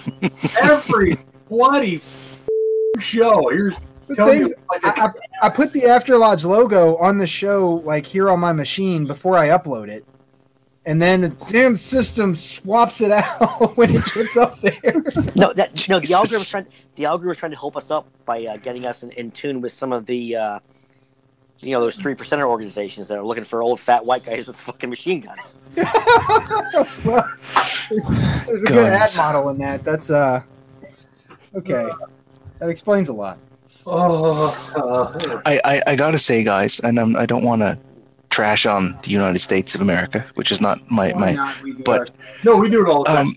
Every 0.62 1.16
bloody 1.48 2.00
show. 2.98 3.48
Here's 3.48 3.76
The 4.06 4.14
telling 4.16 4.38
things- 4.38 4.50
you 4.50 4.56
like 4.70 4.84
a- 4.84 5.00
I, 5.02 5.06
I, 5.06 5.10
I 5.44 5.48
put 5.48 5.72
the 5.72 5.84
After 5.86 6.16
Lodge 6.16 6.44
logo 6.44 6.96
on 6.96 7.18
the 7.18 7.26
show 7.26 7.82
like 7.84 8.06
here 8.06 8.30
on 8.30 8.40
my 8.40 8.52
machine 8.52 9.04
before 9.06 9.36
I 9.36 9.48
upload 9.48 9.88
it, 9.88 10.04
and 10.84 11.00
then 11.02 11.20
the 11.20 11.28
damn 11.48 11.76
system 11.76 12.34
swaps 12.34 13.00
it 13.00 13.10
out 13.12 13.76
when 13.76 13.90
it 13.90 14.04
gets 14.14 14.36
up 14.36 14.60
there. 14.60 15.02
No, 15.36 15.52
that 15.52 15.86
no. 15.88 15.98
The 16.00 16.14
algorithm 16.14 16.38
was 16.38 16.50
trying. 16.50 16.66
The 16.94 17.04
algorithm 17.04 17.28
was 17.30 17.38
trying 17.38 17.52
to 17.52 17.58
help 17.58 17.76
us 17.76 17.90
up 17.90 18.06
by 18.24 18.44
uh, 18.46 18.56
getting 18.58 18.86
us 18.86 19.02
in, 19.02 19.10
in 19.12 19.30
tune 19.30 19.60
with 19.60 19.72
some 19.72 19.92
of 19.92 20.06
the, 20.06 20.34
uh, 20.36 20.58
you 21.60 21.72
know, 21.72 21.80
those 21.80 21.96
three 21.96 22.14
percenter 22.14 22.46
organizations 22.46 23.08
that 23.08 23.18
are 23.18 23.24
looking 23.24 23.44
for 23.44 23.62
old 23.62 23.80
fat 23.80 24.04
white 24.04 24.24
guys 24.24 24.46
with 24.46 24.56
fucking 24.56 24.90
machine 24.90 25.20
guns. 25.20 25.56
well, 25.76 25.84
there's, 27.88 28.04
there's 28.46 28.62
a 28.64 28.66
good 28.66 28.92
ad 28.92 29.08
model 29.16 29.48
in 29.50 29.58
that. 29.58 29.84
That's 29.84 30.10
uh 30.10 30.42
okay. 31.54 31.88
That 32.58 32.68
explains 32.68 33.08
a 33.08 33.12
lot. 33.12 33.38
oh, 33.86 34.72
uh, 34.76 35.40
I, 35.46 35.60
I, 35.64 35.82
I 35.88 35.96
gotta 35.96 36.18
say, 36.18 36.42
guys, 36.42 36.80
and 36.80 36.98
I'm, 36.98 37.16
I 37.16 37.26
don't 37.26 37.44
want 37.44 37.62
to 37.62 37.78
trash 38.30 38.66
on 38.66 38.98
the 39.02 39.10
United 39.10 39.38
States 39.38 39.74
of 39.74 39.80
America, 39.80 40.24
which 40.34 40.50
is 40.50 40.60
not 40.60 40.80
my 40.90 41.12
Why 41.12 41.20
my. 41.20 41.32
not? 41.34 41.56
But- 41.84 42.00
our- 42.00 42.06
no, 42.44 42.56
we 42.56 42.68
do 42.68 42.84
it 42.84 42.90
all 42.90 43.04
the 43.04 43.10
time. 43.12 43.26
Um, 43.28 43.36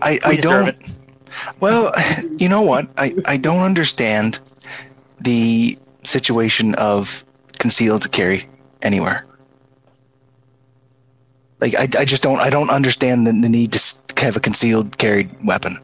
I 0.00 0.12
We 0.12 0.20
I 0.24 0.36
don't. 0.36 0.96
Well, 1.60 1.92
you 2.38 2.48
know 2.48 2.62
what? 2.62 2.88
I 2.96 3.14
I 3.26 3.36
don't 3.36 3.62
understand 3.62 4.38
the 5.20 5.78
situation 6.04 6.74
of 6.76 7.24
concealed 7.60 8.02
to 8.02 8.08
carry 8.08 8.48
anywhere. 8.82 9.24
Like 11.60 11.74
I, 11.76 11.82
I 12.00 12.04
just 12.04 12.22
don't 12.22 12.40
I 12.40 12.50
don't 12.50 12.70
understand 12.70 13.26
the, 13.26 13.32
the 13.32 13.48
need 13.48 13.72
to 13.74 14.24
have 14.24 14.36
a 14.36 14.40
concealed 14.40 14.96
carried 14.98 15.30
weapon, 15.46 15.78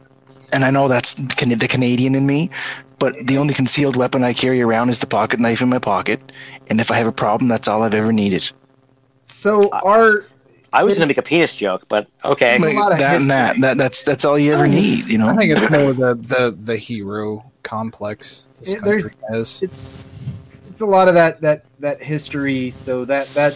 and 0.52 0.64
I 0.64 0.70
know 0.70 0.88
that's 0.88 1.14
the 1.14 1.68
Canadian 1.68 2.14
in 2.14 2.26
me, 2.26 2.50
but 2.98 3.14
the 3.26 3.36
only 3.38 3.52
concealed 3.52 3.94
weapon 3.96 4.24
I 4.24 4.32
carry 4.32 4.62
around 4.62 4.88
is 4.88 4.98
the 5.00 5.06
pocket 5.06 5.38
knife 5.38 5.60
in 5.60 5.68
my 5.68 5.78
pocket, 5.78 6.32
and 6.68 6.80
if 6.80 6.90
I 6.90 6.96
have 6.96 7.06
a 7.06 7.12
problem, 7.12 7.48
that's 7.48 7.68
all 7.68 7.82
I've 7.82 7.94
ever 7.94 8.10
needed. 8.12 8.50
So 9.26 9.68
our 9.70 10.24
I 10.72 10.82
was 10.82 10.94
going 10.94 11.02
to 11.02 11.06
make 11.06 11.18
a 11.18 11.22
penis 11.22 11.56
joke, 11.56 11.84
but 11.88 12.08
okay. 12.24 12.58
There's 12.58 12.74
a 12.74 12.78
lot 12.78 12.92
of 12.92 12.98
that 12.98 13.20
and 13.20 13.30
that, 13.30 13.60
that 13.60 13.76
that's 13.76 14.02
that's 14.02 14.24
all 14.24 14.38
you 14.38 14.52
ever 14.54 14.66
need, 14.66 15.06
you 15.08 15.18
know. 15.18 15.28
I 15.28 15.36
think 15.36 15.52
it's 15.52 15.70
more 15.78 15.92
the 15.92 16.14
the 16.14 16.56
the 16.58 16.76
hero 16.78 17.44
complex 17.62 18.46
this 18.58 18.72
It- 18.72 18.80
country 18.80 19.02
there's- 19.28 19.60
has. 19.60 20.05
It's 20.76 20.82
it's 20.82 20.82
a 20.82 20.86
lot 20.86 21.08
of 21.08 21.14
that 21.14 21.40
that 21.40 21.64
that 21.80 22.02
history. 22.02 22.70
So 22.70 23.04
that 23.06 23.26
that 23.28 23.52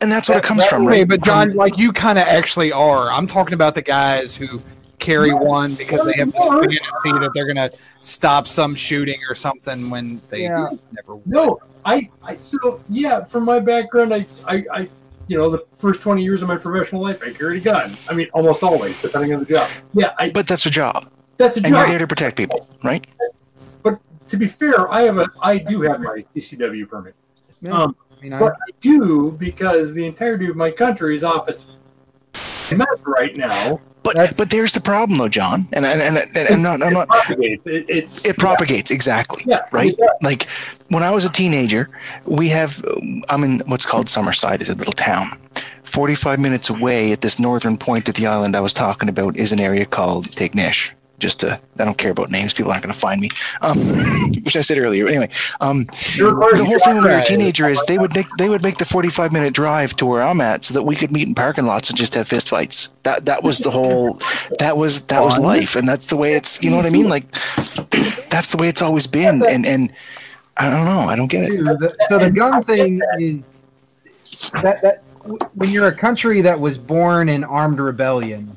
and 0.00 0.12
that's 0.12 0.28
what 0.28 0.38
it 0.38 0.44
comes 0.44 0.64
from, 0.66 0.84
way- 0.84 1.00
right? 1.00 1.08
but 1.08 1.22
John, 1.24 1.54
like 1.54 1.78
you 1.78 1.92
kind 1.92 2.18
of 2.18 2.26
actually 2.28 2.70
are. 2.72 3.10
I'm 3.10 3.26
talking 3.26 3.54
about 3.54 3.74
the 3.74 3.82
guys 3.82 4.36
who 4.36 4.60
carry 4.98 5.32
one 5.34 5.74
because 5.74 6.04
they 6.06 6.12
have 6.18 6.32
this 6.32 6.46
fantasy 6.46 7.12
that 7.12 7.30
they're 7.34 7.46
gonna 7.46 7.70
stop 8.02 8.46
some 8.46 8.74
shooting 8.74 9.18
or 9.28 9.34
something 9.34 9.90
when 9.90 10.20
they 10.30 10.42
Yeah. 10.44 10.68
never. 10.92 11.16
would. 11.16 11.26
No, 11.26 11.58
I, 11.84 12.08
I 12.22 12.36
so 12.36 12.82
yeah. 12.88 13.24
From 13.24 13.44
my 13.44 13.58
background, 13.58 14.14
I, 14.14 14.24
I, 14.48 14.64
I, 14.72 14.88
you 15.28 15.36
know, 15.38 15.50
the 15.50 15.64
first 15.76 16.00
twenty 16.02 16.22
years 16.22 16.40
of 16.42 16.48
my 16.48 16.56
professional 16.56 17.02
life, 17.02 17.20
I 17.24 17.32
carried 17.32 17.62
a 17.62 17.64
gun. 17.64 17.92
I 18.08 18.14
mean, 18.14 18.28
almost 18.32 18.62
always, 18.62 19.00
depending 19.02 19.32
on 19.34 19.40
the 19.40 19.46
job. 19.46 19.68
Yeah, 19.92 20.12
I. 20.18 20.30
But 20.30 20.46
that's 20.46 20.66
a 20.66 20.70
job, 20.70 21.10
That's 21.36 21.56
a 21.56 21.60
and 21.60 21.68
you're 21.70 21.80
job. 21.82 21.88
there 21.90 21.98
to 21.98 22.06
protect 22.06 22.36
people, 22.36 22.68
right? 22.84 23.04
To 24.28 24.36
be 24.36 24.46
fair, 24.46 24.90
I 24.92 25.02
have 25.02 25.18
a, 25.18 25.28
I 25.42 25.58
do 25.58 25.82
have 25.82 26.00
my 26.00 26.24
CCW 26.34 26.88
permit. 26.88 27.14
yeah, 27.60 27.70
Um, 27.72 27.96
I 28.18 28.22
mean, 28.22 28.32
I, 28.32 28.38
But 28.38 28.52
I 28.54 28.70
do 28.80 29.32
because 29.38 29.94
the 29.94 30.04
entirety 30.06 30.48
of 30.48 30.56
my 30.56 30.70
country 30.70 31.14
is 31.14 31.22
off 31.24 31.48
its 31.48 31.68
map 32.74 32.88
right 33.06 33.36
now. 33.36 33.80
But 34.02 34.14
That's- 34.14 34.36
but 34.36 34.50
there's 34.50 34.72
the 34.72 34.80
problem, 34.80 35.18
though, 35.18 35.28
John, 35.28 35.66
and 35.72 35.84
and 35.84 36.00
and, 36.18 36.36
and 36.36 36.48
I'm 36.48 36.62
not 36.62 36.80
I'm 36.82 36.92
It 36.92 36.94
not. 36.94 37.08
propagates. 37.08 37.66
It, 37.66 37.86
it's 37.88 38.24
It 38.24 38.38
propagates 38.38 38.92
exactly. 38.92 39.42
Yeah, 39.46 39.62
right? 39.72 39.90
it 39.92 39.98
does. 39.98 40.10
Like 40.22 40.46
when 40.90 41.02
I 41.02 41.10
was 41.10 41.24
a 41.24 41.32
teenager, 41.32 41.88
we 42.24 42.48
have 42.50 42.84
I'm 43.28 43.42
in 43.42 43.60
what's 43.66 43.84
called 43.84 44.06
Summerside, 44.06 44.60
is 44.60 44.68
a 44.70 44.74
little 44.74 44.92
town. 44.92 45.36
45 45.82 46.38
minutes 46.38 46.68
away 46.70 47.10
at 47.10 47.20
this 47.20 47.40
northern 47.40 47.76
point 47.76 48.08
of 48.08 48.14
the 48.14 48.26
island 48.28 48.54
I 48.54 48.60
was 48.60 48.72
talking 48.74 49.08
about 49.08 49.36
is 49.36 49.50
an 49.50 49.58
area 49.60 49.84
called 49.84 50.26
Tignish. 50.30 50.92
Just 51.18 51.40
to, 51.40 51.58
I 51.78 51.84
don't 51.84 51.96
care 51.96 52.10
about 52.10 52.30
names. 52.30 52.52
People 52.52 52.70
aren't 52.70 52.82
going 52.82 52.92
to 52.92 52.98
find 52.98 53.20
me. 53.20 53.30
Um, 53.62 53.78
which 54.44 54.56
I 54.56 54.60
said 54.60 54.78
earlier. 54.78 55.06
Anyway, 55.08 55.30
um, 55.60 55.84
the 55.84 56.64
whole 56.64 56.78
thing 56.78 56.94
when 56.96 57.04
we 57.04 57.10
were 57.10 57.18
a 57.18 57.24
teenager 57.24 57.68
is 57.68 57.82
they 57.86 57.98
would 57.98 58.14
make 58.14 58.26
they 58.38 58.48
would 58.48 58.62
make 58.62 58.76
the 58.76 58.84
45 58.84 59.32
minute 59.32 59.54
drive 59.54 59.96
to 59.96 60.06
where 60.06 60.22
I'm 60.22 60.40
at 60.40 60.64
so 60.64 60.74
that 60.74 60.82
we 60.82 60.94
could 60.94 61.10
meet 61.10 61.26
in 61.26 61.34
parking 61.34 61.66
lots 61.66 61.88
and 61.88 61.98
just 61.98 62.14
have 62.14 62.28
fist 62.28 62.48
fights. 62.48 62.88
That 63.02 63.24
that 63.24 63.42
was 63.42 63.58
the 63.58 63.70
whole 63.70 64.20
that 64.58 64.76
was 64.76 65.06
that 65.06 65.22
was 65.22 65.38
life 65.38 65.76
and 65.76 65.88
that's 65.88 66.06
the 66.06 66.16
way 66.16 66.34
it's 66.34 66.62
you 66.62 66.70
know 66.70 66.76
what 66.76 66.86
I 66.86 66.90
mean 66.90 67.08
like 67.08 67.30
that's 68.30 68.52
the 68.52 68.58
way 68.58 68.68
it's 68.68 68.82
always 68.82 69.06
been 69.06 69.44
and 69.44 69.66
and 69.66 69.92
I 70.56 70.70
don't 70.70 70.84
know 70.84 71.08
I 71.10 71.16
don't 71.16 71.28
get 71.28 71.44
it. 71.44 71.56
too, 71.56 71.64
the, 71.64 71.96
so 72.08 72.18
the 72.18 72.30
gun 72.30 72.62
thing 72.62 73.00
is 73.18 73.66
that 74.52 74.82
that 74.82 75.02
when 75.54 75.70
you're 75.70 75.88
a 75.88 75.94
country 75.94 76.40
that 76.42 76.58
was 76.58 76.78
born 76.78 77.28
in 77.28 77.42
armed 77.44 77.80
rebellion, 77.80 78.56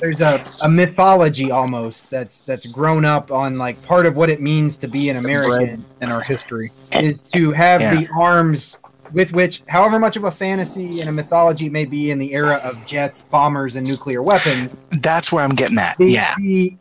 there's, 0.00 0.20
a, 0.20 0.42
a 0.62 0.68
mythology 0.68 1.50
almost 1.50 2.08
that's 2.10 2.40
that's 2.42 2.66
grown 2.66 3.04
up 3.04 3.30
on 3.30 3.58
like 3.58 3.80
part 3.84 4.06
of 4.06 4.16
what 4.16 4.30
it 4.30 4.40
means 4.40 4.76
to 4.78 4.88
be 4.88 5.08
an 5.10 5.16
American 5.16 5.84
in 6.00 6.10
our 6.10 6.20
history. 6.22 6.70
is 6.92 7.22
to 7.22 7.52
have 7.52 7.80
Yeah. 7.80 7.94
the 7.94 8.08
arms 8.16 8.78
with 9.12 9.32
which, 9.32 9.62
however 9.68 9.98
much 9.98 10.16
of 10.16 10.24
a 10.24 10.30
fantasy 10.30 11.00
and 11.00 11.08
a 11.08 11.12
mythology 11.12 11.68
may 11.70 11.86
be 11.86 12.10
in 12.10 12.18
the 12.18 12.34
era 12.34 12.56
of 12.62 12.84
jets, 12.84 13.22
bombers, 13.22 13.76
and 13.76 13.86
nuclear 13.86 14.22
weapons, 14.22 14.84
That's 15.00 15.32
where 15.32 15.42
I'm 15.42 15.54
getting 15.54 15.78
at. 15.78 15.96
the, 15.96 16.06
Yeah. 16.10 16.34
the, 16.36 16.76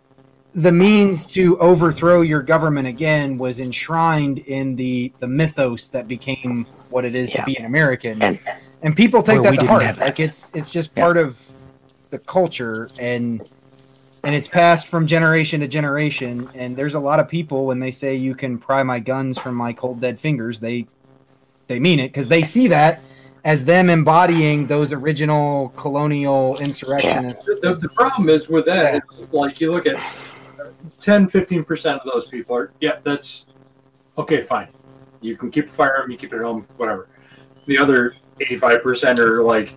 the 0.54 0.72
means 0.72 1.26
to 1.28 1.58
overthrow 1.60 2.22
your 2.22 2.42
government 2.42 2.86
again 2.88 3.38
was 3.38 3.62
enshrined 3.62 4.40
in 4.40 4.76
the, 4.76 5.14
the 5.20 5.28
mythos 5.28 5.88
that 5.90 6.08
became 6.10 6.66
what 6.90 7.06
it 7.06 7.16
is 7.16 7.32
Yeah. 7.32 7.40
to 7.42 7.46
be 7.46 7.56
an 7.58 7.66
American. 7.66 8.22
And- 8.22 8.40
And, 8.84 8.96
people 8.96 9.24
take 9.24 9.42
that 9.42 9.60
to 9.60 9.66
heart. 9.66 9.98
Like 9.98 10.20
it's 10.20 10.52
it's 10.54 10.70
just 10.70 10.92
Yeah. 10.96 11.04
part 11.04 11.18
of 11.18 11.40
the 12.10 12.20
culture 12.20 12.90
and 13.00 13.42
and 14.24 14.36
it's 14.36 14.48
passed 14.48 14.88
from 14.88 15.08
generation 15.08 15.62
to 15.62 15.68
generation. 15.68 16.50
And 16.54 16.76
there's 16.76 16.96
a 16.96 17.00
lot 17.00 17.20
of 17.20 17.30
people 17.30 17.66
when 17.66 17.80
they 17.80 17.92
say 17.92 18.16
you 18.16 18.36
can 18.36 18.58
pry 18.58 18.84
my 18.84 19.00
guns 19.00 19.38
from 19.38 19.56
my 19.56 19.72
cold 19.72 20.02
dead 20.02 20.20
fingers, 20.20 20.60
they 20.60 20.88
they 21.68 21.80
mean 21.80 22.00
it 22.00 22.10
because 22.10 22.28
they 22.28 22.44
see 22.44 22.68
that 22.68 23.00
as 23.48 23.64
them 23.64 23.90
embodying 23.90 24.68
those 24.68 24.92
original 24.92 25.70
colonial 25.78 26.58
insurrectionists. 26.58 27.46
The, 27.46 27.78
the, 27.80 27.90
problem 27.96 28.28
is 28.28 28.50
with 28.50 28.66
that, 28.66 28.96
is, 28.96 29.02
like 29.32 29.62
you 29.62 29.72
look 29.72 29.86
at 29.86 29.96
10, 31.00 31.30
15% 31.30 32.00
of 32.00 32.12
those 32.12 32.28
people 32.28 32.58
are, 32.58 32.74
yeah, 32.82 32.98
that's 33.04 33.46
okay, 34.18 34.42
fine. 34.42 34.68
You 35.22 35.38
can 35.38 35.50
keep 35.50 35.68
a 35.68 35.70
firearm, 35.70 36.12
you 36.12 36.18
keep 36.18 36.34
it 36.34 36.38
at 36.38 36.44
home, 36.44 36.68
whatever. 36.76 37.08
The 37.68 37.78
other 37.78 38.16
85% 38.42 39.20
are 39.20 39.42
like 39.44 39.76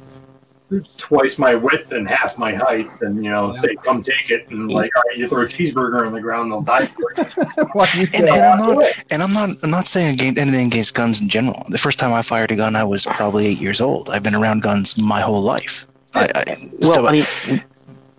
twice 0.97 1.39
my 1.39 1.55
width 1.55 1.93
and 1.93 2.09
half 2.09 2.39
my 2.39 2.55
height, 2.55 2.89
and 3.01 3.25
you 3.25 3.31
know, 3.31 3.53
say, 3.53 3.75
come 3.77 4.03
take 4.03 4.31
it. 4.31 4.49
And 4.51 4.71
like, 4.71 4.91
all 4.97 5.03
right, 5.09 5.19
you 5.19 5.29
throw 5.29 5.43
a 5.43 5.47
cheeseburger 5.47 6.07
on 6.07 6.13
the 6.13 6.21
ground, 6.21 6.53
they'll 6.53 6.63
die 6.63 6.87
for 6.87 7.13
it. 7.13 7.35
You 7.95 8.07
And, 8.15 8.29
and 8.29 8.45
I'm 8.45 8.59
not 8.59 8.93
and 9.11 9.23
I'm 9.23 9.33
not 9.33 9.51
I'm 9.63 9.71
not 9.71 9.87
saying 9.87 10.15
against, 10.15 10.39
anything 10.39 10.67
against 10.69 10.95
guns 10.95 11.21
in 11.21 11.29
general. 11.29 11.67
The 11.69 11.79
first 11.79 11.99
time 11.99 12.13
I 12.13 12.23
fired 12.23 12.51
a 12.51 12.57
gun, 12.57 12.77
I 12.77 12.85
was 12.85 13.07
probably 13.07 13.47
eight 13.47 13.59
years 13.61 13.81
old. 13.81 14.11
I've 14.11 14.23
been 14.23 14.35
around 14.35 14.63
guns 14.63 14.99
my 14.99 15.21
whole 15.21 15.43
life. 15.43 15.87
I, 16.15 16.29
I 16.35 16.45
Well, 16.81 16.93
still, 16.93 17.09
I 17.09 17.13
mean, 17.13 17.65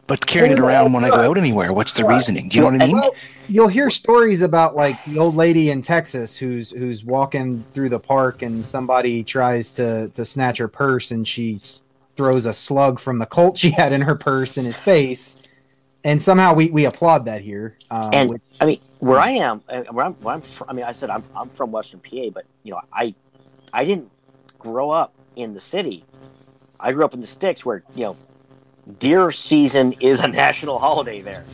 but 0.08 0.26
carrying 0.26 0.52
it 0.54 0.60
around 0.60 0.94
when 0.94 1.04
I 1.06 1.10
go 1.10 1.22
out 1.22 1.38
anywhere, 1.38 1.72
what's 1.74 1.94
the 1.94 2.06
reasoning? 2.06 2.50
Do 2.50 2.58
you 2.58 2.64
know 2.64 2.72
what 2.72 2.82
I 2.82 2.86
mean? 2.86 2.96
Well, 2.98 3.16
you'll 3.48 3.68
hear 3.68 3.90
stories 3.90 4.42
about 4.42 4.76
like 4.76 5.04
the 5.06 5.18
old 5.20 5.36
lady 5.36 5.72
in 5.72 5.82
Texas 5.82 6.38
who's 6.38 6.72
who's 6.72 7.04
walking 7.06 7.64
through 7.74 7.90
the 7.90 8.00
park 8.00 8.42
and 8.42 8.66
somebody 8.66 9.24
tries 9.24 9.72
to 9.74 10.10
to 10.10 10.26
snatch 10.26 10.58
her 10.58 10.68
purse 10.68 11.12
and 11.12 11.28
she 11.28 11.56
s- 11.56 11.84
throws 12.22 12.46
a 12.46 12.54
slug 12.54 13.00
from 13.00 13.18
the 13.18 13.26
Colt 13.26 13.58
she 13.58 13.72
had 13.72 13.92
in 13.94 14.02
her 14.02 14.14
purse 14.14 14.56
in 14.60 14.64
his 14.64 14.78
face, 14.78 15.38
and 16.04 16.22
somehow 16.22 16.54
we 16.54 16.70
we 16.70 16.86
applaud 16.86 17.26
that 17.26 17.42
here. 17.42 17.76
Um, 17.90 18.10
And- 18.14 18.30
which- 18.30 18.42
I 18.60 18.66
mean, 18.66 18.80
where 19.00 19.18
I 19.18 19.32
am, 19.32 19.64
uh, 19.68 19.82
where 19.90 20.06
I'm, 20.06 20.14
where 20.16 20.36
I'm 20.36 20.42
fr- 20.42 20.66
I 20.70 20.74
mean, 20.74 20.86
I 20.86 20.92
said 20.92 21.10
I'm, 21.10 21.24
I'm 21.36 21.50
from 21.50 21.72
Western 21.72 22.00
PA, 22.00 22.30
but 22.32 22.46
you 22.62 22.74
know, 22.74 22.82
I, 22.94 23.16
I 23.74 23.86
didn't 23.86 24.12
grow 24.60 24.92
up 24.92 25.14
in 25.36 25.56
the 25.56 25.60
city. 25.60 26.06
I 26.80 26.92
grew 26.92 27.04
up 27.06 27.16
in 27.16 27.22
the 27.22 27.28
sticks, 27.28 27.66
where 27.66 27.82
you 27.96 28.04
know, 28.06 28.16
deer 29.00 29.32
season 29.32 29.94
is 29.94 30.20
a 30.20 30.28
national 30.44 30.78
holiday 30.78 31.22
there. 31.22 31.44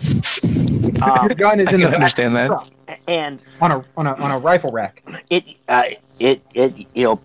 Um, 1.03 1.27
your 1.27 1.35
gun 1.35 1.59
is 1.59 1.71
in 1.73 1.81
can 1.81 1.91
the 1.91 1.95
understand 1.99 2.35
that. 2.37 2.71
and 3.07 3.43
on 3.61 3.71
a 3.71 3.83
on 3.97 4.07
a 4.07 4.13
on 4.15 4.31
a 4.31 4.39
rifle 4.39 4.71
rack. 4.71 5.03
it, 5.29 5.43
uh, 5.67 5.83
it, 6.17 6.41
it, 6.55 6.73
you 6.95 7.03
know, 7.03 7.21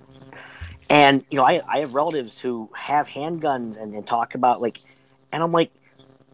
and 0.92 1.24
you 1.30 1.38
know, 1.38 1.44
I, 1.44 1.62
I 1.66 1.78
have 1.78 1.94
relatives 1.94 2.38
who 2.38 2.68
have 2.76 3.08
handguns 3.08 3.80
and, 3.80 3.94
and 3.94 4.06
talk 4.06 4.34
about 4.34 4.60
like, 4.60 4.80
and 5.32 5.42
I'm 5.42 5.50
like, 5.52 5.72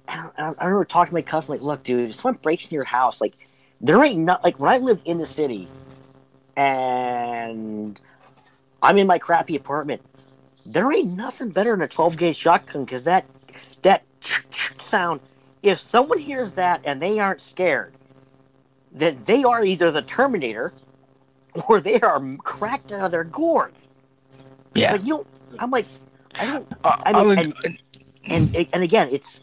I, 0.09 0.31
I 0.37 0.65
remember 0.65 0.85
talking 0.85 1.11
to 1.11 1.15
my 1.15 1.23
cousin 1.23 1.53
like, 1.55 1.63
look, 1.63 1.85
dude, 1.85 2.11
if 2.11 2.17
someone 2.17 2.41
breaks 2.43 2.67
in 2.67 2.75
your 2.75 2.85
house, 2.85 3.21
like, 3.21 3.35
there 3.81 4.05
ain't 4.05 4.19
not 4.19 4.43
like 4.43 4.59
when 4.59 4.73
I 4.73 4.79
lived 4.79 5.07
in 5.07 5.19
the 5.19 5.27
city, 5.27 5.69
and 6.57 8.01
I'm 8.83 8.99
in 8.99 9.07
my 9.07 9.19
crappy 9.19 9.57
apartment. 9.57 10.03
there 10.67 10.93
ain't 10.93 11.17
nothing 11.17 11.51
better 11.51 11.71
than 11.73 11.83
a 11.83 11.89
12 11.89 12.17
gauge 12.17 12.37
shotgun 12.37 12.85
because 12.85 13.05
that 13.05 13.27
that 13.83 14.05
sound. 14.81 15.21
If 15.63 15.79
someone 15.79 16.19
hears 16.19 16.53
that 16.53 16.83
and 16.85 17.01
they 17.03 17.19
aren't 17.21 17.41
scared, 17.41 17.95
then 18.93 19.21
they 19.27 19.45
are 19.45 19.65
either 19.65 19.91
the 19.93 20.03
Terminator 20.03 20.73
or 21.69 21.81
they 21.81 22.01
are 22.01 22.21
cracked 22.39 22.93
out 22.93 23.07
of 23.07 23.11
their 23.13 23.25
gourd. 23.25 23.75
Yeah. 24.75 24.93
Like, 24.93 25.03
you 25.03 25.09
don't. 25.09 25.27
I'm 25.59 25.71
like, 25.71 25.87
I 26.39 26.47
don't. 26.47 26.69
Uh, 26.85 26.97
I 27.05 27.25
mean, 27.25 27.39
ag- 27.39 27.81
and, 28.31 28.55
and 28.55 28.69
and 28.73 28.83
again, 28.83 29.09
it's. 29.11 29.41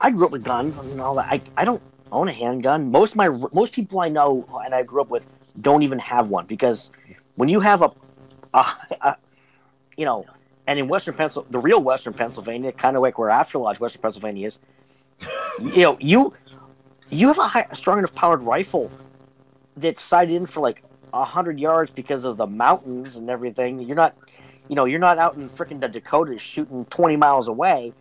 I 0.00 0.10
grew 0.10 0.26
up 0.26 0.32
with 0.32 0.44
guns 0.44 0.78
and 0.78 1.00
all 1.00 1.14
that. 1.14 1.26
I, 1.30 1.40
I 1.56 1.64
don't 1.64 1.82
own 2.12 2.28
a 2.28 2.32
handgun. 2.32 2.90
Most 2.90 3.12
of 3.12 3.16
my 3.16 3.28
most 3.52 3.72
people 3.72 4.00
I 4.00 4.08
know 4.08 4.46
and 4.64 4.74
I 4.74 4.82
grew 4.82 5.00
up 5.00 5.08
with 5.08 5.26
don't 5.60 5.82
even 5.82 5.98
have 5.98 6.28
one 6.28 6.46
because 6.46 6.90
when 7.36 7.48
you 7.48 7.60
have 7.60 7.82
a, 7.82 7.90
a, 8.52 8.66
a 9.00 9.16
you 9.96 10.04
know, 10.04 10.26
and 10.66 10.78
in 10.78 10.88
Western 10.88 11.14
Pennsylvania, 11.14 11.52
the 11.52 11.58
real 11.58 11.82
Western 11.82 12.12
Pennsylvania, 12.12 12.72
kind 12.72 12.96
of 12.96 13.02
like 13.02 13.18
where 13.18 13.30
After 13.30 13.58
Lodge, 13.58 13.80
Western 13.80 14.02
Pennsylvania 14.02 14.46
is, 14.46 14.60
you 15.60 15.82
know, 15.82 15.96
you 16.00 16.34
you 17.08 17.28
have 17.28 17.38
a, 17.38 17.48
high, 17.48 17.66
a 17.70 17.76
strong 17.76 17.98
enough 17.98 18.14
powered 18.14 18.42
rifle 18.42 18.90
that's 19.76 20.02
sighted 20.02 20.34
in 20.34 20.46
for 20.46 20.60
like 20.60 20.82
a 21.14 21.24
hundred 21.24 21.58
yards 21.58 21.90
because 21.90 22.24
of 22.24 22.36
the 22.36 22.46
mountains 22.46 23.16
and 23.16 23.30
everything. 23.30 23.80
You're 23.80 23.96
not, 23.96 24.14
you 24.68 24.74
know, 24.74 24.84
you're 24.84 25.00
not 25.00 25.18
out 25.18 25.36
in 25.36 25.48
freaking 25.48 25.80
the 25.80 25.88
Dakotas 25.88 26.42
shooting 26.42 26.84
twenty 26.86 27.16
miles 27.16 27.48
away. 27.48 27.92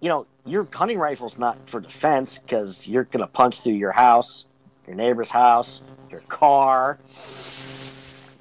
You 0.00 0.08
know, 0.08 0.26
your 0.44 0.66
hunting 0.72 0.98
rifle's 0.98 1.38
not 1.38 1.58
for 1.68 1.80
defense 1.80 2.38
because 2.38 2.86
you're 2.86 3.04
gonna 3.04 3.26
punch 3.26 3.60
through 3.60 3.74
your 3.74 3.92
house, 3.92 4.46
your 4.86 4.96
neighbor's 4.96 5.30
house, 5.30 5.80
your 6.10 6.20
car, 6.20 6.98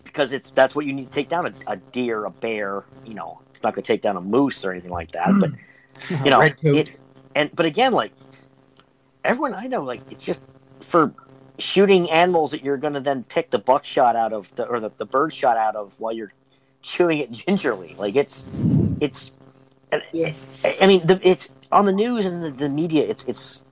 because 0.04 0.32
it's 0.32 0.50
that's 0.52 0.76
what 0.76 0.86
you 0.86 0.94
need 0.94 1.08
to 1.08 1.14
take 1.14 1.30
down 1.30 1.48
a, 1.48 1.54
a 1.68 1.78
deer, 1.78 2.26
a 2.26 2.32
bear. 2.32 2.84
You 3.06 3.16
know, 3.16 3.42
it's 3.54 3.64
not 3.64 3.74
gonna 3.74 3.84
take 3.84 4.02
down 4.02 4.18
a 4.18 4.22
moose 4.22 4.64
or 4.64 4.72
anything 4.72 4.92
like 4.92 5.12
that. 5.12 5.32
But 5.40 5.52
hmm. 6.08 6.26
you 6.26 6.32
know, 6.32 6.42
it, 6.42 6.92
and 7.36 7.50
but 7.56 7.66
again, 7.66 7.94
like 7.94 8.12
everyone 9.24 9.54
I 9.54 9.68
know, 9.68 9.84
like 9.84 10.02
it's 10.12 10.26
just 10.26 10.42
for 10.82 11.14
shooting 11.58 12.10
animals 12.10 12.52
that 12.52 12.64
you're 12.64 12.78
gonna 12.78 13.02
then 13.02 13.24
pick 13.24 13.50
the 13.50 13.60
buckshot 13.60 14.16
out 14.16 14.34
of 14.34 14.54
the 14.56 14.66
or 14.66 14.80
the, 14.80 14.92
the 14.98 15.06
bird 15.06 15.34
shot 15.34 15.58
out 15.58 15.76
of 15.76 16.00
while 16.00 16.14
you're 16.14 16.32
chewing 16.86 17.20
it 17.20 17.32
gingerly. 17.46 17.96
Like 17.98 18.16
it's 18.16 18.46
it's. 19.02 19.32
I- 19.92 20.78
I 20.82 20.88
mean, 20.88 21.06
the, 21.08 21.20
it's 21.24 21.52
on 21.72 21.86
the 21.86 21.94
news 21.94 22.26
and 22.26 22.44
the, 22.44 22.52
the 22.52 22.70
media. 22.70 23.06
It's 23.08 23.24
it's 23.26 23.64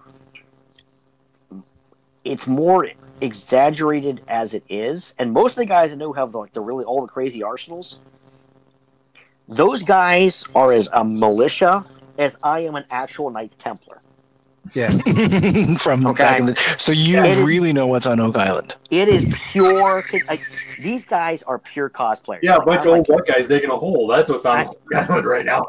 it's 2.24 2.48
more 2.48 2.90
exaggerated 3.20 4.22
as 4.28 4.54
it 4.54 4.64
is, 4.70 5.14
and 5.18 5.34
most 5.34 5.54
of 5.54 5.58
the 5.58 5.66
guys 5.66 5.92
I 5.92 5.96
know 5.96 6.14
have 6.14 6.36
like 6.36 6.54
the 6.54 6.62
really 6.62 6.86
all 6.86 7.02
the 7.02 7.08
crazy 7.12 7.44
arsenals. 7.44 8.00
Those 9.50 9.84
guys 9.84 10.46
are 10.56 10.72
as 10.72 10.88
a 10.94 11.04
militia 11.04 11.86
as 12.18 12.38
I 12.44 12.62
am 12.62 12.76
an 12.76 12.86
actual 12.92 13.32
Knights 13.32 13.58
Templar. 13.58 14.03
from 15.78 16.06
Okay. 16.08 16.24
back 16.24 16.40
in 16.40 16.46
the 16.48 16.56
so 16.78 16.92
you 16.92 17.16
Yeah, 17.16 17.26
it 17.26 17.38
is- 17.40 17.48
really 17.48 17.74
know 17.74 17.86
what's 17.88 18.08
on 18.08 18.20
Oak 18.20 18.38
Island. 18.38 18.76
It 18.90 19.08
is 19.10 19.34
pure. 19.52 20.04
Like, 20.28 20.42
these 20.80 21.04
guys 21.06 21.44
are 21.44 21.60
pure 21.60 21.90
cosplayers. 21.90 22.40
Yeah, 22.44 22.56
a 22.56 22.62
bunch 22.66 22.82
of 22.82 22.88
old 22.88 23.10
like, 23.10 23.10
white 23.10 23.26
guys 23.36 23.48
digging 23.48 23.70
a 23.72 23.78
hole. 23.78 24.08
That's 24.08 24.30
what's 24.30 24.46
on 24.46 24.58
I- 24.58 24.66
Oak 24.66 24.80
Island 24.96 25.26
right 25.26 25.46
now. 25.46 25.66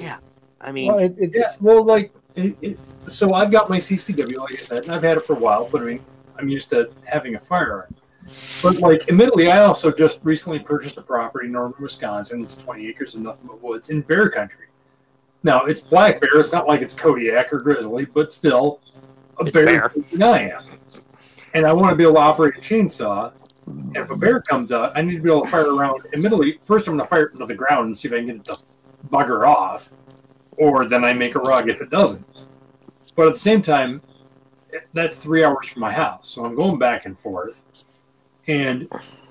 Yeah. 0.00 0.18
I 0.60 0.72
mean, 0.72 0.88
Well, 0.88 0.98
it, 0.98 1.14
it's 1.18 1.36
Yeah, 1.36 1.44
well, 1.60 1.84
like, 1.84 2.12
it, 2.34 2.56
it, 2.62 2.78
so 3.06 3.34
I've 3.34 3.50
got 3.50 3.68
my 3.70 3.78
CCW, 3.78 4.38
like 4.38 4.54
I 4.54 4.62
said, 4.62 4.84
and 4.84 4.92
I've 4.92 5.02
had 5.02 5.16
it 5.18 5.26
for 5.26 5.34
a 5.34 5.38
while, 5.38 5.68
but 5.70 5.82
I 5.82 5.84
mean, 5.84 6.04
I'm 6.38 6.48
used 6.48 6.70
to 6.70 6.90
having 7.04 7.34
a 7.36 7.38
firearm. 7.38 7.94
But, 8.62 8.80
like, 8.80 9.08
admittedly, 9.08 9.50
I 9.50 9.62
also 9.64 9.90
just 9.90 10.20
recently 10.22 10.58
purchased 10.58 10.96
a 10.98 11.02
property 11.02 11.46
in 11.46 11.52
northern 11.52 11.80
Wisconsin. 11.82 12.42
It's 12.42 12.54
20 12.56 12.86
acres 12.88 13.14
of 13.14 13.20
nothing 13.22 13.46
but 13.46 13.62
woods 13.62 13.88
in 13.90 14.00
bear 14.02 14.28
country. 14.28 14.66
Now, 15.42 15.64
it's 15.64 15.80
black 15.80 16.20
bear. 16.20 16.38
It's 16.40 16.52
not 16.52 16.66
like 16.66 16.80
it's 16.80 16.94
Kodiak 16.94 17.52
or 17.52 17.60
grizzly, 17.60 18.06
but 18.06 18.32
still 18.32 18.80
a 19.38 19.44
It's 19.44 19.52
bear, 19.52 19.66
bear. 19.66 19.92
I 20.22 20.40
am. 20.50 20.64
And 21.54 21.66
I 21.66 21.72
want 21.72 21.90
to 21.90 21.96
be 21.96 22.02
able 22.02 22.14
to 22.14 22.20
operate 22.20 22.56
a 22.56 22.60
chainsaw. 22.60 23.32
And 23.66 23.96
if 23.96 24.10
a 24.10 24.16
bear 24.16 24.40
comes 24.40 24.72
out, 24.72 24.92
I 24.96 25.02
need 25.02 25.16
to 25.16 25.22
be 25.22 25.30
able 25.30 25.42
to 25.42 25.50
fire 25.50 25.74
around. 25.74 26.02
Admittedly, 26.12 26.58
first 26.62 26.88
I'm 26.88 26.96
going 26.96 27.04
to 27.04 27.08
fire 27.08 27.26
it 27.26 27.32
into 27.34 27.46
the 27.46 27.54
ground 27.54 27.86
and 27.86 27.96
see 27.96 28.08
if 28.08 28.14
I 28.14 28.18
can 28.18 28.26
get 28.26 28.36
it 28.36 28.44
to 28.44 28.58
bugger 29.10 29.46
off 29.46 29.92
or 30.58 30.86
then 30.86 31.04
I 31.04 31.14
make 31.14 31.34
a 31.34 31.40
rug 31.40 31.68
if 31.68 31.80
it 31.80 31.90
doesn't. 31.90 32.24
But 33.16 33.28
at 33.28 33.34
the 33.34 33.40
same 33.40 33.62
time, 33.62 34.02
eh, 34.74 34.80
that's 34.92 35.16
three 35.16 35.44
hours 35.44 35.68
from 35.68 35.80
my 35.80 35.92
house, 35.92 36.28
so 36.28 36.44
I'm 36.44 36.54
going 36.54 36.78
back 36.78 37.06
and 37.06 37.18
forth. 37.18 37.64
And 38.46 38.88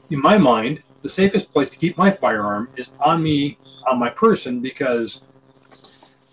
in 0.10 0.22
my 0.22 0.38
mind, 0.38 0.82
the 1.02 1.10
safest 1.10 1.52
place 1.52 1.70
to 1.70 1.78
keep 1.78 1.98
my 1.98 2.10
firearm 2.10 2.70
is 2.76 2.92
on 3.00 3.22
me, 3.22 3.58
on 3.86 4.00
my 4.00 4.10
person, 4.10 4.62
because 4.62 5.22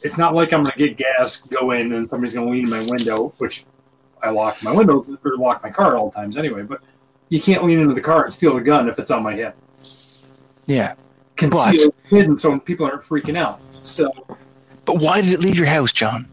it's 0.05 0.19
not 0.19 0.35
like 0.35 0.53
I'm 0.53 0.63
going 0.63 0.73
to 0.73 0.79
get 0.79 0.97
gas, 0.97 1.37
go 1.37 1.73
in, 1.73 1.93
and 1.95 2.09
somebody's 2.09 2.35
going 2.35 2.47
to 2.47 2.53
lean 2.53 2.65
in 2.65 2.71
my 2.71 2.85
window, 2.91 3.33
which 3.39 3.65
I 4.23 4.29
lock 4.31 4.63
my 4.63 4.71
windows 4.71 5.09
or 5.25 5.37
lock 5.37 5.63
my 5.63 5.71
car 5.71 5.95
at 5.95 5.97
all 5.97 6.11
times 6.11 6.37
anyway. 6.37 6.63
But 6.63 6.83
you 7.31 7.41
can't 7.41 7.65
lean 7.65 7.81
into 7.81 7.95
the 7.95 8.03
car 8.03 8.25
and 8.25 8.33
steal 8.33 8.55
the 8.55 8.61
gun 8.61 8.89
if 8.89 8.99
it's 8.99 9.11
on 9.11 9.23
my 9.23 9.35
hip. 9.35 9.57
Yeah. 10.67 10.95
Concealed, 11.37 11.95
hidden, 12.09 12.39
so 12.39 12.61
people 12.61 12.87
aren't 12.87 13.03
freaking 13.03 13.37
out. 13.37 13.61
So 13.83 14.13
But 14.85 14.99
why 14.99 15.21
did 15.21 15.33
it 15.33 15.41
leave 15.41 15.57
your 15.57 15.67
house, 15.67 15.91
John? 15.93 16.29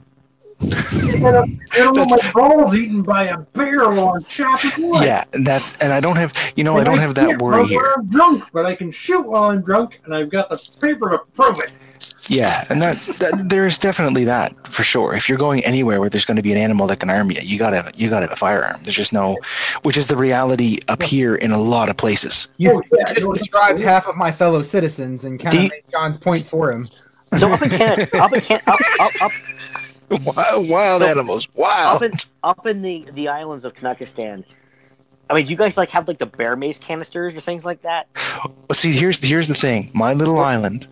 I 0.64 1.91
know 1.93 2.06
my 2.06 2.31
balls 2.35 2.76
eaten 2.76 3.02
by 3.02 3.23
a 3.27 3.38
bear 3.38 3.91
I'm 3.91 4.23
chopping 4.26 4.89
wood. 4.89 5.03
Yeah, 5.03 5.23
and 5.34 5.45
that 5.48 5.77
and 5.81 5.91
I 5.91 5.99
don't 5.99 6.18
have 6.18 6.34
you 6.56 6.64
know 6.64 6.77
I 6.77 6.84
don't 6.84 6.99
have 6.99 7.15
that 7.15 7.41
worry 7.41 7.65
here. 7.65 7.95
I'm 7.98 8.06
drunk, 8.07 8.43
but 8.53 8.68
I 8.68 8.76
can 8.76 8.91
shoot 8.91 9.27
while 9.27 9.45
I'm 9.45 9.61
drunk, 9.61 10.02
and 10.06 10.14
I've 10.14 10.30
got 10.30 10.49
the 10.49 10.77
paper 10.80 11.10
to 11.10 11.19
prove 11.34 11.60
it. 11.60 11.73
Yeah, 12.30 12.65
and 12.69 12.81
that, 12.81 12.98
that 13.18 13.49
there 13.49 13.65
is 13.65 13.77
definitely 13.80 14.23
that 14.26 14.68
for 14.68 14.84
sure. 14.84 15.15
If 15.15 15.27
you're 15.27 15.38
going 15.39 15.65
anywhere 15.65 15.99
where 15.99 16.10
there's 16.10 16.23
going 16.26 16.38
to 16.38 16.43
be 16.43 16.52
an 16.52 16.57
animal 16.57 16.85
that 16.88 16.99
can 16.99 17.10
arm 17.10 17.31
you, 17.31 17.38
you 17.41 17.57
gotta 17.57 17.77
have, 17.77 17.91
you 17.99 18.10
gotta 18.10 18.26
have 18.27 18.31
a 18.34 18.35
firearm. 18.35 18.80
There's 18.84 18.95
just 18.95 19.11
no, 19.11 19.38
which 19.81 19.98
is 19.98 20.07
the 20.07 20.15
reality 20.15 20.77
up 20.88 21.02
here 21.02 21.35
in 21.35 21.52
a 21.52 21.57
lot 21.57 21.89
of 21.89 21.98
places. 21.98 22.48
you 22.57 22.72
Oh, 22.72 22.81
yeah, 22.98 23.14
just 23.14 23.27
described 23.34 23.80
half 23.80 24.07
of 24.07 24.15
my 24.18 24.31
fellow 24.31 24.61
citizens 24.61 25.26
and 25.26 25.39
kind 25.39 25.56
of 25.56 25.64
you- 25.64 25.69
made 25.69 25.84
John's 25.91 26.18
point 26.18 26.45
for 26.45 26.72
him. 26.72 26.88
so 27.38 27.49
up 27.52 27.61
in 27.64 27.69
Canada, 27.69 28.22
up 28.22 28.34
in 28.34 28.41
Can- 28.41 28.61
up, 28.68 28.80
up, 28.99 29.11
up, 29.22 29.31
Wild, 30.35 30.68
wild 30.69 31.02
So- 31.02 31.07
animals, 31.07 31.48
up 31.57 32.02
in 32.03 32.11
up 32.43 32.65
in 32.68 32.81
the 32.81 33.07
the 33.14 33.30
islands 33.30 33.64
of 33.65 33.73
Canuckistan. 33.73 34.43
I 35.30 35.34
mean, 35.34 35.45
do 35.45 35.52
you 35.52 35.56
guys 35.57 35.77
like 35.77 35.88
have 35.89 36.07
like 36.10 36.18
the 36.19 36.26
bear 36.26 36.57
mace 36.57 36.77
canisters 36.77 37.34
or 37.34 37.39
things 37.39 37.64
like 37.64 37.81
that? 37.84 38.07
Well, 38.45 38.73
see, 38.73 38.91
here's 38.91 39.19
here's 39.23 39.48
the 39.48 39.56
thing. 39.56 39.89
My 39.93 40.14
little 40.14 40.39
island, 40.39 40.89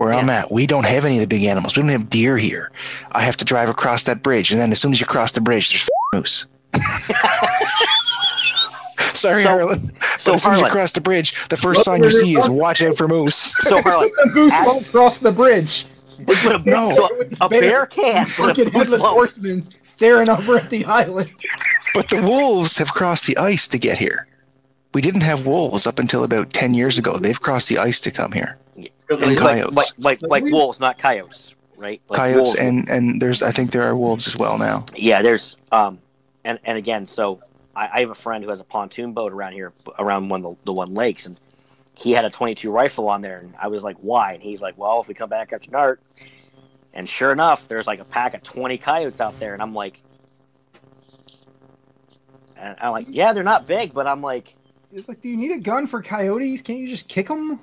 where 0.00 0.14
I'm 0.14 0.30
at, 0.30 0.50
we 0.50 0.66
don't 0.66 0.86
have 0.86 1.04
any 1.04 1.16
of 1.16 1.20
the 1.20 1.26
big 1.26 1.42
animals. 1.44 1.76
We 1.76 1.82
don't 1.82 1.90
have 1.90 2.08
deer 2.08 2.38
here. 2.38 2.70
I 3.12 3.20
have 3.22 3.36
to 3.36 3.44
drive 3.44 3.68
across 3.68 4.04
that 4.04 4.22
bridge, 4.22 4.50
and 4.50 4.58
then 4.58 4.72
as 4.72 4.80
soon 4.80 4.92
as 4.92 5.00
you 5.00 5.04
cross 5.06 5.32
the 5.32 5.42
bridge, 5.42 5.70
there's 5.70 5.88
moose. 6.14 6.46
Sorry, 9.12 9.42
So- 9.42 9.48
Harlan. 9.50 9.92
So 10.18 10.32
But 10.32 10.34
as 10.36 10.42
soon 10.42 10.54
as 10.54 10.60
you 10.62 10.68
cross 10.68 10.92
the 10.92 11.00
bridge, 11.02 11.34
the 11.50 11.56
first 11.58 11.84
sign 11.84 12.02
you 12.02 12.10
see 12.10 12.34
is 12.36 12.48
"Watch 12.48 12.80
out 12.82 12.96
for 12.96 13.08
moose." 13.08 13.34
so 13.58 13.82
Harlan, 13.82 14.10
The 14.16 14.30
moose 14.34 14.52
At- 14.52 14.66
won't 14.66 14.86
cross 14.90 15.18
the 15.18 15.32
bridge. 15.32 15.84
but 16.26 16.44
a, 16.46 16.58
No. 16.70 16.94
so 16.94 17.08
a 17.42 17.48
bear 17.50 17.84
can. 17.86 18.26
but 18.38 18.58
a 18.58 18.70
headless 18.70 19.02
won't. 19.02 19.12
horseman 19.12 19.68
staring 19.82 20.30
over 20.30 20.56
at 20.56 20.70
the 20.70 20.84
island. 20.86 21.30
But 21.94 22.08
the 22.08 22.22
wolves 22.22 22.78
have 22.78 22.92
crossed 22.92 23.26
the 23.26 23.36
ice 23.36 23.68
to 23.68 23.78
get 23.78 23.98
here. 23.98 24.26
We 24.94 25.02
didn't 25.02 25.22
have 25.22 25.46
wolves 25.46 25.86
up 25.86 25.98
until 25.98 26.24
about 26.24 26.52
ten 26.54 26.72
years 26.72 26.96
ago. 26.96 27.18
They've 27.18 27.40
crossed 27.40 27.68
the 27.68 27.78
ice 27.78 28.00
to 28.00 28.10
come 28.10 28.32
here. 28.32 28.56
Because 29.10 29.22
And 29.26 29.36
like, 29.36 29.38
coyotes. 29.38 29.74
like 29.74 29.88
like 29.98 30.22
like 30.44 30.52
wolves, 30.52 30.78
not 30.78 30.96
coyotes, 30.98 31.52
right? 31.76 32.00
Like 32.08 32.18
Coyotes 32.18 32.36
wolves. 32.36 32.58
and 32.60 32.88
and 32.88 33.20
there's 33.20 33.42
I 33.42 33.50
think 33.50 33.72
there 33.72 33.82
are 33.82 33.96
wolves 33.96 34.28
as 34.28 34.36
well 34.36 34.56
now. 34.56 34.86
Yeah, 34.94 35.20
there's 35.20 35.56
um, 35.72 35.98
and 36.44 36.60
and 36.64 36.78
again, 36.78 37.08
so 37.08 37.40
I, 37.74 37.88
I 37.92 38.00
have 38.00 38.10
a 38.10 38.14
friend 38.14 38.44
who 38.44 38.50
has 38.50 38.60
a 38.60 38.64
pontoon 38.64 39.12
boat 39.12 39.32
around 39.32 39.54
here, 39.54 39.72
around 39.98 40.28
one 40.28 40.44
of 40.44 40.56
the, 40.58 40.64
the 40.66 40.72
one 40.72 40.94
lakes, 40.94 41.26
and 41.26 41.36
he 41.96 42.12
had 42.12 42.24
a 42.24 42.30
22 42.30 42.70
rifle 42.70 43.08
on 43.08 43.20
there, 43.20 43.40
and 43.40 43.52
I 43.60 43.66
was 43.66 43.82
like, 43.82 43.96
why? 43.98 44.34
And 44.34 44.42
he's 44.42 44.62
like, 44.62 44.78
well, 44.78 45.00
if 45.00 45.08
we 45.08 45.14
come 45.14 45.28
back 45.28 45.52
after 45.52 45.70
dark, 45.72 46.00
and 46.94 47.08
sure 47.08 47.32
enough, 47.32 47.66
there's 47.66 47.88
like 47.88 47.98
a 47.98 48.04
pack 48.04 48.34
of 48.34 48.44
20 48.44 48.78
coyotes 48.78 49.20
out 49.20 49.38
there, 49.40 49.54
and 49.54 49.60
I'm 49.62 49.74
like, 49.74 50.00
and 52.56 52.76
I'm 52.80 52.92
like, 52.92 53.06
yeah, 53.08 53.32
they're 53.32 53.42
not 53.42 53.66
big, 53.66 53.92
but 53.92 54.06
I'm 54.06 54.22
like, 54.22 54.54
It's 54.92 55.08
like, 55.08 55.20
do 55.20 55.28
you 55.28 55.36
need 55.36 55.50
a 55.50 55.58
gun 55.58 55.86
for 55.88 56.00
coyotes? 56.00 56.62
Can't 56.62 56.78
you 56.78 56.88
just 56.88 57.08
kick 57.08 57.26
them? 57.28 57.60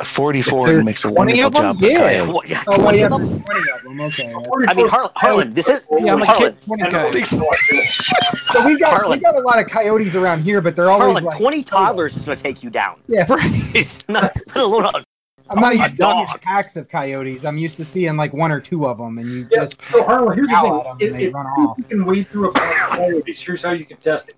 A 0.00 0.04
44 0.04 0.66
There's 0.66 0.84
makes 0.84 1.04
a 1.04 1.08
20 1.10 1.42
wonderful 1.42 1.46
of 1.46 1.54
them? 1.54 1.62
job 1.62 1.82
Yeah. 1.82 1.98
coyote. 1.98 2.32
what, 2.32 2.48
yeah, 2.48 2.62
Oh, 2.68 2.82
well, 2.84 2.94
yeah, 2.94 3.04
of 3.06 3.10
them? 3.10 3.20
there's 3.20 3.42
20 3.42 3.70
of 3.70 3.82
them. 3.82 4.00
Okay. 4.00 4.32
I 4.68 4.74
mean, 4.74 4.88
Harlan, 4.88 5.10
Harlan, 5.16 5.54
this 5.54 5.68
is 5.68 5.82
Yeah, 5.90 6.12
I'm 6.12 6.22
a 6.22 6.26
Harlan, 6.26 6.52
kid. 6.54 6.62
20 6.66 6.82
I 6.82 6.84
don't 6.90 6.92
coyotes. 7.00 7.30
think 7.30 7.42
so. 7.42 8.52
So 8.52 8.66
we 8.66 8.78
got 8.78 9.10
we 9.10 9.16
got 9.18 9.34
a 9.34 9.40
lot 9.40 9.58
of 9.58 9.66
coyotes 9.66 10.14
around 10.14 10.42
here, 10.42 10.60
but 10.60 10.76
they're 10.76 10.88
always 10.90 11.06
Harlan, 11.18 11.24
like 11.24 11.36
20 11.38 11.62
toddlers 11.64 12.16
is 12.16 12.24
going 12.24 12.36
to 12.36 12.42
take 12.42 12.62
you 12.62 12.70
down. 12.70 13.00
Yeah, 13.08 13.26
It's 13.28 13.98
not, 14.08 14.30
let 14.54 14.56
alone 14.56 14.84
a 14.86 15.04
I'm 15.50 15.60
not 15.60 15.72
A 15.72 15.78
used 15.78 15.92
to 15.92 15.96
dog. 15.98 16.26
seeing 16.26 16.40
packs 16.42 16.76
of 16.76 16.88
coyotes. 16.88 17.44
I'm 17.44 17.58
used 17.58 17.76
to 17.78 17.84
seeing 17.84 18.16
like 18.16 18.32
one 18.32 18.52
or 18.52 18.60
two 18.60 18.86
of 18.86 18.98
them, 18.98 19.18
and 19.18 19.26
you 19.28 19.48
Yeah, 19.50 19.60
just 19.60 19.80
so 19.90 20.04
Harlan, 20.04 20.34
here's 20.36 20.48
the 20.50 20.54
howl 20.56 20.80
at 20.80 20.82
thing. 20.84 20.92
and 20.92 21.02
If, 21.02 21.12
they 21.14 21.24
if 21.26 21.34
run 21.34 21.46
off. 21.46 21.76
you 21.78 21.84
can 21.84 22.04
wade 22.04 22.28
through 22.28 22.50
a 22.50 22.52
pack 22.52 22.92
of 22.92 22.98
coyotes, 22.98 23.40
here's 23.42 23.62
how 23.62 23.72
you 23.72 23.84
can 23.84 23.96
test 23.96 24.28
it. 24.28 24.36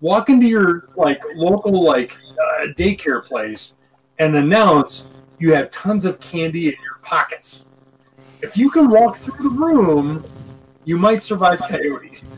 Walk 0.00 0.28
into 0.30 0.46
your 0.46 0.90
like 0.94 1.22
local 1.34 1.82
like 1.82 2.16
uh, 2.38 2.66
daycare 2.76 3.24
place 3.24 3.74
and 4.18 4.36
announce 4.36 5.06
you 5.38 5.52
have 5.52 5.70
tons 5.70 6.04
of 6.04 6.18
candy 6.20 6.68
in 6.68 6.74
your 6.82 6.98
pockets. 7.02 7.66
If 8.42 8.56
you 8.56 8.70
can 8.70 8.88
walk 8.90 9.16
through 9.16 9.50
the 9.50 9.54
room, 9.54 10.24
you 10.84 10.98
might 10.98 11.22
survive 11.22 11.58
coyotes. 11.60 12.24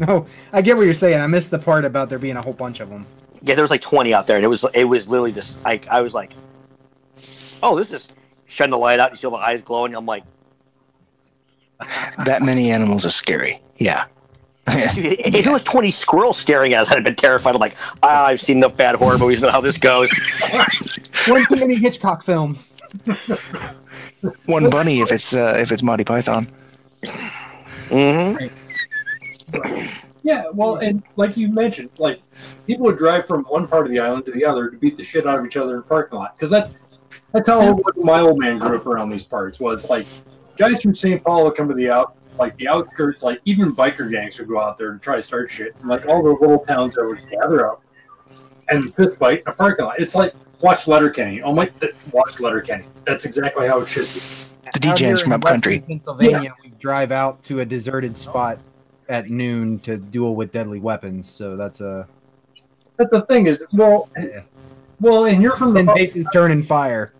No, 0.00 0.26
I 0.52 0.62
get 0.62 0.76
what 0.76 0.84
you're 0.84 0.94
saying. 0.94 1.20
I 1.20 1.26
missed 1.26 1.50
the 1.50 1.58
part 1.58 1.84
about 1.84 2.08
there 2.08 2.20
being 2.20 2.36
a 2.36 2.42
whole 2.42 2.52
bunch 2.52 2.78
of 2.78 2.88
them. 2.88 3.04
Yeah, 3.42 3.56
there 3.56 3.64
was 3.64 3.70
like 3.70 3.80
twenty 3.80 4.14
out 4.14 4.28
there, 4.28 4.36
and 4.36 4.44
it 4.44 4.48
was 4.48 4.64
it 4.72 4.84
was 4.84 5.08
literally 5.08 5.32
this. 5.32 5.60
Like 5.64 5.88
I 5.88 6.02
was 6.02 6.14
like, 6.14 6.34
oh, 7.64 7.74
this 7.76 7.90
is 7.90 8.08
shutting 8.46 8.70
the 8.70 8.78
light 8.78 9.00
out. 9.00 9.10
You 9.10 9.16
see 9.16 9.26
all 9.26 9.32
the 9.32 9.38
eyes 9.38 9.60
glowing. 9.60 9.96
I'm 9.96 10.06
like, 10.06 10.22
That 12.24 12.42
many 12.42 12.70
animals 12.70 13.04
is 13.04 13.14
scary. 13.14 13.60
Yeah. 13.76 14.06
dude, 14.94 15.20
if 15.20 15.46
it 15.46 15.50
was 15.50 15.62
twenty 15.62 15.90
squirrels 15.90 16.38
staring 16.38 16.74
at 16.74 16.82
us, 16.82 16.90
I'd 16.90 16.94
have 16.96 17.04
been 17.04 17.16
terrified. 17.16 17.54
I'm 17.54 17.60
like, 17.60 17.76
ah, 18.02 18.26
I've 18.26 18.40
seen 18.40 18.58
enough 18.58 18.76
bad 18.76 18.96
horror 18.96 19.18
movies. 19.18 19.40
Know 19.40 19.50
how 19.50 19.60
this 19.60 19.76
goes. 19.76 20.10
One 21.28 21.44
too 21.46 21.56
many 21.56 21.76
Hitchcock 21.76 22.22
films. 22.22 22.72
One 24.46 24.68
bunny 24.70 25.00
if 25.00 25.12
it's 25.12 25.34
uh, 25.34 25.56
if 25.58 25.72
it's 25.72 25.82
Monty 25.82 26.04
Python. 26.04 26.46
hmm 27.88 28.34
Yeah, 30.22 30.48
well, 30.52 30.76
and 30.76 31.02
like 31.16 31.36
you 31.36 31.48
mentioned, 31.48 31.90
like 31.98 32.20
people 32.66 32.84
would 32.86 32.98
drive 32.98 33.26
from 33.26 33.44
one 33.44 33.66
part 33.66 33.86
of 33.86 33.92
the 33.92 33.98
island 33.98 34.26
to 34.26 34.32
the 34.32 34.44
other 34.44 34.70
to 34.70 34.76
beat 34.76 34.96
the 34.96 35.02
shit 35.02 35.26
out 35.26 35.38
of 35.38 35.46
each 35.46 35.56
other 35.56 35.72
in 35.72 35.76
the 35.78 35.82
parking 35.84 36.18
lot 36.18 36.36
because 36.36 36.50
that's 36.50 36.74
that's 37.32 37.48
how 37.48 37.78
my 37.96 38.20
old 38.20 38.38
man 38.38 38.58
grew 38.58 38.76
up 38.76 38.86
around 38.86 39.10
these 39.10 39.24
parts. 39.24 39.58
Was 39.60 39.88
like 39.88 40.06
guys 40.56 40.82
from 40.82 40.94
St. 40.94 41.22
Paul 41.22 41.44
would 41.44 41.54
come 41.54 41.68
to 41.68 41.74
the 41.74 41.88
out 41.90 42.16
like 42.38 42.56
the 42.56 42.68
outskirts, 42.68 43.22
like 43.22 43.40
even 43.44 43.74
biker 43.74 44.10
gangs 44.10 44.38
would 44.38 44.48
go 44.48 44.60
out 44.60 44.78
there 44.78 44.90
and 44.90 45.02
try 45.02 45.16
to 45.16 45.22
start 45.22 45.50
shit. 45.50 45.74
And 45.80 45.88
like 45.88 46.06
all 46.06 46.22
the 46.22 46.30
little 46.30 46.58
towns 46.60 46.94
that 46.94 47.04
would 47.04 47.20
gather 47.30 47.68
up 47.70 47.82
and 48.68 48.94
fist 48.94 49.16
fight 49.16 49.42
in 49.46 49.52
a 49.52 49.54
parking 49.54 49.86
lot. 49.86 49.98
It's 49.98 50.14
like 50.14 50.34
watch 50.60 50.86
Letterkenny. 50.86 51.42
Oh 51.42 51.52
my, 51.52 51.70
watch 52.12 52.40
Letterkenny. 52.40 52.84
That's 53.04 53.24
exactly 53.24 53.66
how 53.66 53.80
it 53.80 53.88
should 53.88 54.00
be. 54.02 54.70
The 54.72 54.78
DJs 54.80 55.22
from 55.22 55.32
in 55.32 55.36
up 55.36 55.44
Western 55.44 55.60
country. 55.60 55.80
Pennsylvania, 55.80 56.54
we 56.62 56.70
drive 56.78 57.10
out 57.10 57.42
to 57.44 57.60
a 57.60 57.64
deserted 57.64 58.16
spot 58.16 58.58
at 59.08 59.30
noon 59.30 59.78
to 59.80 59.96
duel 59.96 60.36
with 60.36 60.52
deadly 60.52 60.80
weapons. 60.80 61.28
So 61.28 61.56
that's 61.56 61.80
a 61.80 62.06
That's 62.96 63.10
the 63.10 63.22
thing 63.22 63.46
is, 63.46 63.64
well, 63.72 64.10
Yeah. 64.18 64.42
well, 65.00 65.24
and 65.24 65.42
you're 65.42 65.56
from 65.56 65.72
the 65.72 65.84
ten 65.84 65.94
paces 65.94 66.26
turning 66.32 66.62
fire. 66.62 67.12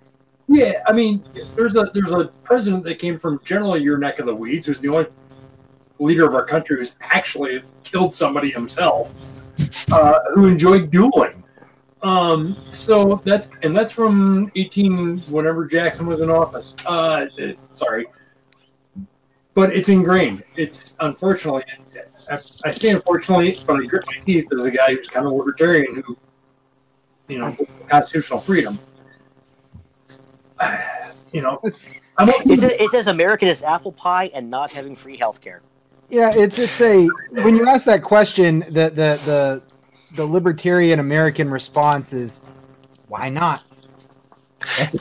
Yeah, 0.48 0.82
I 0.86 0.92
mean, 0.92 1.22
there's 1.54 1.76
a 1.76 1.90
there's 1.92 2.10
a 2.10 2.26
president 2.42 2.82
that 2.84 2.98
came 2.98 3.18
from 3.18 3.40
generally 3.44 3.82
your 3.82 3.98
neck 3.98 4.18
of 4.18 4.26
the 4.26 4.34
weeds, 4.34 4.66
who's 4.66 4.80
the 4.80 4.88
only 4.88 5.06
leader 5.98 6.26
of 6.26 6.34
our 6.34 6.44
country 6.44 6.78
who's 6.78 6.96
actually 7.00 7.62
killed 7.84 8.14
somebody 8.14 8.50
himself, 8.50 9.14
uh, 9.92 10.20
who 10.32 10.46
enjoyed 10.46 10.90
dueling. 10.90 11.44
Um, 12.02 12.56
so 12.70 13.20
that's 13.24 13.48
and 13.62 13.76
that's 13.76 13.92
from 13.92 14.50
18 14.54 15.18
whenever 15.22 15.66
Jackson 15.66 16.06
was 16.06 16.20
in 16.20 16.30
office. 16.30 16.74
Uh, 16.86 17.26
sorry, 17.70 18.06
but 19.52 19.74
it's 19.74 19.90
ingrained. 19.90 20.44
It's 20.56 20.94
unfortunately, 21.00 21.64
I, 22.30 22.38
I 22.64 22.70
say 22.70 22.90
unfortunately, 22.90 23.56
but 23.66 23.82
I 23.82 23.84
grit 23.84 24.04
my 24.06 24.24
teeth 24.24 24.46
as 24.54 24.62
a 24.62 24.70
guy 24.70 24.94
who's 24.94 25.08
kind 25.08 25.26
of 25.26 25.32
libertarian 25.32 26.02
who, 26.06 26.16
you 27.26 27.38
know, 27.38 27.54
constitutional 27.88 28.38
freedom. 28.38 28.78
You 31.30 31.42
know, 31.42 31.60
I'm 32.16 32.30
It's, 32.46 32.62
a, 32.62 32.82
it's 32.82 32.94
as 32.94 33.06
American 33.06 33.48
as 33.48 33.62
apple 33.62 33.92
pie 33.92 34.30
and 34.32 34.48
not 34.48 34.72
having 34.72 34.96
free 34.96 35.14
health 35.14 35.42
care. 35.42 35.60
Yeah, 36.08 36.32
it's 36.34 36.58
it's 36.58 36.80
a 36.80 37.06
when 37.42 37.54
you 37.54 37.66
ask 37.66 37.84
that 37.84 38.02
question, 38.02 38.60
the 38.60 38.88
the 38.88 39.20
the 39.26 39.62
the 40.16 40.24
libertarian 40.24 41.00
American 41.00 41.50
response 41.50 42.14
is 42.14 42.40
why 43.08 43.28
not? 43.28 43.62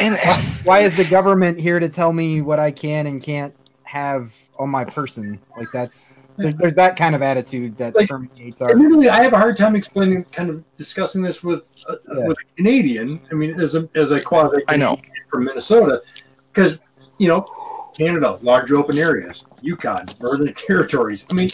And 0.02 0.18
Why 0.66 0.80
is 0.80 0.98
the 0.98 1.06
government 1.06 1.60
here 1.60 1.80
to 1.80 1.90
tell 1.90 2.12
me 2.12 2.42
what 2.42 2.60
I 2.60 2.72
can 2.72 3.08
and 3.08 3.24
can't 3.24 3.54
have 3.84 4.34
on 4.60 4.70
my 4.70 4.84
person? 4.84 5.40
Like 5.58 5.70
that's 5.72 6.16
there's, 6.38 6.56
there's 6.56 6.76
that 6.76 6.96
kind 6.98 7.16
of 7.16 7.22
attitude 7.22 7.78
that 7.78 7.96
Like, 7.96 8.10
permeates 8.10 8.62
our. 8.62 8.72
Admittedly, 8.72 9.10
I 9.10 9.24
have 9.24 9.34
a 9.34 9.38
hard 9.38 9.58
time 9.58 9.76
explaining, 9.76 10.24
kind 10.26 10.50
of 10.50 10.64
discussing 10.78 11.22
this 11.22 11.42
with 11.44 11.68
uh, 11.90 11.96
Yeah. 12.16 12.28
with 12.28 12.38
a 12.38 12.56
Canadian. 12.58 13.20
I 13.32 13.36
mean, 13.36 13.60
as 13.60 13.76
a 13.76 13.90
as 13.96 14.12
a 14.12 14.22
quasi 14.22 14.62
I 14.68 14.78
know. 14.78 14.98
From 15.28 15.46
Minnesota, 15.46 16.02
because 16.52 16.80
you 17.18 17.28
know, 17.28 17.46
Canada, 17.98 18.38
large 18.42 18.72
open 18.72 18.98
areas, 18.98 19.44
Yukon, 19.62 20.06
Northern 20.22 20.54
Territories. 20.68 21.26
I 21.32 21.34
mean, 21.36 21.50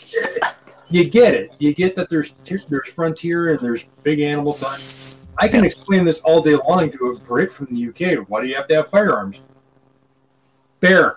you 0.89 1.09
get 1.09 1.33
it. 1.33 1.51
You 1.59 1.73
get 1.73 1.95
that 1.95 2.09
there's 2.09 2.33
there's 2.43 2.89
frontier 2.89 3.51
and 3.51 3.59
there's 3.59 3.85
big 4.03 4.19
animal 4.19 4.53
time. 4.53 4.79
I 5.39 5.47
can 5.47 5.65
explain 5.65 6.05
this 6.05 6.19
all 6.21 6.41
day 6.41 6.55
long 6.55 6.91
to 6.91 7.11
a 7.11 7.19
Brit 7.19 7.51
from 7.51 7.67
the 7.71 7.87
UK. 7.89 8.29
Why 8.29 8.41
do 8.41 8.47
you 8.47 8.55
have 8.55 8.67
to 8.67 8.75
have 8.75 8.87
firearms? 8.89 9.41
Bear. 10.79 11.15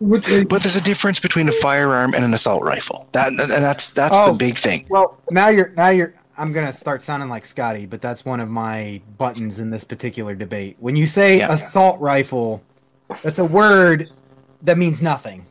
Which, 0.00 0.26
but 0.48 0.62
there's 0.62 0.76
a 0.76 0.80
difference 0.80 1.20
between 1.20 1.48
a 1.48 1.52
firearm 1.52 2.14
and 2.14 2.24
an 2.24 2.32
assault 2.32 2.62
rifle. 2.62 3.06
That 3.12 3.28
and 3.28 3.38
that's 3.38 3.90
that's 3.90 4.16
Oh. 4.18 4.32
the 4.32 4.38
big 4.38 4.56
thing. 4.58 4.86
Well, 4.88 5.18
now 5.30 5.48
you're 5.48 5.70
now 5.76 5.88
you're. 5.90 6.14
I'm 6.40 6.52
gonna 6.52 6.72
start 6.72 7.02
sounding 7.02 7.28
like 7.28 7.44
Scotty, 7.44 7.84
but 7.84 8.00
that's 8.00 8.24
one 8.24 8.40
of 8.40 8.48
my 8.48 9.02
buttons 9.18 9.60
in 9.60 9.68
this 9.70 9.84
particular 9.84 10.34
debate. 10.34 10.76
When 10.80 10.96
you 10.96 11.06
say 11.06 11.38
Yeah. 11.38 11.52
assault 11.52 12.00
rifle, 12.00 12.62
that's 13.22 13.38
a 13.38 13.44
word 13.44 14.08
that 14.62 14.78
means 14.78 15.02
nothing. 15.02 15.44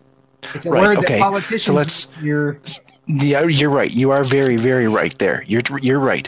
It's 0.56 0.66
a 0.66 0.72
Right, 0.72 0.82
word 0.82 0.98
okay. 1.00 1.16
that 1.16 1.22
politicians. 1.22 1.64
So 1.64 1.74
let's- 1.74 2.08
You're 2.24 2.58
Yeah, 3.06 3.44
you're 3.44 3.70
right. 3.70 3.92
You 3.92 4.10
are 4.12 4.24
very, 4.24 4.56
very 4.56 4.88
right 4.88 5.16
there. 5.20 5.44
You're 5.48 5.62
you're 5.80 6.00
right. 6.00 6.28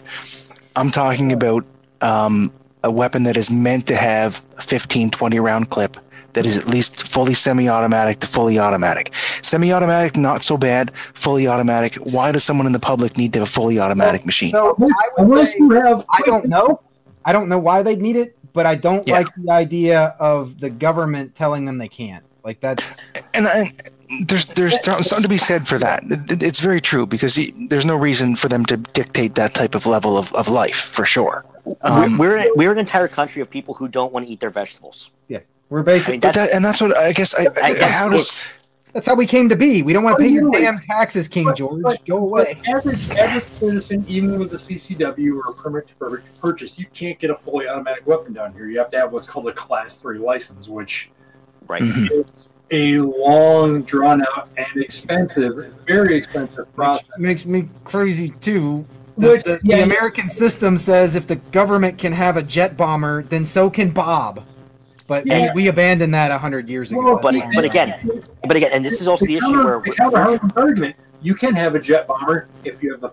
I'm 0.75 0.91
talking 0.91 1.31
about 1.31 1.65
um, 2.01 2.51
a 2.83 2.91
weapon 2.91 3.23
that 3.23 3.37
is 3.37 3.49
meant 3.49 3.87
to 3.87 3.95
have 3.95 4.43
a 4.57 4.61
15, 4.61 5.09
20 5.11 5.39
round 5.39 5.69
clip 5.69 5.97
that 6.33 6.45
is 6.45 6.57
at 6.57 6.67
least 6.67 7.07
fully 7.07 7.33
semi-automatic 7.33 8.19
to 8.21 8.27
fully 8.27 8.59
automatic. 8.59 9.13
Semi-automatic, 9.15 10.17
not 10.17 10.43
so 10.43 10.57
bad. 10.57 10.95
Fully 10.95 11.47
automatic. 11.47 11.95
Why 11.95 12.31
does 12.31 12.43
someone 12.43 12.65
in 12.67 12.73
the 12.73 12.79
public 12.79 13.17
need 13.17 13.33
to 13.33 13.39
have 13.39 13.47
a 13.47 13.51
fully 13.51 13.79
automatic 13.79 14.25
machine? 14.25 14.51
so. 14.51 14.75
I 15.17 15.23
would 15.23 15.47
say 15.47 15.57
you 15.59 15.71
have, 15.71 16.05
I 16.09 16.21
don't 16.25 16.45
know. 16.45 16.81
I 17.25 17.33
don't 17.33 17.49
know 17.49 17.59
why 17.59 17.83
they'd 17.83 18.01
need 18.01 18.15
it, 18.15 18.35
but 18.53 18.65
I 18.65 18.75
don't 18.75 19.07
Yeah. 19.07 19.15
like 19.19 19.27
the 19.35 19.51
idea 19.51 20.15
of 20.19 20.59
the 20.59 20.69
government 20.69 21.35
telling 21.35 21.65
them 21.65 21.77
they 21.77 21.87
can't. 21.87 22.23
Like 22.43 22.59
that's 22.59 22.97
and, 23.35 23.45
and 23.47 23.71
there's 24.27 24.47
there's 24.47 24.81
something 24.83 25.21
to 25.21 25.29
be 25.29 25.37
said 25.37 25.67
for 25.67 25.77
that. 25.77 26.03
It- 26.09 26.31
it- 26.31 26.43
It's 26.43 26.59
very 26.59 26.81
true 26.81 27.05
because 27.05 27.37
there's 27.69 27.85
no 27.85 27.95
reason 27.95 28.35
for 28.35 28.47
them 28.49 28.65
to 28.65 28.77
dictate 28.77 29.35
that 29.35 29.53
type 29.53 29.75
of 29.75 29.85
level 29.85 30.17
of, 30.17 30.33
of 30.33 30.47
life 30.47 30.75
for 30.75 31.05
sure. 31.05 31.45
Um, 31.81 32.17
we're, 32.17 32.37
we're 32.37 32.55
we're 32.55 32.71
an 32.71 32.79
entire 32.79 33.07
country 33.07 33.41
of 33.43 33.49
people 33.49 33.75
who 33.75 33.87
don't 33.87 34.11
want 34.11 34.25
to 34.25 34.31
eat 34.31 34.39
their 34.39 34.49
vegetables. 34.49 35.11
We're 35.71 35.79
I 35.79 35.83
basically 35.83 36.13
mean, 36.15 36.19
that's, 36.19 36.37
that, 36.37 36.51
and 36.51 36.63
that's 36.63 36.81
what 36.81 36.95
I 36.97 37.13
guess. 37.13 37.33
I, 37.33 37.47
I 37.63 37.73
guess 37.73 37.91
how 37.91 38.09
does 38.09 38.53
that's 38.93 39.07
how 39.07 39.15
we 39.15 39.25
came 39.25 39.47
to 39.47 39.55
be. 39.55 39.81
We 39.83 39.93
don't 39.93 40.03
want 40.03 40.17
to 40.17 40.23
pay 40.23 40.29
your 40.29 40.49
Really? 40.49 40.63
damn 40.65 40.77
taxes, 40.79 41.29
King 41.29 41.45
But- 41.45 41.55
George. 41.55 41.81
but- 41.81 42.05
Go 42.05 42.17
away. 42.17 42.57
But 42.59 42.75
average 42.75 43.09
average 43.11 43.45
citizen, 43.47 44.03
even 44.07 44.37
with 44.37 44.51
a 44.53 44.57
CCW 44.57 45.37
or 45.41 45.49
a 45.51 45.53
permit 45.53 45.87
to 45.87 45.95
purchase, 46.41 46.77
you 46.77 46.85
can't 46.93 47.17
get 47.17 47.29
a 47.31 47.35
fully 47.35 47.69
automatic 47.69 48.05
weapon 48.05 48.33
down 48.33 48.53
here. 48.53 48.67
You 48.67 48.77
have 48.79 48.89
to 48.89 48.97
have 48.99 49.13
what's 49.13 49.29
called 49.29 49.47
a 49.47 49.53
Class 49.53 50.01
Three 50.01 50.19
license, 50.19 50.67
which 50.67 51.09
right. 51.67 51.81
Mhm. 51.81 52.25
is 52.27 52.49
a 52.71 52.99
long, 52.99 53.83
drawn 53.83 54.21
out, 54.23 54.49
and 54.57 54.83
expensive, 54.83 55.73
very 55.87 56.17
expensive 56.17 56.57
Which 56.67 56.75
process. 56.75 57.05
makes 57.17 57.45
me 57.45 57.69
crazy 57.85 58.29
too. 58.41 58.85
The, 59.17 59.27
Which- 59.29 59.43
the, 59.45 59.51
yeah, 59.63 59.75
the 59.75 59.77
yeah. 59.79 59.83
American 59.85 60.27
system 60.27 60.75
says 60.77 61.15
if 61.15 61.27
the 61.27 61.35
government 61.53 61.97
can 61.97 62.11
have 62.11 62.35
a 62.35 62.43
jet 62.43 62.75
bomber, 62.75 63.23
then 63.23 63.45
so 63.45 63.69
can 63.69 63.89
Bob. 63.91 64.43
But 65.11 65.27
Yeah. 65.27 65.47
we, 65.53 65.63
we 65.63 65.67
abandoned 65.67 66.13
that 66.13 66.31
a 66.31 66.37
hundred 66.37 66.69
years 66.69 66.89
ago. 66.93 67.01
Well, 67.03 67.19
But 67.21 67.35
and- 67.35 67.51
but 67.53 67.65
again, 67.65 68.21
but 68.47 68.55
again, 68.55 68.71
and 68.71 68.83
this 68.85 69.01
is 69.01 69.09
also 69.09 69.25
the 69.25 69.35
issue 69.35 69.45
counter- 69.51 69.79
where 69.79 69.93
to 69.93 70.09
we're, 70.09 70.25
we're- 70.37 70.39
argument, 70.55 70.95
you 71.21 71.35
can 71.35 71.53
have 71.53 71.75
a 71.75 71.79
jet 71.81 72.07
bomber 72.07 72.47
if 72.63 72.81
you 72.81 72.93
have 72.93 73.01
the 73.01 73.09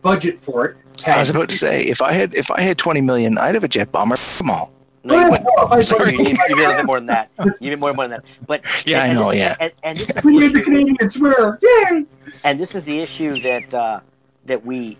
budget 0.00 0.38
for 0.38 0.64
it. 0.64 0.76
I 1.06 1.18
was 1.18 1.28
about 1.28 1.50
to 1.50 1.54
say 1.54 1.82
if 1.82 2.00
I 2.00 2.14
had 2.14 2.32
if 2.34 2.50
I 2.50 2.62
had 2.62 2.78
20 2.78 3.02
million, 3.02 3.36
I'd 3.36 3.54
have 3.54 3.64
a 3.64 3.68
jet 3.68 3.92
bomber. 3.92 4.16
Come 4.38 4.48
on. 4.48 4.70
no, 5.04 5.14
you, 5.20 5.30
wouldn't. 5.30 5.84
Sorry. 5.84 6.14
you, 6.14 6.22
you, 6.22 6.38
you 6.48 6.56
need 6.56 6.64
a 6.64 6.76
bit 6.76 6.86
more 6.86 6.96
than 6.98 7.06
that. 7.08 7.30
You 7.60 7.68
need 7.68 7.78
more, 7.80 7.92
more 7.92 8.08
than 8.08 8.22
that. 8.22 8.24
But 8.46 8.64
Yeah, 8.86 9.02
and, 9.02 9.12
I 9.18 9.20
know, 9.22 9.28
this- 9.30 9.38
yeah. 9.40 9.56
And, 9.60 9.72
and 9.82 9.98
this 9.98 10.08
is 10.08 10.24
We 10.24 10.32
the 10.32 10.38
made 10.40 10.52
the 10.54 10.58
issue. 10.60 10.64
Canadians 10.64 11.14
swear. 11.16 11.58
Yay! 11.60 12.06
and 12.44 12.58
this 12.58 12.74
is 12.74 12.84
the 12.84 12.98
issue 12.98 13.38
that 13.42 13.74
uh, 13.74 14.00
that 14.46 14.64
we 14.64 14.96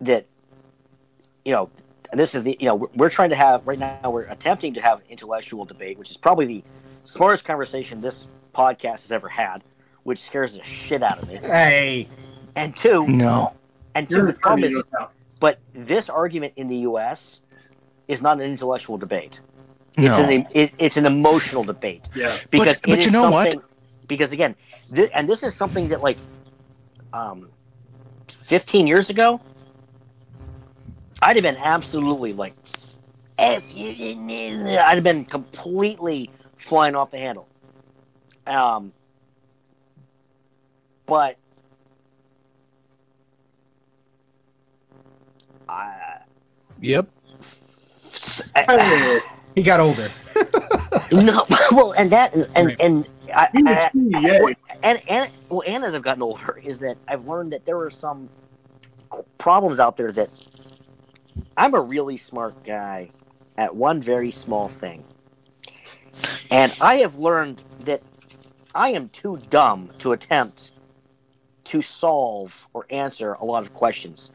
that 0.00 0.26
you 1.44 1.52
know 1.52 1.70
and 2.10 2.18
this 2.20 2.34
is 2.34 2.42
the 2.42 2.56
you 2.60 2.66
know 2.66 2.74
we're, 2.74 2.88
we're 2.94 3.10
trying 3.10 3.30
to 3.30 3.36
have 3.36 3.66
right 3.66 3.78
now 3.78 4.10
we're 4.10 4.24
attempting 4.24 4.74
to 4.74 4.80
have 4.80 4.98
an 5.00 5.04
intellectual 5.08 5.64
debate 5.64 5.98
which 5.98 6.10
is 6.10 6.16
probably 6.16 6.46
the 6.46 6.62
smartest 7.04 7.44
conversation 7.44 8.00
this 8.00 8.28
podcast 8.54 9.02
has 9.02 9.12
ever 9.12 9.28
had 9.28 9.62
which 10.04 10.18
scares 10.20 10.54
the 10.54 10.62
shit 10.62 11.02
out 11.02 11.22
of 11.22 11.28
me 11.28 11.36
hey, 11.36 12.08
and 12.54 12.76
two 12.76 13.06
No. 13.06 13.54
and 13.94 14.08
2 14.08 14.16
You're 14.16 14.26
the 14.32 14.38
problem 14.38 14.64
is 14.64 14.82
but 15.40 15.58
this 15.74 16.08
argument 16.08 16.54
in 16.56 16.68
the 16.68 16.76
us 16.78 17.42
is 18.08 18.22
not 18.22 18.38
an 18.40 18.44
intellectual 18.44 18.96
debate 18.98 19.40
it's 19.96 20.18
No. 20.18 20.24
an 20.28 20.46
it, 20.52 20.72
it's 20.78 20.96
an 20.96 21.06
emotional 21.06 21.64
debate 21.64 22.08
Yeah. 22.14 22.36
because 22.50 22.80
but 22.80 22.98
it 22.98 23.06
you 23.06 23.10
know 23.10 23.30
what? 23.30 23.56
because 24.08 24.32
again 24.32 24.54
thi- 24.92 25.10
and 25.12 25.28
this 25.28 25.42
is 25.42 25.54
something 25.54 25.88
that 25.88 26.02
like 26.02 26.18
um 27.12 27.48
15 28.28 28.86
years 28.86 29.10
ago 29.10 29.40
i'd 31.22 31.36
have 31.36 31.42
been 31.42 31.56
absolutely 31.56 32.32
like 32.32 32.54
if 33.38 33.76
you 33.76 33.90
I'd 34.78 34.94
have 34.94 35.04
been 35.04 35.24
completely 35.24 36.30
flying 36.56 36.94
off 36.94 37.10
the 37.10 37.18
handle. 37.18 37.48
Um, 38.46 38.92
but 41.06 41.36
I, 45.68 46.18
Yep. 46.80 47.08
He 49.54 49.62
got 49.62 49.80
older. 49.80 50.10
no, 51.12 51.46
well, 51.72 51.92
and 51.92 52.10
that 52.10 52.34
and 52.34 52.46
and, 52.54 52.76
and 52.80 53.08
I, 53.34 53.48
You 53.94 54.18
I, 54.18 54.40
would 54.42 54.56
and 54.82 55.00
and 55.08 55.30
well, 55.50 55.62
and 55.66 55.84
as 55.84 55.94
I've 55.94 56.02
gotten 56.02 56.22
older, 56.22 56.60
is 56.62 56.78
that 56.80 56.98
I've 57.08 57.26
learned 57.26 57.52
that 57.52 57.64
there 57.64 57.80
are 57.80 57.90
some 57.90 58.28
problems 59.38 59.80
out 59.80 59.96
there 59.96 60.12
that 60.12 60.30
I'm 61.56 61.74
a 61.74 61.80
really 61.80 62.16
smart 62.16 62.64
guy 62.64 63.10
at 63.56 63.74
one 63.74 64.02
very 64.02 64.30
small 64.30 64.68
thing, 64.68 65.02
and 66.50 66.74
I 66.80 66.96
have 66.96 67.16
learned 67.16 67.62
that 67.80 68.02
I 68.74 68.90
am 68.90 69.08
too 69.08 69.38
dumb 69.50 69.90
to 69.98 70.12
attempt 70.12 70.72
to 71.64 71.82
solve 71.82 72.66
or 72.74 72.86
answer 72.90 73.32
a 73.34 73.44
lot 73.44 73.62
of 73.62 73.72
questions. 73.72 74.30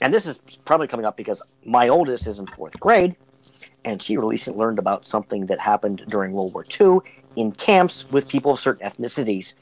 And 0.00 0.12
this 0.14 0.26
is 0.26 0.38
probably 0.64 0.86
coming 0.88 1.06
up 1.06 1.16
because 1.16 1.42
my 1.64 1.88
oldest 1.88 2.26
is 2.26 2.38
in 2.38 2.46
fourth 2.46 2.78
grade, 2.80 3.16
and 3.84 4.02
she 4.02 4.16
recently 4.16 4.58
learned 4.58 4.78
about 4.78 5.06
something 5.06 5.46
that 5.46 5.60
happened 5.60 6.02
during 6.08 6.32
World 6.32 6.54
War 6.54 6.64
II 6.80 6.98
in 7.36 7.52
camps 7.52 8.08
with 8.10 8.26
people 8.28 8.52
of 8.52 8.60
certain 8.60 8.86
ethnicities, 8.88 9.54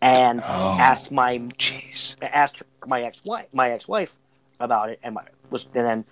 and 0.00 0.42
Oh. 0.44 0.76
asked 0.78 1.10
my 1.10 1.38
Jeez. 1.58 2.16
asked 2.22 2.62
my 2.86 3.02
ex 3.02 3.24
wife 3.24 3.46
my 3.52 3.70
ex 3.70 3.88
wife 3.88 4.14
about 4.60 4.90
it, 4.90 4.98
and 5.02 5.14
my 5.14 5.24
was 5.54 5.66
and 5.74 5.86
then 5.86 6.04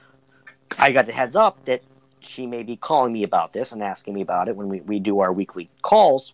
I 0.79 0.93
got 0.93 1.05
the 1.05 1.13
heads 1.13 1.37
up 1.37 1.63
that 1.67 1.83
she 2.21 2.47
may 2.47 2.63
be 2.63 2.77
calling 2.77 3.13
me 3.13 3.25
about 3.25 3.53
this 3.53 3.73
and 3.73 3.83
asking 3.83 4.15
me 4.15 4.23
about 4.23 4.49
it 4.49 4.57
when 4.57 4.69
we, 4.69 4.81
we 4.81 4.99
do 4.99 5.19
our 5.19 5.33
weekly 5.33 5.69
calls 5.83 6.33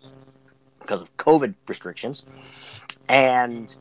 because 0.80 1.01
of 1.01 1.14
COVID 1.16 1.55
restrictions, 1.66 2.22
and. 3.09 3.74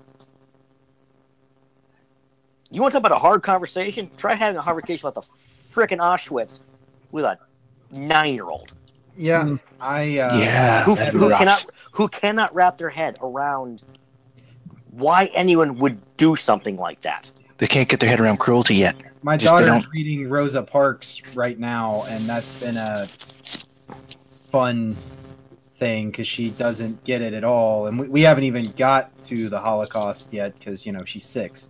You 2.70 2.82
want 2.82 2.92
to 2.92 3.00
talk 3.00 3.08
about 3.08 3.16
a 3.16 3.20
hard 3.20 3.44
conversation? 3.44 4.12
Try 4.18 4.36
having 4.36 4.58
a 4.58 4.62
hard 4.62 4.76
conversation 4.84 5.08
about 5.08 5.16
the 5.16 5.22
freaking 5.22 6.00
Auschwitz 6.00 6.60
with 7.12 7.24
a 7.24 7.40
nine-year-old 7.92 8.74
Yeah, 9.16 9.56
I. 9.80 10.20
Uh, 10.20 10.38
yeah. 10.38 10.84
who, 10.84 10.96
who 10.96 11.30
cannot 11.30 11.66
who 11.92 12.08
cannot 12.10 12.54
wrap 12.54 12.78
their 12.78 12.90
head 12.90 13.18
around 13.22 13.84
why 14.92 15.26
anyone 15.28 15.78
would 15.78 16.00
do 16.18 16.36
something 16.36 16.76
like 16.76 17.02
that. 17.02 17.32
They 17.58 17.68
can't 17.68 17.90
get 17.90 18.00
their 18.00 18.10
head 18.10 18.20
around 18.20 18.38
cruelty 18.38 18.76
yet. 18.76 18.96
My 19.24 19.36
Just 19.36 19.56
they 19.58 19.66
daughter's 19.66 19.90
reading 19.92 20.30
Rosa 20.30 20.62
Parks 20.62 21.22
right 21.36 21.58
now, 21.58 22.04
and 22.10 22.24
that's 22.26 22.64
been 22.64 22.78
a 22.78 23.08
fun 24.52 24.96
thing 25.78 26.12
because 26.12 26.28
she 26.28 26.52
doesn't 26.52 27.04
get 27.04 27.22
it 27.22 27.34
at 27.34 27.44
all, 27.44 27.88
and 27.88 28.00
we, 28.00 28.08
we 28.08 28.22
haven't 28.22 28.44
even 28.44 28.66
got 28.78 29.12
to 29.26 29.50
the 29.50 29.60
Holocaust 29.60 30.32
yet 30.32 30.58
because 30.58 30.86
you 30.86 30.92
know 30.92 31.04
she's 31.06 31.26
six. 31.26 31.70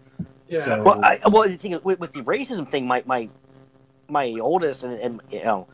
Yeah. 0.49 0.63
So, 0.63 0.83
Well, 0.83 1.03
I, 1.03 1.19
well, 1.27 1.47
the 1.47 1.57
thing 1.57 1.79
with, 1.83 1.99
with 1.99 2.13
the 2.13 2.21
racism 2.21 2.69
thing, 2.69 2.85
my 2.85 3.03
my 3.05 3.29
my 4.09 4.33
oldest 4.39 4.83
and, 4.83 4.99
and 4.99 5.21
you 5.31 5.43
know 5.43 5.67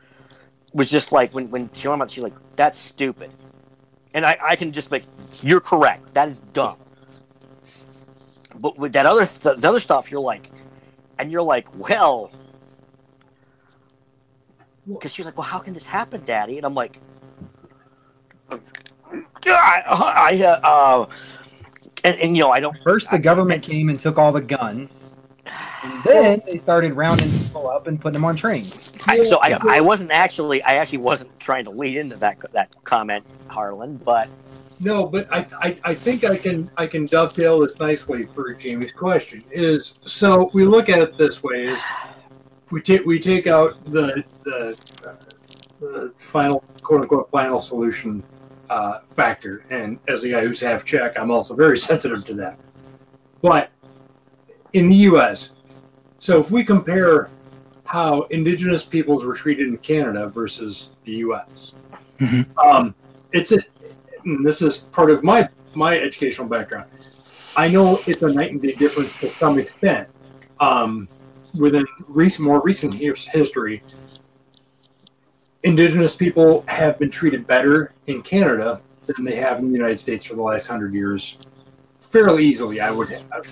was 0.73 0.89
just 0.89 1.11
like 1.11 1.33
when 1.33 1.49
when 1.49 1.69
she 1.73 1.87
learned 1.87 2.01
about, 2.01 2.11
she's 2.11 2.23
like, 2.23 2.33
"That's 2.55 2.79
stupid," 2.79 3.31
and 4.13 4.25
I 4.25 4.37
I 4.41 4.55
can 4.55 4.71
just 4.71 4.91
like, 4.91 5.03
"You're 5.41 5.61
correct. 5.61 6.13
That 6.13 6.29
is 6.29 6.39
dumb." 6.53 6.77
But 8.63 8.79
with 8.79 8.93
that 8.93 9.05
other 9.05 9.25
st- 9.25 9.59
the 9.59 9.67
other 9.67 9.81
stuff, 9.81 10.09
you're 10.09 10.21
like, 10.21 10.49
and 11.19 11.29
you're 11.29 11.41
like, 11.41 11.67
well, 11.75 12.31
because 14.87 15.17
you're 15.17 15.25
like, 15.25 15.37
well, 15.37 15.45
how 15.45 15.59
can 15.59 15.73
this 15.73 15.85
happen, 15.85 16.23
Daddy? 16.23 16.55
And 16.55 16.65
I'm 16.65 16.73
like, 16.73 17.01
I, 18.49 19.83
I 19.85 20.43
uh, 20.45 20.59
uh, 20.63 21.05
and, 22.05 22.15
and 22.21 22.37
you 22.37 22.43
know, 22.43 22.51
I 22.51 22.61
don't. 22.61 22.77
first 22.85 23.11
the 23.11 23.19
government 23.19 23.63
came 23.63 23.89
and 23.89 23.99
took 23.99 24.17
all 24.17 24.31
the 24.31 24.39
guns, 24.39 25.13
and 25.83 26.01
then 26.05 26.41
they 26.45 26.55
started 26.55 26.93
rounding 26.93 27.29
people 27.29 27.69
up 27.69 27.87
and 27.87 27.99
putting 27.99 28.13
them 28.13 28.23
on 28.23 28.37
trains. 28.37 28.93
I, 29.09 29.25
so 29.25 29.39
I, 29.41 29.59
I 29.69 29.81
wasn't 29.81 30.11
actually 30.11 30.63
I 30.63 30.75
actually 30.75 30.99
wasn't 30.99 31.37
trying 31.37 31.65
to 31.65 31.69
lead 31.69 31.97
into 31.97 32.15
that 32.15 32.37
that 32.53 32.73
comment, 32.85 33.25
Harlan, 33.47 33.97
but 33.97 34.29
No, 34.83 35.05
but 35.05 35.31
I, 35.31 35.47
I, 35.61 35.77
I 35.83 35.93
think 35.93 36.23
I 36.23 36.35
can 36.35 36.69
I 36.77 36.87
can 36.87 37.05
dovetail 37.05 37.59
this 37.59 37.79
nicely 37.79 38.25
for 38.33 38.53
Jamie's 38.53 38.91
question. 38.91 39.41
Is 39.51 39.99
so 40.05 40.49
we 40.53 40.65
look 40.65 40.89
at 40.89 40.99
it 40.99 41.17
this 41.17 41.41
way: 41.41 41.67
is 41.67 41.81
we 42.71 42.81
take 42.81 43.05
we 43.05 43.19
take 43.19 43.47
out 43.47 43.83
the 43.85 44.23
the, 44.43 44.77
uh, 45.07 45.13
the 45.79 46.13
final 46.17 46.63
quote 46.81 47.01
unquote 47.01 47.29
final 47.29 47.61
solution 47.61 48.23
uh, 48.69 48.99
factor, 49.05 49.65
and 49.69 49.99
as 50.07 50.23
a 50.23 50.29
guy 50.29 50.41
who's 50.41 50.59
half 50.61 50.83
Czech, 50.83 51.17
I'm 51.17 51.31
also 51.31 51.55
very 51.55 51.77
sensitive 51.89 52.25
to 52.25 52.33
that. 52.35 52.59
But 53.41 53.69
in 54.73 54.89
the 54.89 54.95
U.S., 55.11 55.51
so 56.19 56.39
if 56.39 56.49
we 56.51 56.63
compare 56.63 57.29
how 57.85 58.23
Indigenous 58.23 58.83
peoples 58.83 59.23
were 59.23 59.35
treated 59.35 59.67
in 59.67 59.77
Canada 59.77 60.27
versus 60.27 60.91
the 61.05 61.11
U.S., 61.27 61.73
Mhm. 62.19 62.45
um, 62.57 62.95
it's 63.33 63.51
a 63.51 63.57
and 64.25 64.45
this 64.45 64.61
is 64.61 64.77
part 64.77 65.09
of 65.09 65.23
my 65.23 65.47
my 65.73 65.97
educational 65.97 66.47
background. 66.47 66.89
I 67.55 67.67
know 67.67 67.99
it's 68.07 68.21
a 68.21 68.33
night 68.33 68.51
and 68.51 68.61
day 68.61 68.73
difference 68.73 69.11
to 69.19 69.33
some 69.35 69.59
extent. 69.59 70.07
Um, 70.59 71.07
within 71.53 71.85
recent, 72.07 72.47
more 72.47 72.61
recent 72.61 72.93
history, 72.93 73.83
Indigenous 75.63 76.15
people 76.15 76.63
have 76.67 76.99
been 76.99 77.09
treated 77.09 77.47
better 77.47 77.93
in 78.07 78.21
Canada 78.21 78.81
than 79.05 79.23
they 79.23 79.35
have 79.35 79.59
in 79.59 79.67
the 79.67 79.77
United 79.77 79.99
States 79.99 80.25
for 80.25 80.35
the 80.35 80.41
last 80.41 80.67
hundred 80.67 80.93
years, 80.93 81.37
fairly 82.01 82.45
easily. 82.45 82.81
I 82.81 82.91
would 82.91 83.07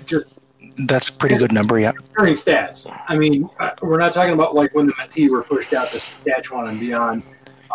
just 0.05 0.35
That's 0.79 1.09
a 1.09 1.13
pretty 1.13 1.37
good 1.37 1.51
number, 1.51 1.79
yeah. 1.79 1.91
comparing 1.91 2.35
stats. 2.35 2.91
I 3.07 3.17
mean, 3.17 3.49
uh, 3.59 3.71
we're 3.81 3.97
not 3.97 4.13
talking 4.13 4.33
about 4.33 4.55
like 4.55 4.73
when 4.73 4.87
the 4.87 4.93
Métis 4.93 5.29
were 5.29 5.43
pushed 5.43 5.73
out 5.73 5.89
to 5.91 5.99
Saskatchewan 5.99 6.67
and 6.67 6.79
beyond. 6.79 7.23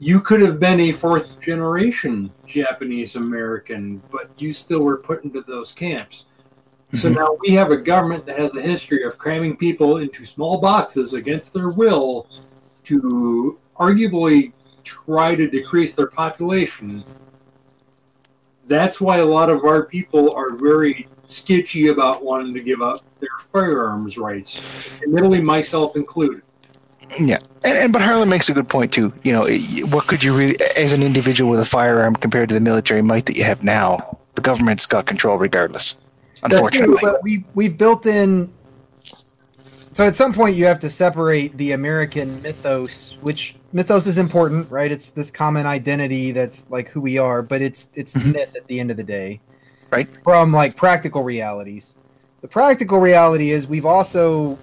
You 0.00 0.20
could 0.20 0.40
have 0.42 0.60
been 0.60 0.78
a 0.80 0.92
fourth 0.92 1.40
generation 1.40 2.30
Japanese 2.46 3.16
American, 3.16 4.00
but 4.10 4.30
you 4.38 4.52
still 4.52 4.80
were 4.80 4.96
put 4.98 5.24
into 5.24 5.42
those 5.42 5.72
camps. 5.72 6.26
So 6.94 7.10
Mhm. 7.10 7.16
now 7.16 7.36
we 7.40 7.50
have 7.54 7.70
a 7.70 7.76
government 7.76 8.24
that 8.26 8.38
has 8.38 8.54
a 8.54 8.62
history 8.62 9.02
of 9.02 9.18
cramming 9.18 9.56
people 9.56 9.98
into 9.98 10.24
small 10.24 10.58
boxes 10.58 11.14
against 11.14 11.52
their 11.52 11.68
will 11.68 12.26
to 12.84 13.58
arguably 13.78 14.52
try 14.84 15.34
to 15.34 15.48
decrease 15.48 15.94
their 15.94 16.06
population. 16.06 17.04
That's 18.66 19.00
why 19.00 19.18
a 19.18 19.26
lot 19.26 19.50
of 19.50 19.64
our 19.64 19.84
people 19.84 20.32
are 20.34 20.52
very 20.52 21.08
sketchy 21.26 21.88
about 21.88 22.24
wanting 22.24 22.54
to 22.54 22.60
give 22.60 22.80
up 22.80 23.00
their 23.20 23.28
firearms 23.52 24.16
rights, 24.16 24.62
admittedly, 25.02 25.42
myself 25.42 25.96
included. 25.96 26.42
Yeah. 27.18 27.38
And, 27.64 27.76
and 27.78 27.92
but 27.92 28.02
Harlan 28.02 28.28
makes 28.28 28.48
a 28.48 28.52
good 28.52 28.68
point 28.68 28.92
too. 28.92 29.12
You 29.22 29.32
know, 29.32 29.48
what 29.86 30.06
could 30.06 30.22
you 30.22 30.36
really, 30.36 30.56
as 30.76 30.92
an 30.92 31.02
individual 31.02 31.50
with 31.50 31.60
a 31.60 31.64
firearm 31.64 32.14
compared 32.16 32.48
to 32.50 32.54
the 32.54 32.60
military 32.60 33.02
might 33.02 33.26
that 33.26 33.36
you 33.36 33.44
have 33.44 33.62
now? 33.62 34.18
The 34.34 34.42
government's 34.42 34.86
got 34.86 35.06
control 35.06 35.36
regardless. 35.38 35.96
Unfortunately, 36.42 36.98
But 37.02 37.22
we 37.22 37.44
we've 37.54 37.76
built 37.76 38.06
in 38.06 38.52
So 39.90 40.06
at 40.06 40.14
some 40.14 40.32
point 40.32 40.54
you 40.54 40.64
have 40.66 40.78
to 40.80 40.90
separate 40.90 41.56
the 41.56 41.72
American 41.72 42.40
mythos, 42.42 43.16
which 43.20 43.56
mythos 43.72 44.06
is 44.06 44.16
important, 44.18 44.70
right? 44.70 44.92
It's 44.92 45.10
this 45.10 45.28
common 45.30 45.66
identity 45.66 46.30
that's 46.30 46.66
like 46.70 46.88
who 46.88 47.00
we 47.00 47.18
are, 47.18 47.42
but 47.42 47.60
it's 47.62 47.88
it's 47.94 48.14
Mhm. 48.14 48.32
myth 48.34 48.54
at 48.54 48.66
the 48.68 48.78
end 48.78 48.92
of 48.92 48.96
the 48.96 49.02
day. 49.02 49.40
Right. 49.90 50.08
From 50.22 50.52
like 50.52 50.76
practical 50.76 51.24
realities. 51.24 51.96
The 52.42 52.48
practical 52.48 53.00
reality 53.00 53.50
is 53.50 53.66
we've 53.66 53.86
also 53.86 54.56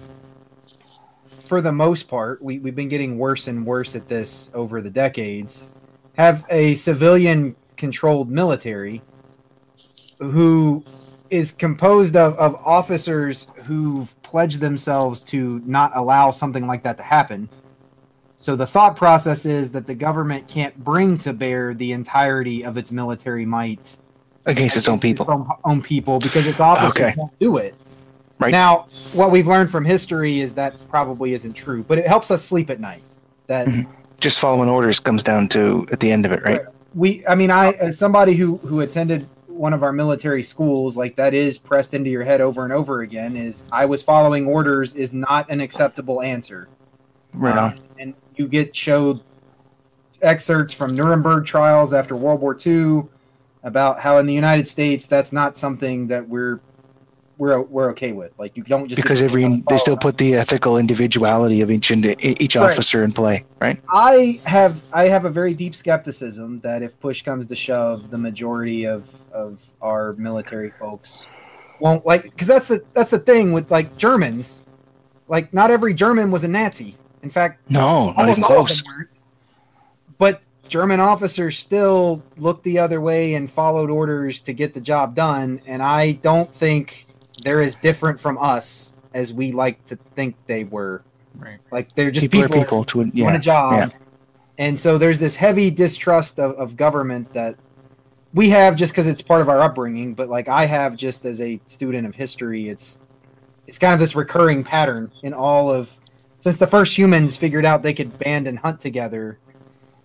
for 1.46 1.60
the 1.60 1.72
most 1.72 2.08
part, 2.08 2.42
we, 2.42 2.58
we've 2.58 2.74
been 2.74 2.88
getting 2.88 3.18
worse 3.18 3.46
and 3.48 3.64
worse 3.64 3.94
at 3.94 4.08
this 4.08 4.50
over 4.54 4.82
the 4.82 4.90
decades, 4.90 5.70
have 6.16 6.44
a 6.50 6.74
civilian 6.74 7.54
controlled 7.76 8.30
military 8.30 9.02
who 10.18 10.82
is 11.30 11.52
composed 11.52 12.16
of, 12.16 12.34
of 12.38 12.54
officers 12.66 13.46
who've 13.64 14.14
pledged 14.22 14.60
themselves 14.60 15.22
to 15.22 15.60
not 15.64 15.92
allow 15.94 16.30
something 16.30 16.66
like 16.66 16.82
that 16.82 16.96
to 16.96 17.02
happen. 17.02 17.48
So 18.38 18.54
the 18.56 18.66
thought 18.66 18.96
process 18.96 19.46
is 19.46 19.70
that 19.72 19.86
the 19.86 19.94
government 19.94 20.46
can't 20.46 20.76
bring 20.84 21.16
to 21.18 21.32
bear 21.32 21.74
the 21.74 21.92
entirety 21.92 22.64
of 22.64 22.76
its 22.76 22.92
military 22.92 23.46
might 23.46 23.96
Against 24.44 24.76
its 24.76 24.88
own 24.88 25.00
people. 25.00 25.26
own, 25.28 25.48
own 25.64 25.82
people 25.82 26.20
because 26.20 26.46
its 26.46 26.60
officers 26.60 27.02
Okay. 27.02 27.14
won't 27.16 27.36
do 27.40 27.56
it. 27.56 27.74
Right. 28.38 28.50
Now, 28.52 28.86
what 29.14 29.30
we've 29.30 29.46
learned 29.46 29.70
from 29.70 29.84
history 29.84 30.40
is 30.40 30.52
that 30.54 30.74
probably 30.90 31.32
isn't 31.32 31.54
true, 31.54 31.82
but 31.88 31.98
it 31.98 32.06
helps 32.06 32.30
us 32.30 32.42
sleep 32.44 32.68
at 32.70 32.80
night. 32.80 33.02
That 33.46 33.66
Mhm. 33.68 33.86
Just 34.20 34.38
following 34.40 34.68
orders 34.68 34.98
comes 34.98 35.22
down 35.22 35.48
to 35.48 35.86
at 35.92 36.00
the 36.00 36.10
end 36.10 36.24
of 36.26 36.32
it, 36.32 36.42
right? 36.44 36.62
we, 36.94 37.22
I 37.28 37.34
mean, 37.34 37.50
I 37.50 37.72
as 37.72 37.98
somebody 37.98 38.34
who 38.34 38.56
who 38.64 38.80
attended 38.80 39.26
one 39.46 39.72
of 39.72 39.82
our 39.82 39.92
military 39.92 40.42
schools, 40.42 40.96
like 40.96 41.16
that 41.16 41.32
is 41.34 41.58
pressed 41.58 41.94
into 41.94 42.10
your 42.10 42.24
head 42.24 42.40
over 42.40 42.64
and 42.64 42.72
over 42.72 43.00
again. 43.00 43.36
Is 43.36 43.64
I 43.72 43.84
was 43.86 44.02
following 44.02 44.46
orders 44.46 44.94
is 44.94 45.12
not 45.12 45.48
an 45.50 45.60
acceptable 45.60 46.20
answer. 46.22 46.68
Right 47.34 47.56
on. 47.56 47.80
and 47.98 48.14
you 48.36 48.48
get 48.48 48.74
showed 48.74 49.20
excerpts 50.22 50.72
from 50.72 50.94
Nuremberg 50.94 51.44
trials 51.44 51.92
after 51.92 52.16
World 52.16 52.40
War 52.40 52.56
II 52.66 53.02
about 53.62 53.98
how 54.00 54.18
in 54.18 54.26
the 54.26 54.32
United 54.34 54.66
States 54.68 55.06
that's 55.06 55.32
not 55.32 55.56
something 55.56 56.06
that 56.08 56.26
we're 56.26 56.60
we're 57.38 57.60
we're 57.62 57.90
okay 57.90 58.12
with. 58.12 58.32
Like 58.38 58.56
you 58.56 58.62
don't 58.62 58.88
just 58.88 59.00
Because 59.00 59.20
every 59.22 59.62
they 59.68 59.76
still 59.76 59.96
put 59.96 60.16
the 60.18 60.34
ethical 60.34 60.78
individuality 60.78 61.60
of 61.60 61.70
each 61.70 61.90
indi- 61.90 62.16
each 62.20 62.56
Right. 62.56 62.70
officer 62.70 63.04
in 63.04 63.12
play, 63.12 63.44
right? 63.60 63.80
I 63.90 64.40
have 64.46 64.82
I 64.92 65.08
have 65.08 65.24
a 65.26 65.30
very 65.30 65.52
deep 65.54 65.74
skepticism 65.74 66.60
that 66.60 66.82
if 66.82 66.98
push 67.00 67.22
comes 67.22 67.46
to 67.48 67.56
shove, 67.56 68.10
the 68.10 68.18
majority 68.18 68.86
of 68.86 69.08
of 69.32 69.60
our 69.82 70.14
military 70.14 70.70
folks 70.70 71.26
won't 71.80 72.06
like 72.06 72.22
because 72.22 72.46
that's 72.46 72.68
the 72.68 72.80
that's 72.94 73.10
the 73.10 73.18
thing 73.18 73.52
with 73.52 73.70
like 73.70 73.96
Germans. 73.96 74.62
Like 75.28 75.52
not 75.52 75.70
every 75.70 75.92
German 75.92 76.30
was 76.30 76.44
a 76.44 76.48
Nazi. 76.48 76.96
In 77.22 77.30
fact, 77.30 77.68
No, 77.70 78.12
not 78.12 78.28
even 78.28 78.42
close. 78.44 78.82
them 78.82 78.92
weren't. 78.96 79.18
But 80.18 80.40
German 80.68 81.00
officers 81.00 81.58
still 81.58 82.22
looked 82.38 82.62
the 82.64 82.78
other 82.78 83.00
way 83.00 83.34
and 83.34 83.50
followed 83.50 83.90
orders 83.90 84.40
to 84.42 84.52
get 84.52 84.74
the 84.74 84.80
job 84.80 85.14
done. 85.14 85.60
And 85.66 85.82
I 85.82 86.12
don't 86.12 86.52
think 86.54 87.05
they're 87.42 87.62
as 87.62 87.76
different 87.76 88.18
from 88.18 88.38
us 88.38 88.92
as 89.14 89.32
we 89.32 89.52
like 89.52 89.84
to 89.86 89.96
think 90.14 90.36
they 90.46 90.64
were. 90.64 91.02
Right. 91.34 91.58
Like 91.70 91.94
they're 91.94 92.10
just 92.10 92.30
people, 92.30 92.48
people, 92.48 92.60
are 92.60 92.64
people 92.64 92.84
to 92.84 93.22
want 93.22 93.36
a 93.36 93.38
job. 93.38 93.90
yeah. 93.90 93.98
And 94.58 94.78
so 94.78 94.96
there's 94.96 95.18
this 95.18 95.36
heavy 95.36 95.70
distrust 95.70 96.38
of, 96.38 96.52
of 96.52 96.76
government 96.76 97.32
that 97.34 97.56
we 98.32 98.50
have 98.50 98.76
just 98.76 98.92
because 98.92 99.06
it's 99.06 99.22
part 99.22 99.40
of 99.40 99.48
our 99.48 99.60
upbringing, 99.60 100.14
but 100.14 100.28
like 100.28 100.48
I 100.48 100.66
have 100.66 100.96
just 100.96 101.24
as 101.24 101.40
a 101.40 101.60
student 101.66 102.06
of 102.06 102.14
history, 102.14 102.68
it's 102.68 103.00
it's 103.66 103.78
kind 103.78 103.92
of 103.92 104.00
this 104.00 104.14
recurring 104.14 104.62
pattern 104.62 105.10
in 105.22 105.32
all 105.32 105.70
of 105.70 105.98
since 106.40 106.58
the 106.58 106.66
first 106.66 106.96
humans 106.96 107.36
figured 107.36 107.64
out 107.64 107.82
they 107.82 107.94
could 107.94 108.16
band 108.18 108.46
and 108.46 108.58
hunt 108.58 108.80
together. 108.80 109.38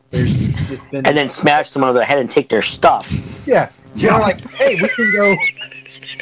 There's 0.09 0.67
just 0.67 0.89
been 0.91 1.05
and 1.05 1.15
then 1.15 1.29
smash 1.29 1.69
someone 1.69 1.89
over 1.89 1.99
the 1.99 2.05
head 2.05 2.19
and 2.19 2.29
take 2.29 2.49
their 2.49 2.61
stuff. 2.61 3.11
yeah, 3.45 3.69
you 3.95 4.09
know, 4.09 4.19
like 4.19 4.43
hey, 4.51 4.75
we 4.81 4.87
can 4.87 5.11
go 5.13 5.35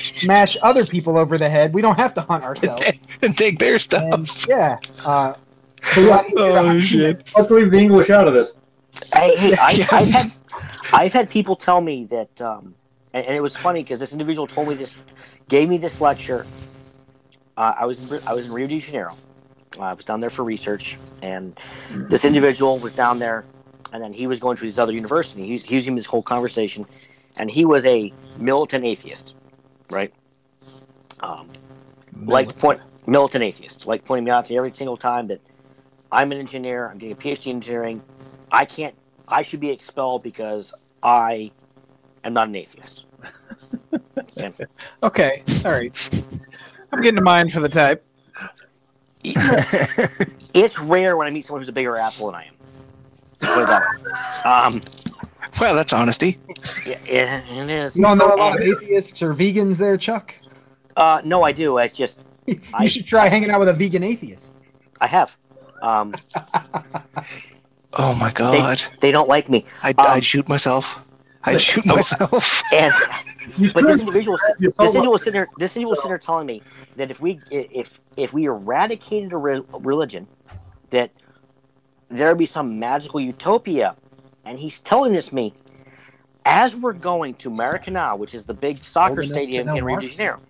smash 0.01 0.57
other 0.61 0.85
people 0.85 1.17
over 1.17 1.37
the 1.37 1.49
head. 1.49 1.73
We 1.73 1.81
don't 1.81 1.97
have 1.97 2.13
to 2.15 2.21
hunt 2.21 2.43
ourselves. 2.43 2.83
and 3.21 3.37
take 3.37 3.59
their 3.59 3.79
stuff. 3.79 4.13
And, 4.13 4.47
yeah. 4.47 4.77
Uh, 5.05 5.33
so 5.93 6.25
Oh 6.37 6.79
shit! 6.79 7.29
Let's 7.37 7.49
leave 7.49 7.71
the 7.71 7.77
English 7.77 8.09
out 8.09 8.27
of 8.27 8.33
this. 8.33 8.53
Hey, 9.13 9.35
hey, 9.37 9.55
I, 9.55 9.71
Yeah. 9.71 9.87
I've 9.91 10.09
had 10.09 10.25
I've 10.93 11.13
had 11.13 11.29
people 11.29 11.55
tell 11.55 11.81
me 11.81 12.05
that, 12.05 12.41
um, 12.41 12.75
and, 13.13 13.25
and 13.25 13.35
it 13.35 13.41
was 13.41 13.55
funny 13.55 13.83
because 13.83 13.99
this 13.99 14.11
individual 14.11 14.47
told 14.47 14.67
me 14.67 14.75
this, 14.75 14.97
gave 15.47 15.69
me 15.69 15.77
this 15.77 16.01
lecture. 16.01 16.45
Uh, 17.57 17.73
I 17.77 17.85
was 17.85 18.11
in, 18.11 18.19
I 18.27 18.33
was 18.33 18.47
in 18.47 18.53
Rio 18.53 18.67
de 18.67 18.79
Janeiro. 18.79 19.15
Uh, 19.77 19.81
I 19.81 19.93
was 19.93 20.05
down 20.05 20.19
there 20.19 20.29
for 20.29 20.43
research, 20.43 20.97
and 21.21 21.59
this 21.91 22.25
individual 22.25 22.79
was 22.79 22.95
down 22.95 23.19
there, 23.19 23.45
and 23.93 24.01
then 24.01 24.13
he 24.13 24.27
was 24.27 24.39
going 24.39 24.57
to 24.57 24.65
his 24.65 24.79
other 24.79 24.93
university. 24.93 25.45
He 25.45 25.53
was, 25.53 25.63
he 25.63 25.75
was 25.75 25.83
giving 25.85 25.95
this 25.95 26.05
whole 26.05 26.23
conversation, 26.23 26.85
and 27.37 27.51
he 27.51 27.65
was 27.65 27.85
a 27.85 28.11
militant 28.37 28.85
atheist, 28.85 29.35
right? 29.89 30.13
Um, 31.21 31.49
like 32.25 32.57
point 32.57 32.81
militant 33.05 33.43
atheist, 33.43 33.85
like 33.85 34.05
pointing 34.05 34.25
me 34.25 34.31
out 34.31 34.45
to 34.47 34.55
every 34.55 34.73
single 34.73 34.97
time 34.97 35.27
that 35.27 35.41
I'm 36.11 36.31
an 36.31 36.39
engineer, 36.39 36.89
I'm 36.89 36.97
getting 36.97 37.13
a 37.13 37.19
PhD 37.19 37.47
in 37.47 37.57
engineering, 37.57 38.01
I 38.51 38.65
can't, 38.65 38.95
I 39.27 39.43
should 39.43 39.59
be 39.59 39.69
expelled 39.69 40.23
because 40.23 40.73
I 41.03 41.51
am 42.23 42.33
not 42.33 42.47
an 42.47 42.55
atheist. 42.55 43.05
Okay, 45.03 45.43
all 45.65 45.71
right. 45.71 46.23
I'm 46.91 47.01
getting 47.01 47.17
a 47.17 47.21
mind 47.21 47.51
for 47.51 47.59
the 47.59 47.69
type. 47.69 48.05
It's 49.23 50.79
rare 50.79 51.17
when 51.17 51.27
I 51.27 51.29
meet 51.29 51.45
someone 51.45 51.61
who's 51.61 51.69
a 51.69 51.73
bigger 51.73 51.97
asshole 51.97 52.27
than 52.27 52.35
I 52.35 52.45
am. 52.45 52.53
Put 53.39 53.63
it 53.63 53.67
that 53.67 53.81
way. 53.81 54.49
Um, 54.49 54.81
well, 55.59 55.75
that's 55.75 55.93
honesty. 55.93 56.37
yeah, 56.85 56.97
it, 57.05 57.51
it 57.57 57.69
is. 57.69 57.95
you 57.95 58.03
don't 58.03 58.17
know 58.17 58.33
a 58.33 58.35
lot 58.35 58.55
of 58.55 58.61
atheists 58.61 59.21
or 59.21 59.33
vegans 59.33 59.77
there, 59.77 59.97
Chuck. 59.97 60.35
Uh, 60.97 61.21
no, 61.23 61.43
I 61.43 61.51
do. 61.51 61.77
It's 61.77 61.93
just 61.93 62.19
You 62.45 62.59
I- 62.73 62.87
should 62.87 63.05
try 63.05 63.27
hanging 63.27 63.49
out 63.51 63.59
with 63.59 63.69
a 63.69 63.73
vegan 63.73 64.03
atheist. 64.03 64.55
I 65.01 65.07
have. 65.07 65.35
Um, 65.81 66.13
Oh 67.93 68.13
my 68.15 68.29
god! 68.31 68.81
they 68.99 69.11
don't 69.11 69.27
like 69.27 69.49
me, 69.49 69.65
I'd, 69.81 69.97
um, 69.99 70.05
I'd 70.09 70.23
shoot 70.23 70.47
myself. 70.47 71.03
I'd 71.43 71.59
shoot 71.59 71.85
myself. 71.87 72.61
and 72.73 72.93
but 73.73 73.83
this 73.83 73.99
individual, 73.99 74.37
this 74.59 74.79
individual 74.79 75.11
was 75.13 75.21
sitting 75.23 75.33
there, 75.33 75.47
this 75.57 75.75
individual 75.75 75.89
was 75.91 75.99
sitting 75.99 76.09
there 76.11 76.17
telling 76.19 76.45
me 76.45 76.61
that 76.97 77.09
if 77.09 77.19
we 77.19 77.39
if 77.49 77.99
if 78.15 78.31
we 78.31 78.45
eradicated 78.45 79.33
a 79.33 79.37
re- 79.37 79.63
religion, 79.79 80.27
that 80.91 81.09
there 82.09 82.27
would 82.29 82.37
be 82.37 82.45
some 82.45 82.77
magical 82.77 83.19
utopia, 83.19 83.95
and 84.49 84.59
he's 84.59 84.79
telling 84.79 85.13
this 85.13 85.31
me 85.31 85.53
as 86.43 86.75
we're 86.75 86.93
going 86.93 87.35
to 87.35 87.51
Maracanã, 87.51 88.17
which 88.17 88.33
is 88.33 88.45
the 88.45 88.53
big 88.53 88.83
soccer 88.83 89.21
Old 89.21 89.25
enough 89.25 89.27
to 89.27 89.33
stadium 89.35 89.69
in 89.69 89.83
Rio 89.83 89.99
de 89.99 90.07
Janeiro, 90.07 90.41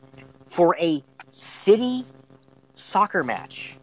for 0.45 0.77
a 0.79 1.03
city 1.29 2.05
soccer 2.75 3.23
match, 3.23 3.75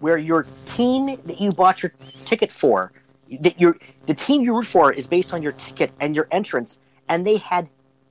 where 0.00 0.18
your 0.18 0.46
team 0.66 1.18
that 1.24 1.40
you 1.40 1.50
bought 1.52 1.82
your 1.82 1.90
ticket 1.98 2.52
for, 2.52 2.92
that 3.40 3.58
your 3.58 3.78
the 4.06 4.14
team 4.14 4.42
you 4.42 4.54
root 4.54 4.66
for 4.66 4.92
is 4.92 5.06
based 5.06 5.32
on 5.32 5.42
your 5.42 5.52
ticket 5.52 5.90
and 6.00 6.14
your 6.14 6.28
entrance, 6.30 6.78
and 7.08 7.26
they 7.26 7.38
had 7.38 7.68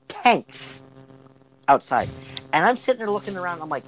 tanks 0.07 0.81
outside. 1.67 2.07
And 2.53 2.65
I'm 2.65 2.75
sitting 2.75 2.97
there 2.97 3.11
looking 3.11 3.37
around. 3.37 3.61
I'm 3.61 3.69
like, 3.69 3.83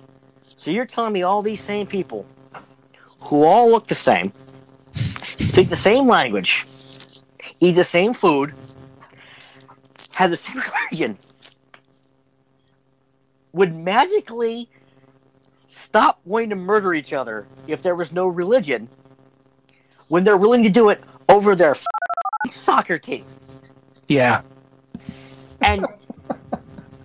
so 0.58 0.70
you're 0.70 0.86
telling 0.86 1.14
me 1.14 1.24
all 1.24 1.42
these 1.42 1.62
same 1.62 1.88
people 1.88 2.24
who 3.20 3.46
all 3.46 3.72
look 3.72 3.88
the 3.88 3.96
same, 3.96 4.32
speak 4.92 5.70
the 5.70 5.76
same 5.76 6.08
language, 6.08 6.66
eat 7.62 7.74
the 7.74 7.84
same 7.84 8.14
food, 8.14 8.54
have 10.16 10.30
the 10.30 10.38
same 10.38 10.62
religion, 10.92 11.18
would 13.54 13.74
magically 13.74 14.70
stop 15.68 16.20
wanting 16.26 16.50
to 16.50 16.56
murder 16.56 16.94
each 16.94 17.14
other 17.14 17.48
if 17.68 17.82
there 17.82 17.96
was 17.96 18.12
no 18.12 18.28
religion 18.28 18.90
when 20.10 20.24
they're 20.26 20.38
willing 20.38 20.64
to 20.64 20.70
do 20.70 20.90
it 20.90 21.02
over 21.30 21.56
their 21.56 21.76
soccer 22.50 22.98
team? 22.98 23.24
yeah. 24.08 24.42
And 25.62 25.86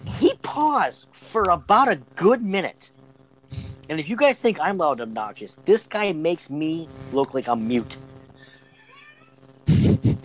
he 0.05 0.33
paused 0.43 1.07
for 1.12 1.45
about 1.51 1.89
a 1.89 1.97
good 2.15 2.43
minute. 2.43 2.91
And 3.89 4.01
if 4.01 4.09
you 4.09 4.16
guys 4.16 4.39
think 4.39 4.59
I'm 4.61 4.78
loud 4.78 5.01
and 5.01 5.03
obnoxious, 5.03 5.59
this 5.65 5.87
guy 5.87 6.12
makes 6.12 6.51
me 6.51 6.89
look 7.12 7.35
like 7.35 7.49
I'm 7.49 7.69
mute. 7.69 7.97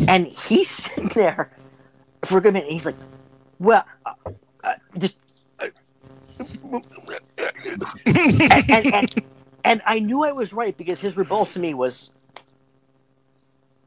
And 0.08 0.28
he's 0.28 0.70
sitting 0.70 1.10
there 1.10 1.52
for 2.26 2.38
a 2.38 2.42
good 2.42 2.54
minute. 2.54 2.72
He's 2.72 2.86
like, 2.86 2.98
"Well, 3.60 3.86
uh, 4.06 4.14
uh, 4.64 4.74
just." 4.98 5.18
uh, 5.60 5.68
and, 8.06 8.42
and, 8.70 8.94
and, 8.94 9.16
and 9.64 9.82
I 9.86 10.00
knew 10.00 10.24
I 10.24 10.32
was 10.32 10.54
right 10.54 10.76
because 10.78 11.00
his 11.00 11.16
rebuttal 11.18 11.46
to 11.48 11.60
me 11.60 11.74
was, 11.74 12.10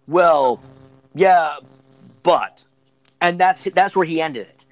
"Well, 0.07 0.63
yeah, 1.15 1.57
but," 2.23 2.65
and 3.21 3.39
that's 3.39 3.65
that's 3.75 3.97
where 3.97 4.07
he 4.07 4.21
ended 4.21 4.49
it. 4.49 4.65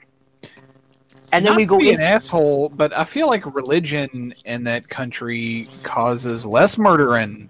And 1.32 1.46
then 1.46 1.52
Not 1.52 1.56
we 1.56 1.64
go 1.64 1.78
be 1.78 1.88
in, 1.88 1.94
an 1.94 2.02
asshole, 2.02 2.68
but 2.68 2.92
I 2.92 3.04
feel 3.04 3.26
like 3.26 3.46
religion 3.54 4.34
in 4.44 4.64
that 4.64 4.90
country 4.90 5.66
causes 5.82 6.44
less 6.44 6.76
murdering 6.76 7.48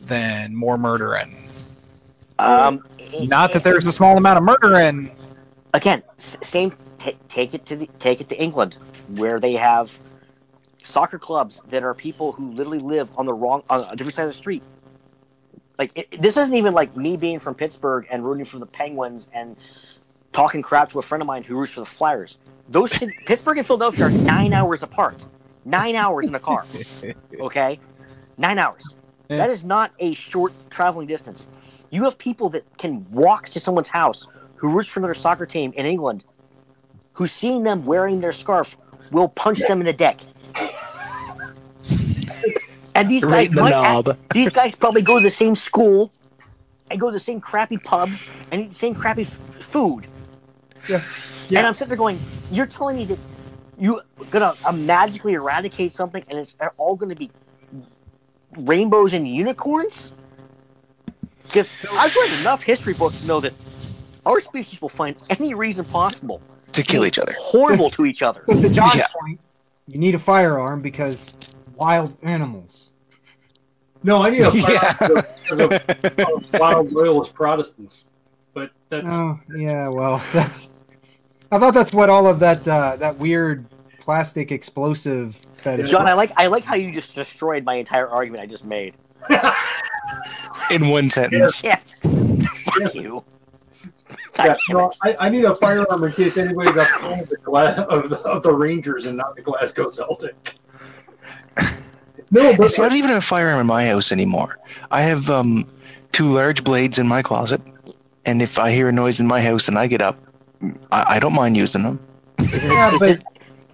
than 0.00 0.56
more 0.56 0.78
murdering. 0.78 1.36
Um, 2.38 2.84
Not 3.22 3.52
that 3.52 3.62
there's 3.64 3.86
a 3.86 3.92
small 3.92 4.16
amount 4.16 4.38
of 4.38 4.44
murdering. 4.44 5.10
again, 5.72 6.02
same. 6.18 6.72
ta 6.98 7.12
take 7.28 7.54
it 7.54 7.64
to 7.66 7.76
the 7.76 7.88
take 7.98 8.20
it 8.20 8.28
to 8.30 8.40
England, 8.42 8.76
where 9.16 9.38
they 9.40 9.54
have 9.54 9.96
soccer 10.84 11.18
clubs 11.18 11.60
that 11.68 11.82
are 11.82 11.94
people 11.94 12.32
who 12.32 12.52
literally 12.52 12.78
live 12.78 13.10
on 13.16 13.26
the 13.26 13.34
wrong 13.34 13.62
on 13.70 13.86
a 13.90 13.96
different 13.96 14.14
side 14.14 14.24
of 14.24 14.30
the 14.30 14.34
street. 14.34 14.62
Like 15.78 15.90
it, 15.96 16.20
this 16.22 16.36
isn't 16.36 16.54
even 16.54 16.72
like 16.74 16.96
me 16.96 17.16
being 17.16 17.38
from 17.38 17.54
Pittsburgh 17.54 18.06
and 18.10 18.24
rooting 18.24 18.44
for 18.44 18.58
the 18.58 18.66
Penguins 18.66 19.28
and 19.32 19.56
talking 20.32 20.62
crap 20.62 20.90
to 20.92 20.98
a 20.98 21.02
friend 21.02 21.20
of 21.22 21.26
mine 21.26 21.42
who 21.42 21.56
roots 21.56 21.72
for 21.72 21.80
the 21.80 21.86
Flyers. 21.86 22.36
Those 22.68 22.92
cit- 22.92 23.10
Pittsburgh 23.26 23.58
and 23.58 23.66
Philadelphia 23.66 24.06
are 24.06 24.10
nine 24.10 24.52
hours 24.52 24.82
apart. 24.82 25.24
Nine 25.64 25.94
hours 25.96 26.26
in 26.26 26.34
a 26.34 26.40
car. 26.40 26.64
Okay, 27.40 27.80
nine 28.38 28.58
hours. 28.58 28.94
That 29.28 29.50
is 29.50 29.64
not 29.64 29.90
a 29.98 30.14
short 30.14 30.52
traveling 30.70 31.06
distance. 31.08 31.48
You 31.94 32.02
have 32.04 32.18
people 32.18 32.48
that 32.50 32.64
can 32.76 33.06
walk 33.12 33.50
to 33.50 33.60
someone's 33.60 33.86
house 33.86 34.26
who 34.56 34.68
roots 34.68 34.88
for 34.88 34.98
their 34.98 35.14
soccer 35.14 35.46
team 35.46 35.72
in 35.76 35.86
England, 35.86 36.24
who 37.12 37.28
seeing 37.28 37.62
them 37.62 37.86
wearing 37.86 38.20
their 38.20 38.32
scarf 38.32 38.76
will 39.12 39.28
punch 39.28 39.60
them 39.60 39.78
in 39.80 39.86
the 39.86 39.92
deck. 39.92 40.20
And 42.96 43.08
these 43.08 43.22
Right 43.22 43.46
guys 43.46 43.48
in 43.50 43.54
the 43.54 43.62
might 43.62 43.70
knob. 43.70 44.06
have- 44.08 44.18
these 44.32 44.50
guys 44.50 44.74
probably 44.74 45.02
go 45.02 45.18
to 45.18 45.22
the 45.22 45.30
same 45.30 45.54
school 45.54 46.10
and 46.90 46.98
go 46.98 47.10
to 47.10 47.12
the 47.12 47.20
same 47.20 47.40
crappy 47.40 47.78
pubs 47.78 48.28
and 48.50 48.62
eat 48.62 48.68
the 48.70 48.74
same 48.74 48.94
crappy 48.96 49.22
f- 49.22 49.28
food. 49.60 50.08
Yeah. 50.88 51.00
Yeah. 51.48 51.58
And 51.60 51.66
I'm 51.68 51.74
sitting 51.74 51.88
there 51.90 51.96
going, 51.96 52.18
you're 52.50 52.66
telling 52.66 52.96
me 52.96 53.04
that 53.04 53.18
you're 53.78 54.02
gonna 54.32 54.52
uh, 54.66 54.72
magically 54.72 55.34
eradicate 55.34 55.92
something 55.92 56.24
and 56.28 56.40
it's 56.40 56.56
all 56.76 56.96
gonna 56.96 57.14
be 57.14 57.30
rainbows 58.62 59.12
and 59.12 59.28
unicorns? 59.28 60.12
Because 61.46 61.72
I've 61.92 62.14
read 62.14 62.40
enough 62.40 62.62
history 62.62 62.94
books 62.94 63.20
to 63.22 63.26
know 63.28 63.40
that 63.40 63.52
our 64.26 64.40
species 64.40 64.80
will 64.80 64.88
find 64.88 65.16
any 65.30 65.54
reason 65.54 65.84
possible 65.84 66.40
to 66.72 66.82
kill 66.82 67.04
each 67.06 67.18
other. 67.18 67.34
horrible 67.38 67.90
to 67.90 68.04
each 68.06 68.22
other. 68.22 68.42
So 68.44 68.60
to 68.60 68.68
John's 68.68 68.96
Yeah. 68.96 69.06
point, 69.20 69.40
you 69.86 69.98
need 69.98 70.14
a 70.14 70.18
firearm 70.18 70.80
because 70.80 71.36
wild 71.76 72.16
animals. 72.22 72.90
No, 74.02 74.22
I 74.22 74.30
need 74.30 74.44
a 74.46 74.50
Yeah. 74.56 74.92
firearm 74.94 75.24
for 75.44 75.56
the 75.56 76.24
uh, 76.26 76.58
wild 76.58 76.92
loyalist 76.92 77.34
Protestants. 77.34 78.06
But 78.52 78.70
that's 78.88 79.06
Oh, 79.08 79.38
yeah. 79.56 79.88
Well, 79.88 80.22
that's. 80.32 80.70
I 81.52 81.58
thought 81.58 81.74
that's 81.74 81.92
what 81.92 82.08
all 82.10 82.26
of 82.26 82.40
that 82.40 82.66
uh, 82.66 82.96
that 82.96 83.18
weird 83.18 83.66
plastic 84.00 84.50
explosive 84.50 85.40
fetish. 85.62 85.90
John, 85.90 86.06
I 86.06 86.14
like 86.14 86.32
I 86.36 86.48
like 86.48 86.64
how 86.64 86.74
you 86.74 86.90
just 86.90 87.14
destroyed 87.14 87.64
my 87.64 87.74
entire 87.76 88.08
argument 88.08 88.42
I 88.42 88.46
just 88.46 88.64
made. 88.64 88.94
In 90.70 90.88
one 90.88 91.10
sentence. 91.10 91.62
Yeah. 91.62 91.76
Fuck 92.02 92.94
you. 92.94 93.24
Yeah, 94.36 94.54
no. 94.70 94.90
I, 95.02 95.16
I 95.20 95.28
need 95.28 95.44
a 95.44 95.54
firearm 95.54 96.02
in 96.02 96.12
case 96.12 96.36
anybody's 96.36 96.76
a 96.76 96.84
fan 96.84 97.20
of 97.20 97.28
the, 97.28 97.86
of 97.88 98.10
the 98.10 98.18
of 98.20 98.42
the 98.42 98.52
Rangers 98.52 99.06
and 99.06 99.16
not 99.16 99.36
the 99.36 99.42
Glasgow 99.42 99.88
Celtic. 99.90 100.56
No, 102.30 102.52
but 102.56 102.70
See, 102.72 102.82
I 102.82 102.88
don't 102.88 102.98
even 102.98 103.10
have 103.10 103.18
a 103.18 103.22
firearm 103.22 103.60
in 103.60 103.66
my 103.66 103.86
house 103.86 104.10
anymore. 104.10 104.58
I 104.90 105.02
have 105.02 105.30
um, 105.30 105.68
two 106.10 106.26
large 106.26 106.64
blades 106.64 106.98
in 106.98 107.06
my 107.06 107.22
closet, 107.22 107.60
and 108.24 108.42
if 108.42 108.58
I 108.58 108.72
hear 108.72 108.88
a 108.88 108.92
noise 108.92 109.20
in 109.20 109.26
my 109.26 109.40
house 109.40 109.68
and 109.68 109.78
I 109.78 109.86
get 109.86 110.00
up, 110.02 110.18
I, 110.90 111.16
I 111.16 111.18
don't 111.20 111.34
mind 111.34 111.56
using 111.56 111.82
them. 111.82 112.00
Is 112.38 112.54
it, 112.54 112.62
Yeah, 112.64 112.92
is 112.92 112.98
but 112.98 113.10
it, 113.10 113.22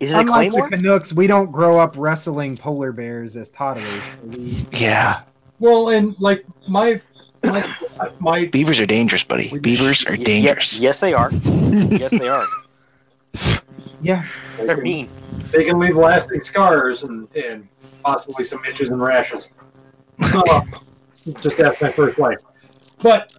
is 0.01 0.13
it 0.13 0.19
Unlike 0.19 0.53
the? 0.53 0.69
Canucks, 0.73 1.13
we 1.15 1.27
don't 1.27 1.51
grow 1.51 1.79
up 1.79 1.95
wrestling 1.97 2.57
polar 2.57 2.93
bears 2.93 3.35
as 3.37 3.49
toddlers. 3.51 4.03
We- 4.25 4.67
Yeah, 4.79 5.23
well, 5.61 5.91
and 5.91 6.17
like 6.19 6.45
my 6.69 7.01
my 7.45 7.77
my 8.19 8.45
beavers 8.53 8.81
are 8.81 8.87
dangerous, 8.87 9.23
buddy. 9.25 9.57
Beavers 9.59 10.05
are 10.07 10.17
dangerous. 10.17 10.81
yes, 10.81 10.99
they 11.01 11.15
are. 11.15 11.31
yes, 11.33 12.11
they 12.11 12.29
are. 12.29 12.45
yeah, 14.03 14.23
they 14.59 14.67
They're 14.67 14.75
can, 14.77 14.85
mean. 14.85 15.09
they 15.53 15.65
can 15.65 15.79
leave 15.79 15.97
lasting 15.97 16.43
scars 16.43 17.05
and, 17.05 17.29
and 17.37 17.69
possibly 18.03 18.45
some 18.45 18.65
itches 18.65 18.91
and 18.91 19.01
rashes. 19.01 19.51
Uh, 20.21 20.63
just 21.41 21.61
ask 21.61 21.81
my 21.81 21.93
first 21.93 22.19
wife. 22.19 22.39
But 23.03 23.33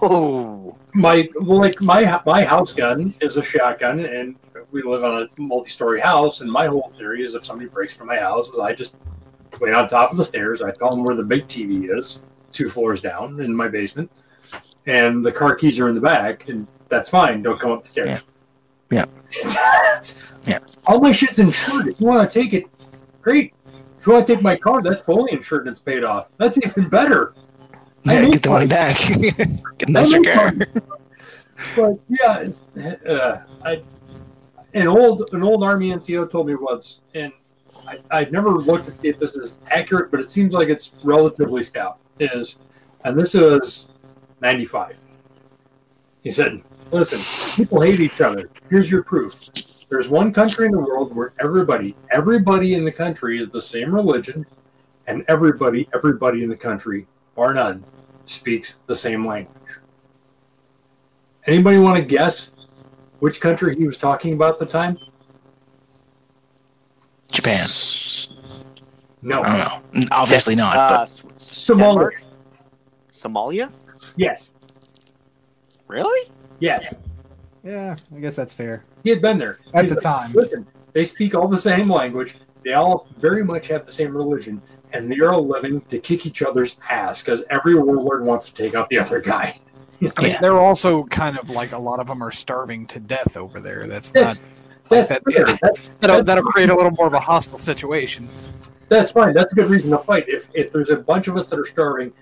Oh, 0.00 0.76
my 0.94 1.28
well, 1.40 1.58
like 1.60 1.80
my 1.82 2.20
my 2.24 2.42
house 2.44 2.72
gun 2.72 3.14
is 3.20 3.36
a 3.36 3.42
shotgun, 3.42 4.00
and 4.06 4.36
we 4.70 4.82
live 4.82 5.04
on 5.04 5.22
a 5.22 5.40
multi-story 5.40 6.00
house. 6.00 6.40
And 6.40 6.50
my 6.50 6.66
whole 6.66 6.90
theory 6.96 7.22
is, 7.22 7.34
if 7.34 7.44
somebody 7.44 7.68
breaks 7.68 7.94
into 7.94 8.06
my 8.06 8.18
house, 8.18 8.48
is 8.48 8.58
I 8.58 8.72
just 8.72 8.96
wait 9.60 9.74
on 9.74 9.88
top 9.88 10.10
of 10.10 10.16
the 10.16 10.24
stairs. 10.24 10.62
I 10.62 10.70
tell 10.70 10.90
them 10.90 11.04
where 11.04 11.14
the 11.14 11.22
big 11.22 11.46
TV 11.46 11.96
is, 11.96 12.22
two 12.52 12.68
floors 12.68 13.00
down 13.00 13.40
in 13.40 13.54
my 13.54 13.68
basement, 13.68 14.10
and 14.86 15.24
the 15.24 15.32
car 15.32 15.54
keys 15.54 15.78
are 15.78 15.88
in 15.88 15.94
the 15.94 16.00
back, 16.00 16.48
and 16.48 16.66
that's 16.88 17.08
fine. 17.08 17.42
Don't 17.42 17.58
come 17.58 17.72
up 17.72 17.82
the 17.82 17.88
stairs. 17.88 18.22
Yeah. 18.90 19.06
Yeah. 20.46 20.58
All 20.86 21.00
my 21.00 21.12
shit's 21.12 21.38
insured. 21.38 21.88
If 21.88 22.00
you 22.00 22.06
want 22.06 22.30
to 22.30 22.42
take 22.42 22.54
it, 22.54 22.66
great. 23.20 23.52
If 23.98 24.06
you 24.06 24.12
want 24.12 24.26
to 24.26 24.34
take 24.34 24.42
my 24.42 24.56
car, 24.56 24.82
that's 24.82 25.02
fully 25.02 25.32
insured 25.32 25.62
and 25.62 25.70
it's 25.70 25.80
paid 25.80 26.04
off. 26.04 26.30
That's 26.38 26.58
even 26.64 26.88
better. 26.88 27.34
Yeah, 28.04 28.24
get 28.26 28.42
the 28.42 28.50
money 28.50 28.66
back. 28.66 28.96
get 29.78 29.88
a 29.88 29.92
nicer 29.92 30.22
car. 30.22 30.54
But 31.74 31.98
yeah, 32.08 32.38
it's, 32.38 32.68
uh, 32.76 33.42
I 33.64 33.82
an 34.74 34.86
old 34.86 35.28
an 35.32 35.42
old 35.42 35.64
army 35.64 35.90
NCO 35.90 36.30
told 36.30 36.46
me 36.46 36.54
once, 36.54 37.00
and 37.14 37.32
I, 37.86 37.98
I've 38.10 38.32
never 38.32 38.50
looked 38.50 38.86
to 38.86 38.92
see 38.92 39.08
if 39.08 39.18
this 39.18 39.36
is 39.36 39.58
accurate, 39.70 40.10
but 40.10 40.20
it 40.20 40.30
seems 40.30 40.54
like 40.54 40.68
it's 40.68 40.94
relatively 41.02 41.62
stout. 41.62 41.98
Is 42.18 42.58
and 43.04 43.18
this 43.18 43.34
is 43.34 43.88
ninety 44.40 44.64
five. 44.64 44.96
He 46.22 46.30
said, 46.30 46.62
"Listen, 46.90 47.20
people 47.54 47.80
hate 47.80 48.00
each 48.00 48.20
other. 48.20 48.50
Here's 48.70 48.90
your 48.90 49.02
proof. 49.02 49.38
There's 49.88 50.08
one 50.08 50.32
country 50.32 50.66
in 50.66 50.72
the 50.72 50.80
world 50.80 51.14
where 51.14 51.32
everybody, 51.40 51.94
everybody 52.10 52.74
in 52.74 52.84
the 52.84 52.92
country 52.92 53.38
is 53.38 53.50
the 53.50 53.62
same 53.62 53.94
religion, 53.94 54.46
and 55.06 55.24
everybody, 55.28 55.88
everybody 55.94 56.42
in 56.42 56.48
the 56.48 56.56
country, 56.56 57.06
bar 57.34 57.54
none, 57.54 57.84
speaks 58.24 58.80
the 58.86 58.96
same 58.96 59.26
language." 59.26 59.52
Anybody 61.46 61.78
want 61.78 61.96
to 61.96 62.04
guess 62.04 62.50
which 63.20 63.40
country 63.40 63.76
he 63.76 63.86
was 63.86 63.98
talking 63.98 64.32
about 64.32 64.54
at 64.54 64.58
the 64.58 64.66
time? 64.66 64.96
Japan. 67.36 67.66
No. 69.22 69.42
I 69.42 69.56
don't 69.82 69.94
know. 69.94 70.06
Obviously 70.12 70.54
not. 70.54 70.76
Uh, 70.76 70.88
But 71.22 71.38
Somalia. 71.38 71.78
Denmark? 71.78 72.22
Somalia? 73.12 73.72
Yes. 74.16 74.52
Really? 75.88 76.30
Yes. 76.60 76.94
yeah. 77.62 77.94
I 78.14 78.18
guess 78.20 78.34
that's 78.36 78.54
fair 78.54 78.84
He 79.04 79.10
had 79.10 79.20
been 79.22 79.38
there. 79.38 79.58
at 79.74 79.84
He's 79.84 79.90
the 79.90 79.96
like, 79.96 80.02
time. 80.02 80.32
Listen, 80.32 80.66
they 80.92 81.04
speak 81.04 81.34
all 81.34 81.48
the 81.48 81.58
same 81.58 81.88
language. 81.90 82.36
They 82.64 82.72
all 82.72 83.06
very 83.18 83.44
much 83.44 83.68
have 83.68 83.86
the 83.86 83.92
same 83.92 84.16
religion, 84.16 84.60
and 84.92 85.10
they 85.10 85.18
are 85.20 85.32
all 85.32 85.46
living 85.46 85.80
to 85.82 85.98
kick 85.98 86.26
each 86.26 86.42
other's 86.42 86.76
ass 86.90 87.22
because 87.22 87.44
every 87.50 87.74
warlord 87.76 88.24
wants 88.24 88.46
to 88.48 88.54
take 88.54 88.74
out 88.74 88.88
the 88.88 88.98
other 88.98 89.20
guy. 89.20 89.60
He's 90.00 90.12
I 90.16 90.22
mean, 90.22 90.32
like, 90.32 90.40
they're 90.40 90.58
also 90.58 91.04
kind 91.04 91.38
of 91.38 91.50
like 91.50 91.72
a 91.72 91.78
lot 91.78 92.00
of 92.00 92.08
them 92.08 92.22
are 92.22 92.32
starving 92.32 92.86
to 92.88 92.98
death 92.98 93.36
over 93.36 93.60
there. 93.60 93.86
That's 93.86 94.12
not 94.14 94.38
That's- 94.88 95.08
That's 95.08 95.24
that- 95.24 95.32
fair. 95.32 95.44
That- 95.46 95.78
that'll, 96.00 96.24
that'll 96.24 96.44
create 96.44 96.70
a 96.70 96.74
little 96.74 96.92
more 96.92 97.06
of 97.06 97.12
a 97.14 97.20
hostile 97.20 97.58
situation. 97.58 98.28
that's 98.88 99.10
fine. 99.10 99.34
That's 99.34 99.52
a 99.52 99.54
good 99.56 99.68
reason 99.70 99.90
to 99.90 99.98
fight. 99.98 100.24
If 100.28 100.48
if 100.54 100.70
there's 100.72 100.90
a 100.90 100.96
bunch 100.96 101.26
of 101.28 101.36
us 101.36 101.48
that 101.50 101.58
are 101.58 101.64
starving, 101.64 102.12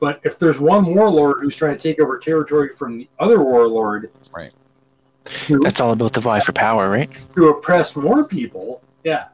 but 0.00 0.20
if 0.24 0.38
there's 0.38 0.58
one 0.58 0.86
warlord 0.94 1.36
who's 1.42 1.56
trying 1.56 1.76
to 1.76 1.82
take 1.88 2.00
over 2.00 2.18
territory 2.18 2.70
from 2.76 2.98
the 2.98 3.08
other 3.18 3.42
warlord, 3.42 4.10
Right. 4.34 4.52
to- 5.24 5.58
that's 5.60 5.80
all 5.80 5.92
about 5.92 6.12
the 6.14 6.20
vie 6.20 6.40
for 6.40 6.52
power, 6.52 6.88
right? 6.90 7.10
to 7.34 7.48
oppress 7.48 7.94
more 7.96 8.24
people. 8.24 8.82
Yeah, 9.04 9.26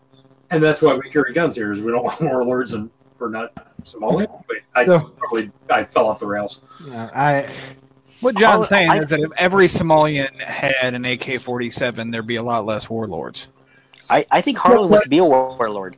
and 0.51 0.63
that's 0.63 0.83
why 0.83 0.95
we 0.95 1.09
carry 1.11 1.33
guns 1.33 1.55
here. 1.57 1.71
Is 1.73 1.81
we 1.81 1.93
don't 1.93 2.03
want 2.11 2.21
warlords 2.21 2.73
and 2.73 2.91
we're 3.19 3.29
not 3.29 3.53
Somalia. 3.85 4.29
Wait, 4.49 4.63
I 4.75 4.85
So- 4.87 4.99
probably 5.19 5.51
I 5.71 5.85
fell 5.85 6.07
off 6.09 6.19
the 6.21 6.27
rails. 6.27 6.61
Yeah, 6.89 7.09
I 7.15 7.47
What 8.21 8.37
John's 8.37 8.67
Oh, 8.67 8.69
saying 8.69 8.91
I- 8.91 8.99
is 8.99 9.11
that 9.11 9.21
if 9.21 9.31
every 9.37 9.67
Somalian 9.67 10.39
had 10.41 10.95
an 10.95 11.05
AK-47, 11.05 12.13
there'd 12.13 12.27
be 12.27 12.37
a 12.37 12.43
lot 12.43 12.65
less 12.67 12.89
warlords. 12.91 13.53
I, 14.11 14.27
I 14.31 14.41
think 14.41 14.59
Harlan 14.59 14.91
wants 14.91 15.05
to 15.05 15.09
be 15.09 15.19
a 15.19 15.25
warlord. 15.25 15.97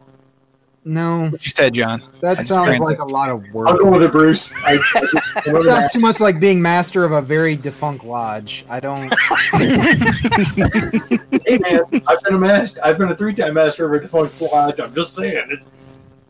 no. 0.84 1.28
What 1.30 1.44
you 1.44 1.50
said, 1.50 1.72
John? 1.74 2.02
That 2.20 2.38
I 2.40 2.42
sounds 2.42 2.68
agree. 2.76 2.78
like 2.86 2.98
a 2.98 3.04
lot 3.04 3.30
of 3.30 3.42
work. 3.52 3.68
I'll 3.68 3.74
work. 3.74 3.82
go 3.84 3.90
with 3.92 4.02
it, 4.02 4.12
Bruce. 4.12 4.50
I, 4.64 4.74
I, 4.94 5.02
I 5.46 5.50
know 5.50 5.62
Sounds 5.62 5.64
that. 5.64 5.90
too 5.92 5.98
much 6.00 6.20
like 6.20 6.38
being 6.38 6.60
master 6.60 7.04
of 7.04 7.12
a 7.12 7.22
very 7.22 7.56
defunct 7.56 8.04
lodge. 8.04 8.64
I 8.68 8.80
don't. 8.80 9.12
hey 11.46 11.58
man, 11.58 11.80
I've 12.06 12.22
been 12.22 12.34
a 12.34 12.38
master. 12.38 12.80
I've 12.84 12.98
been 12.98 13.08
a 13.10 13.16
three-time 13.16 13.54
master 13.54 13.86
of 13.86 13.92
a 13.94 14.00
defunct 14.04 14.40
lodge. 14.52 14.78
I'm 14.80 14.94
just 14.94 15.14
saying. 15.14 15.58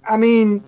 I 0.08 0.16
mean, 0.16 0.62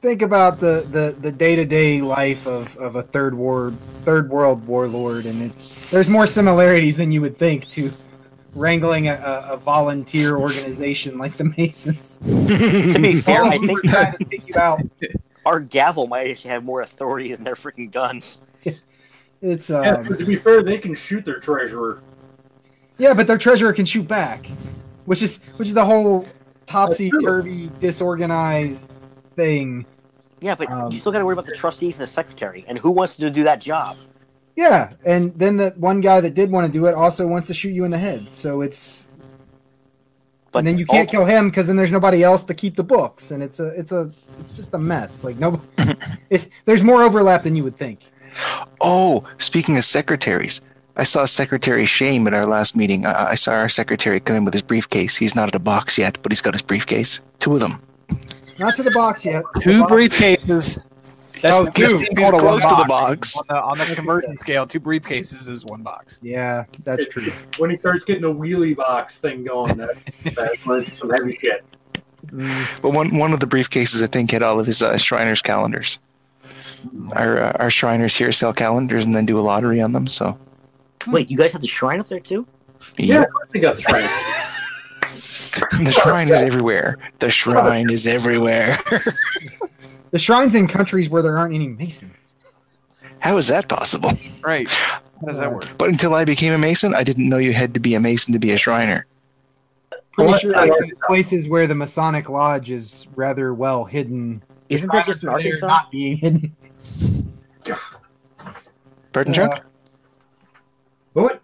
think 0.00 0.22
about 0.22 0.60
the 0.60 0.86
the 0.90 1.16
the 1.20 1.32
day 1.32 1.56
to 1.56 1.64
day 1.64 2.00
life 2.00 2.46
of 2.46 2.76
of 2.76 2.96
a 2.96 3.02
third 3.02 3.34
war 3.34 3.72
third 4.04 4.30
world 4.30 4.66
warlord, 4.66 5.26
and 5.26 5.42
it's 5.42 5.90
there's 5.90 6.08
more 6.08 6.26
similarities 6.26 6.96
than 6.96 7.10
you 7.12 7.20
would 7.20 7.38
think 7.38 7.66
to 7.68 7.90
wrangling 8.54 9.08
a, 9.08 9.14
a, 9.14 9.52
a 9.52 9.56
volunteer 9.56 10.36
organization 10.36 11.18
like 11.18 11.36
the 11.36 11.44
Masons. 11.44 12.20
To 12.46 12.98
be 12.98 13.20
fair, 13.20 13.42
I 13.44 13.58
think 13.58 13.84
are 13.84 13.88
trying 13.88 14.16
to 14.16 14.24
take 14.24 14.48
you 14.48 14.54
out. 14.56 14.80
our 15.46 15.60
gavel 15.60 16.06
might 16.06 16.30
actually 16.30 16.50
have 16.50 16.64
more 16.64 16.80
authority 16.80 17.32
than 17.34 17.44
their 17.44 17.54
freaking 17.54 17.90
guns. 17.90 18.40
It's 19.42 19.68
Yeah, 19.68 19.96
um, 19.96 20.06
to 20.06 20.24
be 20.24 20.34
fair, 20.36 20.62
they 20.62 20.78
can 20.78 20.94
shoot 20.94 21.22
their 21.22 21.38
treasurer. 21.38 22.02
yeah, 22.96 23.12
but 23.12 23.26
their 23.26 23.36
treasurer 23.36 23.74
can 23.74 23.84
shoot 23.84 24.08
back, 24.08 24.46
which 25.04 25.20
is 25.22 25.40
which 25.56 25.68
is 25.68 25.74
the 25.74 25.84
whole 25.84 26.26
topsy 26.64 27.10
turvy, 27.20 27.70
disorganized 27.78 28.90
thing. 29.36 29.86
Yeah, 30.40 30.54
but 30.54 30.70
Um, 30.70 30.90
you 30.92 30.98
still 30.98 31.12
got 31.12 31.18
to 31.20 31.24
worry 31.24 31.32
about 31.34 31.46
the 31.46 31.54
trustees 31.54 31.96
and 31.96 32.02
the 32.02 32.06
secretary, 32.10 32.64
and 32.68 32.78
who 32.78 32.90
wants 32.90 33.16
to 33.16 33.30
do 33.30 33.44
that 33.44 33.60
job? 33.60 33.96
Yeah, 34.56 34.92
and 35.04 35.32
then 35.38 35.56
the 35.56 35.74
one 35.76 36.00
guy 36.00 36.20
that 36.20 36.34
did 36.34 36.50
want 36.50 36.66
to 36.66 36.72
do 36.72 36.86
it 36.86 36.94
also 36.94 37.26
wants 37.26 37.46
to 37.48 37.54
shoot 37.54 37.70
you 37.70 37.84
in 37.84 37.90
the 37.90 37.98
head. 37.98 38.26
So 38.28 38.62
it's 38.62 39.08
But 40.52 40.60
and 40.60 40.68
then 40.68 40.78
you 40.78 40.86
can't 40.86 41.00
ult- 41.00 41.10
kill 41.10 41.24
him 41.26 41.48
because 41.50 41.66
then 41.66 41.76
there's 41.76 41.92
nobody 41.92 42.22
else 42.22 42.44
to 42.44 42.54
keep 42.54 42.74
the 42.76 42.84
books, 42.84 43.30
and 43.30 43.42
it's 43.42 43.60
a 43.60 43.68
it's 43.78 43.92
a 43.92 44.10
it's 44.40 44.56
just 44.56 44.72
a 44.74 44.78
mess. 44.78 45.22
Like 45.24 45.38
no, 45.38 45.60
it, 46.30 46.48
there's 46.64 46.82
more 46.82 47.02
overlap 47.02 47.42
than 47.42 47.54
you 47.56 47.64
would 47.64 47.76
think. 47.76 48.00
Oh, 48.80 49.24
speaking 49.38 49.76
of 49.78 49.84
secretaries, 49.84 50.60
I 50.96 51.04
saw 51.04 51.24
Secretary 51.26 51.86
Shame 51.86 52.26
at 52.26 52.34
our 52.34 52.46
last 52.46 52.76
meeting. 52.76 53.06
I, 53.06 53.30
I 53.30 53.34
saw 53.34 53.52
our 53.52 53.68
secretary 53.68 54.20
come 54.20 54.36
in 54.36 54.44
with 54.44 54.54
his 54.54 54.62
briefcase. 54.62 55.16
He's 55.16 55.34
not 55.34 55.48
at 55.48 55.54
a 55.54 55.58
box 55.58 55.96
yet, 55.98 56.18
but 56.22 56.32
he's 56.32 56.40
got 56.42 56.54
his 56.54 56.62
briefcase. 56.62 57.20
Two 57.38 57.54
of 57.54 57.60
them. 57.60 57.80
Not 58.58 58.74
to 58.76 58.82
the 58.82 58.90
box 58.90 59.24
yet. 59.24 59.44
Two 59.60 59.80
box- 59.82 59.92
briefcases. 59.92 60.82
That's 61.42 61.54
Oh, 61.54 61.64
the 61.64 61.72
he's 61.76 62.00
He's 62.00 62.18
called 62.18 62.34
a 62.34 62.38
close 62.38 62.62
one 62.64 62.76
to 62.76 62.82
the 62.82 62.88
box. 62.88 63.34
box. 63.34 63.36
On 63.36 63.44
the, 63.48 63.62
on 63.62 63.78
the 63.88 63.94
conversion 63.94 64.38
scale, 64.38 64.66
two 64.66 64.80
briefcases 64.80 65.50
is 65.50 65.64
one 65.66 65.82
box. 65.82 66.18
Yeah, 66.22 66.64
that's 66.82 67.06
true. 67.08 67.30
When 67.58 67.68
he 67.70 67.76
starts 67.76 68.04
getting 68.04 68.24
a 68.24 68.28
wheelie 68.32 68.74
box 68.74 69.18
thing 69.18 69.44
going, 69.44 69.76
that, 69.76 69.96
that's 70.34 70.66
when 70.66 70.84
some 70.86 71.10
heavy 71.10 71.36
shit. 71.38 71.62
Mm, 72.28 72.80
But 72.82 72.90
one 72.90 73.16
one 73.18 73.32
of 73.34 73.40
the 73.40 73.46
briefcases, 73.46 74.02
I 74.02 74.06
think, 74.06 74.30
had 74.30 74.42
all 74.42 74.58
of 74.58 74.66
his 74.66 74.82
uh, 74.82 74.96
Shriners 74.96 75.42
calendars. 75.42 76.00
Our 77.12 77.38
uh, 77.44 77.52
our 77.60 77.70
Shriners 77.70 78.16
here 78.16 78.32
sell 78.32 78.52
calendars 78.54 79.04
and 79.04 79.14
then 79.14 79.26
do 79.26 79.38
a 79.38 79.42
lottery 79.42 79.80
on 79.82 79.92
them. 79.92 80.06
So 80.06 80.38
Wait, 81.06 81.30
you 81.30 81.36
guys 81.36 81.52
have 81.52 81.60
the 81.60 81.68
shrine 81.68 82.00
up 82.00 82.06
there 82.08 82.18
too? 82.20 82.46
Yeah, 82.96 83.22
of 83.24 83.30
course 83.32 83.50
they 83.50 83.60
got 83.60 83.76
the 83.76 83.82
shrine. 83.82 84.08
the 85.82 85.90
shrine 86.02 86.28
is 86.28 86.42
everywhere. 86.42 86.98
The 87.18 87.30
shrine 87.30 87.90
is 87.90 88.06
everywhere. 88.06 88.78
the 90.10 90.18
shrines 90.18 90.54
in 90.54 90.66
countries 90.68 91.08
where 91.08 91.22
there 91.22 91.36
aren't 91.38 91.54
any 91.54 91.68
masons. 91.68 92.12
How 93.20 93.36
is 93.38 93.48
that 93.48 93.68
possible? 93.68 94.12
Right. 94.44 94.68
How 94.68 95.00
does 95.26 95.38
that 95.38 95.48
uh, 95.48 95.50
work? 95.50 95.78
But 95.78 95.88
until 95.88 96.14
I 96.14 96.24
became 96.24 96.52
a 96.52 96.58
Mason, 96.58 96.94
I 96.94 97.02
didn't 97.02 97.28
know 97.28 97.38
you 97.38 97.52
had 97.54 97.72
to 97.74 97.80
be 97.80 97.94
a 97.94 98.00
Mason 98.00 98.32
to 98.32 98.38
be 98.38 98.52
a 98.52 98.56
Shriner. 98.58 99.06
Pretty 100.12 100.30
Well, 100.30 100.38
sure 100.38 100.56
I- 100.56 100.66
like 100.66 100.72
there's 100.80 100.92
places 101.06 101.48
where 101.48 101.66
the 101.66 101.74
Masonic 101.74 102.28
Lodge 102.28 102.70
is 102.70 103.06
rather 103.16 103.54
well 103.54 103.84
hidden. 103.84 104.42
Isn't 104.68 104.90
that 104.92 105.06
just 105.06 105.22
in 105.22 105.28
Shrines 105.30 105.44
are 105.46 105.46
Arkansas? 105.48 105.66
Not 105.66 105.90
being 105.90 106.18
hidden. 106.18 106.56
Pardon, 109.12 109.34
Yeah. 109.34 109.48
Chuck? 109.48 109.66
What? 111.14 111.40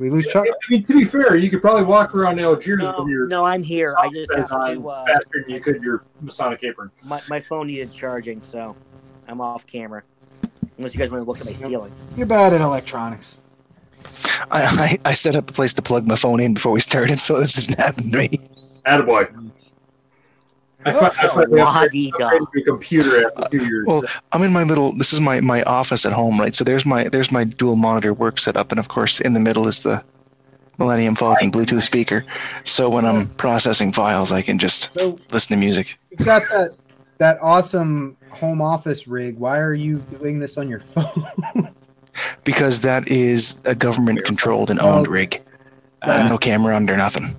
Did 0.00 0.04
we 0.04 0.10
lose 0.16 0.28
Chuck? 0.28 0.46
I 0.48 0.52
mean, 0.70 0.82
to 0.84 0.94
be 0.94 1.04
fair, 1.04 1.36
you 1.36 1.50
could 1.50 1.60
probably 1.60 1.82
walk 1.82 2.14
around 2.14 2.40
Algiers 2.40 2.78
No, 2.78 2.94
with 3.00 3.10
your 3.10 3.26
no, 3.26 3.44
I'm 3.44 3.62
here. 3.62 3.94
I 3.98 4.08
just 4.08 4.32
have 4.34 4.48
to. 4.48 4.88
Uh, 4.88 5.04
faster 5.04 5.44
than 5.46 5.54
you 5.54 5.60
could 5.60 5.82
your 5.82 6.04
Masonic 6.22 6.64
apron. 6.64 6.90
my, 7.04 7.20
my 7.28 7.38
phone 7.38 7.66
needed 7.66 7.92
charging, 7.92 8.40
so 8.40 8.74
I'm 9.28 9.42
off 9.42 9.66
camera. 9.66 10.02
Unless 10.78 10.94
you 10.94 11.00
guys 11.00 11.10
want 11.10 11.22
to 11.22 11.28
look 11.28 11.38
at 11.40 11.44
my 11.44 11.52
ceiling. 11.52 11.92
You're 12.16 12.26
bad 12.26 12.54
at 12.54 12.62
electronics. 12.62 13.36
I, 14.50 14.62
I, 14.62 14.98
I 15.04 15.12
set 15.12 15.36
up 15.36 15.50
a 15.50 15.52
place 15.52 15.74
to 15.74 15.82
plug 15.82 16.08
my 16.08 16.16
phone 16.16 16.40
in 16.40 16.54
before 16.54 16.72
we 16.72 16.80
started, 16.80 17.18
so 17.18 17.38
this 17.38 17.56
didn't 17.56 17.78
happen 17.78 18.10
to 18.10 18.16
me. 18.16 18.40
Attaboy. 18.86 19.50
I 20.84 20.92
fi- 20.92 21.06
I 21.06 21.28
finally 21.28 21.60
upgraded 21.60 21.64
la-di-da. 21.64 22.30
your 22.54 22.64
computer 22.64 23.30
after 23.38 23.58
two 23.58 23.64
years. 23.66 23.86
Well, 23.86 24.02
I'm 24.32 24.42
in 24.42 24.52
my 24.52 24.62
little. 24.62 24.92
This 24.92 25.12
is 25.12 25.20
my, 25.20 25.40
my 25.40 25.62
office 25.64 26.04
at 26.06 26.12
home, 26.12 26.40
right? 26.40 26.54
So 26.54 26.64
there's 26.64 26.86
my 26.86 27.04
there's 27.08 27.30
my 27.30 27.44
dual 27.44 27.76
monitor 27.76 28.14
work 28.14 28.40
setup, 28.40 28.70
and 28.72 28.78
of 28.78 28.88
course 28.88 29.20
in 29.20 29.32
the 29.34 29.40
middle 29.40 29.68
is 29.68 29.82
the 29.82 30.02
Millennium 30.78 31.14
Falcon 31.14 31.50
Bluetooth 31.52 31.82
speaker. 31.82 32.24
So 32.64 32.88
when 32.88 33.04
I'm 33.04 33.28
processing 33.28 33.92
files, 33.92 34.32
I 34.32 34.40
can 34.42 34.58
just 34.58 34.90
So 34.92 35.18
listen 35.32 35.56
to 35.56 35.60
music. 35.60 35.98
you've 36.10 36.24
got 36.24 36.42
that 36.50 36.70
that 37.18 37.36
awesome 37.42 38.16
home 38.30 38.62
office 38.62 39.06
rig. 39.06 39.36
Why 39.36 39.58
are 39.58 39.74
you 39.74 39.98
doing 39.98 40.38
this 40.38 40.56
on 40.56 40.68
your 40.68 40.80
phone? 40.94 41.28
Because 42.44 42.80
that 42.80 43.06
is 43.08 43.60
a 43.66 43.74
government 43.74 44.24
controlled 44.24 44.70
and 44.70 44.80
owned 44.80 45.06
Oh. 45.08 45.10
rig. 45.10 45.42
Uh, 46.02 46.26
no 46.28 46.38
camera 46.38 46.74
under 46.74 46.96
nothing. 46.96 47.36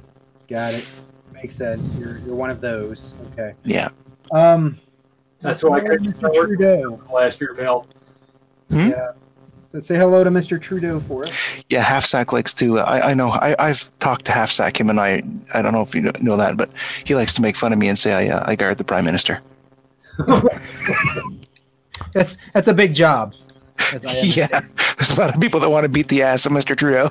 got 0.47 0.71
it. 0.71 1.03
Makes 1.41 1.55
sense. 1.55 1.97
You're 1.99 2.17
you're 2.19 2.35
one 2.35 2.49
of 2.49 2.61
those. 2.61 3.13
Okay. 3.33 3.53
Yeah. 3.63 3.89
Um. 4.31 4.79
That's 5.41 5.63
why 5.63 5.77
I 5.77 5.79
hello, 5.81 5.91
couldn't 5.97 6.13
Mr. 6.13 6.33
Trudeau. 6.33 7.01
last 7.11 7.41
year, 7.41 7.55
pal. 7.55 7.87
Hmm? 8.69 8.89
Yeah. 8.89 9.11
Let's 9.73 9.87
say 9.87 9.95
hello 9.95 10.23
to 10.23 10.29
Mr. 10.29 10.61
Trudeau 10.61 10.99
for 10.99 11.25
us. 11.25 11.63
Yeah, 11.69 11.81
Half 11.81 12.05
Sack 12.05 12.31
likes 12.33 12.53
to. 12.55 12.77
Uh, 12.79 12.83
I 12.83 13.11
I 13.11 13.13
know. 13.15 13.29
I 13.29 13.55
I've 13.57 13.89
talked 13.99 14.25
to 14.25 14.31
Half 14.31 14.51
Sack. 14.51 14.79
Him 14.79 14.89
and 14.89 14.99
I. 14.99 15.23
I 15.53 15.61
don't 15.63 15.71
know 15.73 15.81
if 15.81 15.95
you 15.95 16.01
know- 16.01 16.11
know 16.21 16.37
that, 16.37 16.57
but 16.57 16.69
he 17.05 17.15
likes 17.15 17.33
to 17.35 17.41
make 17.41 17.55
fun 17.55 17.73
of 17.73 17.79
me 17.79 17.87
and 17.87 17.97
say 17.97 18.29
I 18.29 18.35
uh, 18.37 18.43
I 18.45 18.55
guard 18.55 18.77
the 18.77 18.83
prime 18.83 19.05
minister. 19.05 19.41
That's 22.13 22.35
that's 22.53 22.67
a 22.67 22.73
big 22.73 22.93
job. 22.93 23.33
as 23.93 24.05
I 24.05 24.11
Yeah, 24.21 24.47
there's 24.97 25.17
a 25.17 25.21
lot 25.21 25.33
of 25.33 25.39
people 25.41 25.59
that 25.61 25.69
want 25.69 25.85
to 25.85 25.89
beat 25.89 26.07
the 26.09 26.21
ass 26.23 26.45
of 26.45 26.51
Mr. 26.51 26.75
Trudeau. 26.75 27.09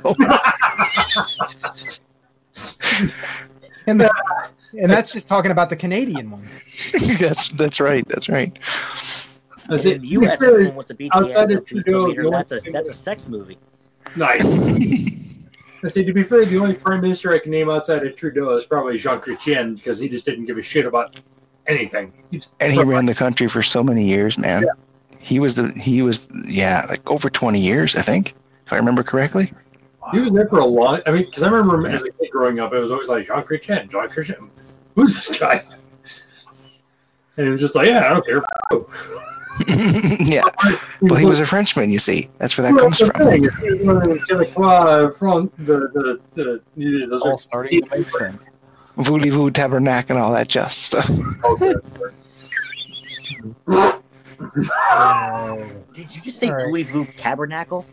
And, 3.90 4.00
the, 4.00 4.10
and 4.80 4.90
that's 4.90 5.12
just 5.12 5.28
talking 5.28 5.50
about 5.50 5.70
the 5.70 5.76
Canadian 5.76 6.30
ones. 6.30 6.62
that's 7.18 7.48
that's 7.50 7.80
right. 7.80 8.06
That's 8.08 8.28
right. 8.28 8.56
That's 9.68 9.84
it. 9.84 10.00
the 10.00 10.08
U.S., 10.08 10.34
if 10.34 10.38
fair, 10.38 10.54
someone 10.56 10.74
wants 10.74 10.88
to 10.88 10.94
beat 10.94 11.12
the 11.12 11.18
outside 11.18 11.36
ass 11.36 11.50
of 11.50 11.56
of 11.58 11.64
the 11.64 11.64
Trudeau, 11.64 12.02
leader, 12.04 12.22
the 12.24 12.30
that's 12.30 12.52
a 12.52 12.60
that's 12.72 12.88
a 12.88 12.94
sex 12.94 13.26
movie. 13.26 13.58
Nice. 14.16 14.46
I 15.82 15.88
say, 15.88 16.04
to 16.04 16.12
be 16.12 16.22
fair, 16.22 16.44
the 16.44 16.58
only 16.58 16.74
prime 16.74 17.00
minister 17.00 17.32
I 17.32 17.38
can 17.38 17.50
name 17.50 17.70
outside 17.70 18.06
of 18.06 18.14
Trudeau 18.14 18.50
is 18.50 18.66
probably 18.66 18.98
Jean 18.98 19.18
Chrétien 19.18 19.76
because 19.76 19.98
he 19.98 20.08
just 20.08 20.26
didn't 20.26 20.44
give 20.44 20.58
a 20.58 20.62
shit 20.62 20.84
about 20.84 21.18
anything. 21.66 22.12
He 22.30 22.42
And 22.60 22.72
he 22.72 22.82
ran 22.82 23.06
the 23.06 23.14
country 23.14 23.48
for 23.48 23.62
so 23.62 23.82
many 23.82 24.04
years, 24.04 24.36
man. 24.36 24.64
He 25.18 25.38
was 25.38 25.54
the 25.54 25.72
he 25.72 26.02
was 26.02 26.28
yeah 26.46 26.86
like 26.88 27.08
over 27.10 27.30
20 27.30 27.60
years, 27.60 27.96
I 27.96 28.02
think, 28.02 28.34
if 28.66 28.72
I 28.72 28.76
remember 28.76 29.02
correctly. 29.02 29.52
He 30.12 30.20
was 30.20 30.32
there 30.32 30.48
for 30.48 30.58
a 30.58 30.64
long. 30.66 31.00
I 31.06 31.10
mean, 31.10 31.24
because 31.24 31.42
I 31.42 31.48
remember 31.48 31.86
as 31.88 32.02
a 32.02 32.10
kid 32.10 32.30
growing 32.30 32.58
up, 32.60 32.72
it 32.72 32.78
was 32.78 32.90
always 32.90 33.08
like 33.08 33.26
Jean 33.26 33.42
Chrétien, 33.42 33.88
Jean 33.90 34.08
Chrétien. 34.08 34.48
Who's 34.96 35.14
this 35.16 35.38
guy? 35.38 35.64
And 37.36 37.46
it 37.48 37.50
was 37.52 37.60
just 37.60 37.74
like, 37.74 37.86
yeah, 37.88 38.06
I 38.06 38.08
don't 38.10 38.26
care. 38.26 38.42
yeah. 40.20 40.42
Well, 41.02 41.14
he 41.18 41.24
was 41.24 41.40
a 41.40 41.46
Frenchman, 41.46 41.88
you 41.90 41.98
see. 41.98 42.28
That's 42.38 42.58
where 42.58 42.62
that 42.66 42.74
Well, 42.74 42.84
comes 42.84 42.98
that's 42.98 43.10
the 43.18 43.24
from. 43.24 43.30
thing. 43.32 43.44
It's 43.44 43.84
one 43.84 43.96
of 43.96 44.02
the 44.02 44.60
uh, 44.62 45.10
front- 45.12 45.56
the 45.66 45.78
the 45.94 46.20
the 46.32 46.60
the 46.76 47.06
those 47.10 47.22
All 47.22 47.32
are 47.32 47.38
starting 47.38 47.82
to 47.82 47.98
make 47.98 48.10
sense. 48.10 48.48
Voulez-vous 48.98 49.50
tabernacle 49.52 50.16
and 50.16 50.22
all 50.24 50.32
that 50.32 50.48
just 50.48 50.82
stuff. 50.82 51.08
Did 55.94 56.14
you 56.14 56.20
just 56.22 56.38
say 56.38 56.48
All 56.48 56.54
right. 56.56 56.64
voulez-vous 56.66 57.06
tabernacle? 57.16 57.86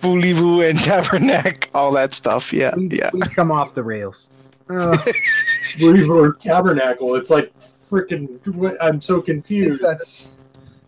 Voulez-vous 0.00 0.62
and 0.62 0.78
tabernacle, 0.78 1.70
all 1.74 1.92
that 1.92 2.14
stuff. 2.14 2.52
Yeah, 2.52 2.74
yeah. 2.76 3.10
We 3.12 3.20
come 3.20 3.50
off 3.52 3.74
the 3.74 3.82
rails. 3.82 4.50
Uh, 4.68 4.96
Believer 5.78 6.32
Tabernacle. 6.40 7.14
It's 7.14 7.30
like 7.30 7.56
freaking. 7.60 8.76
I'm 8.80 9.00
so 9.00 9.20
confused. 9.20 9.80
that's 9.80 10.28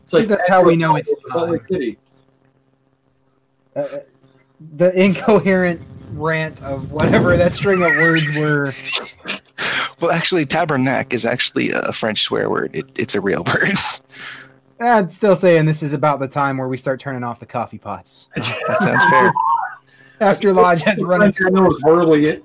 It's 0.03 0.13
like 0.13 0.27
that's 0.27 0.49
how 0.49 0.65
we 0.65 0.75
know 0.75 0.97
it's 0.97 1.15
Salt 1.31 1.51
Lake 1.51 1.65
City. 1.65 1.97
uh, 3.77 3.87
the 4.75 4.91
incoherent 5.01 5.81
rant 6.11 6.61
of 6.65 6.91
whatever 6.91 7.37
that 7.37 7.55
string 7.55 7.81
of 7.85 7.91
words 7.99 8.29
were. 8.35 8.73
Well, 10.01 10.11
actually, 10.11 10.45
tabernacle 10.45 11.15
is 11.15 11.25
actually 11.25 11.71
a 11.71 11.93
French 11.93 12.23
swear 12.25 12.51
word. 12.51 12.71
It, 12.75 12.87
it's 12.99 13.15
a 13.15 13.21
real 13.21 13.45
word. 13.47 13.77
I'd 14.81 15.11
still 15.11 15.35
saying 15.37 15.67
this 15.67 15.83
is 15.83 15.93
about 15.93 16.21
the 16.21 16.29
time 16.29 16.57
where 16.57 16.69
we 16.69 16.77
start 16.77 17.01
turning 17.01 17.25
off 17.25 17.41
the 17.41 17.47
coffee 17.47 17.79
pots. 17.79 18.29
That 18.37 18.79
sounds 18.83 19.05
fair. 19.11 19.33
After 20.21 20.53
Lodge 20.53 20.83
has 20.83 21.01
run 21.03 21.23
its 21.23 21.39
I 21.45 21.49
know 21.49 21.67
it's 21.67 21.81
horribly, 21.83 22.41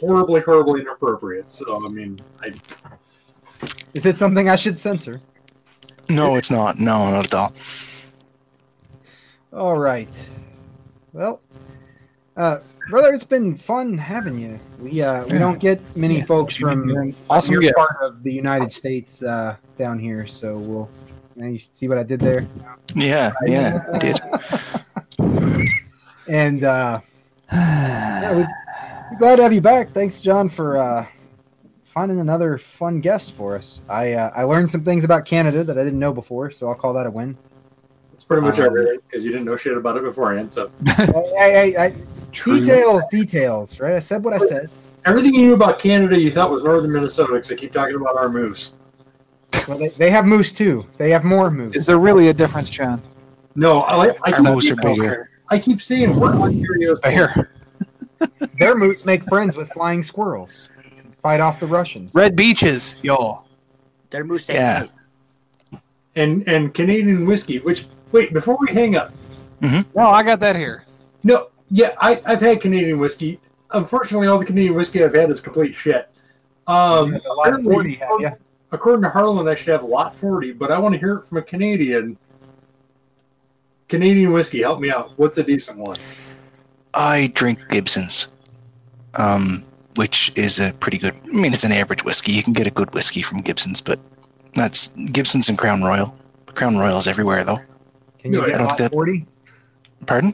horribly, 0.00 0.40
horribly 0.40 0.80
inappropriate. 0.82 1.50
So 1.50 1.84
I 1.84 1.88
mean, 1.88 2.20
I, 2.42 2.52
Is 3.94 4.04
it 4.06 4.18
something 4.18 4.48
I 4.50 4.56
should 4.56 4.78
censor? 4.78 5.20
No, 6.10 6.36
it's 6.36 6.50
not. 6.50 6.78
No, 6.78 7.10
not 7.10 7.24
at 7.26 7.34
all. 7.34 7.52
All 9.52 9.78
right. 9.78 10.28
Well, 11.12 11.40
uh, 12.36 12.58
brother, 12.90 13.12
it's 13.14 13.24
been 13.24 13.56
fun 13.56 13.96
having 13.96 14.38
you. 14.38 14.58
We 14.78 15.02
uh, 15.02 15.24
we 15.26 15.38
don't 15.38 15.58
get 15.58 15.80
many 15.96 16.18
Yeah. 16.18 16.24
folks 16.26 16.54
from 16.54 17.12
Awesome 17.30 17.52
your 17.54 17.62
guest. 17.62 17.74
part 17.76 17.96
of 18.02 18.22
the 18.22 18.32
United 18.32 18.72
States 18.72 19.22
uh, 19.22 19.56
down 19.78 19.98
here, 19.98 20.26
so 20.26 20.56
we'll. 20.58 20.90
Now 21.40 21.46
you 21.46 21.58
see 21.72 21.88
what 21.88 21.96
I 21.96 22.02
did 22.02 22.20
there, 22.20 22.46
Yeah, 22.94 23.32
yeah, 23.46 23.82
I 23.94 23.98
did. 23.98 24.20
and 26.28 26.64
uh, 26.64 27.00
yeah, 27.50 28.36
we, 28.36 28.42
we're 29.10 29.18
glad 29.18 29.36
to 29.36 29.42
have 29.44 29.52
you 29.54 29.62
back. 29.62 29.88
Thanks, 29.92 30.20
John, 30.20 30.50
for 30.50 30.76
uh, 30.76 31.06
finding 31.82 32.20
another 32.20 32.58
fun 32.58 33.00
guest 33.00 33.32
for 33.32 33.56
us. 33.56 33.80
I 33.88 34.12
uh, 34.12 34.30
I 34.34 34.42
learned 34.42 34.70
some 34.70 34.84
things 34.84 35.04
about 35.04 35.24
Canada 35.24 35.64
that 35.64 35.78
I 35.78 35.82
didn't 35.82 35.98
know 35.98 36.12
before, 36.12 36.50
so 36.50 36.68
I'll 36.68 36.74
call 36.74 36.92
that 36.92 37.06
a 37.06 37.10
win. 37.10 37.38
It's 38.12 38.22
pretty 38.24 38.42
much 38.42 38.58
Um, 38.58 38.66
everything 38.66 38.98
because 39.08 39.24
you 39.24 39.30
didn't 39.30 39.46
know 39.46 39.56
shit 39.56 39.74
about 39.78 39.96
it 39.96 40.02
beforehand. 40.02 40.52
So 40.52 40.70
I, 40.88 41.72
I, 41.78 41.84
I, 41.86 41.94
details, 42.32 43.06
details, 43.10 43.80
right? 43.80 43.94
I 43.94 43.98
said 43.98 44.22
what 44.22 44.34
I 44.34 44.38
said. 44.38 44.68
everything 45.06 45.32
you 45.32 45.46
knew 45.46 45.54
about 45.54 45.78
Canada, 45.78 46.20
you 46.20 46.30
thought 46.30 46.50
was 46.50 46.62
northern 46.62 46.92
Minnesota. 46.92 47.32
Because 47.32 47.50
I 47.50 47.54
keep 47.54 47.72
talking 47.72 47.96
about 47.96 48.18
our 48.18 48.28
moose. 48.28 48.74
Well, 49.68 49.78
they, 49.78 49.88
they 49.88 50.10
have 50.10 50.26
moose 50.26 50.52
too. 50.52 50.86
They 50.98 51.10
have 51.10 51.24
more 51.24 51.50
moose. 51.50 51.76
Is 51.76 51.86
there 51.86 51.98
really 51.98 52.28
a 52.28 52.32
difference, 52.32 52.70
John? 52.70 53.00
No, 53.54 53.80
I 53.80 53.96
like. 53.96 54.16
I 54.24 54.32
Our 54.32 54.38
keep, 54.38 54.46
moose 54.54 54.70
are 54.70 54.76
bigger. 54.76 55.30
I 55.48 55.58
keep 55.58 55.80
saying 55.80 56.18
we're 56.18 56.32
Ontario's 56.34 57.00
Bear. 57.00 57.52
Their 58.58 58.76
moose 58.76 59.04
make 59.04 59.24
friends 59.24 59.56
with 59.56 59.70
flying 59.72 60.02
squirrels. 60.02 60.68
Fight 61.22 61.40
off 61.40 61.58
the 61.60 61.66
Russians. 61.66 62.14
Red 62.14 62.36
beaches, 62.36 62.96
y'all. 63.02 63.46
Their 64.10 64.24
moose 64.24 64.48
Yeah. 64.48 64.80
right. 65.72 65.80
and 66.16 66.46
and 66.48 66.72
Canadian 66.74 67.26
whiskey. 67.26 67.58
Which 67.58 67.86
wait 68.12 68.32
before 68.32 68.56
we 68.60 68.72
hang 68.72 68.96
up. 68.96 69.12
No, 69.60 69.84
I 70.08 70.22
got 70.22 70.40
that 70.40 70.56
here. 70.56 70.84
No, 71.22 71.48
yeah, 71.70 71.94
I, 72.00 72.22
I've 72.24 72.40
had 72.40 72.60
Canadian 72.62 72.98
whiskey. 72.98 73.38
Unfortunately, 73.72 74.26
all 74.26 74.38
the 74.38 74.44
Canadian 74.46 74.74
whiskey 74.74 75.04
I've 75.04 75.14
had 75.14 75.30
is 75.30 75.40
complete 75.40 75.74
shit. 75.74 76.08
Um, 76.66 77.12
You 77.14 77.20
have 77.44 77.66
a 77.66 78.36
lot 78.72 78.78
of 78.78 78.82
40, 78.82 79.02
have 79.02 79.02
ya? 79.02 79.02
according 79.02 79.02
to 79.02 79.10
Harlan, 79.10 79.48
I 79.48 79.54
should 79.54 79.68
have 79.72 79.82
a 79.82 79.86
lot 79.86 80.14
40, 80.14 80.52
but 80.52 80.70
I 80.70 80.78
want 80.78 80.94
to 80.94 80.98
hear 80.98 81.14
it 81.16 81.22
from 81.22 81.38
a 81.38 81.42
Canadian. 81.42 82.16
Canadian 83.88 84.32
whiskey, 84.32 84.60
help 84.60 84.80
me 84.80 84.90
out. 84.90 85.12
What's 85.16 85.38
a 85.38 85.42
decent 85.42 85.78
one? 85.78 85.96
I 86.94 87.28
drink 87.34 87.60
Gibson's, 87.68 88.28
um, 89.14 89.64
which 89.96 90.32
is 90.36 90.60
a 90.60 90.72
pretty 90.80 90.98
good. 90.98 91.14
I 91.24 91.28
mean, 91.28 91.52
it's 91.52 91.64
an 91.64 91.72
average 91.72 92.04
whiskey. 92.04 92.32
You 92.32 92.42
can 92.42 92.52
get 92.52 92.66
a 92.66 92.70
good 92.70 92.92
whiskey 92.94 93.22
from 93.22 93.40
Gibson's, 93.40 93.80
but 93.80 93.98
that's 94.54 94.88
Gibson's 95.12 95.48
and 95.48 95.58
Crown 95.58 95.82
Royal. 95.82 96.14
Crown 96.46 96.76
Royal's 96.78 97.06
everywhere, 97.06 97.44
though. 97.44 97.58
Can 98.18 98.32
you 98.32 98.38
No, 98.40 98.44
I 98.44 98.48
get 98.50 98.58
don't 98.58 98.66
lot 98.66 98.78
think- 98.78 98.92
40? 98.92 99.26
Pardon? 100.06 100.32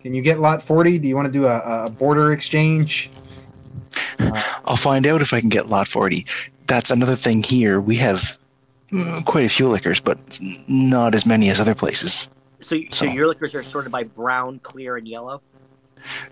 Can 0.00 0.14
you 0.14 0.22
get 0.22 0.38
lot 0.40 0.62
40? 0.62 0.98
Do 0.98 1.08
you 1.08 1.16
want 1.16 1.26
to 1.26 1.32
do 1.32 1.46
a, 1.46 1.58
a 1.86 1.90
border 1.90 2.32
exchange? 2.32 3.10
I'll 4.64 4.76
find 4.76 5.06
out 5.06 5.22
if 5.22 5.32
I 5.32 5.40
can 5.40 5.48
get 5.48 5.68
Lot 5.68 5.88
40. 5.88 6.24
That's 6.68 6.90
another 6.90 7.16
thing 7.16 7.42
here. 7.42 7.80
We 7.80 7.96
have 7.96 8.38
mm, 8.92 9.24
quite 9.24 9.44
a 9.44 9.48
few 9.48 9.68
liquors, 9.68 9.98
but 10.00 10.18
not 10.68 11.14
as 11.14 11.26
many 11.26 11.48
as 11.50 11.60
other 11.60 11.74
places. 11.74 12.28
So, 12.60 12.76
so 12.92 13.06
So- 13.06 13.12
your 13.12 13.26
liquors 13.26 13.54
are 13.54 13.62
sorted 13.62 13.90
by 13.90 14.04
brown, 14.04 14.60
clear, 14.60 14.96
and 14.96 15.08
yellow. 15.08 15.40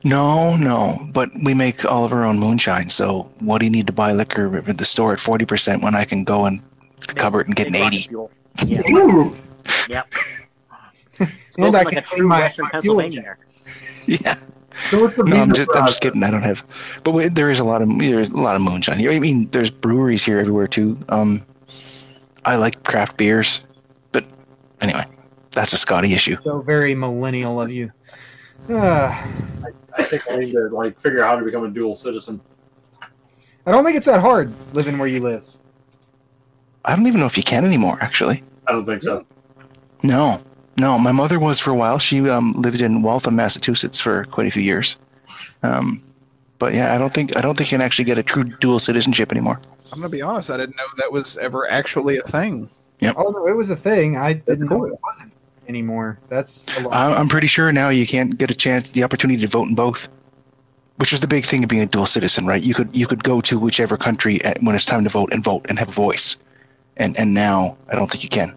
No, 0.04 0.56
no, 0.56 0.96
but 1.12 1.28
we 1.44 1.52
make 1.52 1.84
all 1.84 2.04
of 2.04 2.12
our 2.12 2.24
own 2.24 2.38
moonshine. 2.38 2.88
So 2.88 3.28
what 3.40 3.58
do 3.58 3.64
you 3.66 3.70
need 3.70 3.86
to 3.88 3.92
buy 3.92 4.12
liquor 4.12 4.56
at 4.56 4.78
the 4.78 4.84
store 4.84 5.12
at 5.12 5.18
40% 5.18 5.82
when 5.82 5.96
I 5.96 6.04
can 6.04 6.22
go 6.22 6.46
in 6.46 6.60
the 7.08 7.14
cupboard 7.14 7.48
and 7.48 7.56
get 7.56 7.66
an 7.68 7.74
80? 7.74 8.02
fuel. 8.02 8.30
Yeah. 8.64 8.82
Ooh, 8.90 9.34
Spoken 11.50 11.74
I 11.74 11.82
like 11.82 11.88
can 11.88 11.98
a 11.98 12.02
true 12.02 12.28
my- 12.28 12.40
Western 12.40 12.68
my 12.72 12.80
fuel 12.80 13.00
Pennsylvania. 13.00 13.36
Yeah. 14.06 14.36
So 14.88 15.02
what's 15.02 15.16
the 15.16 15.24
No, 15.24 15.36
I'm 15.36 15.54
just, 15.54 15.70
I'm 15.74 15.86
just 15.86 16.00
kidding. 16.00 16.22
I 16.22 16.30
don't 16.30 16.42
have, 16.42 16.64
but 17.04 17.12
we, 17.12 17.28
there 17.28 17.50
is 17.50 17.60
a 17.60 17.64
lot 17.64 17.82
of 17.82 17.98
there's 17.98 18.30
a 18.30 18.40
lot 18.40 18.56
of 18.56 18.62
moonshine 18.62 18.98
here. 18.98 19.12
I 19.12 19.18
mean, 19.18 19.48
there's 19.50 19.70
breweries 19.70 20.24
here 20.24 20.38
everywhere 20.38 20.68
too. 20.68 20.98
Um, 21.08 21.44
I 22.44 22.56
like 22.56 22.82
craft 22.84 23.16
beers, 23.16 23.62
but 24.12 24.26
anyway, 24.80 25.04
that's 25.50 25.72
a 25.72 25.78
Scotty 25.78 26.14
issue. 26.14 26.36
So 26.42 26.60
very 26.60 26.94
millennial 26.94 27.60
of 27.60 27.70
you. 27.70 27.92
Ah, 28.68 29.24
I 29.96 30.02
think 30.02 30.24
I 30.28 30.36
need 30.36 30.52
to 30.52 30.68
like 30.68 30.98
figure 30.98 31.22
out 31.22 31.28
how 31.28 31.38
to 31.38 31.44
become 31.44 31.64
a 31.64 31.70
dual 31.70 31.94
citizen. 31.94 32.40
I 33.64 33.70
don't 33.70 33.84
think 33.84 33.96
it's 33.96 34.06
that 34.06 34.20
hard 34.20 34.52
living 34.74 34.98
where 34.98 35.06
you 35.06 35.20
live. 35.20 35.44
I 36.84 36.96
don't 36.96 37.06
even 37.06 37.20
know 37.20 37.26
if 37.26 37.36
you 37.36 37.42
can 37.42 37.64
anymore. 37.64 37.98
Actually, 38.00 38.42
I 38.66 38.72
don't 38.72 38.84
think 38.84 39.02
so. 39.02 39.24
no, 40.02 40.40
no. 40.78 40.98
My 40.98 41.12
mother 41.12 41.38
was 41.38 41.58
for 41.58 41.70
a 41.70 41.74
while. 41.74 41.98
She 41.98 42.28
um, 42.28 42.52
lived 42.54 42.80
in 42.80 43.02
Waltham, 43.02 43.36
Massachusetts, 43.36 44.00
for 44.00 44.24
quite 44.26 44.46
a 44.46 44.50
few 44.50 44.62
years. 44.62 44.98
Um, 45.62 46.02
but 46.58 46.74
yeah, 46.74 46.94
I 46.94 46.98
don't 46.98 47.12
think 47.12 47.36
I 47.36 47.40
don't 47.40 47.56
think 47.56 47.70
you 47.70 47.78
can 47.78 47.84
actually 47.84 48.04
get 48.06 48.18
a 48.18 48.22
true 48.22 48.44
dual 48.44 48.78
citizenship 48.78 49.30
anymore. 49.32 49.60
I'm 49.92 49.98
gonna 50.00 50.10
be 50.10 50.22
honest. 50.22 50.50
I 50.50 50.56
didn't 50.56 50.76
know 50.76 50.86
that 50.96 51.12
was 51.12 51.36
ever 51.38 51.70
actually 51.70 52.16
a 52.18 52.22
thing. 52.22 52.68
Oh 53.16 53.30
no, 53.30 53.46
it 53.46 53.52
was 53.56 53.70
a 53.70 53.76
thing. 53.76 54.16
I 54.16 54.32
didn't 54.34 54.70
know 54.70 54.84
it 54.84 54.98
wasn't 55.02 55.32
anymore. 55.68 56.18
That's 56.28 56.66
a 56.78 56.82
lot. 56.88 56.94
I- 56.94 57.14
I'm 57.14 57.28
pretty 57.28 57.46
sure 57.46 57.70
now 57.72 57.90
you 57.90 58.06
can't 58.06 58.38
get 58.38 58.50
a 58.50 58.54
chance, 58.54 58.92
the 58.92 59.04
opportunity 59.04 59.40
to 59.42 59.48
vote 59.48 59.68
in 59.68 59.74
both, 59.74 60.08
which 60.96 61.12
is 61.12 61.20
the 61.20 61.26
big 61.28 61.44
thing 61.44 61.62
of 61.62 61.68
being 61.68 61.82
a 61.82 61.86
dual 61.86 62.06
citizen, 62.06 62.46
right? 62.46 62.62
You 62.62 62.74
could 62.74 62.94
you 62.96 63.06
could 63.06 63.22
go 63.22 63.40
to 63.42 63.58
whichever 63.58 63.96
country 63.96 64.42
at, 64.44 64.62
when 64.62 64.74
it's 64.74 64.84
time 64.86 65.04
to 65.04 65.10
vote 65.10 65.32
and 65.32 65.44
vote 65.44 65.66
and 65.68 65.78
have 65.78 65.88
a 65.88 65.92
voice, 65.92 66.36
and 66.96 67.16
and 67.18 67.34
now 67.34 67.76
I 67.90 67.94
don't 67.96 68.10
think 68.10 68.22
you 68.22 68.30
can. 68.30 68.54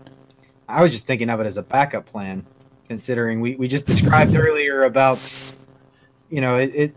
I 0.70 0.82
was 0.84 0.92
just 0.92 1.08
thinking 1.08 1.30
of 1.30 1.40
it 1.40 1.46
as 1.46 1.58
a 1.58 1.64
backup 1.64 2.06
plan, 2.06 2.46
considering 2.88 3.42
we, 3.42 3.56
we 3.56 3.68
just 3.68 3.86
described 3.86 4.36
earlier 4.36 4.84
about, 4.84 5.20
you 6.30 6.42
know, 6.42 6.58
it, 6.58 6.72
it 6.76 6.96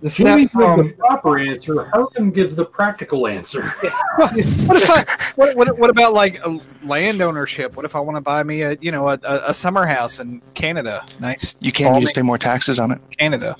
the 0.00 0.08
step 0.08 0.26
Jamie 0.26 0.42
gives 0.42 0.52
the 0.52 0.94
proper 0.96 1.38
answer. 1.38 1.84
Harlan 1.86 2.30
gives 2.30 2.54
the 2.54 2.64
practical 2.64 3.26
answer. 3.26 3.62
What 4.18 4.36
if 4.36 4.90
I? 4.90 5.04
What, 5.34 5.56
what, 5.56 5.78
what 5.78 5.90
about 5.90 6.12
like 6.12 6.44
a 6.44 6.60
land 6.84 7.20
ownership? 7.20 7.76
What 7.76 7.84
if 7.84 7.96
I 7.96 8.00
want 8.00 8.16
to 8.16 8.20
buy 8.20 8.42
me 8.42 8.62
a 8.62 8.76
you 8.80 8.92
know 8.92 9.08
a, 9.08 9.18
a, 9.24 9.42
a 9.46 9.54
summer 9.54 9.86
house 9.86 10.20
in 10.20 10.40
Canada? 10.54 11.04
Nice 11.18 11.56
You 11.60 11.72
can. 11.72 11.94
You 11.94 12.00
just 12.00 12.14
pay 12.14 12.22
more 12.22 12.38
taxes 12.38 12.78
on 12.78 12.92
it. 12.92 13.00
Canada. 13.18 13.56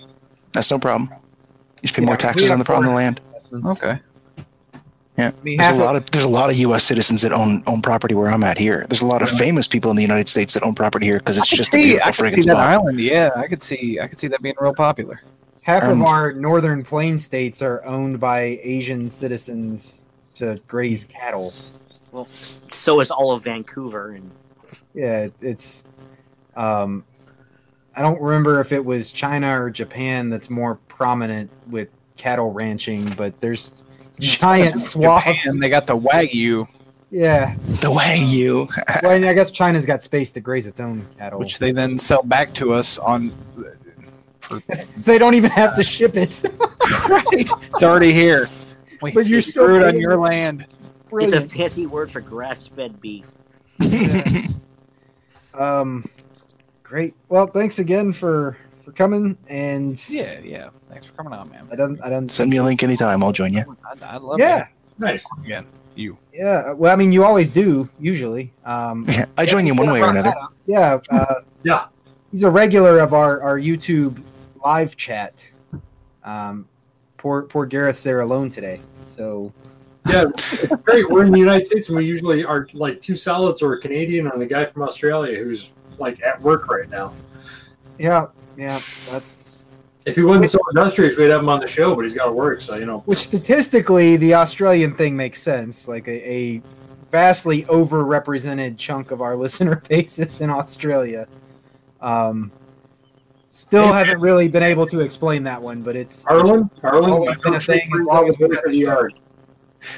That's 0.52 0.70
no 0.70 0.78
problem. 0.78 1.10
You 1.10 1.82
just 1.82 1.94
pay 1.94 2.02
Yeah, 2.02 2.06
more 2.06 2.16
taxes 2.16 2.50
on 2.50 2.60
the 2.60 2.72
on 2.72 2.84
the 2.84 2.92
land. 2.92 3.20
Okay. 3.66 4.00
Yeah, 5.18 5.32
there's 5.42 5.76
a 5.76 5.82
lot 5.84 5.96
of 5.96 6.06
there's 6.12 6.24
a 6.24 6.28
lot 6.28 6.48
of 6.48 6.56
U.S. 6.58 6.84
citizens 6.84 7.22
that 7.22 7.32
own 7.32 7.62
own 7.66 7.82
property 7.82 8.14
where 8.14 8.30
I'm 8.30 8.44
at 8.44 8.56
here. 8.56 8.86
There's 8.88 9.00
a 9.02 9.06
lot 9.06 9.20
of 9.20 9.28
famous 9.30 9.66
people 9.66 9.90
in 9.90 9.96
the 9.96 10.02
United 10.02 10.28
States 10.28 10.54
that 10.54 10.62
own 10.62 10.76
property 10.76 11.06
here 11.06 11.18
because 11.18 11.36
it's 11.38 11.48
I 11.48 11.50
could 11.50 11.56
just 11.56 11.74
a 11.74 11.76
beautiful 11.78 12.08
I 12.08 12.12
could 12.12 12.24
friggin' 12.24 12.30
see 12.34 12.40
that 12.42 12.52
spot. 12.52 12.56
island. 12.70 13.00
Yeah, 13.00 13.30
I 13.34 13.48
could 13.48 13.62
see. 13.62 13.98
I 14.00 14.06
could 14.06 14.20
see 14.20 14.28
that 14.28 14.40
being 14.42 14.54
real 14.60 14.72
popular. 14.74 15.20
Half 15.62 15.82
Um, 15.82 16.00
of 16.02 16.06
our 16.06 16.32
northern 16.32 16.84
plain 16.84 17.18
states 17.18 17.62
are 17.62 17.84
owned 17.84 18.20
by 18.20 18.60
Asian 18.62 19.10
citizens 19.10 20.06
to 20.36 20.56
graze 20.68 21.04
cattle. 21.06 21.52
Well, 22.12 22.24
so 22.24 23.00
is 23.00 23.10
all 23.10 23.32
of 23.32 23.42
Vancouver, 23.42 24.12
and 24.12 24.30
Yeah, 24.94 25.28
it's. 25.40 25.82
Um, 26.56 27.04
I 27.96 28.02
don't 28.02 28.20
remember 28.20 28.60
if 28.60 28.70
it 28.72 28.84
was 28.84 29.10
China 29.10 29.60
or 29.60 29.68
Japan 29.70 30.30
that's 30.30 30.48
more 30.48 30.76
prominent 30.86 31.50
with 31.68 31.88
cattle 32.16 32.52
ranching, 32.52 33.04
but 33.16 33.38
there's 33.40 33.72
giant 34.20 34.80
swaths. 34.80 35.26
Japan, 35.26 35.60
they 35.60 35.68
got 35.68 35.86
the 35.86 35.96
wagyu, 35.98 36.66
Yeah, 37.10 37.54
The 37.56 37.88
wagyu. 37.90 38.28
you. 38.30 38.68
well, 39.02 39.12
I 39.24 39.32
guess 39.34 39.50
China's 39.50 39.86
got 39.86 40.02
space 40.02 40.32
to 40.32 40.40
graze 40.40 40.66
its 40.66 40.80
own 40.80 41.06
cattle. 41.18 41.38
which 41.38 41.58
they 41.58 41.72
then 41.72 41.98
sell 41.98 42.22
back 42.22 42.52
to 42.54 42.72
us 42.72 42.98
on. 42.98 43.30
For, 44.40 44.60
they 45.04 45.18
don't 45.18 45.34
even 45.34 45.50
have 45.50 45.76
to 45.76 45.82
ship 45.96 46.16
it. 46.16 46.42
right, 47.08 47.24
it's 47.32 47.82
already 47.82 48.12
here. 48.12 48.46
We, 49.02 49.12
But 49.12 49.26
you're 49.26 49.38
we 49.38 49.42
still 49.42 49.66
grew 49.66 49.76
it 49.76 49.82
on 49.84 49.90
paying- 49.92 50.00
your 50.02 50.16
land. 50.16 50.66
it's 51.12 51.32
a 51.32 51.40
fancy 51.40 51.86
word 51.86 52.10
for 52.10 52.20
grass-fed 52.20 53.00
beef. 53.00 53.30
Um, 55.54 56.04
great. 56.82 57.14
Well, 57.28 57.46
thanks 57.46 57.78
again 57.78 58.12
for 58.12 58.56
for 58.84 58.92
coming. 58.92 59.36
And 59.48 60.02
Yeah, 60.08 60.38
yeah. 60.40 60.70
Thanks 60.90 61.06
for 61.06 61.12
coming 61.14 61.32
on, 61.32 61.50
man. 61.50 61.68
I 61.70 61.76
don't. 61.76 62.00
I 62.02 62.08
don't. 62.08 62.30
Send 62.30 62.50
me 62.50 62.56
a 62.56 62.64
link 62.64 62.82
anytime. 62.82 63.22
I'll 63.22 63.32
join 63.32 63.52
you. 63.52 63.76
I, 63.84 64.14
I 64.14 64.16
love 64.16 64.38
Yeah, 64.38 64.66
Nice. 64.98 65.24
that. 65.28 65.44
Again, 65.44 65.66
you. 65.94 66.16
yeah. 66.32 66.72
Well, 66.72 66.92
I 66.92 66.96
mean, 66.96 67.12
you 67.12 67.24
always 67.24 67.50
do 67.50 67.88
usually. 68.00 68.52
Um, 68.64 69.04
Yeah, 69.08 69.26
I 69.36 69.44
join 69.46 69.66
you 69.66 69.74
one 69.74 69.90
way 69.90 70.00
or 70.02 70.10
another. 70.10 70.34
Yeah. 70.66 70.98
Uh, 71.10 71.34
Yeah. 71.62 71.86
He's 72.30 72.42
a 72.42 72.50
regular 72.50 73.00
of 73.00 73.14
our 73.14 73.40
our 73.42 73.58
YouTube 73.58 74.22
live 74.64 74.96
chat. 74.96 75.46
Um, 76.24 76.66
poor 77.16 77.42
poor 77.42 77.66
Gareth's 77.66 78.02
there 78.02 78.20
alone 78.20 78.50
today. 78.50 78.80
So 79.06 79.52
Yeah, 80.08 80.28
it's 80.28 80.66
great. 80.84 81.08
We're 81.10 81.24
in 81.24 81.32
the 81.32 81.38
United 81.38 81.66
States, 81.66 81.88
and 81.88 81.96
we 81.98 82.04
usually 82.06 82.44
are 82.44 82.66
like 82.72 83.00
two 83.00 83.14
solids 83.16 83.62
or 83.62 83.74
a 83.74 83.80
Canadian 83.80 84.26
and 84.28 84.42
a 84.42 84.46
guy 84.46 84.64
from 84.64 84.82
Australia 84.82 85.42
who's 85.42 85.72
like 85.98 86.22
at 86.22 86.40
work 86.40 86.68
right 86.68 86.88
now. 86.88 87.12
yeah, 87.98 88.26
yeah. 88.56 88.78
That's 89.10 89.57
If 90.06 90.16
he 90.16 90.22
wasn't 90.22 90.50
so 90.50 90.58
industrious, 90.70 91.16
we'd 91.16 91.28
have 91.30 91.40
him 91.40 91.48
on 91.48 91.60
the 91.60 91.66
show, 91.68 91.94
but 91.94 92.04
he's 92.04 92.14
got 92.14 92.26
to 92.26 92.32
work, 92.32 92.60
so 92.60 92.76
you 92.76 92.86
know. 92.86 93.00
which 93.00 93.18
statistically 93.18 94.16
the 94.16 94.34
Australian 94.34 94.94
thing 94.94 95.16
makes 95.16 95.42
sense. 95.42 95.86
Like 95.86 96.08
a, 96.08 96.30
a 96.32 96.62
vastly 97.10 97.64
overrepresented 97.64 98.78
chunk 98.78 99.10
of 99.10 99.20
our 99.20 99.36
listener 99.44 99.82
base 99.88 100.18
is 100.18 100.40
in 100.40 100.50
Australia. 100.50 101.26
Um, 102.00 102.50
still 103.50 103.92
haven't 103.92 104.20
really 104.20 104.48
been 104.48 104.62
able 104.62 104.86
to 104.86 105.00
explain 105.00 105.42
that 105.44 105.60
one, 105.60 105.82
but 105.82 105.96
it's 105.96 106.22
Harlan, 106.24 106.70
Harlan, 106.80 107.10
always 107.10 107.38
been 107.40 107.54
a 107.54 107.60
thing 107.60 107.90
as 107.94 108.04
long 108.04 108.28
as 108.28 108.38
we've 108.38 108.50
had 108.50 108.62
the 108.64 108.70
the 108.70 108.76
yard. 108.78 109.14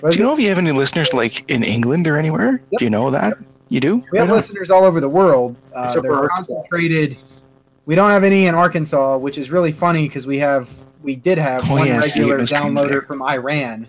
Do 0.01 0.09
is 0.09 0.17
you 0.19 0.25
it? 0.25 0.27
know 0.27 0.33
if 0.35 0.41
you 0.41 0.49
have 0.49 0.59
any 0.59 0.73
listeners 0.73 1.13
like 1.13 1.49
in 1.51 1.63
England 1.63 2.07
or 2.07 2.17
anywhere? 2.17 2.63
Yep. 2.71 2.79
Do 2.79 2.85
you 2.85 2.91
know 2.91 3.11
that? 3.11 3.35
You 3.69 3.81
do? 3.81 4.05
We 4.11 4.19
have 4.19 4.29
Right 4.29 4.37
listeners 4.37 4.71
all 4.71 4.85
over 4.85 5.01
the 5.01 5.09
world. 5.09 5.57
Uh, 5.75 5.85
Except 5.85 6.03
they're 6.03 6.13
for 6.13 6.31
Arkansas. 6.31 6.55
concentrated 6.55 7.17
we 7.91 7.97
don't 7.97 8.11
have 8.13 8.23
any 8.23 8.47
in 8.47 8.55
Arkansas, 8.55 9.17
which 9.17 9.37
is 9.37 9.51
really 9.51 9.73
funny 9.73 10.07
because 10.07 10.25
we 10.25 10.39
have 10.39 10.71
we 11.03 11.17
did 11.17 11.39
have 11.39 11.69
Oh, 11.69 11.75
one 11.75 11.89
yeah, 11.89 11.99
regular 11.99 12.39
it 12.39 12.49
downloader 12.49 12.89
there. 12.89 13.01
from 13.01 13.21
Iran, 13.21 13.89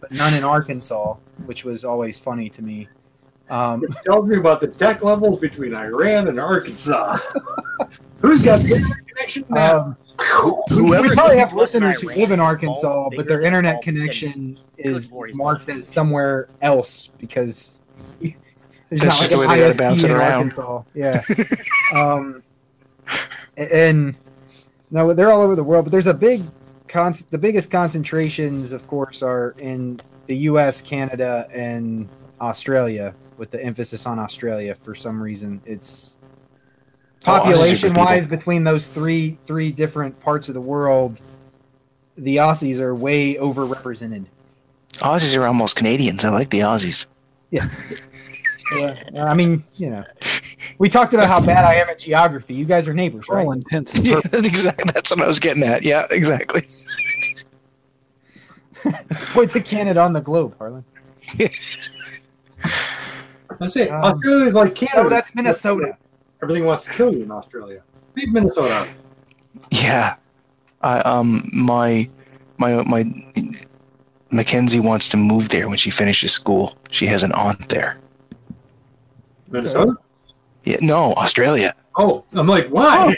but 0.00 0.10
none 0.10 0.32
in 0.32 0.42
Arkansas, 0.42 1.16
which 1.44 1.62
was 1.62 1.84
always 1.84 2.18
funny 2.18 2.48
to 2.48 2.62
me. 2.62 2.88
Um, 3.50 3.84
It 3.84 3.94
tells 4.06 4.26
me 4.26 4.38
about 4.38 4.62
the 4.62 4.68
tech 4.68 5.02
levels 5.04 5.38
between 5.38 5.74
Iran 5.74 6.28
and 6.28 6.40
Arkansas. 6.40 7.18
Who's 8.22 8.40
got 8.42 8.60
the 8.60 8.76
internet 8.76 9.06
connection 9.06 9.44
now? 9.50 9.78
um, 9.80 9.96
Whoever 10.70 11.08
we 11.08 11.14
probably 11.14 11.36
have 11.36 11.52
listeners 11.52 12.00
who 12.00 12.06
live 12.08 12.30
in 12.30 12.40
Arkansas, 12.40 13.10
but 13.14 13.26
their 13.28 13.42
internet 13.42 13.82
connection 13.82 14.58
is 14.78 15.12
marked 15.34 15.68
as 15.68 15.86
somewhere 15.86 16.48
else 16.62 17.10
because 17.18 17.82
there's 18.22 18.32
That's 18.92 19.04
not 19.04 19.18
just 19.18 19.20
like 19.20 19.30
the 19.30 19.38
way 19.38 19.46
they 19.46 19.60
gotta 19.60 19.74
ISP 19.74 19.76
bounce 19.78 20.04
it 20.04 20.10
in 20.10 20.16
around. 20.16 20.58
Arkansas. 20.58 20.82
Yeah. 20.94 21.20
um, 22.02 22.42
and 23.56 24.14
no, 24.90 25.12
they're 25.12 25.32
all 25.32 25.42
over 25.42 25.56
the 25.56 25.64
world, 25.64 25.84
but 25.84 25.92
there's 25.92 26.06
a 26.06 26.14
big 26.14 26.42
con- 26.88 27.14
the 27.30 27.38
biggest 27.38 27.70
concentrations, 27.70 28.72
of 28.72 28.86
course, 28.86 29.22
are 29.22 29.54
in 29.58 30.00
the 30.26 30.36
U.S., 30.36 30.80
Canada, 30.82 31.46
and 31.52 32.08
Australia, 32.40 33.14
with 33.36 33.50
the 33.50 33.62
emphasis 33.62 34.06
on 34.06 34.18
Australia 34.18 34.76
for 34.82 34.94
some 34.94 35.20
reason. 35.22 35.60
It's 35.64 36.16
Oh, 37.24 37.30
Aussies 37.30 37.34
are 37.34 37.38
good 37.38 37.54
population 37.54 37.94
wise 37.94 38.26
between 38.26 38.64
those 38.64 38.88
three 38.88 39.38
three 39.46 39.70
different 39.70 40.18
parts 40.20 40.48
of 40.48 40.54
the 40.54 40.60
world. 40.60 41.20
The 42.16 42.36
Aussies 42.36 42.80
are 42.80 42.94
way 42.94 43.34
overrepresented. 43.36 44.26
Aussies 44.94 45.36
are 45.36 45.46
almost 45.46 45.76
Canadians. 45.76 46.24
I 46.24 46.30
like 46.30 46.50
the 46.50 46.60
Aussies. 46.60 47.06
Yeah. 47.50 47.66
Yeah, 48.74 48.96
I 49.18 49.34
mean, 49.34 49.64
you 49.76 49.90
know, 49.90 50.04
we 50.78 50.88
talked 50.88 51.14
about 51.14 51.28
how 51.28 51.40
bad 51.44 51.64
I 51.64 51.74
am 51.74 51.88
at 51.88 51.98
geography. 51.98 52.54
You 52.54 52.64
guys 52.64 52.86
are 52.88 52.94
neighbors, 52.94 53.26
For 53.26 53.36
right? 53.36 53.46
all 53.46 53.52
intents 53.52 53.94
and 53.94 54.06
Yeah, 54.06 54.14
purposes. 54.16 54.30
that's 54.32 54.46
exactly. 54.46 54.92
That's 54.94 55.10
what 55.10 55.20
I 55.22 55.26
was 55.26 55.38
getting 55.40 55.62
at. 55.62 55.82
Yeah, 55.82 56.06
exactly. 56.10 56.66
Point 59.32 59.50
to 59.52 59.60
Canada 59.60 60.00
on 60.00 60.12
the 60.12 60.20
globe, 60.20 60.54
Harlan. 60.58 60.84
That's 63.58 63.76
it. 63.76 63.90
Um, 63.90 64.20
is 64.24 64.54
like 64.54 64.74
Canada. 64.74 65.06
Oh, 65.06 65.08
that's 65.08 65.34
Minnesota. 65.34 65.96
Everything 66.42 66.64
wants 66.64 66.84
to 66.84 66.90
kill 66.90 67.12
you 67.14 67.22
in 67.22 67.30
Australia. 67.30 67.82
Leave 68.16 68.32
Minnesota. 68.32 68.88
Yeah. 69.70 70.16
I 70.82 70.98
um 71.00 71.48
my 71.52 72.08
my 72.56 72.82
my 72.82 73.04
Mackenzie 74.30 74.80
wants 74.80 75.08
to 75.08 75.16
move 75.16 75.50
there 75.50 75.68
when 75.68 75.78
she 75.78 75.90
finishes 75.90 76.32
school. 76.32 76.76
She 76.90 77.06
has 77.06 77.22
an 77.22 77.32
aunt 77.32 77.68
there. 77.68 77.98
Minnesota? 79.48 79.94
Yeah, 80.64 80.76
no, 80.80 81.12
Australia. 81.14 81.74
Oh, 81.96 82.24
I'm 82.32 82.46
like, 82.46 82.68
why? 82.68 83.16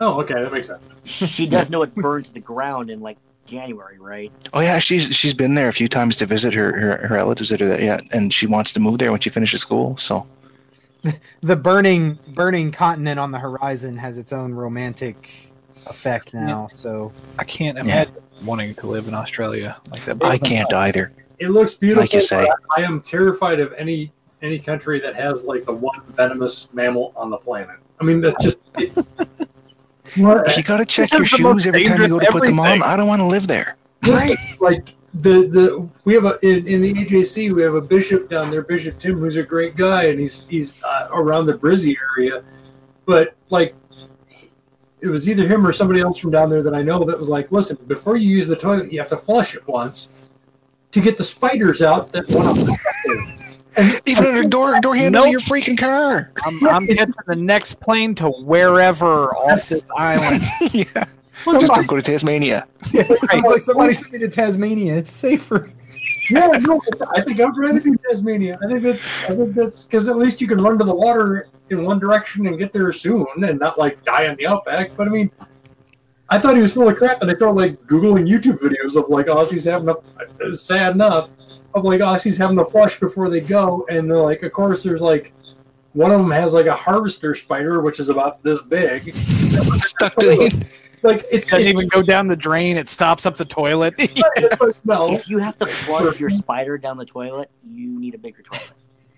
Oh, 0.00 0.16
oh 0.16 0.20
okay, 0.20 0.34
that 0.34 0.52
makes 0.52 0.68
sense. 0.68 0.82
She 1.06 1.46
does 1.46 1.70
know 1.70 1.82
it 1.82 1.94
burned 1.94 2.24
to 2.24 2.32
the 2.32 2.40
ground 2.40 2.90
in 2.90 3.00
like 3.00 3.16
January, 3.46 3.98
right? 4.00 4.32
Oh 4.52 4.60
yeah, 4.60 4.80
she's 4.80 5.14
she's 5.14 5.32
been 5.32 5.54
there 5.54 5.68
a 5.68 5.72
few 5.72 5.88
times 5.88 6.16
to 6.16 6.26
visit 6.26 6.52
her 6.52 6.76
her, 6.78 7.06
her 7.06 7.14
relatives 7.14 7.48
that 7.50 7.62
are 7.62 7.68
there. 7.68 7.80
Yeah, 7.80 8.00
and 8.12 8.32
she 8.32 8.46
wants 8.46 8.72
to 8.72 8.80
move 8.80 8.98
there 8.98 9.12
when 9.12 9.20
she 9.20 9.30
finishes 9.30 9.60
school. 9.60 9.96
So 9.96 10.26
The 11.40 11.56
burning 11.56 12.18
burning 12.28 12.72
continent 12.72 13.20
on 13.20 13.30
the 13.30 13.38
horizon 13.38 13.96
has 13.96 14.18
its 14.18 14.32
own 14.32 14.52
romantic 14.52 15.52
effect 15.86 16.34
now. 16.34 16.66
So 16.68 17.12
I 17.38 17.44
can't 17.44 17.78
imagine 17.78 18.14
wanting 18.44 18.74
to 18.74 18.86
live 18.86 19.08
in 19.08 19.14
Australia 19.14 19.80
like 19.92 20.04
that. 20.04 20.22
I 20.24 20.38
can't 20.38 20.72
either. 20.72 21.12
It 21.38 21.50
looks 21.50 21.74
beautiful. 21.74 22.02
Like 22.02 22.12
you 22.12 22.20
say. 22.20 22.46
but 22.46 22.58
I 22.76 22.82
am 22.86 23.00
terrified 23.00 23.60
of 23.60 23.72
any 23.74 24.12
any 24.42 24.58
country 24.58 25.00
that 25.00 25.14
has 25.14 25.44
like 25.44 25.64
the 25.64 25.72
one 25.72 26.00
venomous 26.08 26.68
mammal 26.72 27.12
on 27.16 27.30
the 27.30 27.38
planet. 27.38 27.76
I 28.00 28.04
mean, 28.04 28.20
that's 28.20 28.42
just. 28.42 28.58
What? 30.16 30.56
You 30.56 30.62
got 30.62 30.78
to 30.78 30.86
check 30.86 31.12
your 31.12 31.22
It's 31.22 31.36
the 31.36 31.42
most 31.42 31.64
shoes 31.64 31.66
every 31.66 31.84
time 31.84 32.00
you 32.00 32.08
go 32.08 32.18
to 32.18 32.26
put 32.30 32.46
them 32.46 32.58
on, 32.58 32.82
I 32.82 32.96
don't 32.96 33.08
want 33.08 33.20
to 33.20 33.26
live 33.26 33.46
there. 33.46 33.76
Right. 34.06 34.36
Like 34.60 34.94
the 35.14 35.46
the 35.46 35.88
we 36.04 36.14
have 36.14 36.24
a 36.24 36.38
in, 36.42 36.66
in 36.66 36.80
the 36.82 36.92
AJC 36.94 37.54
we 37.54 37.62
have 37.62 37.74
a 37.74 37.80
bishop 37.80 38.28
down 38.28 38.50
there, 38.50 38.62
Bishop 38.62 38.98
Tim, 38.98 39.18
who's 39.18 39.36
a 39.36 39.42
great 39.42 39.76
guy, 39.76 40.04
and 40.04 40.18
he's 40.18 40.44
he's 40.48 40.82
uh, 40.84 41.08
around 41.12 41.46
the 41.46 41.54
Brizzy 41.54 41.96
area. 42.16 42.42
But 43.04 43.34
like, 43.50 43.74
it 45.00 45.08
was 45.08 45.28
either 45.28 45.46
him 45.46 45.66
or 45.66 45.72
somebody 45.72 46.00
else 46.00 46.18
from 46.18 46.30
down 46.30 46.50
there 46.50 46.62
that 46.62 46.74
I 46.74 46.82
know 46.82 47.04
that 47.04 47.18
was 47.18 47.28
like, 47.28 47.52
listen, 47.52 47.78
before 47.86 48.16
you 48.16 48.28
use 48.28 48.46
the 48.46 48.56
toilet, 48.56 48.92
you 48.92 48.98
have 48.98 49.08
to 49.08 49.16
flush 49.16 49.54
it 49.54 49.66
once 49.68 50.28
to 50.92 51.00
get 51.00 51.16
the 51.16 51.24
spiders 51.24 51.82
out 51.82 52.10
that 52.12 52.24
want 52.30 52.58
to. 52.58 53.35
And 53.76 54.00
Even 54.06 54.26
under 54.26 54.44
door 54.44 54.80
door 54.80 54.96
handle 54.96 55.22
of 55.22 55.26
Nope. 55.26 55.32
your 55.32 55.40
freaking 55.40 55.76
car. 55.78 56.32
I'm, 56.44 56.66
I'm 56.68 56.86
catching 56.86 57.12
the 57.26 57.36
next 57.36 57.78
plane 57.80 58.14
to 58.16 58.30
wherever 58.30 59.34
off 59.36 59.68
this 59.68 59.90
island. 59.96 60.42
yeah. 60.72 61.04
Just 61.44 61.66
don't 61.74 61.86
go 61.86 61.96
to 61.96 62.02
Tasmania. 62.02 62.66
it's 62.92 63.50
like 63.50 63.60
somebody 63.60 63.92
sent 63.92 64.12
me 64.14 64.18
to 64.20 64.28
Tasmania. 64.28 64.96
It's 64.96 65.10
safer. 65.10 65.70
Yeah, 66.30 66.46
no, 66.62 66.80
I 67.14 67.20
think 67.20 67.38
I'd 67.38 67.56
rather 67.56 67.78
do 67.78 67.94
Tasmania. 68.08 68.58
I 68.62 68.66
think 68.66 68.82
that's, 68.82 69.30
I 69.30 69.36
think 69.36 69.54
that's 69.54 69.84
because 69.84 70.08
at 70.08 70.16
least 70.16 70.40
you 70.40 70.48
can 70.48 70.60
run 70.60 70.76
to 70.78 70.84
the 70.84 70.94
water 70.94 71.48
in 71.70 71.84
one 71.84 71.98
direction 72.00 72.46
and 72.48 72.58
get 72.58 72.72
there 72.72 72.90
soon, 72.92 73.26
and 73.44 73.60
not 73.60 73.78
like 73.78 74.02
die 74.04 74.24
in 74.24 74.34
the 74.36 74.46
outback. 74.46 74.96
But 74.96 75.06
I 75.06 75.10
mean, 75.10 75.30
I 76.28 76.38
thought 76.40 76.56
he 76.56 76.62
was 76.62 76.72
full 76.72 76.88
of 76.88 76.96
crap, 76.96 77.22
and 77.22 77.30
I 77.30 77.34
started 77.34 77.54
like 77.54 77.80
googling 77.86 78.28
YouTube 78.28 78.58
videos 78.58 78.96
of 79.00 79.08
like 79.08 79.26
Aussies 79.26 79.70
having 79.70 79.88
a 79.88 79.92
uh, 79.92 80.54
sad 80.56 80.94
enough 80.94 81.28
of 81.76 81.84
like 81.84 82.00
oh, 82.00 82.06
Aussies 82.06 82.38
having 82.38 82.56
to 82.56 82.64
flush 82.64 82.98
before 82.98 83.28
they 83.28 83.40
go, 83.40 83.86
and 83.90 84.10
they're 84.10 84.16
like, 84.18 84.42
of 84.42 84.52
course, 84.52 84.82
there's 84.82 85.00
like 85.00 85.32
one 85.92 86.10
of 86.10 86.20
them 86.20 86.30
has 86.30 86.52
like 86.52 86.66
a 86.66 86.74
harvester 86.74 87.34
spider, 87.34 87.80
which 87.80 88.00
is 88.00 88.10
about 88.10 88.42
this 88.42 88.60
big. 88.62 89.02
Stuck 89.14 90.14
to 90.16 90.26
the 90.26 90.78
Like 91.02 91.24
it's 91.30 91.46
Doesn't 91.46 91.66
even 91.66 91.88
go 91.88 92.02
down 92.02 92.26
the 92.26 92.36
drain. 92.36 92.76
It 92.76 92.88
stops 92.88 93.24
up 93.24 93.36
the 93.36 93.44
toilet. 93.44 93.94
no, 94.84 95.14
If 95.14 95.28
you 95.28 95.38
have 95.38 95.56
to 95.58 95.66
flush 95.66 96.20
your 96.20 96.30
spider 96.42 96.76
down 96.76 96.98
the 96.98 97.06
toilet, 97.06 97.50
you 97.66 97.98
need 97.98 98.14
a 98.14 98.18
bigger 98.18 98.42
toilet. 98.42 98.70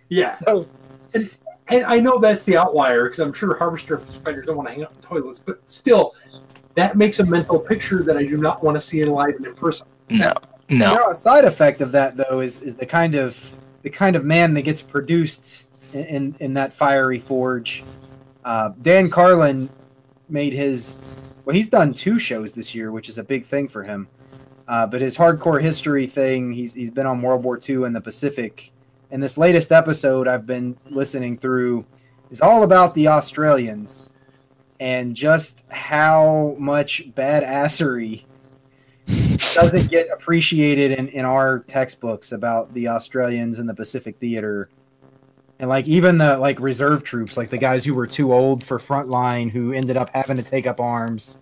yeah. 0.08 0.34
So 0.34 0.68
And 1.12 1.84
I 1.84 1.98
know 1.98 2.18
that's 2.18 2.44
the 2.44 2.56
outlier 2.56 3.04
because 3.04 3.18
I'm 3.18 3.32
sure 3.32 3.56
harvester 3.56 3.98
spiders 3.98 4.46
don't 4.46 4.56
want 4.56 4.68
to 4.68 4.74
hang 4.74 4.84
out 4.84 4.94
in 4.94 5.02
toilets, 5.02 5.40
but 5.40 5.60
still, 5.68 6.14
that 6.74 6.96
makes 6.96 7.18
a 7.18 7.26
mental 7.26 7.58
picture 7.58 8.04
that 8.04 8.16
I 8.16 8.24
do 8.24 8.36
not 8.36 8.62
want 8.62 8.76
to 8.76 8.80
see 8.80 9.00
in 9.00 9.08
live 9.08 9.34
and 9.34 9.46
in 9.46 9.54
person. 9.54 9.86
No. 10.10 10.32
You 10.68 10.78
No. 10.78 10.94
know, 10.94 11.08
a 11.10 11.14
side 11.14 11.44
effect 11.44 11.80
of 11.80 11.92
that 11.92 12.16
though 12.16 12.40
is, 12.40 12.62
is 12.62 12.74
the 12.74 12.86
kind 12.86 13.14
of 13.14 13.38
the 13.82 13.90
kind 13.90 14.16
of 14.16 14.24
man 14.24 14.54
that 14.54 14.62
gets 14.62 14.82
produced 14.82 15.66
in, 15.94 16.04
in, 16.06 16.36
in 16.40 16.54
that 16.54 16.72
fiery 16.72 17.18
forge. 17.20 17.84
Uh, 18.44 18.72
Dan 18.82 19.08
Carlin 19.08 19.68
made 20.28 20.52
his 20.52 20.96
well, 21.44 21.54
he's 21.56 21.68
done 21.68 21.94
two 21.94 22.18
shows 22.18 22.52
this 22.52 22.74
year, 22.74 22.92
which 22.92 23.08
is 23.08 23.16
a 23.18 23.24
big 23.24 23.46
thing 23.46 23.68
for 23.68 23.82
him. 23.82 24.06
Uh, 24.66 24.86
but 24.86 25.00
his 25.00 25.16
hardcore 25.16 25.62
history 25.62 26.06
thing, 26.06 26.52
he's 26.52 26.74
he's 26.74 26.90
been 26.90 27.06
on 27.06 27.22
World 27.22 27.42
War 27.42 27.58
II 27.66 27.84
in 27.84 27.92
the 27.94 28.00
Pacific. 28.00 28.70
And 29.10 29.22
this 29.22 29.38
latest 29.38 29.72
episode 29.72 30.28
I've 30.28 30.44
been 30.46 30.76
listening 30.90 31.38
through 31.38 31.86
is 32.30 32.42
all 32.42 32.62
about 32.62 32.94
the 32.94 33.08
Australians 33.08 34.10
and 34.80 35.16
just 35.16 35.64
how 35.70 36.54
much 36.58 37.08
badassery 37.14 38.24
doesn't 39.38 39.90
get 39.90 40.08
appreciated 40.10 40.92
in, 40.92 41.08
in 41.08 41.24
our 41.24 41.60
textbooks 41.60 42.32
about 42.32 42.72
the 42.74 42.88
Australians 42.88 43.58
and 43.58 43.68
the 43.68 43.74
Pacific 43.74 44.16
theater. 44.18 44.68
And 45.58 45.68
like 45.68 45.88
even 45.88 46.18
the 46.18 46.38
like 46.38 46.60
reserve 46.60 47.02
troops, 47.02 47.36
like 47.36 47.50
the 47.50 47.58
guys 47.58 47.84
who 47.84 47.94
were 47.94 48.06
too 48.06 48.32
old 48.32 48.62
for 48.62 48.78
frontline 48.78 49.50
who 49.52 49.72
ended 49.72 49.96
up 49.96 50.10
having 50.14 50.36
to 50.36 50.42
take 50.42 50.66
up 50.66 50.80
arms. 50.80 51.38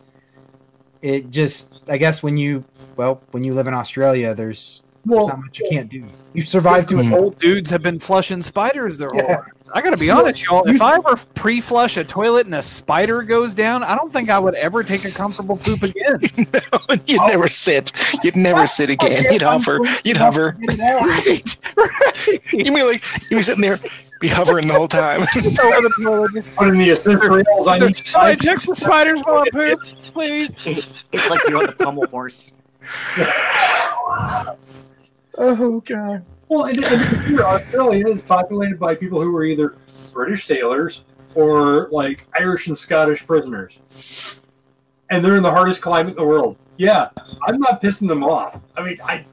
It 1.03 1.31
just 1.31 1.73
I 1.89 1.99
guess 1.99 2.23
when 2.23 2.37
you 2.37 2.65
well, 2.97 3.21
when 3.33 3.45
you 3.45 3.53
live 3.53 3.67
in 3.67 3.75
Australia, 3.75 4.35
there's 4.35 4.83
Well, 5.07 5.29
not 5.29 5.39
much 5.41 5.61
you 5.61 5.69
can't 5.71 5.89
do. 5.91 6.05
You 6.35 6.45
survive 6.45 6.87
to 6.89 6.97
Hmm. 6.97 7.01
an 7.01 7.13
old 7.15 7.23
Old 7.23 7.39
dudes 7.39 7.71
have 7.71 7.83
been 7.83 7.99
flushing 7.99 8.43
spiders 8.43 8.99
their 8.99 9.09
whole 9.11 9.19
Yeah. 9.23 9.37
lives. 9.37 9.51
I 9.75 9.81
gotta 9.81 9.97
be 9.97 10.11
honest, 10.11 10.45
y'all. 10.45 10.65
If 10.69 10.81
I 10.83 10.95
ever 10.97 11.17
pre-flush 11.35 11.97
a 11.97 12.05
toilet 12.05 12.47
and 12.47 12.55
a 12.55 12.63
spider 12.63 13.23
goes 13.23 13.53
down, 13.55 13.83
I 13.83 13.97
don't 13.97 14.13
think 14.13 14.31
I 14.31 14.39
would 14.39 14.55
ever 14.55 14.83
take 14.85 15.05
a 15.05 15.11
comfortable 15.11 15.57
poop 15.57 15.83
again. 15.83 16.19
no, 16.53 16.97
You'd 17.07 17.21
never 17.23 17.49
sit. 17.49 17.91
You'd 18.23 18.37
never 18.37 18.67
sit 18.67 18.91
again. 18.91 19.25
You'd 19.33 19.43
hover. 19.43 19.81
You'd 20.05 20.17
hover. 20.17 20.53
Get 20.53 20.79
right, 20.79 21.57
right. 21.77 22.43
You'd 22.53 22.75
be 22.75 22.83
like, 22.83 23.03
you'd 23.31 23.37
be 23.39 23.43
sitting 23.43 23.61
there, 23.63 23.79
be 24.21 24.29
hovering 24.29 24.67
the 24.69 24.75
whole 24.75 24.89
time. 24.89 25.27
So 25.27 25.73
other 25.73 25.89
people 25.97 26.21
would 26.21 26.33
just- 26.33 26.57
put 26.57 26.71
the 26.73 26.91
assist 26.91 27.25
rails 27.25 27.67
on 27.67 27.79
So, 27.79 27.89
each 27.89 28.05
Can 28.13 28.21
I 28.21 28.35
side. 28.35 28.41
check 28.41 28.63
the 28.63 28.75
spiders 28.75 29.21
while 29.23 29.43
I 29.43 29.51
poop, 29.51 29.81
please? 30.13 30.65
It's 31.13 31.29
like 31.31 31.41
you're 31.49 31.59
on 31.59 31.67
the 31.67 31.73
pommel 31.73 32.07
horse. 32.07 32.53
Oh 35.39 35.81
god. 35.81 36.25
Well, 36.49 36.67
and, 36.67 36.85
and 36.85 37.41
Australia 37.41 38.09
is 38.09 38.23
populated 38.23 38.79
by 38.79 38.95
people 38.95 39.21
who 39.21 39.35
are 39.37 39.45
either 39.45 39.77
British 40.13 40.45
sailors 40.45 41.03
or 41.35 41.89
like 41.91 42.27
Irish 42.39 42.69
and 42.69 42.79
Scottish 42.79 43.27
prisoners, 43.27 44.41
and 45.11 45.25
they're 45.25 45.37
in 45.37 45.43
the 45.43 45.51
hardest 45.51 45.83
climate 45.83 46.13
in 46.13 46.17
the 46.17 46.25
world. 46.25 46.57
Yeah, 46.77 47.09
I'm 47.47 47.59
not 47.59 47.83
pissing 47.83 48.09
them 48.09 48.23
off. 48.23 48.63
I 48.77 48.83
mean, 48.83 48.97
I 49.05 49.25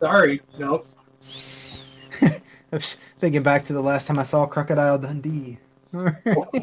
sorry, 0.00 0.40
no. 0.58 0.82
I 2.22 2.40
was 2.72 2.96
thinking 3.20 3.42
back 3.42 3.64
to 3.66 3.72
the 3.72 3.82
last 3.82 4.06
time 4.06 4.18
I 4.18 4.24
saw 4.24 4.46
Crocodile 4.46 4.98
Dundee. 4.98 5.58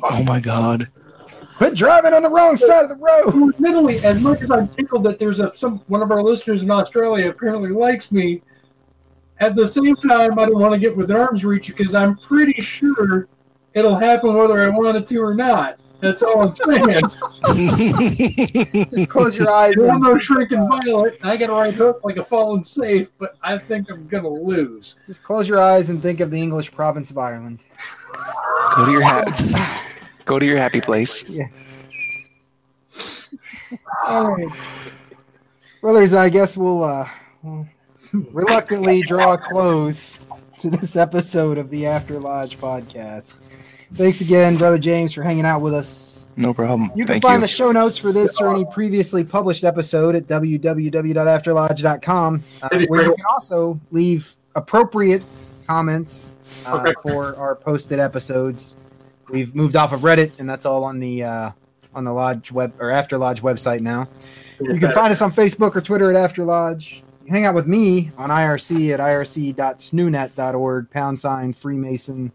Oh 0.03 0.23
my 0.25 0.41
god. 0.41 0.89
Quit 1.57 1.75
driving 1.75 2.13
on 2.13 2.23
the 2.23 2.29
wrong 2.29 2.57
side 2.57 2.83
of 2.83 2.89
the 2.89 2.95
road. 2.95 3.53
Admittedly, 3.53 3.95
as 4.03 4.21
much 4.21 4.41
as 4.41 4.51
I'm 4.51 4.67
tickled 4.67 5.03
that 5.03 5.19
there's 5.19 5.39
a 5.39 5.53
some 5.53 5.77
one 5.87 6.01
of 6.01 6.11
our 6.11 6.21
listeners 6.21 6.63
in 6.63 6.71
Australia 6.71 7.29
apparently 7.29 7.69
likes 7.69 8.11
me, 8.11 8.41
at 9.41 9.55
the 9.55 9.65
same 9.65 9.95
time 9.97 10.39
I 10.39 10.45
don't 10.45 10.59
want 10.59 10.73
to 10.73 10.79
get 10.79 10.95
within 10.95 11.17
arm's 11.17 11.43
reach 11.43 11.67
because 11.67 11.93
I'm 11.93 12.15
pretty 12.17 12.61
sure 12.61 13.27
it'll 13.73 13.97
happen 13.97 14.33
whether 14.35 14.61
I 14.61 14.69
want 14.69 14.95
it 14.97 15.07
to 15.07 15.17
or 15.17 15.33
not. 15.33 15.79
That's 15.99 16.23
all 16.23 16.41
I'm 16.41 16.55
saying. 16.55 17.03
Just 18.89 19.09
close 19.09 19.37
your 19.37 19.49
eyes. 19.51 19.77
I'm 19.79 19.89
And, 19.89 20.01
no 20.03 20.17
shrinking 20.17 20.67
violet. 20.67 21.19
I 21.21 21.37
got 21.37 21.49
a 21.49 21.53
right 21.53 21.73
hook 21.73 22.01
like 22.03 22.17
a 22.17 22.23
fallen 22.23 22.63
safe, 22.63 23.11
but 23.19 23.35
I 23.43 23.57
think 23.57 23.91
I'm 23.91 24.07
gonna 24.07 24.27
lose. 24.29 24.95
just 25.05 25.21
close 25.21 25.47
your 25.47 25.59
eyes 25.59 25.91
and 25.91 26.01
think 26.01 26.19
of 26.19 26.31
the 26.31 26.41
English 26.41 26.71
province 26.71 27.11
of 27.11 27.19
Ireland. 27.19 27.59
Go 28.75 28.85
to 28.85 28.91
your 28.91 29.03
ha- 29.03 29.87
Go 30.25 30.39
to 30.39 30.45
your 30.45 30.57
happy 30.57 30.81
place. 30.81 31.29
Yeah. 31.29 31.45
All 34.05 34.35
right. 34.35 34.47
Brothers, 35.81 36.13
I 36.13 36.29
guess 36.29 36.57
we'll, 36.57 36.83
uh, 36.83 37.07
we'll 37.43 37.67
reluctantly 38.13 39.01
draw 39.01 39.33
a 39.33 39.37
close 39.37 40.19
to 40.59 40.69
this 40.69 40.95
episode 40.95 41.57
of 41.57 41.69
the 41.69 41.85
After 41.87 42.17
Lodge 42.19 42.57
podcast. 42.57 43.35
Thanks 43.93 44.21
again, 44.21 44.55
Brother 44.57 44.77
James, 44.77 45.11
for 45.13 45.23
hanging 45.23 45.45
out 45.45 45.61
with 45.61 45.73
us. 45.73 46.25
No 46.37 46.53
problem. 46.53 46.89
You 46.95 47.03
can 47.03 47.15
Thank 47.15 47.23
find 47.23 47.41
you. 47.41 47.41
the 47.41 47.47
show 47.49 47.71
notes 47.73 47.97
for 47.97 48.11
this 48.13 48.39
or 48.39 48.49
any 48.53 48.63
previously 48.71 49.21
published 49.23 49.63
episode 49.65 50.15
at 50.15 50.27
www.afterlodge.com, 50.27 52.41
uh, 52.63 52.69
where 52.87 53.03
you 53.05 53.15
can 53.15 53.25
also 53.29 53.79
leave 53.91 54.35
appropriate 54.55 55.23
comments 55.67 56.35
uh, 56.67 56.77
Okay. 56.79 56.93
for 57.03 57.35
our 57.37 57.55
posted 57.55 57.99
episodes. 57.99 58.75
We've 59.29 59.53
moved 59.55 59.75
off 59.75 59.93
of 59.93 60.01
Reddit, 60.01 60.39
and 60.39 60.49
that's 60.49 60.65
all 60.65 60.83
on 60.83 60.99
the 60.99 61.23
uh, 61.23 61.51
on 61.93 62.03
the 62.05 62.13
Lodge 62.13 62.51
web 62.51 62.73
or 62.79 62.89
After 62.91 63.17
Lodge 63.17 63.41
website 63.41 63.81
now. 63.81 64.07
You 64.61 64.79
can 64.79 64.91
find 64.93 65.11
us 65.11 65.21
on 65.21 65.31
Facebook 65.31 65.75
or 65.75 65.81
Twitter 65.81 66.09
at 66.11 66.15
After 66.15 66.45
Lodge. 66.45 67.03
You 67.25 67.31
hang 67.31 67.45
out 67.45 67.53
with 67.55 67.67
me 67.67 68.11
on 68.17 68.29
IRC 68.29 68.93
at 68.93 68.99
irc.snoonet.org, 68.99 70.89
pound 70.89 71.19
sign 71.19 71.53
Freemason 71.53 72.31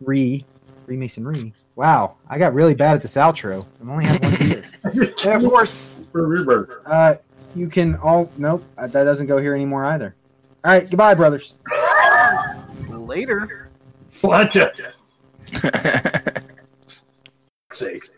re. 0.00 0.44
Freemasonry. 0.86 1.52
Wow, 1.76 2.16
I 2.28 2.38
got 2.38 2.54
really 2.54 2.74
bad 2.74 2.96
at 2.96 3.02
this 3.02 3.14
outro. 3.16 3.66
I'm 3.80 3.90
only 3.90 4.06
had 4.06 4.22
one 4.22 4.34
beer. 4.92 5.14
and 5.26 5.44
of 5.44 5.50
course, 5.50 5.94
for 6.10 6.26
rebirth. 6.26 6.76
uh, 6.86 7.16
you 7.54 7.68
can 7.68 7.96
all. 7.96 8.30
Nope, 8.38 8.64
uh, 8.78 8.86
that 8.86 9.04
doesn't 9.04 9.26
go 9.26 9.36
here 9.38 9.54
anymore 9.54 9.84
either. 9.84 10.14
All 10.64 10.72
right, 10.72 10.88
goodbye, 10.88 11.14
brothers. 11.14 11.56
Later. 12.88 13.68
Flat 14.10 14.52
sakes. 17.70 18.10